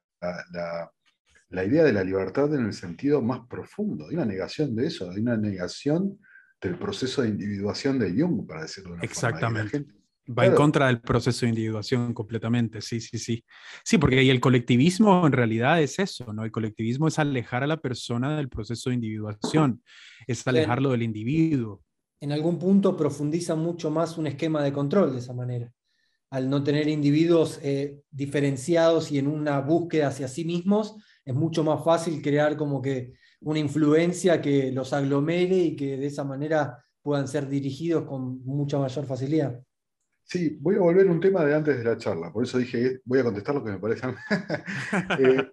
la 0.50 0.92
idea 1.50 1.84
de 1.84 1.92
la 1.92 2.04
libertad 2.04 2.54
en 2.54 2.66
el 2.66 2.72
sentido 2.72 3.22
más 3.22 3.40
profundo. 3.48 4.06
Hay 4.08 4.14
una 4.14 4.26
negación 4.26 4.74
de 4.74 4.86
eso, 4.86 5.10
hay 5.10 5.20
una 5.20 5.36
negación 5.36 6.18
del 6.60 6.78
proceso 6.78 7.22
de 7.22 7.28
individuación 7.28 7.98
de 7.98 8.10
Jung, 8.10 8.46
para 8.46 8.62
decirlo 8.62 8.90
de 8.90 8.94
una 8.96 9.04
Exactamente. 9.04 9.86
Va 10.30 10.44
en 10.44 10.54
contra 10.54 10.88
del 10.88 11.00
proceso 11.00 11.46
de 11.46 11.50
individuación 11.50 12.12
completamente, 12.12 12.82
sí, 12.82 13.00
sí, 13.00 13.16
sí. 13.18 13.42
Sí, 13.82 13.96
porque 13.96 14.22
y 14.22 14.28
el 14.28 14.40
colectivismo 14.40 15.26
en 15.26 15.32
realidad 15.32 15.80
es 15.80 15.98
eso, 15.98 16.34
¿no? 16.34 16.44
El 16.44 16.50
colectivismo 16.50 17.08
es 17.08 17.18
alejar 17.18 17.62
a 17.62 17.66
la 17.66 17.78
persona 17.78 18.36
del 18.36 18.50
proceso 18.50 18.90
de 18.90 18.96
individuación, 18.96 19.82
es 20.26 20.46
alejarlo 20.46 20.90
del 20.90 21.02
individuo. 21.02 21.82
En 22.20 22.32
algún 22.32 22.58
punto 22.58 22.94
profundiza 22.94 23.54
mucho 23.54 23.90
más 23.90 24.18
un 24.18 24.26
esquema 24.26 24.62
de 24.62 24.72
control 24.72 25.12
de 25.12 25.20
esa 25.20 25.32
manera. 25.32 25.72
Al 26.30 26.50
no 26.50 26.62
tener 26.62 26.88
individuos 26.88 27.58
eh, 27.62 28.00
diferenciados 28.10 29.10
y 29.10 29.18
en 29.18 29.28
una 29.28 29.60
búsqueda 29.60 30.08
hacia 30.08 30.28
sí 30.28 30.44
mismos, 30.44 30.96
es 31.28 31.34
mucho 31.34 31.62
más 31.62 31.84
fácil 31.84 32.22
crear 32.22 32.56
como 32.56 32.80
que 32.80 33.12
una 33.42 33.58
influencia 33.58 34.40
que 34.40 34.72
los 34.72 34.94
aglomere 34.94 35.56
y 35.56 35.76
que 35.76 35.98
de 35.98 36.06
esa 36.06 36.24
manera 36.24 36.82
puedan 37.02 37.28
ser 37.28 37.46
dirigidos 37.46 38.06
con 38.06 38.42
mucha 38.46 38.78
mayor 38.78 39.04
facilidad. 39.04 39.60
Sí, 40.24 40.56
voy 40.58 40.76
a 40.76 40.80
volver 40.80 41.06
a 41.06 41.10
un 41.10 41.20
tema 41.20 41.44
de 41.44 41.54
antes 41.54 41.76
de 41.76 41.84
la 41.84 41.98
charla, 41.98 42.32
por 42.32 42.44
eso 42.44 42.56
dije, 42.56 43.00
voy 43.04 43.18
a 43.18 43.24
contestar 43.24 43.54
lo 43.54 43.62
que 43.62 43.72
me 43.72 43.78
parece. 43.78 44.06
eh, 45.18 45.50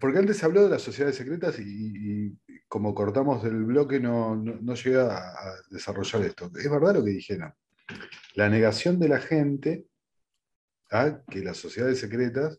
porque 0.00 0.18
antes 0.18 0.38
se 0.38 0.46
habló 0.46 0.64
de 0.64 0.70
las 0.70 0.80
sociedades 0.80 1.16
secretas 1.16 1.58
y, 1.58 2.34
como 2.66 2.94
cortamos 2.94 3.42
del 3.42 3.64
bloque 3.64 4.00
no, 4.00 4.36
no, 4.36 4.74
llega 4.74 5.18
a, 5.18 5.54
desarrollar 5.70 6.22
esto. 6.22 6.50
Es 6.56 6.70
verdad 6.70 6.94
lo 6.94 7.04
que 7.04 7.10
dijeron. 7.10 7.52
La 8.36 8.48
negación 8.48 8.98
de 8.98 9.08
la 9.10 9.20
gente 9.20 9.84
a 10.90 11.20
que 11.30 11.40
las 11.40 11.58
sociedades 11.58 12.00
secretas 12.00 12.58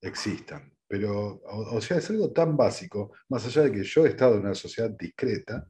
existan. 0.00 0.77
Pero, 0.88 1.42
o, 1.44 1.80
sea, 1.82 1.98
es 1.98 2.08
algo 2.08 2.32
tan 2.32 2.56
básico, 2.56 3.12
más 3.28 3.44
allá 3.44 3.64
de 3.64 3.72
que 3.72 3.84
yo 3.84 4.06
he 4.06 4.08
estado 4.08 4.36
en 4.36 4.40
una 4.40 4.54
sociedad 4.54 4.90
discreta, 4.90 5.68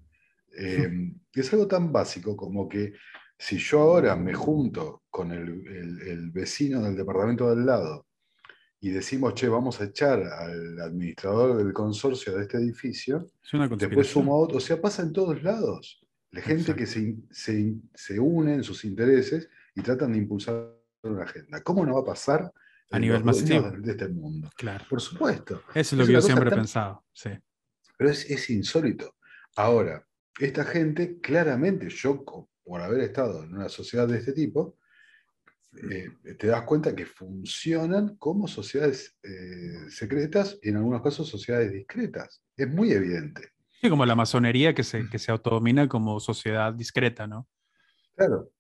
eh, 0.57 0.89
es 1.35 1.53
algo 1.53 1.67
tan 1.67 1.93
básico 1.93 2.37
como 2.37 2.69
que 2.69 2.95
si 3.37 3.59
yo 3.59 3.81
ahora 3.81 4.15
me 4.15 4.33
junto 4.33 5.03
con 5.11 5.33
el, 5.33 6.31
vecino 6.31 6.83
del 6.83 6.97
departamento 6.97 7.51
del 7.51 7.67
lado 7.67 8.07
y 8.81 8.91
decimos, 8.91 9.35
che, 9.35 9.49
vamos 9.49 9.81
a 9.81 9.85
echar 9.85 10.23
al 10.23 10.81
administrador 10.81 11.57
del 11.57 11.73
consorcio 11.73 12.37
de 12.37 12.43
este 12.43 12.59
edificio, 12.59 13.27
después 13.77 14.07
sumo 14.07 14.35
a 14.35 14.39
otro, 14.39 14.59
o 14.59 14.61
sea, 14.61 14.81
pasa 14.81 15.03
en 15.03 15.13
todos 15.13 15.43
lados. 15.43 16.01
La 16.31 16.43
gente 16.43 16.77
que 16.77 16.87
se, 16.87 17.17
se, 17.31 17.75
se 17.95 18.21
une 18.21 18.55
en 18.55 18.63
sus 18.63 18.85
intereses 18.85 19.49
y 19.75 19.83
tratan 19.83 20.13
de 20.13 20.19
impulsar 20.19 20.75
una 21.03 21.25
agenda. 21.25 21.63
¿Cómo 21.63 21.85
no 21.85 21.95
va 21.95 22.01
a 22.01 22.05
pasar 22.05 22.53
a 22.91 22.99
nivel 22.99 23.25
masivo 23.25 23.71
de 23.71 23.91
este 23.91 24.09
mundo. 24.09 24.51
Claro. 24.57 24.85
Por 24.89 25.01
supuesto. 25.01 25.63
Eso 25.75 25.95
es 25.95 25.99
lo 25.99 26.07
que 26.07 26.13
yo 26.13 26.23
siempre 26.23 26.49
he 26.49 26.55
pensado. 26.55 27.05
Sí. 27.13 27.31
Pero 27.97 28.11
es, 28.11 28.51
insólito. 28.51 29.17
Ahora, 29.57 30.07
esta 30.39 30.65
gente, 30.65 31.21
claramente, 31.21 31.89
yo 31.89 32.25
por 32.65 32.81
haber 32.81 33.01
estado 33.01 33.45
en 33.45 33.55
una 33.55 33.69
sociedad 33.69 34.07
de 34.07 34.19
este 34.19 34.33
tipo, 34.33 34.79
eh, 35.91 36.09
te 36.39 36.47
das 36.47 36.63
cuenta 36.63 36.95
que 36.95 37.05
funcionan 37.05 38.17
como 38.17 38.49
sociedades 38.49 39.17
eh, 39.23 39.91
secretas 39.91 40.59
y 40.63 40.71
en 40.71 40.77
algunos 40.77 41.03
casos 41.03 41.29
sociedades 41.29 41.73
discretas. 41.73 42.43
Es 42.57 42.69
muy 42.69 42.93
evidente. 42.93 43.53
Sí, 43.81 43.91
como 43.91 44.07
la 44.07 44.15
masonería 44.15 44.75
que 44.75 44.83
se, 44.83 45.09
que 45.09 45.19
se 45.19 45.31
autodomina 45.31 45.89
como 45.89 46.19
sociedad 46.21 46.73
discreta, 46.73 47.27
¿no? 47.27 47.49
Claro 48.17 48.51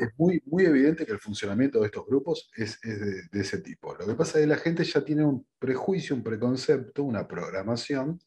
es 0.00 0.10
muy, 0.16 0.42
muy 0.46 0.64
evidente 0.64 1.04
que 1.04 1.12
el 1.12 1.18
funcionamiento 1.18 1.80
de 1.80 1.86
estos 1.86 2.06
grupos 2.06 2.50
es, 2.56 2.80
de, 2.80 3.40
ese 3.40 3.60
tipo. 3.60 3.94
Lo 3.96 4.06
que 4.06 4.14
pasa 4.14 4.38
es 4.38 4.44
que 4.44 4.48
la 4.48 4.56
gente 4.56 4.84
ya 4.84 5.04
tiene 5.04 5.24
un 5.24 5.46
prejuicio, 5.58 6.16
un 6.16 6.22
preconcepto, 6.22 7.04
una 7.04 7.26
programación 7.26 8.20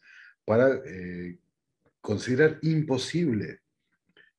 para 0.46 0.82
eh, 0.86 1.38
considerar 2.02 2.60
imposible 2.62 3.62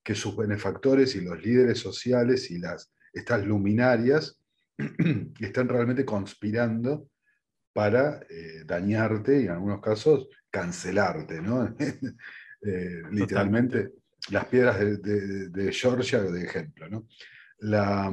que 0.03 0.15
sus 0.15 0.37
benefactores 0.37 1.17
y 1.17 1.23
los 1.23 1.43
líderes 1.43 1.79
sociales 1.79 2.51
y 2.51 2.59
las, 2.59 2.93
estas 3.13 3.45
luminarias 3.45 4.39
estén 5.41 5.69
realmente 5.69 6.05
conspirando 6.05 7.09
para 7.73 8.21
eh, 8.29 8.65
dañarte 8.65 9.41
y 9.41 9.45
en 9.45 9.51
algunos 9.51 9.81
casos 9.81 10.29
cancelarte, 10.51 11.41
¿no? 11.41 11.75
Eh, 12.67 13.03
literalmente 13.11 13.93
las 14.31 14.47
piedras 14.47 14.79
de, 14.79 15.73
Georgia 15.73 16.23
de 16.23 16.45
ejemplo. 16.45 16.89
¿no? 16.89 17.07
La, 17.59 18.13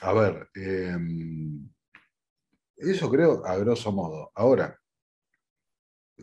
a 0.00 0.12
ver, 0.12 0.48
em, 0.54 1.68
eso 2.76 3.10
creo 3.10 3.44
a 3.44 3.56
grosso 3.56 3.92
modo. 3.92 4.30
Ahora, 4.34 4.78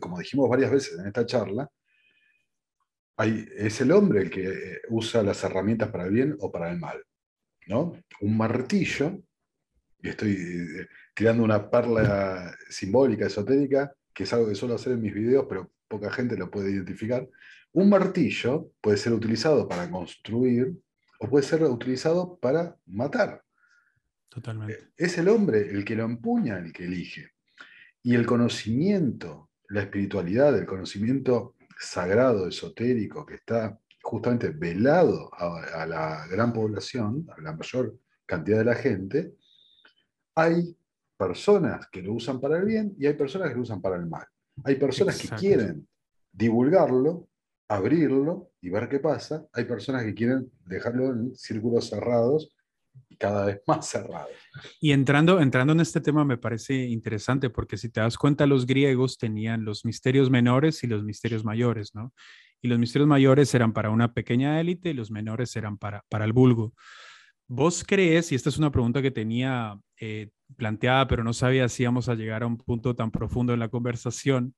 como 0.00 0.18
dijimos 0.18 0.48
varias 0.48 0.70
veces 0.70 0.98
en 0.98 1.06
esta 1.06 1.26
charla, 1.26 1.68
hay, 3.16 3.48
es 3.56 3.80
el 3.80 3.90
hombre 3.92 4.22
el 4.22 4.30
que 4.30 4.48
eh, 4.48 4.80
usa 4.90 5.22
las 5.22 5.42
herramientas 5.42 5.90
para 5.90 6.04
el 6.04 6.12
bien 6.12 6.36
o 6.40 6.52
para 6.52 6.70
el 6.70 6.78
mal. 6.78 7.02
¿no? 7.66 7.92
Un 8.20 8.36
martillo, 8.36 9.20
y 10.00 10.08
estoy 10.08 10.32
eh, 10.32 10.86
tirando 11.14 11.42
una 11.42 11.68
perla 11.68 12.56
simbólica, 12.68 13.26
esotérica, 13.26 13.92
que 14.14 14.22
es 14.24 14.32
algo 14.32 14.48
que 14.48 14.54
suelo 14.54 14.76
hacer 14.76 14.92
en 14.92 15.02
mis 15.02 15.14
videos, 15.14 15.46
pero 15.48 15.70
poca 15.88 16.10
gente 16.10 16.36
lo 16.36 16.50
puede 16.50 16.70
identificar. 16.70 17.28
Un 17.72 17.88
martillo 17.88 18.72
puede 18.80 18.96
ser 18.96 19.12
utilizado 19.12 19.68
para 19.68 19.90
construir 19.90 20.74
o 21.20 21.28
puede 21.28 21.44
ser 21.44 21.62
utilizado 21.64 22.38
para 22.38 22.76
matar. 22.86 23.42
Totalmente. 24.28 24.90
Es 24.96 25.18
el 25.18 25.28
hombre 25.28 25.70
el 25.70 25.84
que 25.84 25.96
lo 25.96 26.04
empuña, 26.04 26.58
el 26.58 26.72
que 26.72 26.84
elige. 26.84 27.32
Y 28.02 28.14
el 28.14 28.26
conocimiento, 28.26 29.50
la 29.68 29.82
espiritualidad, 29.82 30.56
el 30.56 30.66
conocimiento 30.66 31.56
sagrado, 31.78 32.48
esotérico, 32.48 33.24
que 33.24 33.34
está 33.34 33.78
justamente 34.02 34.50
velado 34.50 35.30
a, 35.34 35.84
la 35.86 36.26
gran 36.28 36.52
población, 36.52 37.26
a 37.36 37.40
la 37.40 37.54
mayor 37.54 37.98
cantidad 38.24 38.58
de 38.58 38.64
la 38.64 38.74
gente, 38.74 39.34
hay 40.34 40.76
personas 41.16 41.88
que 41.90 42.02
lo 42.02 42.14
usan 42.14 42.40
para 42.40 42.58
el 42.58 42.64
bien 42.64 42.94
y 42.98 43.06
hay 43.06 43.14
personas 43.14 43.48
que 43.48 43.56
lo 43.56 43.62
usan 43.62 43.82
para 43.82 43.96
el 43.96 44.06
mal. 44.06 44.24
Hay 44.64 44.76
personas 44.76 45.18
que 45.18 45.28
quieren 45.36 45.86
divulgarlo, 46.32 47.28
abrirlo 47.68 48.50
y 48.60 48.70
ver 48.70 48.88
qué 48.88 48.98
pasa. 48.98 49.46
Hay 49.52 49.64
personas 49.64 50.04
que 50.04 50.14
quieren 50.14 50.50
dejarlo 50.64 51.12
en 51.12 51.36
círculos 51.36 51.88
cerrados 51.88 52.56
y 53.08 53.16
cada 53.16 53.44
vez 53.46 53.60
más 53.66 53.86
cerrados. 53.86 54.30
Y 54.80 54.92
entrando, 54.92 55.40
entrando 55.40 55.74
en 55.74 55.80
este 55.80 56.00
tema 56.00 56.24
me 56.24 56.38
parece 56.38 56.74
interesante 56.86 57.50
porque 57.50 57.76
si 57.76 57.90
te 57.90 58.00
das 58.00 58.16
cuenta, 58.16 58.46
los 58.46 58.66
griegos 58.66 59.18
tenían 59.18 59.64
los 59.64 59.84
misterios 59.84 60.30
menores 60.30 60.82
y 60.82 60.86
los 60.86 61.04
misterios 61.04 61.44
mayores, 61.44 61.94
¿no? 61.94 62.12
Y 62.60 62.68
los 62.68 62.78
misterios 62.78 63.08
mayores 63.08 63.54
eran 63.54 63.72
para 63.72 63.90
una 63.90 64.14
pequeña 64.14 64.60
élite 64.60 64.90
y 64.90 64.94
los 64.94 65.12
menores 65.12 65.54
eran 65.54 65.78
para, 65.78 66.04
para 66.08 66.24
el 66.24 66.32
vulgo. 66.32 66.74
¿Vos 67.46 67.84
crees, 67.86 68.32
y 68.32 68.34
esta 68.34 68.48
es 68.48 68.58
una 68.58 68.72
pregunta 68.72 69.00
que 69.00 69.12
tenía 69.12 69.78
eh, 70.00 70.30
planteada, 70.56 71.06
pero 71.06 71.22
no 71.22 71.32
sabía 71.32 71.68
si 71.68 71.84
íbamos 71.84 72.08
a 72.08 72.14
llegar 72.14 72.42
a 72.42 72.46
un 72.46 72.58
punto 72.58 72.96
tan 72.96 73.10
profundo 73.10 73.54
en 73.54 73.60
la 73.60 73.68
conversación, 73.68 74.54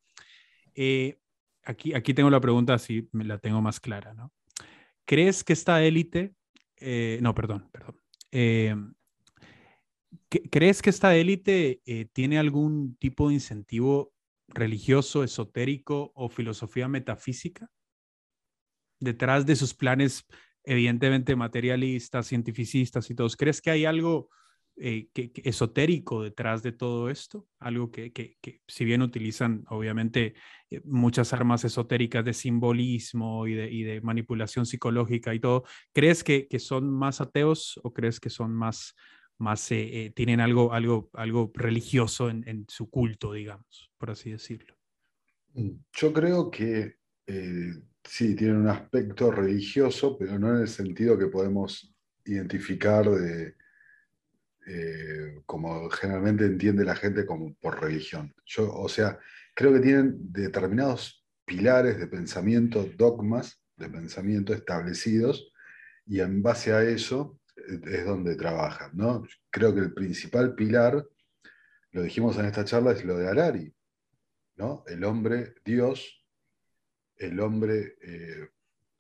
eh, 0.74 1.19
aquí, 1.64 1.94
aquí 1.94 2.14
tengo 2.14 2.30
la 2.30 2.40
pregunta, 2.40 2.74
así 2.74 3.08
me 3.12 3.24
la 3.24 3.38
tengo 3.38 3.60
más 3.60 3.80
clara, 3.80 4.14
¿no? 4.14 4.32
¿Crees 5.04 5.44
que 5.44 5.52
esta 5.52 5.82
élite, 5.82 6.34
eh, 6.76 7.18
no, 7.20 7.34
perdón, 7.34 7.68
perdón, 7.72 7.96
¿crees 10.50 10.82
que 10.82 10.90
esta 10.90 11.16
élite 11.16 11.82
tiene 12.12 12.38
algún 12.38 12.96
tipo 12.96 13.28
de 13.28 13.34
incentivo 13.34 14.12
religioso, 14.48 15.24
esotérico 15.24 16.12
o 16.14 16.28
filosofía 16.28 16.86
metafísica? 16.88 17.68
detrás 19.00 19.46
de 19.46 19.56
sus 19.56 19.74
planes, 19.74 20.24
evidentemente 20.62 21.34
materialistas, 21.34 22.28
cientificistas 22.28 23.10
y 23.10 23.14
todos. 23.14 23.36
¿Crees 23.36 23.60
que 23.60 23.70
hay 23.70 23.86
algo 23.86 24.28
eh, 24.82 25.08
que, 25.12 25.30
esotérico 25.44 26.22
detrás 26.22 26.62
de 26.62 26.72
todo 26.72 27.10
esto? 27.10 27.46
Algo 27.58 27.90
que, 27.90 28.12
que, 28.12 28.38
si 28.66 28.84
bien 28.86 29.02
utilizan 29.02 29.64
obviamente 29.68 30.34
eh, 30.70 30.80
muchas 30.84 31.34
armas 31.34 31.64
esotéricas 31.64 32.24
de 32.24 32.32
simbolismo 32.32 33.46
y 33.46 33.54
de, 33.54 34.00
manipulación 34.00 34.64
psicológica 34.64 35.34
y 35.34 35.40
todo, 35.40 35.64
¿crees 35.92 36.24
que, 36.24 36.48
son 36.58 36.90
más 36.90 37.20
ateos 37.20 37.78
o 37.82 37.92
crees 37.92 38.20
que 38.20 38.30
son 38.30 38.54
más, 38.54 38.94
más 39.38 39.70
eh, 39.70 40.12
tienen 40.16 40.40
algo, 40.40 40.72
algo, 40.72 41.10
algo 41.12 41.52
religioso 41.54 42.30
en, 42.30 42.64
su 42.68 42.88
culto, 42.88 43.34
digamos, 43.34 43.92
por 43.98 44.10
así 44.10 44.30
decirlo? 44.30 44.74
Mm, 45.52 45.72
yo 45.92 46.12
creo 46.12 46.50
que 46.50 46.96
sí, 48.02 48.34
tiene 48.34 48.54
un 48.54 48.68
aspecto 48.68 49.30
religioso, 49.30 50.16
pero 50.18 50.38
no 50.38 50.54
en 50.54 50.62
el 50.62 50.68
sentido 50.68 51.18
que 51.18 51.26
podemos 51.26 51.94
identificar 52.24 53.08
de, 53.10 53.54
eh, 54.72 55.42
como 55.46 55.90
generalmente 55.90 56.44
entiende 56.44 56.84
la 56.84 56.94
gente 56.94 57.26
como 57.26 57.52
por 57.54 57.80
religión. 57.80 58.32
Yo, 58.46 58.72
o 58.72 58.88
sea, 58.88 59.18
creo 59.52 59.72
que 59.72 59.80
tienen 59.80 60.32
determinados 60.32 61.26
pilares 61.44 61.98
de 61.98 62.06
pensamiento, 62.06 62.88
dogmas 62.96 63.60
de 63.76 63.88
pensamiento 63.88 64.54
establecidos, 64.54 65.52
y 66.06 66.20
en 66.20 66.40
base 66.40 66.72
a 66.72 66.84
eso 66.84 67.40
eh, 67.56 67.80
es 67.84 68.04
donde 68.04 68.36
trabajan. 68.36 68.92
¿no? 68.94 69.24
Creo 69.50 69.74
que 69.74 69.80
el 69.80 69.92
principal 69.92 70.54
pilar, 70.54 71.04
lo 71.90 72.02
dijimos 72.02 72.38
en 72.38 72.44
esta 72.44 72.64
charla, 72.64 72.92
es 72.92 73.04
lo 73.04 73.18
de 73.18 73.26
Harari. 73.26 73.74
¿no? 74.54 74.84
El 74.86 75.02
hombre, 75.02 75.54
Dios, 75.64 76.24
el 77.16 77.40
hombre 77.40 77.96
eh, 78.02 78.50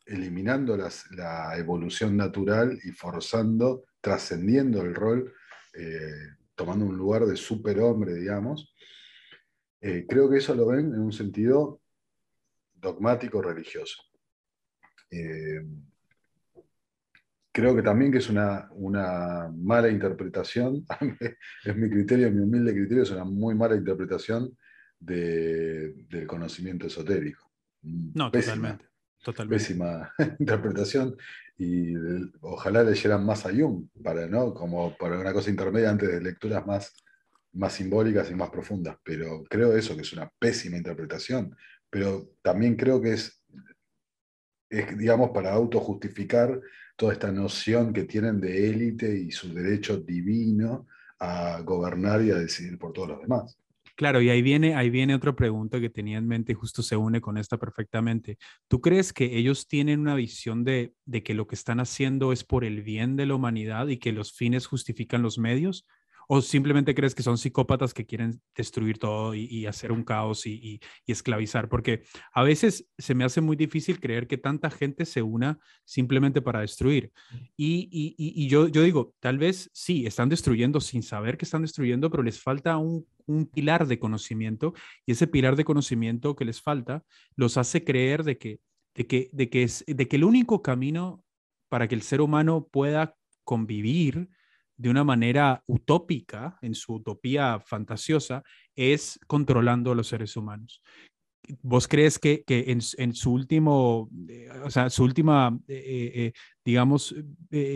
eliminando 0.04 0.76
la 0.76 1.56
evolución 1.56 2.16
natural 2.16 2.76
y 2.82 2.90
forzando, 2.90 3.84
trascendiendo 4.00 4.82
el 4.82 4.96
rol, 4.96 5.32
eh, 5.74 6.36
tomando 6.54 6.84
un 6.84 6.96
lugar 6.96 7.26
de 7.26 7.36
superhombre, 7.36 8.14
digamos. 8.14 8.74
Eh, 9.80 10.06
creo 10.08 10.28
que 10.28 10.38
eso 10.38 10.54
lo 10.54 10.66
ven 10.66 10.92
en 10.94 11.00
un 11.00 11.12
sentido 11.12 11.80
dogmático 12.74 13.40
religioso. 13.42 14.02
creo 17.52 17.74
que 17.74 17.82
también 17.82 18.12
que 18.12 18.18
es 18.18 18.28
una, 18.28 18.68
una 18.72 19.50
mala 19.52 19.88
interpretación, 19.88 20.86
es 21.64 21.76
mi 21.76 21.90
criterio, 21.90 22.30
mi 22.30 22.42
humilde 22.42 22.72
criterio, 22.72 23.02
es 23.02 23.10
una 23.10 23.24
muy 23.24 23.54
mala 23.54 23.74
interpretación 23.74 24.56
del 24.98 26.26
conocimiento 26.26 26.86
esotérico. 26.86 27.50
No, 27.82 28.30
totalmente. 28.30 28.89
Totalmente. 29.22 29.62
Pésima 29.62 30.12
interpretación 30.38 31.16
y 31.58 31.94
ojalá 32.40 32.82
leyeran 32.82 33.24
más 33.24 33.44
a 33.44 33.50
Jung, 33.50 33.86
para, 34.02 34.26
¿no? 34.26 34.54
como 34.54 34.96
para 34.96 35.18
una 35.18 35.32
cosa 35.32 35.50
intermedia 35.50 35.90
antes 35.90 36.10
de 36.10 36.20
lecturas 36.20 36.66
más, 36.66 36.94
más 37.52 37.74
simbólicas 37.74 38.30
y 38.30 38.34
más 38.34 38.48
profundas. 38.48 38.96
Pero 39.04 39.44
creo 39.44 39.76
eso, 39.76 39.94
que 39.94 40.00
es 40.02 40.12
una 40.14 40.30
pésima 40.38 40.78
interpretación. 40.78 41.54
Pero 41.90 42.30
también 42.40 42.76
creo 42.76 43.00
que 43.02 43.12
es, 43.12 43.42
es 44.70 44.96
digamos, 44.96 45.30
para 45.32 45.52
autojustificar 45.52 46.58
toda 46.96 47.12
esta 47.12 47.30
noción 47.30 47.92
que 47.92 48.04
tienen 48.04 48.40
de 48.40 48.70
élite 48.70 49.14
y 49.14 49.30
su 49.30 49.52
derecho 49.52 49.98
divino 49.98 50.86
a 51.18 51.60
gobernar 51.60 52.22
y 52.22 52.30
a 52.30 52.36
decidir 52.36 52.78
por 52.78 52.94
todos 52.94 53.08
los 53.08 53.20
demás. 53.20 53.58
Claro, 54.00 54.22
y 54.22 54.30
ahí 54.30 54.40
viene, 54.40 54.74
ahí 54.76 54.88
viene 54.88 55.14
otra 55.14 55.36
pregunta 55.36 55.78
que 55.78 55.90
tenía 55.90 56.16
en 56.16 56.26
mente 56.26 56.52
y 56.52 56.54
justo 56.54 56.82
se 56.82 56.96
une 56.96 57.20
con 57.20 57.36
esta 57.36 57.58
perfectamente. 57.58 58.38
¿Tú 58.66 58.80
crees 58.80 59.12
que 59.12 59.36
ellos 59.36 59.68
tienen 59.68 60.00
una 60.00 60.14
visión 60.14 60.64
de, 60.64 60.94
de 61.04 61.22
que 61.22 61.34
lo 61.34 61.46
que 61.46 61.54
están 61.54 61.80
haciendo 61.80 62.32
es 62.32 62.42
por 62.42 62.64
el 62.64 62.82
bien 62.82 63.16
de 63.16 63.26
la 63.26 63.34
humanidad 63.34 63.88
y 63.88 63.98
que 63.98 64.12
los 64.12 64.32
fines 64.32 64.66
justifican 64.66 65.20
los 65.20 65.36
medios? 65.38 65.84
¿O 66.32 66.40
simplemente 66.40 66.94
crees 66.94 67.12
que 67.12 67.24
son 67.24 67.38
psicópatas 67.38 67.92
que 67.92 68.06
quieren 68.06 68.40
destruir 68.54 68.98
todo 68.98 69.34
y, 69.34 69.66
hacer 69.66 69.90
un 69.90 70.04
caos 70.04 70.46
y, 70.46 70.78
esclavizar? 71.04 71.68
Porque 71.68 72.04
a 72.32 72.44
veces 72.44 72.88
se 72.96 73.16
me 73.16 73.24
hace 73.24 73.40
muy 73.40 73.56
difícil 73.56 73.98
creer 73.98 74.28
que 74.28 74.38
tanta 74.38 74.70
gente 74.70 75.06
se 75.06 75.22
una 75.22 75.58
simplemente 75.84 76.40
para 76.40 76.60
destruir. 76.60 77.10
Y, 77.56 78.46
yo, 78.46 78.68
yo 78.68 78.82
digo, 78.84 79.12
tal 79.18 79.38
vez 79.38 79.70
sí, 79.72 80.06
están 80.06 80.28
destruyendo 80.28 80.80
sin 80.80 81.02
saber 81.02 81.36
que 81.36 81.46
están 81.46 81.62
destruyendo, 81.62 82.12
pero 82.12 82.22
les 82.22 82.40
falta 82.40 82.76
un, 82.76 83.04
pilar 83.52 83.88
de 83.88 83.98
conocimiento 83.98 84.72
y 85.06 85.12
ese 85.12 85.26
pilar 85.26 85.56
de 85.56 85.64
conocimiento 85.64 86.36
que 86.36 86.44
les 86.44 86.62
falta 86.62 87.02
los 87.34 87.56
hace 87.56 87.82
creer 87.82 88.22
de 88.22 88.38
que, 88.38 88.60
de 88.94 89.08
que, 89.08 89.30
de 89.32 89.50
que, 89.50 89.64
es, 89.64 89.84
de 89.84 90.06
que 90.06 90.14
el 90.14 90.22
único 90.22 90.62
camino 90.62 91.24
para 91.68 91.88
que 91.88 91.96
el 91.96 92.02
ser 92.02 92.20
humano 92.20 92.68
pueda 92.70 93.16
convivir 93.42 94.28
de 94.80 94.88
una 94.88 95.04
manera 95.04 95.62
utópica, 95.66 96.58
en 96.62 96.74
su 96.74 96.94
utopía 96.94 97.60
fantasiosa, 97.60 98.42
es 98.74 99.20
controlando 99.26 99.92
a 99.92 99.94
los 99.94 100.08
seres 100.08 100.38
humanos. 100.38 100.82
¿Vos 101.60 101.86
crees 101.86 102.18
que, 102.18 102.44
en, 102.46 102.80
su 102.80 103.32
último, 103.32 104.08
eh, 104.26 104.48
o 104.64 104.70
sea, 104.70 104.88
su 104.88 105.04
última, 105.04 105.58
eh, 105.68 106.12
eh, 106.14 106.32
digamos, 106.64 107.14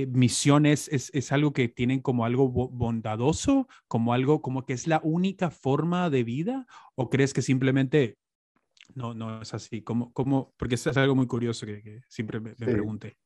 misión 0.09 0.65
es, 0.65 0.89
es, 0.89 1.33
algo 1.33 1.53
que 1.53 1.69
tienen 1.69 2.01
como 2.01 2.25
algo 2.25 2.49
bondadoso, 2.49 3.69
como 3.87 4.15
algo 4.15 4.41
como 4.41 4.65
que 4.65 4.73
es 4.73 4.87
la 4.87 5.01
única 5.05 5.51
forma 5.51 6.09
de 6.09 6.25
vida? 6.25 6.67
¿O 6.95 7.11
crees 7.11 7.35
que 7.35 7.43
simplemente 7.43 8.17
no, 8.95 9.13
no 9.13 9.43
es 9.43 9.53
así? 9.53 9.83
¿Cómo, 9.83 10.11
cómo? 10.15 10.55
Porque 10.57 10.77
es 10.77 10.87
algo 10.97 11.15
muy 11.15 11.27
curioso 11.27 11.67
que, 11.67 12.01
siempre 12.09 12.41
me, 12.41 12.55
me 12.59 12.67
pregunté. 12.67 13.19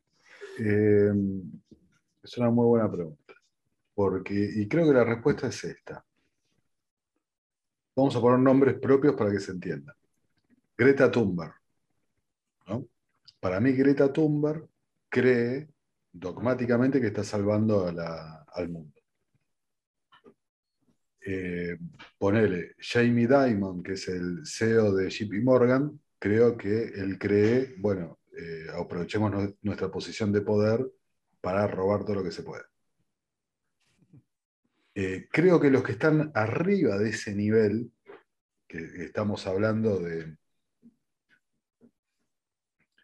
es 0.56 2.38
una 2.38 2.50
muy 2.50 2.66
buena 2.66 2.90
pregunta 2.90 3.37
y 4.30 4.68
creo 4.68 4.86
que 4.86 4.94
la 4.94 5.04
respuesta 5.04 5.48
es 5.48 5.64
esta. 5.64 6.04
Vamos 7.96 8.14
a 8.14 8.20
poner 8.20 8.38
nombres 8.38 8.78
propios 8.78 9.14
para 9.16 9.32
que 9.32 9.40
se 9.40 9.50
entienda. 9.50 9.96
Greta 10.76 11.10
Thunberg. 11.10 11.54
Para 13.40 13.60
mí, 13.60 13.72
Greta 13.72 14.12
Thunberg 14.12 14.68
cree 15.08 15.68
dogmáticamente 16.12 17.00
que 17.00 17.08
está 17.08 17.24
salvando 17.24 17.86
al 17.86 18.68
mundo. 18.68 18.94
Eh, 21.20 21.76
ponele, 22.16 22.76
Jamie 22.78 23.26
Dimon, 23.26 23.82
que 23.82 23.92
es 23.92 24.08
el 24.08 24.46
CEO 24.46 24.94
de 24.94 25.10
JP 25.10 25.42
Morgan, 25.42 26.00
creo 26.18 26.56
que 26.56 26.84
él 26.84 27.18
cree, 27.18 27.74
bueno, 27.78 28.20
eh, 28.36 28.66
aprovechemos 28.74 29.32
nuestra 29.62 29.90
posición 29.90 30.32
de 30.32 30.40
poder 30.40 30.88
para 31.40 31.66
robar 31.66 32.04
todo 32.04 32.16
lo 32.16 32.24
que 32.24 32.30
se 32.30 32.44
pueda. 32.44 32.64
Eh, 35.00 35.28
creo 35.30 35.60
que 35.60 35.70
los 35.70 35.84
que 35.84 35.92
están 35.92 36.32
arriba 36.34 36.98
de 36.98 37.10
ese 37.10 37.32
nivel, 37.32 37.92
que 38.66 39.04
estamos 39.04 39.46
hablando 39.46 40.00
de, 40.00 40.36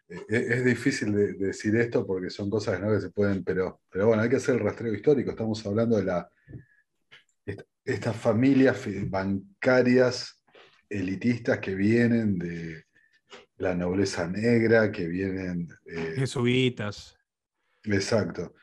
eh, 0.09 0.25
es, 0.27 0.65
difícil 0.65 1.13
de, 1.13 1.33
decir 1.35 1.73
esto 1.77 2.05
porque 2.05 2.29
son 2.29 2.49
cosas 2.49 2.81
¿no? 2.81 2.91
que 2.91 2.99
se 2.99 3.11
pueden, 3.11 3.45
pero, 3.45 3.79
pero 3.89 4.07
bueno, 4.07 4.23
hay 4.23 4.27
que 4.29 4.35
hacer 4.35 4.55
el 4.55 4.65
rastreo 4.65 4.93
histórico. 4.93 5.31
Estamos 5.31 5.65
hablando 5.65 5.95
de 5.95 6.03
la, 6.03 6.29
estas 7.85 8.17
familias 8.17 8.77
bancarias 9.09 10.43
elitistas 10.89 11.59
que 11.59 11.75
vienen 11.75 12.37
de 12.37 12.87
la 13.55 13.73
nobleza 13.73 14.27
negra, 14.27 14.91
que 14.91 15.07
vienen... 15.07 15.69
Eh, 15.85 16.15
Jesuitas. 16.17 17.15
Exacto. 17.85 18.53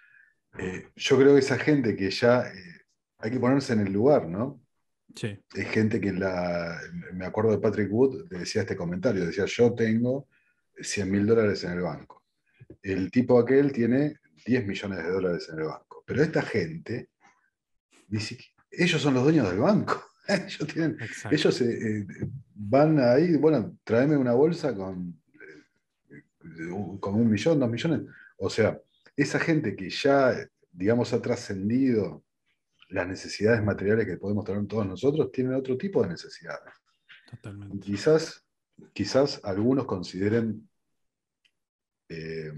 Eh, 0.59 0.90
yo 0.96 1.16
creo 1.16 1.32
que 1.32 1.40
esa 1.40 1.56
gente 1.56 1.96
que 1.96 2.10
ya 2.10 2.42
eh, 2.42 2.81
hay 3.23 3.31
que 3.31 3.40
ponerse 3.40 3.73
en 3.73 3.81
el 3.81 3.93
lugar, 3.93 4.28
¿no? 4.28 4.61
Sí. 5.15 5.39
Es 5.55 5.69
gente 5.69 6.01
que 6.01 6.12
la. 6.12 6.78
Me 7.12 7.24
acuerdo 7.24 7.53
de 7.53 7.59
Patrick 7.59 7.90
Wood, 7.90 8.28
decía 8.28 8.62
este 8.62 8.77
comentario: 8.77 9.24
decía, 9.24 9.44
yo 9.47 9.73
tengo 9.74 10.27
100 10.77 11.11
mil 11.11 11.27
dólares 11.27 11.62
en 11.65 11.73
el 11.73 11.82
banco. 11.82 12.24
El 12.82 13.11
tipo 13.11 13.39
aquel 13.39 13.73
tiene 13.73 14.16
10 14.44 14.66
millones 14.66 14.99
de 14.99 15.11
dólares 15.11 15.49
en 15.53 15.61
el 15.61 15.66
banco. 15.66 16.03
Pero 16.05 16.23
esta 16.23 16.43
gente, 16.43 17.11
ellos 18.70 19.01
son 19.01 19.15
los 19.15 19.23
dueños 19.23 19.49
del 19.49 19.61
banco. 19.61 20.05
ellos 20.28 20.66
tienen, 20.66 20.99
ellos 21.31 21.61
eh, 21.61 22.07
van 22.55 22.99
ahí, 22.99 23.36
bueno, 23.36 23.77
tráeme 23.85 24.16
una 24.16 24.32
bolsa 24.32 24.74
con, 24.74 25.20
con 26.99 27.15
un 27.15 27.31
millón, 27.31 27.61
dos 27.61 27.70
millones. 27.70 28.03
O 28.39 28.51
sea, 28.51 28.81
esa 29.16 29.39
gente 29.39 29.77
que 29.77 29.90
ya, 29.90 30.35
digamos, 30.73 31.12
ha 31.12 31.23
trascendido 31.23 32.24
las 32.93 33.09
necesidades 33.09 33.62
materiales 33.62 34.06
que 34.06 34.19
podemos 34.19 34.44
tener 34.44 34.66
todos 34.66 34.86
nosotros, 34.86 35.32
tienen 35.32 35.55
otro 35.55 35.77
tipo 35.77 36.02
de 36.02 36.10
necesidades. 36.10 36.74
Totalmente. 37.31 37.78
Quizás, 37.81 38.44
quizás 38.93 39.40
algunos 39.44 39.86
consideren 39.86 40.69
eh, 42.09 42.52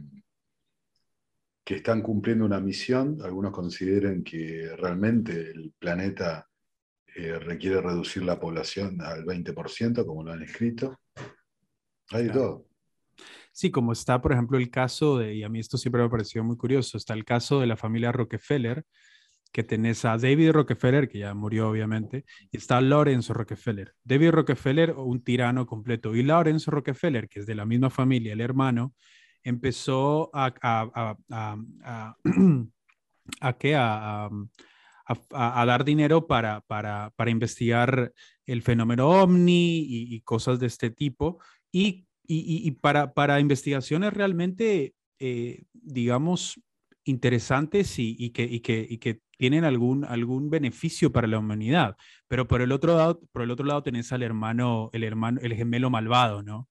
que 1.65 1.77
están 1.77 2.03
cumpliendo 2.03 2.45
una 2.45 2.61
misión, 2.61 3.19
algunos 3.23 3.53
consideren 3.53 4.25
que 4.25 4.75
realmente 4.77 5.51
el 5.51 5.73
planeta 5.79 6.49
eh, 7.15 7.39
requiere 7.39 7.81
reducir 7.81 8.25
la 8.25 8.41
población 8.41 9.01
al 9.01 9.25
20%, 9.25 10.05
como 10.05 10.25
lo 10.25 10.33
han 10.33 10.43
escrito. 10.43 10.99
Hay 12.11 12.25
de 12.25 12.31
todo. 12.31 12.67
Sí, 13.53 13.71
como 13.71 13.93
está, 13.93 14.21
por 14.21 14.33
ejemplo, 14.33 14.59
el 14.59 14.69
caso 14.69 15.19
de, 15.19 15.37
y 15.37 15.45
a 15.45 15.49
mí 15.49 15.61
esto 15.61 15.79
siempre 15.79 16.01
me 16.01 16.09
ha 16.09 16.11
parecido 16.11 16.43
muy 16.43 16.57
curioso, 16.57 16.99
está 16.99 17.15
el 17.15 17.25
caso 17.25 17.61
de 17.61 17.69
la 17.69 17.77
familia 17.77 18.11
Rockefeller, 18.11 18.85
que 19.55 19.63
tenés 19.63 20.05
a 20.05 20.19
David 20.19 20.51
Rockefeller, 20.51 21.09
que 21.09 21.21
ya 21.21 21.33
murió 21.33 21.71
obviamente, 21.71 22.25
y 22.51 22.57
está 22.57 22.81
Lorenzo 22.81 23.35
Rockefeller. 23.35 23.95
David 24.03 24.33
Rockefeller, 24.33 24.91
un 24.97 25.23
tirano 25.23 25.65
completo, 25.65 26.17
y 26.17 26.25
Lorenzo 26.25 26.73
Rockefeller, 26.73 27.29
que 27.29 27.39
es 27.39 27.47
de 27.47 27.55
la 27.55 27.65
misma 27.65 27.89
familia, 27.89 28.33
el 28.33 28.41
hermano, 28.41 28.95
empezó 29.45 30.31
a, 30.35 30.53
a, 30.61 31.17
a, 31.31 32.17
a, 35.31 35.67
dar 35.67 35.85
dinero 35.85 36.27
para, 36.27 36.61
para, 36.63 37.13
para, 37.15 37.31
investigar 37.31 38.13
el 38.47 38.63
fenómeno 38.63 39.09
ovni 39.09 39.79
y, 39.79 40.17
y 40.17 40.21
cosas 40.23 40.59
de 40.59 40.67
este 40.67 40.91
tipo. 40.91 41.39
Y 41.71 42.09
y, 42.27 42.71
para, 42.73 43.13
para, 43.13 43.41
investigaciones 43.41 44.13
realmente, 44.15 44.95
eh, 45.19 45.65
digamos, 45.73 46.61
interesantes 47.05 47.99
y, 47.99 48.31
que, 48.31 48.63
que, 48.63 48.99
que, 48.99 49.21
tienen 49.39 49.65
algún, 49.65 50.05
algún 50.05 50.51
beneficio 50.51 51.13
para 51.13 51.27
la 51.27 51.39
humanidad. 51.39 51.97
Pero 52.29 52.47
por 52.49 52.63
el 52.63 52.73
otro 52.73 52.97
lado, 52.97 53.21
por 53.33 53.43
el 53.43 53.51
otro 53.51 53.67
lado 53.67 53.83
tenés 53.83 54.13
al 54.13 54.23
hermano, 54.23 54.91
el 54.93 55.05
hermano, 55.05 55.41
el 55.43 55.55
gemelo 55.55 55.91
malvado, 55.91 56.43
¿no? 56.43 56.69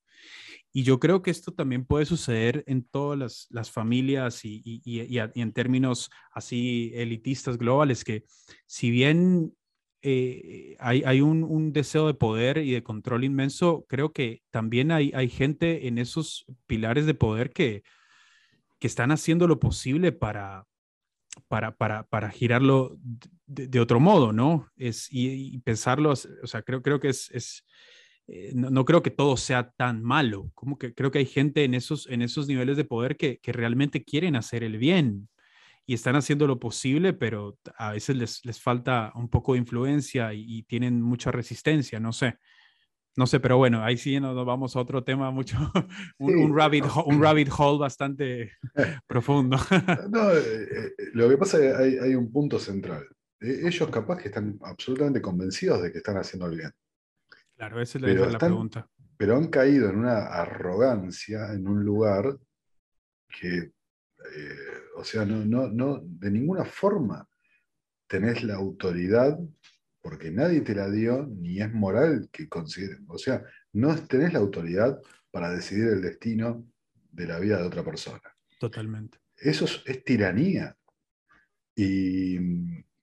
Y 0.75 0.83
yo 0.83 0.99
creo 0.99 1.21
que 1.21 1.29
esto 1.29 1.53
también 1.53 1.85
puede 1.85 2.05
suceder 2.05 2.63
en 2.65 2.83
todas 2.83 3.19
las, 3.19 3.47
las 3.51 3.69
familias 3.69 4.43
y, 4.43 4.61
y, 4.63 5.19
en 5.19 5.53
términos 5.53 6.09
así 6.31 6.91
elitistas 6.95 7.59
globales, 7.59 8.03
que 8.03 8.23
si 8.65 8.89
bien 8.89 9.53
eh, 10.05 10.75
hay, 10.79 11.21
un, 11.21 11.71
deseo 11.71 12.07
de 12.07 12.13
poder 12.13 12.57
y 12.57 12.71
de 12.71 12.83
control 12.83 13.23
inmenso. 13.23 13.85
Creo 13.87 14.11
que 14.11 14.43
también 14.51 14.91
hay, 14.91 15.11
hay 15.15 15.29
gente 15.29 15.87
en 15.87 15.97
esos 15.97 16.45
pilares 16.67 17.05
de 17.05 17.13
poder 17.13 17.51
que, 17.51 17.83
que 18.79 18.87
están 18.87 19.11
haciendo 19.11 19.47
lo 19.47 19.59
posible 19.61 20.11
para, 20.11 20.65
para, 21.47 21.75
para, 21.75 22.03
para 22.03 22.29
girarlo 22.29 22.97
de, 23.45 23.79
otro 23.79 23.99
modo, 23.99 24.33
¿no? 24.33 24.69
Es, 24.75 25.07
y, 25.11 25.57
pensarlo, 25.59 26.11
o 26.11 26.47
sea, 26.47 26.61
creo, 26.61 26.81
creo 26.81 26.99
que 26.99 27.09
es... 27.09 27.29
es 27.31 27.65
eh, 28.27 28.53
no, 28.55 28.85
creo 28.85 29.03
que 29.03 29.11
todo 29.11 29.35
sea 29.35 29.71
tan 29.71 30.01
malo, 30.01 30.49
como 30.53 30.77
que 30.77 30.93
creo 30.93 31.11
que 31.11 31.19
hay 31.19 31.25
gente 31.25 31.65
en 31.65 31.73
esos, 31.73 32.07
en 32.07 32.21
esos 32.21 32.47
niveles 32.47 32.77
de 32.77 32.85
poder 32.85 33.17
que, 33.17 33.39
que 33.39 33.51
realmente 33.51 34.05
quieren 34.05 34.37
hacer 34.37 34.63
el 34.63 34.77
bien 34.77 35.27
y 35.85 35.93
están 35.93 36.15
haciendo 36.15 36.47
lo 36.47 36.59
posible, 36.59 37.13
pero 37.13 37.57
a 37.77 37.91
veces 37.91 38.15
les, 38.15 38.45
les 38.45 38.61
falta 38.61 39.11
un 39.15 39.29
poco 39.29 39.53
de 39.53 39.59
influencia 39.59 40.33
y, 40.33 40.63
tienen 40.63 41.01
mucha 41.01 41.31
resistencia, 41.31 41.99
no 41.99 42.13
sé. 42.13 42.37
No 43.15 43.27
sé, 43.27 43.39
pero 43.39 43.57
bueno, 43.57 43.83
ahí 43.83 43.97
sí 43.97 44.19
nos 44.19 44.45
vamos 44.45 44.75
a 44.75 44.79
otro 44.79 45.03
tema 45.03 45.29
mucho, 45.31 45.57
un, 46.19 46.55
rabbit, 46.55 46.85
un 47.05 47.21
rabbit 47.21 47.49
hole 47.55 47.79
bastante 47.79 48.53
profundo. 49.07 49.57
no, 50.09 50.31
eh, 50.31 50.67
eh, 50.71 50.91
lo 51.13 51.29
que 51.29 51.37
pasa 51.37 51.57
es 51.57 51.63
que 51.63 51.83
hay, 51.83 51.97
hay 51.97 52.15
un 52.15 52.31
punto 52.31 52.59
central. 52.59 53.05
E, 53.39 53.67
ellos 53.67 53.89
capaz 53.89 54.17
que 54.17 54.29
están 54.29 54.57
absolutamente 54.63 55.21
convencidos 55.21 55.83
de 55.83 55.91
que 55.91 55.99
están 55.99 56.17
haciendo 56.17 56.47
el 56.47 56.57
bien. 56.57 56.71
Claro, 57.55 57.81
esa 57.81 57.97
es 57.97 58.01
la, 58.03 58.27
la 58.27 58.37
pregunta. 58.39 58.89
Pero 59.15 59.37
han 59.37 59.47
caído 59.47 59.89
en 59.89 59.97
una 59.97 60.25
arrogancia 60.25 61.53
en 61.53 61.67
un 61.67 61.83
lugar 61.83 62.35
que 63.29 63.73
eh, 64.35 64.83
o 64.95 65.03
sea, 65.03 65.25
no, 65.25 65.43
no, 65.43 65.67
no, 65.67 65.99
de 66.03 66.31
ninguna 66.31 66.65
forma 66.65 67.27
tenés 68.07 68.43
la 68.43 68.55
autoridad, 68.55 69.37
porque 70.03 70.29
nadie 70.31 70.61
te 70.61 70.75
la 70.75 70.91
dio, 70.91 71.25
ni 71.25 71.61
es 71.61 71.73
moral 71.73 72.29
que 72.31 72.49
consideren. 72.49 73.05
O 73.07 73.17
sea, 73.17 73.41
no 73.71 73.95
tenés 74.05 74.33
la 74.33 74.39
autoridad 74.39 74.99
para 75.31 75.49
decidir 75.49 75.87
el 75.87 76.01
destino 76.01 76.67
de 77.09 77.25
la 77.25 77.39
vida 77.39 77.57
de 77.57 77.63
otra 77.63 77.83
persona. 77.85 78.21
Totalmente. 78.59 79.17
Eso 79.37 79.65
es, 79.85 80.03
tiranía. 80.03 80.75
Y, 81.75 82.37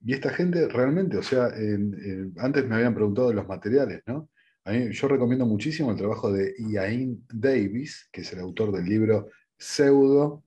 esta 0.07 0.29
gente 0.31 0.67
realmente, 0.67 1.17
o 1.17 1.23
sea, 1.23 1.51
antes 2.37 2.67
me 2.67 2.75
habían 2.75 2.95
preguntado 2.95 3.29
de 3.29 3.35
los 3.35 3.47
materiales, 3.47 4.01
¿no? 4.07 4.29
yo 4.65 5.07
recomiendo 5.07 5.45
muchísimo 5.45 5.91
el 5.91 5.97
trabajo 5.97 6.31
de 6.31 6.55
Ian 6.57 7.23
Davis, 7.31 8.09
que 8.11 8.21
es 8.21 8.33
el 8.33 8.39
autor 8.39 8.71
del 8.71 8.85
libro 8.85 9.29
Pseudo 9.57 10.43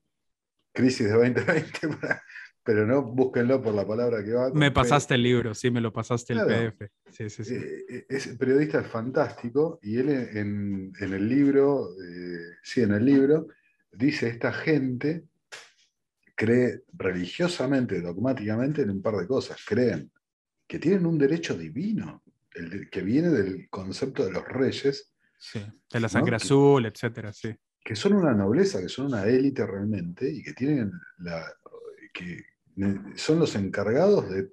Crisis 0.72 1.06
de 1.06 1.12
2020, 1.12 1.81
pero 2.65 2.86
no 2.86 3.03
búsquenlo 3.03 3.62
por 3.62 3.74
la 3.74 3.86
palabra 3.86 4.24
que 4.24 4.32
va. 4.32 4.51
Me 4.53 4.70
pasaste 4.70 5.15
el 5.15 5.23
libro, 5.23 5.55
sí, 5.55 5.70
me 5.70 5.82
lo 5.82 5.93
pasaste 5.93 6.32
el 6.32 6.41
PDF. 6.41 6.91
Sí, 7.11 7.28
sí, 7.28 7.45
sí. 7.45 7.55
Eh, 7.55 7.85
eh, 7.89 8.07
ese 8.09 8.35
periodista 8.36 8.81
es 8.81 8.86
fantástico 8.86 9.78
y 9.82 9.99
él 9.99 10.09
en, 10.09 10.93
el 10.99 11.28
libro, 11.28 11.91
eh, 12.03 12.57
sí, 12.62 12.81
en 12.81 12.93
el 12.93 13.05
libro, 13.05 13.49
dice: 13.93 14.28
esta 14.28 14.51
gente 14.51 15.24
cree 16.35 16.85
religiosamente, 16.95 18.01
dogmáticamente 18.01 18.82
en 18.82 18.91
un 18.91 19.03
par 19.03 19.16
de 19.16 19.27
cosas. 19.27 19.59
Creen 19.66 20.11
que 20.66 20.78
tienen 20.78 21.05
un 21.05 21.19
derecho 21.19 21.57
divino, 21.57 22.23
el 22.55 22.89
que 22.89 23.03
viene 23.03 23.28
del 23.28 23.69
concepto 23.69 24.24
de 24.24 24.32
los 24.32 24.49
reyes. 24.49 25.12
Sí, 25.39 25.61
de 25.93 26.01
la 26.01 26.09
sangre 26.09 26.36
azul, 26.36 26.86
etcétera, 26.86 27.31
sí 27.31 27.55
que 27.85 27.95
son 27.95 28.15
una 28.15 28.32
nobleza, 28.32 28.81
que 28.81 28.89
son 28.89 29.09
una 29.09 29.27
élite 29.27 29.66
realmente 29.66 30.27
y 30.27 30.43
que 30.43 30.55
tienen 30.55 30.91
la, 31.19 31.45
que 32.15 32.43
son 33.16 33.38
los 33.38 33.55
encargados 33.55 34.30
de 34.30 34.48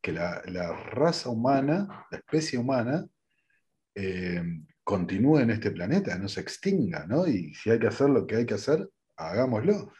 que 0.00 0.12
la, 0.12 0.42
raza 0.90 1.30
humana, 1.30 2.06
la 2.10 2.18
especie 2.18 2.58
humana, 2.58 3.06
eh, 3.94 4.42
continúe 4.82 5.38
en 5.38 5.50
este 5.50 5.70
planeta, 5.70 6.18
no 6.18 6.28
se 6.28 6.40
extinga, 6.40 7.06
¿no? 7.06 7.26
Y 7.26 7.54
si 7.54 7.70
hay 7.70 7.78
que 7.78 7.86
hacer 7.86 8.10
lo 8.10 8.26
que 8.26 8.36
hay 8.36 8.46
que 8.46 8.54
hacer, 8.54 8.86
hagámoslo. 9.16 9.92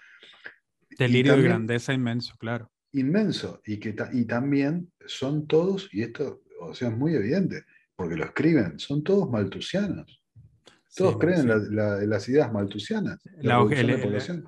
Delirio 0.99 1.37
de 1.37 1.43
grandeza 1.43 1.95
inmenso, 1.95 2.37
claro. 2.37 2.71
Inmenso, 2.93 3.61
y, 3.65 3.79
que 3.79 3.95
y 4.13 4.25
también 4.27 4.93
son 5.07 5.47
todos, 5.47 5.89
y 5.93 6.03
esto 6.03 6.43
o 6.61 6.75
sea, 6.75 6.89
es 6.89 6.97
muy 6.97 7.15
evidente, 7.15 7.65
porque 7.97 8.17
lo 8.17 8.25
escriben, 8.25 8.79
son 8.79 9.03
todos 9.03 9.31
maltusianos. 9.31 10.23
Todos 10.97 11.19
creen 11.19 11.51
en 11.51 12.11
las 12.11 12.29
ideas 12.29 12.53
maltusianas. 12.53 13.19
La, 13.39 13.59
población. 13.59 14.45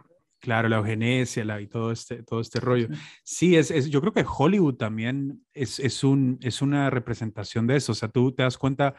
Claro, 0.46 0.68
la 0.68 0.76
eugenesia 0.76 1.60
y 1.60 1.66
todo 1.66 1.90
este, 1.90 2.22
todo 2.22 2.40
este 2.40 2.60
rollo. 2.60 2.86
Sí, 3.24 3.56
es, 3.56 3.72
es, 3.72 3.90
yo 3.90 4.00
creo 4.00 4.12
que 4.12 4.24
Hollywood 4.24 4.76
también 4.76 5.44
es, 5.52 5.80
es, 5.80 6.04
un, 6.04 6.38
es 6.40 6.62
una 6.62 6.88
representación 6.88 7.66
de 7.66 7.74
eso. 7.74 7.90
O 7.90 7.94
sea, 7.96 8.08
tú 8.08 8.30
te 8.30 8.44
das 8.44 8.56
cuenta, 8.56 8.94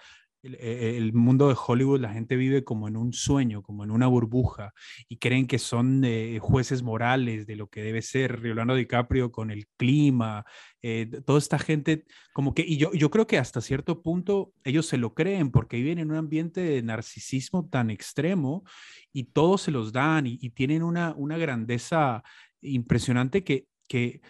el, 0.55 1.13
mundo 1.13 1.49
de 1.49 1.55
Hollywood, 1.55 1.99
la 1.99 2.13
gente 2.13 2.35
vive 2.35 2.63
como 2.63 2.87
en 2.87 2.95
un 2.95 3.13
sueño, 3.13 3.61
como 3.61 3.83
en 3.83 3.91
una 3.91 4.07
burbuja, 4.07 4.73
y 5.07 5.17
creen 5.17 5.47
que 5.47 5.59
son 5.59 6.03
eh, 6.05 6.39
jueces 6.39 6.83
morales 6.83 7.47
de 7.47 7.55
lo 7.55 7.67
que 7.67 7.81
debe 7.81 8.01
ser. 8.01 8.41
Leonardo 8.41 8.75
DiCaprio 8.75 9.31
con 9.31 9.51
el 9.51 9.67
clima, 9.77 10.45
eh, 10.81 11.09
toda 11.25 11.39
esta 11.39 11.59
gente, 11.59 12.05
como 12.33 12.53
que, 12.53 12.63
y 12.67 12.77
yo, 12.77 12.91
yo 12.93 13.09
creo 13.09 13.27
que 13.27 13.37
hasta 13.37 13.61
cierto 13.61 14.01
punto 14.01 14.53
ellos 14.63 14.85
se 14.85 14.97
lo 14.97 15.13
creen 15.13 15.51
porque 15.51 15.77
viven 15.77 15.99
en 15.99 16.11
un 16.11 16.17
ambiente 16.17 16.61
de 16.61 16.81
narcisismo 16.81 17.67
tan 17.69 17.89
extremo 17.89 18.63
y 19.11 19.25
todos 19.25 19.63
se 19.63 19.71
los 19.71 19.91
dan 19.91 20.27
y, 20.27 20.37
tienen 20.51 20.83
una, 20.83 21.13
una 21.15 21.37
grandeza 21.37 22.23
impresionante 22.61 23.43
que, 23.43 23.67
que 23.87 24.21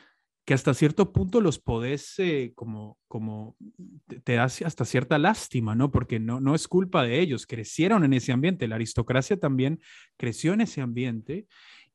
que 0.48 0.54
hasta 0.54 0.74
cierto 0.74 1.12
punto 1.12 1.42
los 1.42 1.60
podés 1.60 2.18
eh, 2.20 2.54
como, 2.56 2.98
como 3.10 3.58
te, 4.24 4.36
da 4.36 4.46
hasta 4.46 4.86
cierta 4.86 5.18
lástima, 5.18 5.76
¿no? 5.76 5.92
Porque 5.92 6.22
no, 6.22 6.40
no 6.40 6.56
es 6.56 6.70
culpa 6.70 7.04
de 7.04 7.20
ellos, 7.20 7.46
crecieron 7.46 8.06
en 8.06 8.14
ese 8.14 8.32
ambiente, 8.32 8.70
la 8.70 8.76
aristocracia 8.76 9.38
también 9.38 9.82
creció 10.16 10.54
en 10.54 10.62
ese 10.62 10.80
ambiente 10.80 11.48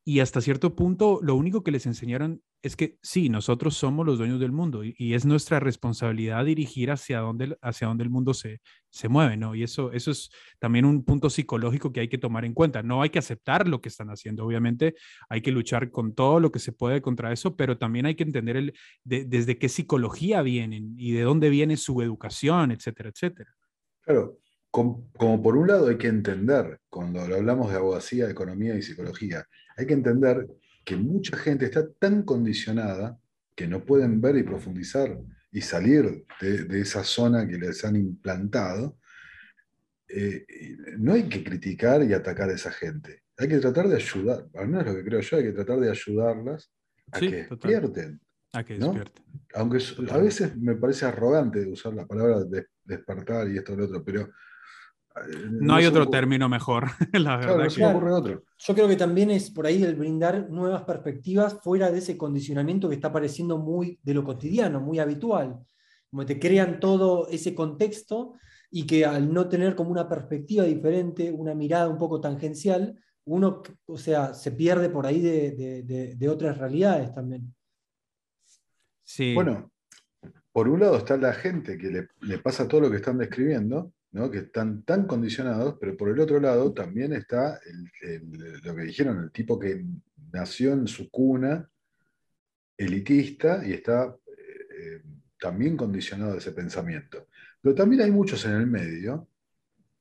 y 0.04 0.20
hasta 0.20 0.42
cierto 0.42 0.76
punto 0.76 1.18
lo 1.22 1.34
único 1.34 1.62
que 1.62 1.70
les 1.70 1.86
enseñaron 1.86 2.42
es 2.62 2.76
que 2.76 2.96
sí, 3.02 3.28
nosotros 3.28 3.76
somos 3.76 4.06
los 4.06 4.18
dueños 4.18 4.38
del 4.38 4.52
mundo 4.52 4.84
y, 4.84 5.14
es 5.14 5.26
nuestra 5.26 5.58
responsabilidad 5.58 6.44
dirigir 6.44 6.92
hacia 6.92 7.18
dónde, 7.18 7.58
hacia 7.60 7.88
dónde 7.88 8.04
el 8.04 8.10
mundo 8.10 8.34
se, 8.34 8.60
se 8.88 9.08
mueve, 9.08 9.36
¿no? 9.36 9.56
Y 9.56 9.64
eso, 9.64 9.90
eso 9.90 10.12
es 10.12 10.30
también 10.60 10.84
un 10.84 11.04
punto 11.04 11.28
psicológico 11.28 11.92
que 11.92 12.00
hay 12.00 12.08
que 12.08 12.18
tomar 12.18 12.44
en 12.44 12.54
cuenta. 12.54 12.82
No 12.84 13.02
hay 13.02 13.10
que 13.10 13.18
aceptar 13.18 13.66
lo 13.66 13.80
que 13.80 13.88
están 13.88 14.10
haciendo, 14.10 14.46
obviamente 14.46 14.94
hay 15.28 15.40
que 15.40 15.50
luchar 15.50 15.90
con 15.90 16.14
todo 16.14 16.38
lo 16.38 16.52
que 16.52 16.60
se 16.60 16.72
puede 16.72 17.02
contra 17.02 17.32
eso, 17.32 17.56
pero 17.56 17.76
también 17.76 18.06
hay 18.06 18.14
que 18.14 18.22
entender 18.22 18.56
el, 18.56 18.74
desde 19.02 19.58
qué 19.58 19.68
psicología 19.68 20.40
vienen 20.42 20.94
y 20.96 21.12
de 21.12 21.22
dónde 21.22 21.50
viene 21.50 21.76
su 21.76 22.00
educación, 22.00 22.70
etcétera, 22.70 23.10
etcétera. 23.10 23.50
Claro, 24.02 24.38
como, 24.70 25.10
como 25.16 25.42
por 25.42 25.56
un 25.56 25.66
lado 25.66 25.88
hay 25.88 25.98
que 25.98 26.06
entender, 26.06 26.78
cuando 26.88 27.22
hablamos 27.22 27.70
de 27.70 27.76
abogacía, 27.76 28.30
economía 28.30 28.76
y 28.76 28.82
psicología, 28.82 29.44
hay 29.76 29.86
que 29.86 29.94
entender 29.94 30.46
que 30.84 30.96
mucha 30.96 31.36
gente 31.36 31.66
está 31.66 31.88
tan 31.88 32.22
condicionada 32.22 33.18
que 33.54 33.66
no 33.66 33.84
pueden 33.84 34.20
ver 34.20 34.36
y 34.36 34.42
profundizar 34.42 35.18
y 35.52 35.60
salir 35.60 36.24
de, 36.40 36.80
esa 36.80 37.04
zona 37.04 37.46
que 37.46 37.58
les 37.58 37.84
han 37.84 37.96
implantado, 37.96 38.98
eh, 40.08 40.46
no 40.98 41.12
hay 41.12 41.28
que 41.28 41.44
criticar 41.44 42.02
y 42.02 42.12
atacar 42.12 42.48
a 42.48 42.54
esa 42.54 42.70
gente. 42.70 43.22
Hay 43.36 43.48
que 43.48 43.58
tratar 43.58 43.88
de 43.88 43.96
ayudar, 43.96 44.46
al 44.54 44.68
menos 44.68 44.86
lo 44.86 44.94
que 44.94 45.04
creo 45.04 45.20
yo, 45.20 45.36
hay 45.36 45.44
que 45.44 45.52
tratar 45.52 45.80
de 45.80 45.90
ayudarlas 45.90 46.70
a 47.12 47.20
que 47.20 47.46
despierten. 47.48 48.20
A 48.52 48.64
que 48.64 48.78
despierten. 48.78 49.24
Aunque 49.54 49.78
a 50.10 50.18
veces 50.18 50.56
me 50.56 50.76
parece 50.76 51.04
arrogante 51.04 51.66
usar 51.66 51.94
la 51.94 52.06
palabra 52.06 52.44
despertar 52.84 53.50
y 53.50 53.58
esto 53.58 53.74
y 53.74 53.76
lo 53.76 53.84
otro, 53.84 54.02
pero 54.04 54.30
no, 55.50 55.74
hay 55.74 55.86
otro 55.86 56.08
término 56.08 56.48
mejor, 56.48 56.88
la 57.12 57.36
verdad. 57.36 57.68
Yo 58.58 58.74
creo 58.74 58.88
que 58.88 58.96
también 58.96 59.30
es 59.30 59.50
por 59.50 59.66
ahí 59.66 59.82
el 59.82 59.94
brindar 59.94 60.50
nuevas 60.50 60.82
perspectivas 60.82 61.58
fuera 61.62 61.90
de 61.90 61.98
ese 61.98 62.16
condicionamiento 62.16 62.88
que 62.88 62.94
está 62.94 63.08
apareciendo 63.08 63.58
muy 63.58 63.98
de 64.02 64.14
lo 64.14 64.24
cotidiano, 64.24 64.80
muy 64.80 64.98
habitual. 64.98 65.58
Como 66.10 66.26
te 66.26 66.38
crean 66.38 66.78
todo 66.78 67.28
ese 67.28 67.54
contexto 67.54 68.34
y 68.70 68.86
que 68.86 69.04
al 69.04 69.32
no 69.32 69.48
tener 69.48 69.74
como 69.74 69.90
una 69.90 70.08
perspectiva 70.08 70.64
diferente, 70.64 71.30
una 71.30 71.54
mirada 71.54 71.88
un 71.88 71.98
poco 71.98 72.20
tangencial, 72.20 72.98
uno, 73.24 73.62
o 73.86 73.98
sea, 73.98 74.34
se 74.34 74.52
pierde 74.52 74.90
por 74.90 75.06
ahí 75.06 75.20
de, 75.20 76.28
otras 76.28 76.58
realidades 76.58 77.12
también. 77.14 77.54
Sí. 79.04 79.34
Bueno, 79.34 79.70
por 80.52 80.68
un 80.68 80.80
lado 80.80 80.96
está 80.96 81.16
la 81.16 81.32
gente 81.32 81.76
que 81.76 81.88
le, 81.88 82.08
le 82.20 82.38
pasa 82.38 82.68
todo 82.68 82.82
lo 82.82 82.90
que 82.90 82.96
están 82.96 83.18
describiendo, 83.18 83.92
que 84.30 84.38
están 84.38 84.82
tan 84.82 85.06
condicionados, 85.06 85.76
pero 85.80 85.96
por 85.96 86.10
el 86.10 86.20
otro 86.20 86.38
lado 86.38 86.72
también 86.72 87.12
está 87.14 87.58
lo 88.62 88.74
que 88.76 88.82
dijeron, 88.82 89.24
el 89.24 89.30
tipo 89.32 89.58
que 89.58 89.84
nació 90.32 90.72
en 90.72 90.86
su 90.86 91.10
cuna 91.10 91.68
elitista 92.76 93.66
y 93.66 93.72
está 93.72 94.14
eh, 94.26 95.02
también 95.40 95.76
condicionado 95.76 96.34
a 96.34 96.38
ese 96.38 96.52
pensamiento. 96.52 97.28
Pero 97.60 97.74
también 97.74 98.02
hay 98.02 98.10
muchos 98.10 98.44
en 98.44 98.52
el 98.52 98.66
medio 98.66 99.28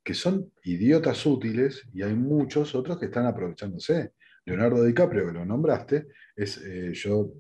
que 0.04 0.14
son 0.14 0.52
idiotas 0.64 1.26
útiles 1.26 1.84
y 1.94 2.02
hay 2.02 2.14
muchos 2.14 2.76
otros 2.76 3.00
que 3.00 3.06
están 3.06 3.28
aprovechándose. 3.28 4.14
Leonardo 4.44 4.84
DiCaprio, 4.84 5.28
que 5.28 5.34
lo 5.34 5.46
nombraste, 5.46 6.08
es, 6.36 6.58
eh, 6.58 6.92
yo 6.94 7.32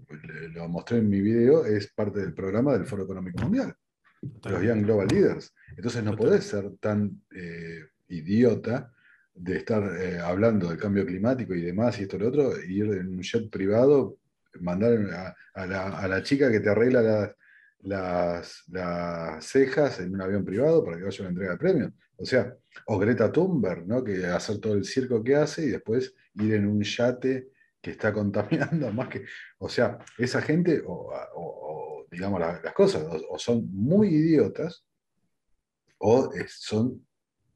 lo 0.53 0.69
mostré 0.69 0.99
en 0.99 1.09
mi 1.09 1.19
video, 1.19 1.65
es 1.65 1.91
parte 1.91 2.19
del 2.19 2.33
programa 2.33 2.73
del 2.73 2.85
Foro 2.85 3.03
Económico 3.03 3.41
Mundial 3.41 3.75
los 4.21 4.63
Young 4.63 4.83
Global 4.83 5.07
Leaders. 5.07 5.53
Entonces 5.75 6.03
no 6.03 6.15
podés 6.15 6.45
ser 6.45 6.71
tan 6.79 7.21
eh, 7.35 7.85
idiota 8.09 8.91
de 9.33 9.57
estar 9.57 9.83
eh, 9.99 10.19
hablando 10.19 10.69
del 10.69 10.77
cambio 10.77 11.05
climático 11.05 11.53
y 11.55 11.61
demás 11.61 11.99
y 11.99 12.03
esto 12.03 12.17
y 12.17 12.19
lo 12.19 12.27
otro, 12.27 12.63
y 12.63 12.79
ir 12.79 12.93
en 12.93 13.07
un 13.07 13.21
jet 13.21 13.49
privado, 13.49 14.17
mandar 14.59 15.35
a, 15.55 16.07
la, 16.07 16.23
chica 16.23 16.51
que 16.51 16.59
te 16.59 16.69
arregla 16.69 17.35
las, 17.81 18.65
cejas 19.39 19.99
en 19.99 20.13
un 20.13 20.21
avión 20.21 20.43
privado 20.43 20.83
para 20.83 20.97
que 20.97 21.03
vaya 21.03 21.17
a 21.17 21.21
una 21.21 21.29
entrega 21.29 21.51
de 21.51 21.57
premios. 21.57 21.91
O 22.17 22.25
sea, 22.25 22.55
o 22.85 22.99
Greta 22.99 23.31
Thunberg, 23.31 23.87
¿no? 23.87 24.03
que 24.03 24.25
hacer 24.25 24.59
todo 24.59 24.73
el 24.73 24.85
circo 24.85 25.23
que 25.23 25.35
hace 25.35 25.65
y 25.65 25.69
después 25.69 26.13
ir 26.35 26.53
en 26.53 26.67
un 26.67 26.81
yate 26.83 27.49
que 27.81 27.91
está 27.91 28.13
contaminando 28.13 28.91
más 28.91 29.09
que. 29.09 29.25
O 29.57 29.69
sea, 29.69 29.97
esa 30.17 30.41
gente, 30.41 30.83
o, 30.85 32.05
digamos 32.11 32.39
las 32.39 32.73
cosas, 32.73 33.03
o, 33.29 33.39
son 33.39 33.67
muy 33.71 34.09
idiotas, 34.09 34.85
o 36.01 36.31
son 36.47 37.05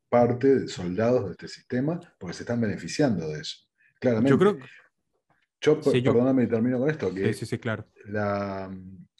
parte 0.10 0.60
de 0.60 0.68
soldados 0.68 1.26
de 1.26 1.32
este 1.32 1.48
sistema 1.48 2.00
porque 2.20 2.36
se 2.36 2.44
están 2.44 2.62
beneficiando 2.62 3.28
de 3.30 3.42
eso. 3.42 3.58
Claramente. 4.00 4.30
Yo 4.30 4.38
creo. 4.38 4.58
Yo, 5.62 5.82
perdóname 5.82 6.44
y 6.44 6.48
termino 6.48 6.78
con 6.78 6.90
esto. 6.90 7.14
Que 7.14 7.34
sí, 7.34 7.46
sí, 7.46 7.58
claro. 7.58 7.88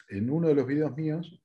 en 0.08 0.30
uno 0.30 0.48
de 0.48 0.54
los 0.54 0.66
videos 0.66 0.96
míos, 0.96 1.42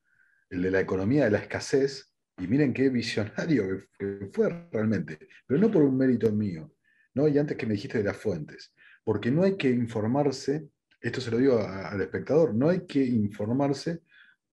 el 0.49 0.61
de 0.61 0.71
la 0.71 0.79
economía 0.79 1.25
de 1.25 1.31
la 1.31 1.39
escasez, 1.39 2.13
y 2.37 2.47
miren 2.47 2.73
qué 2.73 2.89
visionario 2.89 3.79
que, 3.97 4.29
fue 4.31 4.67
realmente, 4.71 5.17
pero 5.47 5.59
no 5.59 5.71
por 5.71 5.83
un 5.83 5.97
mérito 5.97 6.31
mío, 6.31 6.71
¿no? 7.15 7.27
Y 7.27 7.37
antes 7.37 7.57
que 7.57 7.65
me 7.65 7.73
dijiste 7.73 7.97
de 7.97 8.03
las 8.03 8.17
fuentes, 8.17 8.73
porque 9.03 9.31
no 9.31 9.43
hay 9.43 9.57
que 9.57 9.69
informarse, 9.69 10.67
esto 10.99 11.19
se 11.19 11.31
lo 11.31 11.37
digo 11.37 11.59
al 11.59 11.99
espectador, 11.99 12.53
no 12.53 12.69
hay 12.69 12.85
que 12.85 13.03
informarse 13.03 14.03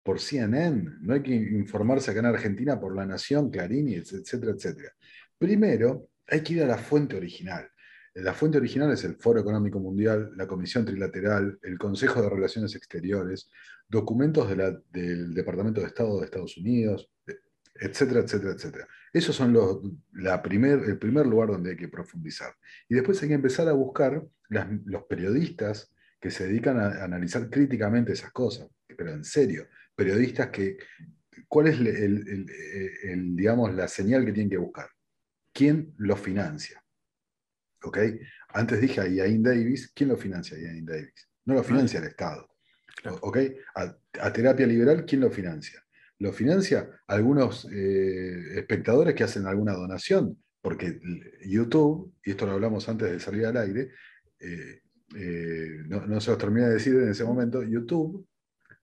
por 0.09 0.21
CNN, 0.21 1.01
no 1.03 1.13
hay 1.13 1.21
que 1.21 1.35
informarse 1.35 2.11
acá 2.11 2.21
en 2.21 2.25
Argentina 2.25 2.81
por 2.81 2.97
La 2.97 3.05
Nación, 3.05 3.51
Clarín, 3.51 3.91
etcétera, 3.91 4.53
etcétera. 4.53 4.91
Primero, 5.37 6.09
hay 6.27 6.41
que 6.41 6.55
ir 6.55 6.63
a 6.63 6.67
la 6.67 6.79
fuente 6.79 7.15
original. 7.15 7.69
La 8.15 8.33
fuente 8.33 8.57
original 8.57 8.91
es 8.91 9.05
el 9.05 9.17
Foro 9.17 9.39
Económico 9.39 9.79
Mundial, 9.81 10.31
la 10.35 10.47
Comisión 10.47 10.87
Trilateral, 10.87 11.59
el 11.63 11.77
Consejo 11.77 12.23
de 12.23 12.31
Relaciones 12.31 12.75
Exteriores, 12.75 13.51
documentos 13.87 14.49
del 14.49 15.35
Departamento 15.35 15.83
de 15.83 15.89
Estado 15.89 16.19
de 16.19 16.25
Estados 16.25 16.57
Unidos, 16.57 17.11
etcétera, 17.75 18.21
etcétera, 18.21 18.53
etcétera. 18.53 18.89
Esos 19.13 19.37
son 19.37 19.53
los, 19.53 19.81
la 20.15 20.41
primer, 20.41 20.85
el 20.85 20.97
primer 20.97 21.27
lugar 21.27 21.51
donde 21.51 21.73
hay 21.73 21.77
que 21.77 21.89
profundizar. 21.89 22.55
Y 22.89 22.95
después 22.95 23.23
hay 23.23 23.29
que 23.29 23.35
empezar 23.35 23.69
a 23.69 23.75
buscar 23.75 24.25
los 24.87 25.03
periodistas 25.03 25.93
que 26.19 26.31
se 26.31 26.47
dedican 26.47 26.81
a, 26.81 27.05
analizar 27.05 27.51
críticamente 27.51 28.15
esas 28.15 28.33
cosas, 28.33 28.69
pero 28.97 29.13
en 29.13 29.23
serio, 29.23 29.69
periodistas 29.99 30.51
que, 30.51 30.79
¿cuál 31.49 31.67
es 31.67 31.81
el, 31.81 33.37
digamos, 33.37 33.75
la 33.75 33.89
señal 33.89 34.25
que 34.25 34.33
tienen 34.33 34.51
que 34.51 34.57
buscar? 34.57 34.89
¿Quién 35.53 35.93
lo 35.99 36.17
financia? 36.17 36.81
¿Ok? 37.83 37.99
Antes 38.51 38.81
dije 38.81 39.01
a 39.01 39.09
Ian 39.09 39.43
Davis, 39.43 39.91
¿quién 39.93 40.11
lo 40.11 40.17
financia 40.17 40.57
a 40.57 40.61
Ian 40.61 40.85
Davis? 40.85 41.29
No 41.45 41.55
lo 41.55 41.65
financia 41.65 41.99
el 41.99 42.07
Estado. 42.07 42.49
¿Ok? 43.23 43.39
a 44.21 44.33
terapia 44.33 44.67
liberal, 44.67 45.05
¿quién 45.05 45.21
lo 45.21 45.31
financia? 45.31 45.83
lo 46.19 46.33
financia 46.33 46.91
algunos 47.07 47.69
eh, 47.71 48.59
espectadores 48.59 49.15
que 49.15 49.25
hacen 49.25 49.47
alguna 49.47 49.73
donación, 49.73 50.37
porque 50.61 51.01
YouTube, 51.47 52.15
y 52.25 52.33
esto 52.33 52.47
lo 52.47 52.53
hablamos 52.53 52.89
antes 52.89 53.11
de 53.11 53.21
salir 53.21 53.47
al 53.47 53.57
aire, 53.57 53.93
eh, 54.41 54.81
eh, 55.17 55.79
no, 55.87 56.21
se 56.21 56.31
los 56.31 56.39
terminé 56.39 56.67
de 56.67 56.75
decir 56.75 56.95
en 56.95 57.11
ese 57.11 57.25
momento, 57.25 57.63
YouTube, 57.63 58.27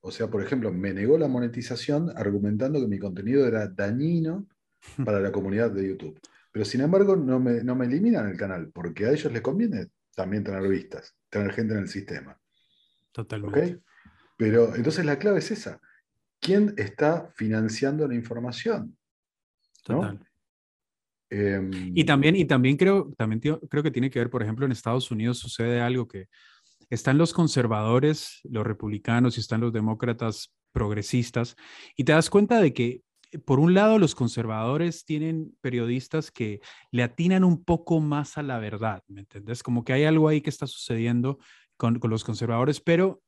o 0.06 0.12
sea, 0.12 0.28
por 0.28 0.44
ejemplo, 0.44 0.72
me 0.72 0.94
negó 0.94 1.18
la 1.18 1.28
monetización 1.28 2.12
argumentando 2.16 2.80
que 2.80 2.88
mi 2.88 3.00
contenido 3.00 3.48
era 3.48 3.68
dañino 3.68 4.48
para 5.04 5.20
la 5.20 5.32
comunidad 5.32 5.72
de 5.72 5.88
YouTube. 5.88 6.20
Pero 6.52 6.64
sin 6.64 6.82
embargo, 6.82 7.16
no 7.16 7.40
me, 7.40 7.64
no 7.64 7.76
me 7.76 7.88
eliminan 7.88 8.30
el 8.30 8.38
canal, 8.38 8.70
porque 8.72 9.08
a 9.08 9.12
ellos 9.12 9.34
les 9.34 9.42
conviene 9.42 9.88
también 10.16 10.44
tener 10.44 10.62
vistas, 10.68 11.16
tener 11.28 11.52
gente 11.54 11.74
en 11.74 11.80
el 11.80 11.88
sistema. 11.88 12.40
Totalmente. 13.12 13.82
Pero 14.38 14.76
entonces 14.76 15.04
la 15.06 15.18
clave 15.18 15.40
es 15.40 15.50
esa 15.50 15.82
quién 16.40 16.76
está 16.78 17.28
financiando 17.34 18.08
la 18.08 18.14
información. 18.14 18.96
Total. 19.84 20.20
Em, 21.32 21.72
y 21.96 22.04
también, 22.04 22.36
y 22.36 22.46
también 22.46 22.78
creo, 22.78 23.12
también 23.18 23.42
creo 23.42 23.82
que 23.82 23.90
tiene 23.90 24.12
que 24.12 24.20
ver, 24.20 24.30
por 24.30 24.44
ejemplo, 24.44 24.68
en 24.68 24.72
Estados 24.72 25.10
Unidos 25.10 25.40
sucede 25.40 25.82
algo 25.82 26.08
que 26.08 26.28
están 26.90 27.18
los 27.18 27.34
conservadores, 27.34 28.40
los 28.44 28.66
republicanos 28.66 29.38
y 29.38 29.42
están 29.42 29.62
los 29.62 29.74
demócratas 29.74 30.54
progresistas, 30.72 31.56
y 31.96 32.04
te 32.04 32.12
das 32.12 32.30
cuenta 32.30 32.62
de 32.62 32.74
que 32.74 33.02
por 33.46 33.60
un 33.60 33.74
lado, 33.74 34.00
los 34.00 34.16
conservadores 34.16 35.04
tienen 35.04 35.56
periodistas 35.62 36.32
que 36.32 36.62
le 36.92 37.04
atinan 37.04 37.44
un 37.44 37.64
poco 37.64 38.00
más 38.00 38.38
a 38.38 38.44
la 38.44 38.60
verdad, 38.60 39.04
¿me 39.08 39.22
entiendes? 39.22 39.64
Como 39.64 39.84
que 39.84 39.94
hay 39.94 40.06
algo 40.06 40.28
ahí 40.28 40.42
que 40.42 40.50
está 40.50 40.68
sucediendo 40.68 41.40
con, 41.78 42.00
con 42.00 42.10
los 42.10 42.24
conservadores, 42.24 42.80
pero 42.80 43.22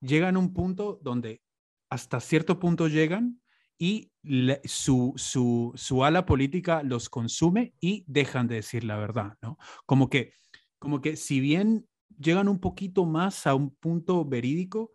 llegan 0.00 0.36
a 0.36 0.38
un 0.38 0.52
punto 0.52 0.98
donde 1.02 1.42
hasta 1.90 2.20
cierto 2.20 2.58
punto 2.58 2.88
llegan 2.88 3.40
y 3.78 4.12
su, 4.64 5.12
su, 5.16 5.72
su, 5.74 6.04
ala 6.04 6.24
política 6.24 6.82
los 6.82 7.08
consume 7.08 7.74
y 7.80 8.04
dejan 8.06 8.46
de 8.46 8.56
decir 8.56 8.84
la 8.84 8.96
verdad, 8.96 9.36
¿no? 9.42 9.58
Como 9.86 10.08
que, 10.08 10.34
como 10.78 11.00
que 11.00 11.16
si 11.16 11.40
bien 11.40 11.86
llegan 12.18 12.48
un 12.48 12.58
poquito 12.58 13.04
más 13.04 13.46
a 13.46 13.54
un 13.54 13.74
punto 13.76 14.24
verídico, 14.24 14.92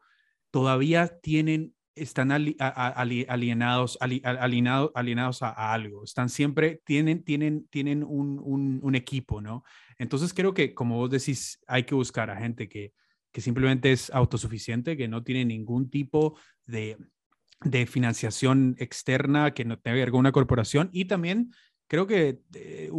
todavía 0.51 1.19
tienen, 1.19 1.75
están 1.95 2.31
alienados, 2.31 3.97
alienados, 4.01 4.91
alienados 4.95 5.41
a, 5.41 5.73
algo, 5.73 6.03
están 6.03 6.29
siempre, 6.29 6.81
tienen, 6.85 7.23
tienen, 7.23 7.67
tienen 7.69 8.03
un, 8.03 8.39
un, 8.43 8.79
un, 8.81 8.95
equipo, 8.95 9.41
¿no? 9.41 9.63
Entonces 9.97 10.33
creo 10.33 10.53
que, 10.53 10.73
como 10.73 10.97
vos 10.97 11.09
decís, 11.09 11.59
hay 11.67 11.83
que 11.83 11.95
buscar 11.95 12.29
a 12.29 12.37
gente 12.37 12.69
que, 12.69 12.93
que 13.31 13.41
simplemente 13.41 13.91
es 13.91 14.09
autosuficiente, 14.11 14.97
que 14.97 15.07
no 15.07 15.23
tiene 15.23 15.45
ningún 15.45 15.89
tipo 15.89 16.37
de 16.65 16.97
de 17.61 17.87
financiación 17.87 18.75
externa 18.77 19.53
que 19.53 19.65
no 19.65 19.79
tenga 19.79 20.03
alguna 20.03 20.31
corporación 20.31 20.89
y 20.93 21.05
también 21.05 21.51
creo 21.87 22.05
que 22.05 22.41
eh, 22.53 22.91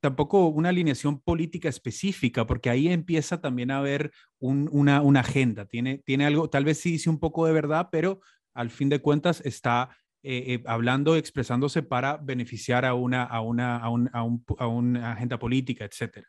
tampoco 0.00 0.46
una 0.46 0.70
alineación 0.70 1.20
política 1.20 1.68
específica, 1.68 2.46
porque 2.46 2.70
ahí 2.70 2.88
empieza 2.88 3.40
también 3.40 3.70
a 3.70 3.78
haber 3.78 4.12
una, 4.38 5.02
una, 5.02 5.20
agenda. 5.20 5.66
Tiene, 5.66 5.98
tiene 5.98 6.24
algo, 6.24 6.48
tal 6.48 6.64
vez 6.64 6.78
sí 6.78 6.92
dice 6.92 7.10
un 7.10 7.18
poco 7.18 7.46
de 7.46 7.52
verdad, 7.52 7.88
pero 7.90 8.20
al 8.54 8.70
fin 8.70 8.88
de 8.88 9.00
cuentas 9.00 9.42
está 9.44 9.90
eh, 10.22 10.54
eh, 10.54 10.62
hablando, 10.66 11.16
expresándose 11.16 11.82
para 11.82 12.16
beneficiar 12.16 12.84
a 12.84 12.94
una, 12.94 13.24
a 13.24 13.40
una, 13.40 13.76
a 13.76 13.90
un, 13.90 14.08
a 14.12 14.22
un, 14.22 14.44
a 14.58 14.66
una 14.68 15.12
agenda 15.12 15.38
política, 15.38 15.84
etc. 15.84 16.24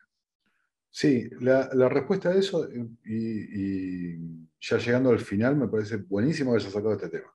Sí, 0.89 1.29
la, 1.39 1.69
respuesta 1.87 2.29
a 2.29 2.35
eso, 2.35 2.67
y, 3.05 4.17
ya 4.59 4.77
llegando 4.77 5.11
al 5.11 5.19
final, 5.19 5.55
me 5.55 5.67
parece 5.67 5.97
buenísimo 5.97 6.51
que 6.51 6.57
hayas 6.57 6.73
sacado 6.73 6.93
este 6.93 7.09
tema. 7.09 7.31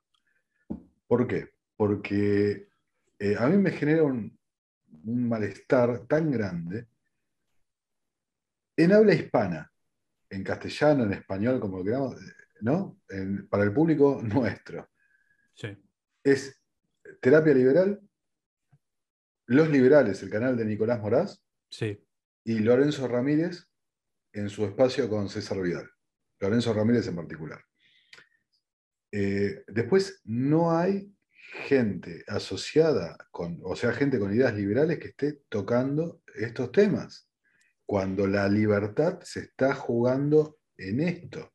¿Por 1.06 1.26
qué? 1.28 1.50
Porque 1.76 2.66
a 3.38 3.46
mí 3.46 3.56
me 3.56 3.70
genera 3.70 4.02
un, 4.02 4.36
malestar 5.04 6.06
tan 6.06 6.30
grande 6.30 6.86
en 8.76 8.92
habla 8.92 9.14
hispana, 9.14 9.72
en 10.30 10.42
castellano, 10.42 11.04
en 11.04 11.12
español, 11.12 11.60
como 11.60 11.84
queramos, 11.84 12.16
¿no? 12.60 13.00
para 13.48 13.64
el 13.64 13.72
público 13.72 14.20
nuestro. 14.24 14.90
Sí. 15.54 15.76
Es 16.22 16.60
terapia 17.20 17.54
liberal, 17.54 18.00
Los 19.46 19.68
Liberales, 19.68 20.22
el 20.22 20.30
canal 20.30 20.56
de 20.56 20.64
Nicolás 20.64 21.00
Moraz, 21.00 21.42
sí. 21.68 22.02
y 22.44 22.58
Lorenzo 22.58 23.06
Ramírez 23.06 23.68
en 24.32 24.48
su 24.48 24.64
espacio 24.64 25.08
con 25.08 25.28
César 25.28 25.60
Vidal. 25.60 25.88
Lorenzo 26.40 26.74
Ramírez 26.74 27.06
en 27.06 27.16
particular. 27.16 27.64
Eh, 29.12 29.62
después, 29.68 30.20
no 30.24 30.76
hay 30.76 31.13
gente 31.66 32.24
asociada 32.26 33.16
con, 33.30 33.60
o 33.64 33.76
sea, 33.76 33.92
gente 33.92 34.18
con 34.18 34.34
ideas 34.34 34.54
liberales 34.54 34.98
que 34.98 35.08
esté 35.08 35.40
tocando 35.48 36.22
estos 36.34 36.72
temas, 36.72 37.28
cuando 37.86 38.26
la 38.26 38.48
libertad 38.48 39.20
se 39.22 39.40
está 39.40 39.74
jugando 39.74 40.58
en 40.76 41.00
esto. 41.00 41.52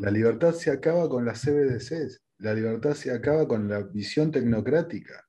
La 0.00 0.10
libertad 0.10 0.52
se 0.52 0.70
acaba 0.70 1.08
con 1.08 1.24
las 1.24 1.40
CBDCs, 1.40 2.22
la 2.38 2.54
libertad 2.54 2.94
se 2.94 3.10
acaba 3.10 3.48
con 3.48 3.68
la 3.68 3.82
visión 3.82 4.30
tecnocrática, 4.30 5.26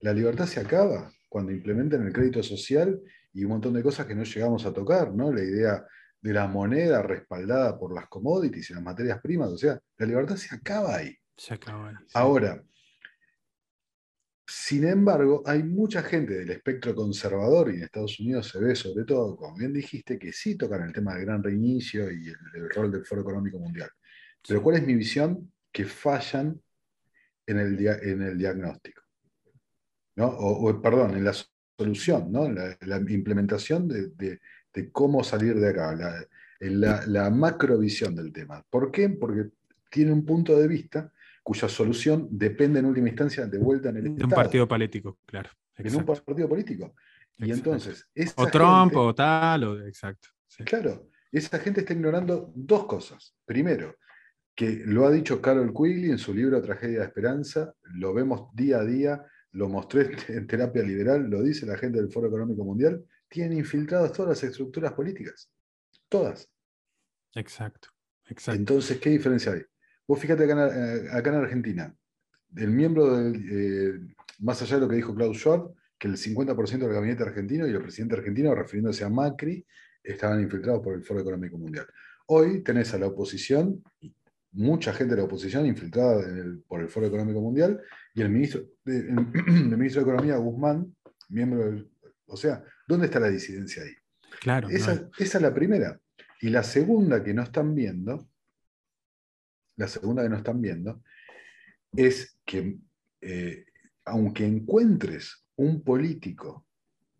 la 0.00 0.12
libertad 0.12 0.46
se 0.46 0.60
acaba 0.60 1.10
cuando 1.28 1.52
implementan 1.52 2.06
el 2.06 2.12
crédito 2.12 2.42
social 2.42 3.00
y 3.32 3.44
un 3.44 3.50
montón 3.50 3.74
de 3.74 3.82
cosas 3.82 4.06
que 4.06 4.14
no 4.14 4.24
llegamos 4.24 4.66
a 4.66 4.72
tocar, 4.72 5.14
¿no? 5.14 5.32
La 5.32 5.42
idea 5.42 5.86
de 6.20 6.32
la 6.32 6.46
moneda 6.46 7.02
respaldada 7.02 7.78
por 7.78 7.94
las 7.94 8.08
commodities 8.08 8.70
y 8.70 8.74
las 8.74 8.82
materias 8.82 9.20
primas. 9.20 9.50
O 9.50 9.58
sea, 9.58 9.78
la 9.98 10.06
libertad 10.06 10.36
se 10.36 10.54
acaba 10.54 10.96
ahí. 10.96 11.16
Se 11.36 11.54
acaba 11.54 11.88
ahí. 11.88 11.94
Ahora, 12.14 12.62
sin 14.46 14.86
embargo, 14.86 15.42
hay 15.44 15.62
mucha 15.62 16.02
gente 16.02 16.34
del 16.34 16.50
espectro 16.50 16.94
conservador, 16.94 17.70
y 17.70 17.78
en 17.78 17.82
Estados 17.84 18.20
Unidos 18.20 18.48
se 18.48 18.60
ve 18.60 18.74
sobre 18.74 19.04
todo, 19.04 19.36
como 19.36 19.56
bien 19.56 19.72
dijiste, 19.72 20.18
que 20.18 20.32
sí 20.32 20.56
tocan 20.56 20.82
el 20.82 20.92
tema 20.92 21.14
del 21.14 21.24
gran 21.24 21.42
reinicio 21.42 22.10
y 22.10 22.28
el, 22.28 22.70
rol 22.70 22.92
del 22.92 23.04
Foro 23.04 23.22
Económico 23.22 23.58
Mundial. 23.58 23.90
Pero 24.46 24.62
¿cuál 24.62 24.76
es 24.76 24.86
mi 24.86 24.94
visión? 24.94 25.52
Que 25.72 25.84
fallan 25.84 26.60
en 27.46 27.58
el, 27.58 27.86
en 27.86 28.22
el 28.22 28.38
diagnóstico. 28.38 29.02
¿no? 30.14 30.28
O, 30.28 30.80
perdón, 30.80 31.16
en 31.16 31.24
la 31.24 31.34
solución, 31.76 32.30
¿no? 32.30 32.48
la, 32.50 32.76
la 32.80 32.96
implementación 32.98 33.88
de, 33.88 34.38
de 34.76 34.92
cómo 34.92 35.24
salir 35.24 35.58
de 35.58 35.70
acá, 35.70 35.94
la, 36.60 37.06
la, 37.06 37.30
macrovisión 37.30 38.14
del 38.14 38.32
tema. 38.32 38.64
¿Por 38.68 38.92
qué? 38.92 39.08
Porque 39.08 39.48
tiene 39.90 40.12
un 40.12 40.24
punto 40.24 40.56
de 40.58 40.68
vista 40.68 41.12
cuya 41.46 41.68
solución 41.68 42.26
depende 42.28 42.80
en 42.80 42.86
última 42.86 43.08
instancia 43.08 43.46
de 43.46 43.56
vuelta 43.56 43.90
en 43.90 43.98
el 43.98 44.16
De 44.16 44.24
un 44.24 44.30
partido 44.30 44.66
político, 44.66 45.20
claro. 45.24 45.48
En 45.76 45.94
un 45.94 46.04
partido 46.04 46.48
político. 46.48 46.92
Y 47.36 47.52
entonces. 47.52 48.04
o 48.34 48.46
Trump 48.48 48.96
o 48.96 49.14
tal, 49.14 49.62
o, 49.62 49.86
exacto. 49.86 50.30
Claro, 50.64 51.08
esa 51.30 51.60
gente 51.60 51.82
está 51.82 51.92
ignorando 51.92 52.50
dos 52.52 52.86
cosas. 52.86 53.36
Primero, 53.44 53.94
que 54.56 54.82
lo 54.86 55.06
ha 55.06 55.12
dicho 55.12 55.40
Carol 55.40 55.72
Quigley 55.72 56.10
en 56.10 56.18
su 56.18 56.34
libro 56.34 56.60
Tragedia 56.60 56.98
de 56.98 57.04
Esperanza, 57.04 57.72
lo 57.94 58.12
vemos 58.12 58.48
día 58.52 58.78
a 58.78 58.84
día, 58.84 59.24
lo 59.52 59.68
mostré 59.68 60.16
en 60.26 60.48
terapia 60.48 60.82
liberal, 60.82 61.30
lo 61.30 61.44
dice 61.44 61.64
la 61.64 61.78
gente 61.78 61.98
del 61.98 62.10
Foro 62.10 62.26
Económico 62.26 62.64
Mundial, 62.64 63.04
tienen 63.28 63.58
infiltradas 63.58 64.12
todas 64.12 64.30
las 64.30 64.42
estructuras 64.42 64.94
políticas. 64.94 65.48
Todas. 66.08 66.50
Exacto, 67.34 67.90
exacto. 68.24 68.58
Entonces, 68.58 68.98
¿qué 68.98 69.10
diferencia 69.10 69.52
hay? 69.52 69.62
Vos 70.06 70.20
fíjate 70.20 70.44
acá 70.44 70.52
en, 70.52 71.34
eh, 71.34 71.36
Argentina, 71.36 71.94
el 72.56 72.70
miembro 72.70 73.16
del, 73.16 73.34
eh, 73.50 74.14
más 74.40 74.62
allá 74.62 74.76
de 74.76 74.82
lo 74.82 74.88
que 74.88 74.96
dijo 74.96 75.14
Klaus 75.14 75.38
Schwab, 75.38 75.72
que 75.98 76.08
el 76.08 76.16
50% 76.16 76.86
del 76.86 76.94
gabinete 76.94 77.22
argentino 77.22 77.66
y 77.66 77.70
el 77.70 77.82
presidente 77.82 78.14
argentino, 78.14 78.54
refiriéndose 78.54 79.04
a 79.04 79.08
Macri, 79.08 79.66
estaban 80.02 80.40
infiltrados 80.40 80.82
por 80.82 80.94
el 80.94 81.02
Foro 81.02 81.20
Económico 81.20 81.58
Mundial. 81.58 81.86
Hoy 82.26 82.62
tenés 82.62 82.92
a 82.94 82.98
la 82.98 83.06
oposición, 83.06 83.82
mucha 84.52 84.92
gente 84.92 85.14
de 85.14 85.20
la 85.20 85.26
oposición 85.26 85.66
infiltrada 85.66 86.24
por 86.68 86.80
el 86.80 86.88
Foro 86.88 87.06
Económico 87.06 87.40
Mundial, 87.40 87.80
y 88.14 88.22
el 88.22 88.28
ministro, 88.28 88.62
el 88.84 89.76
ministro 89.76 90.04
de 90.04 90.10
Economía, 90.10 90.36
Guzmán, 90.36 90.94
miembro 91.28 91.64
del 91.64 91.90
o 92.26 92.36
sea, 92.36 92.62
¿dónde 92.86 93.06
está 93.06 93.20
la 93.20 93.28
disidencia 93.28 93.82
ahí? 93.82 93.92
Claro. 94.40 94.68
Esa, 94.68 95.08
es 95.18 95.40
la 95.40 95.54
primera. 95.54 96.00
Y 96.40 96.50
la 96.50 96.62
segunda 96.62 97.22
que 97.22 97.34
no 97.34 97.42
están 97.42 97.74
viendo, 97.74 98.28
la 99.76 99.88
segunda 99.88 100.22
que 100.22 100.28
no 100.28 100.36
están 100.36 100.60
viendo, 100.60 101.02
es 101.94 102.38
que 102.44 102.78
eh, 103.20 103.66
aunque 104.04 104.46
encuentres 104.46 105.44
un 105.56 105.82
político 105.82 106.66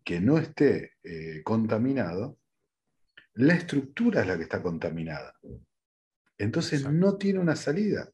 que 0.03 0.19
no 0.21 0.37
esté 0.37 0.93
eh, 1.03 1.41
contaminado, 1.43 2.37
la 3.33 3.53
estructura 3.53 4.21
es 4.21 4.27
la 4.27 4.37
que 4.37 4.43
está 4.43 4.61
contaminada. 4.61 5.35
Entonces 6.37 6.89
no 6.89 7.17
tiene 7.17 7.39
una 7.39 7.55
salida. 7.55 8.09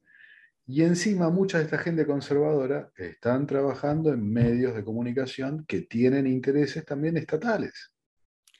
Y 0.65 0.83
encima 0.83 1.29
mucha 1.29 1.57
de 1.57 1.65
esta 1.65 1.77
gente 1.77 2.05
conservadora 2.05 2.91
están 2.95 3.45
trabajando 3.47 4.13
en 4.13 4.31
medios 4.31 4.75
de 4.75 4.83
comunicación 4.83 5.65
que 5.67 5.81
tienen 5.81 6.25
intereses 6.25 6.85
también 6.85 7.17
estatales. 7.17 7.93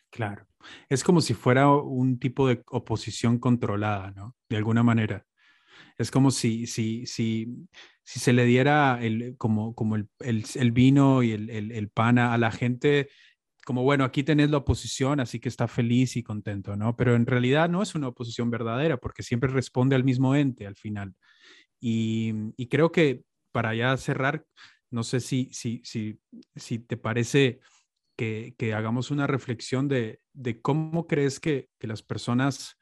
Claro. 0.10 0.46
Es 0.90 1.04
como 1.04 1.22
si 1.22 1.34
fuera 1.34 1.70
un 1.70 2.20
tipo 2.20 2.48
de 2.48 2.62
oposición 2.68 3.40
controlada, 3.40 4.12
¿no? 4.12 4.36
De 4.48 4.58
alguna 4.58 4.84
manera. 4.84 5.26
Es 5.98 6.12
como 6.12 6.32
si, 6.32 6.68
si, 6.68 7.06
si, 7.06 7.48
si 8.04 8.20
se 8.20 8.34
le 8.34 8.46
diera 8.46 9.00
el, 9.02 9.36
como, 9.38 9.76
como 9.76 9.96
el, 9.96 10.08
el, 10.20 10.72
vino 10.72 11.24
y 11.24 11.32
el, 11.32 11.50
el, 11.50 11.90
pan 11.90 12.20
a 12.20 12.38
la 12.38 12.52
gente, 12.52 13.10
como 13.66 13.84
bueno, 13.84 14.04
aquí 14.04 14.24
tenés 14.24 14.50
la 14.50 14.58
oposición, 14.58 15.20
así 15.20 15.40
que 15.40 15.50
está 15.50 15.68
feliz 15.68 16.16
y 16.18 16.24
contento, 16.24 16.76
¿no? 16.76 16.96
Pero 16.96 17.16
en 17.16 17.26
realidad 17.26 17.70
no 17.70 17.82
es 17.82 17.96
una 17.96 18.10
oposición 18.10 18.50
verdadera, 18.50 18.98
porque 18.98 19.24
siempre 19.24 19.50
responde 19.50 19.96
al 19.96 20.04
mismo 20.04 20.36
ente 20.36 20.68
al 20.68 20.76
final. 20.76 21.16
Y, 21.80 22.68
creo 22.70 22.92
que 22.92 23.24
para 23.52 23.76
ya 23.76 23.96
cerrar, 23.98 24.46
no 24.90 25.04
sé 25.04 25.20
si, 25.20 25.50
si, 25.52 25.82
si, 25.84 26.20
si 26.56 26.80
te 26.80 26.98
parece 26.98 27.60
que, 28.18 28.56
que, 28.58 28.74
hagamos 28.74 29.12
una 29.12 29.28
reflexión 29.28 29.88
de, 29.88 30.22
de 30.34 30.62
cómo 30.62 31.08
crees 31.08 31.40
que, 31.40 31.70
que, 31.80 31.88
las 31.88 32.02
personas 32.02 32.78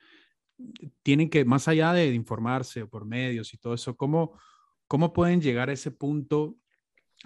tienen 1.03 1.29
que, 1.29 1.45
más 1.45 1.67
allá 1.67 1.93
de 1.93 2.13
informarse 2.13 2.85
por 2.85 3.05
medios 3.05 3.53
y 3.53 3.57
todo 3.57 3.73
eso, 3.73 3.95
cómo, 3.95 4.39
cómo 4.87 5.13
pueden 5.13 5.41
llegar 5.41 5.69
a 5.69 5.73
ese 5.73 5.91
punto 5.91 6.55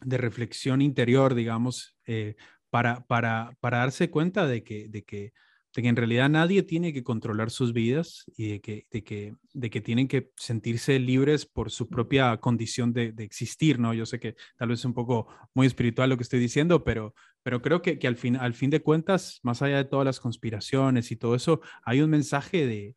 de 0.02 0.18
reflexión 0.18 0.82
interior, 0.82 1.36
digamos, 1.36 1.98
eh, 2.06 2.36
para, 2.70 3.06
para, 3.06 3.58
para, 3.62 3.80
darse 3.80 4.10
cuenta 4.10 4.48
de 4.48 4.64
que, 4.64 4.90
de 4.90 5.04
que 5.04 5.34
de 5.76 5.82
que 5.82 5.90
en 5.90 5.96
realidad 5.96 6.30
nadie 6.30 6.64
tiene 6.64 6.94
que 6.94 7.04
controlar 7.04 7.52
sus 7.52 7.74
vidas 7.74 8.24
y 8.38 8.48
de 8.48 8.62
que, 8.62 8.88
de 8.92 9.04
que, 9.04 9.36
de 9.54 9.70
que 9.70 9.82
tienen 9.82 10.08
que 10.08 10.32
sentirse 10.38 10.98
libres 11.00 11.46
por 11.46 11.70
su 11.70 11.90
propia 11.90 12.38
condición 12.38 12.94
de, 12.94 13.12
de, 13.12 13.26
existir, 13.26 13.78
¿no? 13.78 13.94
Yo 13.94 14.06
sé 14.06 14.20
que 14.20 14.36
tal 14.58 14.70
vez 14.70 14.80
es 14.80 14.86
un 14.86 14.94
poco 14.94 15.28
muy 15.54 15.68
espiritual 15.68 16.10
lo 16.10 16.18
que 16.18 16.24
estoy 16.24 16.40
diciendo, 16.40 16.84
pero, 16.86 17.14
pero 17.44 17.62
creo 17.62 17.82
que, 17.82 18.00
que 18.00 18.08
al, 18.08 18.16
fin, 18.16 18.38
al 18.38 18.54
fin 18.54 18.70
de 18.70 18.82
cuentas, 18.82 19.40
más 19.44 19.62
allá 19.62 19.78
de 19.78 19.86
todas 19.86 20.06
las 20.06 20.22
conspiraciones 20.22 21.12
y 21.12 21.18
todo 21.18 21.36
eso, 21.36 21.60
hay 21.84 22.02
un 22.02 22.10
mensaje 22.10 22.66
de, 22.66 22.96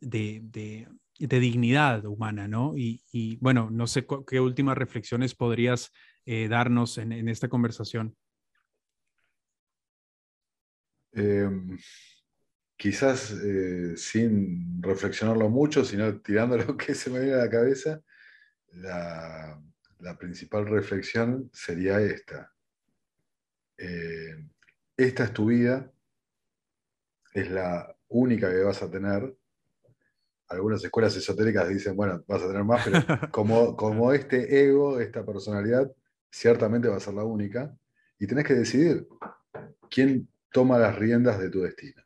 de, 0.00 0.40
de, 0.42 1.40
dignidad 1.40 2.04
humana, 2.06 2.48
¿no? 2.48 2.74
Y, 2.76 3.36
bueno, 3.40 3.68
no 3.70 3.86
sé 3.86 4.06
qué 4.26 4.40
últimas 4.40 4.76
reflexiones 4.76 5.34
podrías 5.34 5.92
eh, 6.24 6.48
darnos 6.48 6.98
en, 6.98 7.28
esta 7.28 7.48
conversación. 7.48 8.16
Eh, 11.12 11.50
quizás 12.76 13.32
eh, 13.32 13.96
sin 13.96 14.82
reflexionarlo 14.82 15.50
mucho, 15.50 15.84
sino 15.84 16.20
tirando 16.20 16.56
lo 16.58 16.76
que 16.76 16.94
se 16.94 17.10
me 17.10 17.20
viene 17.20 17.34
a 17.34 17.44
la 17.44 17.50
cabeza, 17.50 18.00
la, 18.72 19.60
la 20.00 20.16
principal 20.18 20.66
reflexión 20.66 21.50
sería 21.52 22.00
esta. 22.00 22.52
Eh, 23.76 24.46
esta 24.96 25.24
es 25.24 25.32
tu 25.32 25.46
vida, 25.46 25.90
es 27.32 27.50
la 27.50 27.96
única 28.08 28.50
que 28.50 28.62
vas 28.62 28.82
a 28.82 28.90
tener. 28.90 29.34
Algunas 30.50 30.82
escuelas 30.84 31.16
esotéricas 31.16 31.68
dicen, 31.68 31.96
bueno, 31.96 32.24
vas 32.26 32.42
a 32.42 32.48
tener 32.48 32.64
más, 32.64 32.84
pero 32.84 32.98
como, 33.30 33.76
como 33.76 34.12
este 34.12 34.64
ego, 34.64 35.00
esta 35.00 35.24
personalidad, 35.24 35.90
ciertamente 36.30 36.88
va 36.88 36.96
a 36.96 37.00
ser 37.00 37.14
la 37.14 37.24
única. 37.24 37.74
Y 38.18 38.26
tenés 38.26 38.44
que 38.44 38.54
decidir 38.54 39.06
quién 39.88 40.28
toma 40.52 40.78
las 40.78 40.96
riendas 40.98 41.38
de 41.38 41.50
tu 41.50 41.62
destino. 41.62 42.02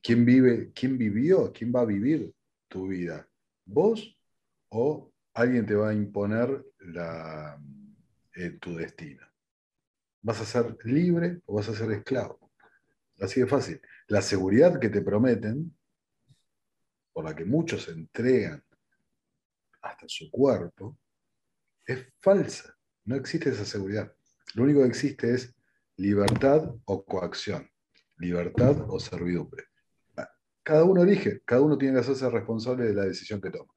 ¿Quién 0.00 0.24
vive, 0.24 0.70
quién 0.72 0.96
vivió, 0.96 1.52
quién 1.52 1.72
va 1.74 1.80
a 1.80 1.84
vivir 1.84 2.32
tu 2.68 2.88
vida? 2.88 3.28
¿Vos 3.64 4.16
o 4.68 5.10
alguien 5.34 5.66
te 5.66 5.74
va 5.74 5.90
a 5.90 5.94
imponer 5.94 6.64
la, 6.78 7.58
eh, 8.34 8.50
tu 8.60 8.76
destino? 8.76 9.26
¿Vas 10.22 10.40
a 10.40 10.44
ser 10.44 10.76
libre 10.84 11.40
o 11.46 11.56
vas 11.56 11.68
a 11.68 11.74
ser 11.74 11.90
esclavo? 11.90 12.52
Así 13.20 13.40
de 13.40 13.46
fácil. 13.46 13.80
La 14.08 14.22
seguridad 14.22 14.78
que 14.78 14.88
te 14.88 15.02
prometen, 15.02 15.76
por 17.14 17.24
la 17.24 17.34
que 17.34 17.44
muchos 17.44 17.88
entregan 17.88 18.62
hasta 19.80 20.06
su 20.08 20.30
cuerpo, 20.30 20.98
es 21.86 22.06
falsa. 22.20 22.76
No 23.04 23.14
existe 23.14 23.50
esa 23.50 23.64
seguridad. 23.64 24.12
Lo 24.54 24.64
único 24.64 24.80
que 24.82 24.88
existe 24.88 25.32
es 25.32 25.54
libertad 25.96 26.74
o 26.84 27.04
coacción, 27.04 27.70
libertad 28.18 28.76
o 28.88 28.98
servidumbre. 28.98 29.64
Cada 30.62 30.84
uno 30.84 31.02
elige, 31.02 31.40
cada 31.44 31.60
uno 31.60 31.78
tiene 31.78 31.94
que 31.94 32.00
hacerse 32.00 32.28
responsable 32.28 32.86
de 32.86 32.94
la 32.94 33.04
decisión 33.04 33.40
que 33.40 33.50
toma. 33.50 33.72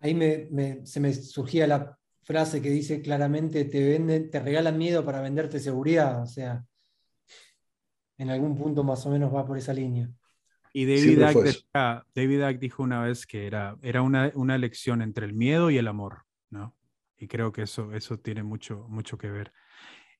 Ahí 0.00 0.14
me, 0.14 0.84
se 0.86 0.98
me 0.98 1.12
surgía 1.12 1.66
la 1.66 1.98
frase 2.22 2.62
que 2.62 2.70
dice 2.70 3.02
claramente, 3.02 3.64
te, 3.66 3.84
venden, 3.84 4.30
te 4.30 4.40
regalan 4.40 4.78
miedo 4.78 5.04
para 5.04 5.20
venderte 5.20 5.60
seguridad, 5.60 6.22
o 6.22 6.26
sea, 6.26 6.64
en 8.16 8.30
algún 8.30 8.56
punto 8.56 8.82
más 8.82 9.04
o 9.06 9.10
menos 9.10 9.34
va 9.34 9.46
por 9.46 9.58
esa 9.58 9.74
línea. 9.74 10.10
Y 10.72 10.84
David 10.84 11.30
Icke, 11.30 11.42
decía, 11.42 12.06
David 12.14 12.48
Icke 12.48 12.60
dijo 12.60 12.82
una 12.82 13.02
vez 13.02 13.26
que 13.26 13.46
era, 13.46 13.76
era 13.82 14.02
una, 14.02 14.30
una 14.34 14.54
elección 14.54 15.02
entre 15.02 15.26
el 15.26 15.32
miedo 15.32 15.70
y 15.70 15.78
el 15.78 15.88
amor, 15.88 16.22
¿no? 16.50 16.76
Y 17.18 17.26
creo 17.26 17.52
que 17.52 17.62
eso, 17.62 17.92
eso 17.92 18.18
tiene 18.18 18.42
mucho, 18.42 18.86
mucho 18.88 19.18
que 19.18 19.30
ver. 19.30 19.52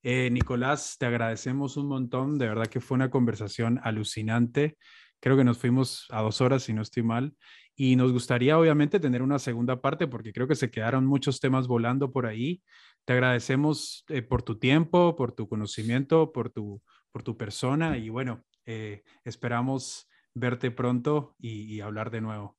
Eh, 0.02 0.30
Nicolás, 0.30 0.96
te 0.98 1.06
agradecemos 1.06 1.76
un 1.76 1.86
montón, 1.86 2.38
de 2.38 2.48
verdad 2.48 2.66
que 2.66 2.80
fue 2.80 2.96
una 2.96 3.10
conversación 3.10 3.80
alucinante. 3.82 4.76
Creo 5.20 5.36
que 5.36 5.44
nos 5.44 5.58
fuimos 5.58 6.06
a 6.10 6.22
dos 6.22 6.40
horas, 6.40 6.62
si 6.62 6.72
no 6.72 6.82
estoy 6.82 7.02
mal, 7.02 7.34
y 7.76 7.96
nos 7.96 8.12
gustaría 8.12 8.58
obviamente 8.58 9.00
tener 9.00 9.22
una 9.22 9.38
segunda 9.38 9.80
parte 9.80 10.06
porque 10.06 10.32
creo 10.32 10.48
que 10.48 10.54
se 10.54 10.70
quedaron 10.70 11.06
muchos 11.06 11.40
temas 11.40 11.66
volando 11.66 12.10
por 12.12 12.26
ahí. 12.26 12.62
Te 13.04 13.12
agradecemos 13.14 14.04
eh, 14.08 14.22
por 14.22 14.42
tu 14.42 14.58
tiempo, 14.58 15.16
por 15.16 15.32
tu 15.32 15.48
conocimiento, 15.48 16.32
por 16.32 16.50
tu, 16.50 16.82
por 17.12 17.22
tu 17.22 17.36
persona 17.36 17.96
y 17.96 18.08
bueno, 18.08 18.44
eh, 18.66 19.02
esperamos 19.24 20.09
verte 20.34 20.70
pronto 20.70 21.34
y, 21.38 21.74
y, 21.74 21.80
hablar 21.80 22.10
de 22.10 22.20
nuevo. 22.20 22.56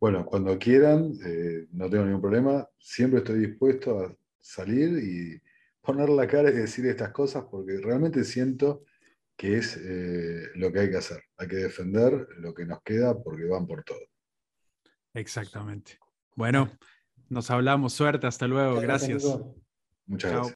Bueno, 0.00 0.24
cuando 0.26 0.58
quieran, 0.58 1.12
eh, 1.24 1.66
no 1.70 1.88
tengo 1.88 2.04
ningún 2.04 2.20
problema, 2.20 2.68
siempre 2.78 3.20
estoy 3.20 3.46
dispuesto 3.46 4.00
a 4.00 4.16
salir 4.40 4.98
y 4.98 5.40
poner 5.80 6.08
la 6.08 6.26
cara 6.26 6.50
y 6.50 6.54
decir 6.54 6.86
estas 6.86 7.10
cosas 7.10 7.44
porque 7.50 7.78
realmente 7.78 8.24
siento 8.24 8.84
que 9.36 9.58
es 9.58 9.76
eh, 9.76 10.48
lo 10.54 10.72
que 10.72 10.80
hay 10.80 10.90
que 10.90 10.96
hacer. 10.96 11.22
Hay 11.36 11.48
que 11.48 11.56
defender 11.56 12.28
lo 12.38 12.54
que 12.54 12.64
nos 12.64 12.82
queda 12.82 13.20
porque 13.20 13.44
van 13.44 13.66
por 13.66 13.82
todo. 13.84 14.00
Exactamente. 15.14 15.98
Bueno, 16.34 16.70
nos 17.28 17.50
hablamos. 17.50 17.92
Suerte. 17.92 18.26
Hasta 18.26 18.46
luego. 18.46 18.80
Gracias. 18.80 19.24
Muchas 20.06 20.32
gracias. 20.32 20.50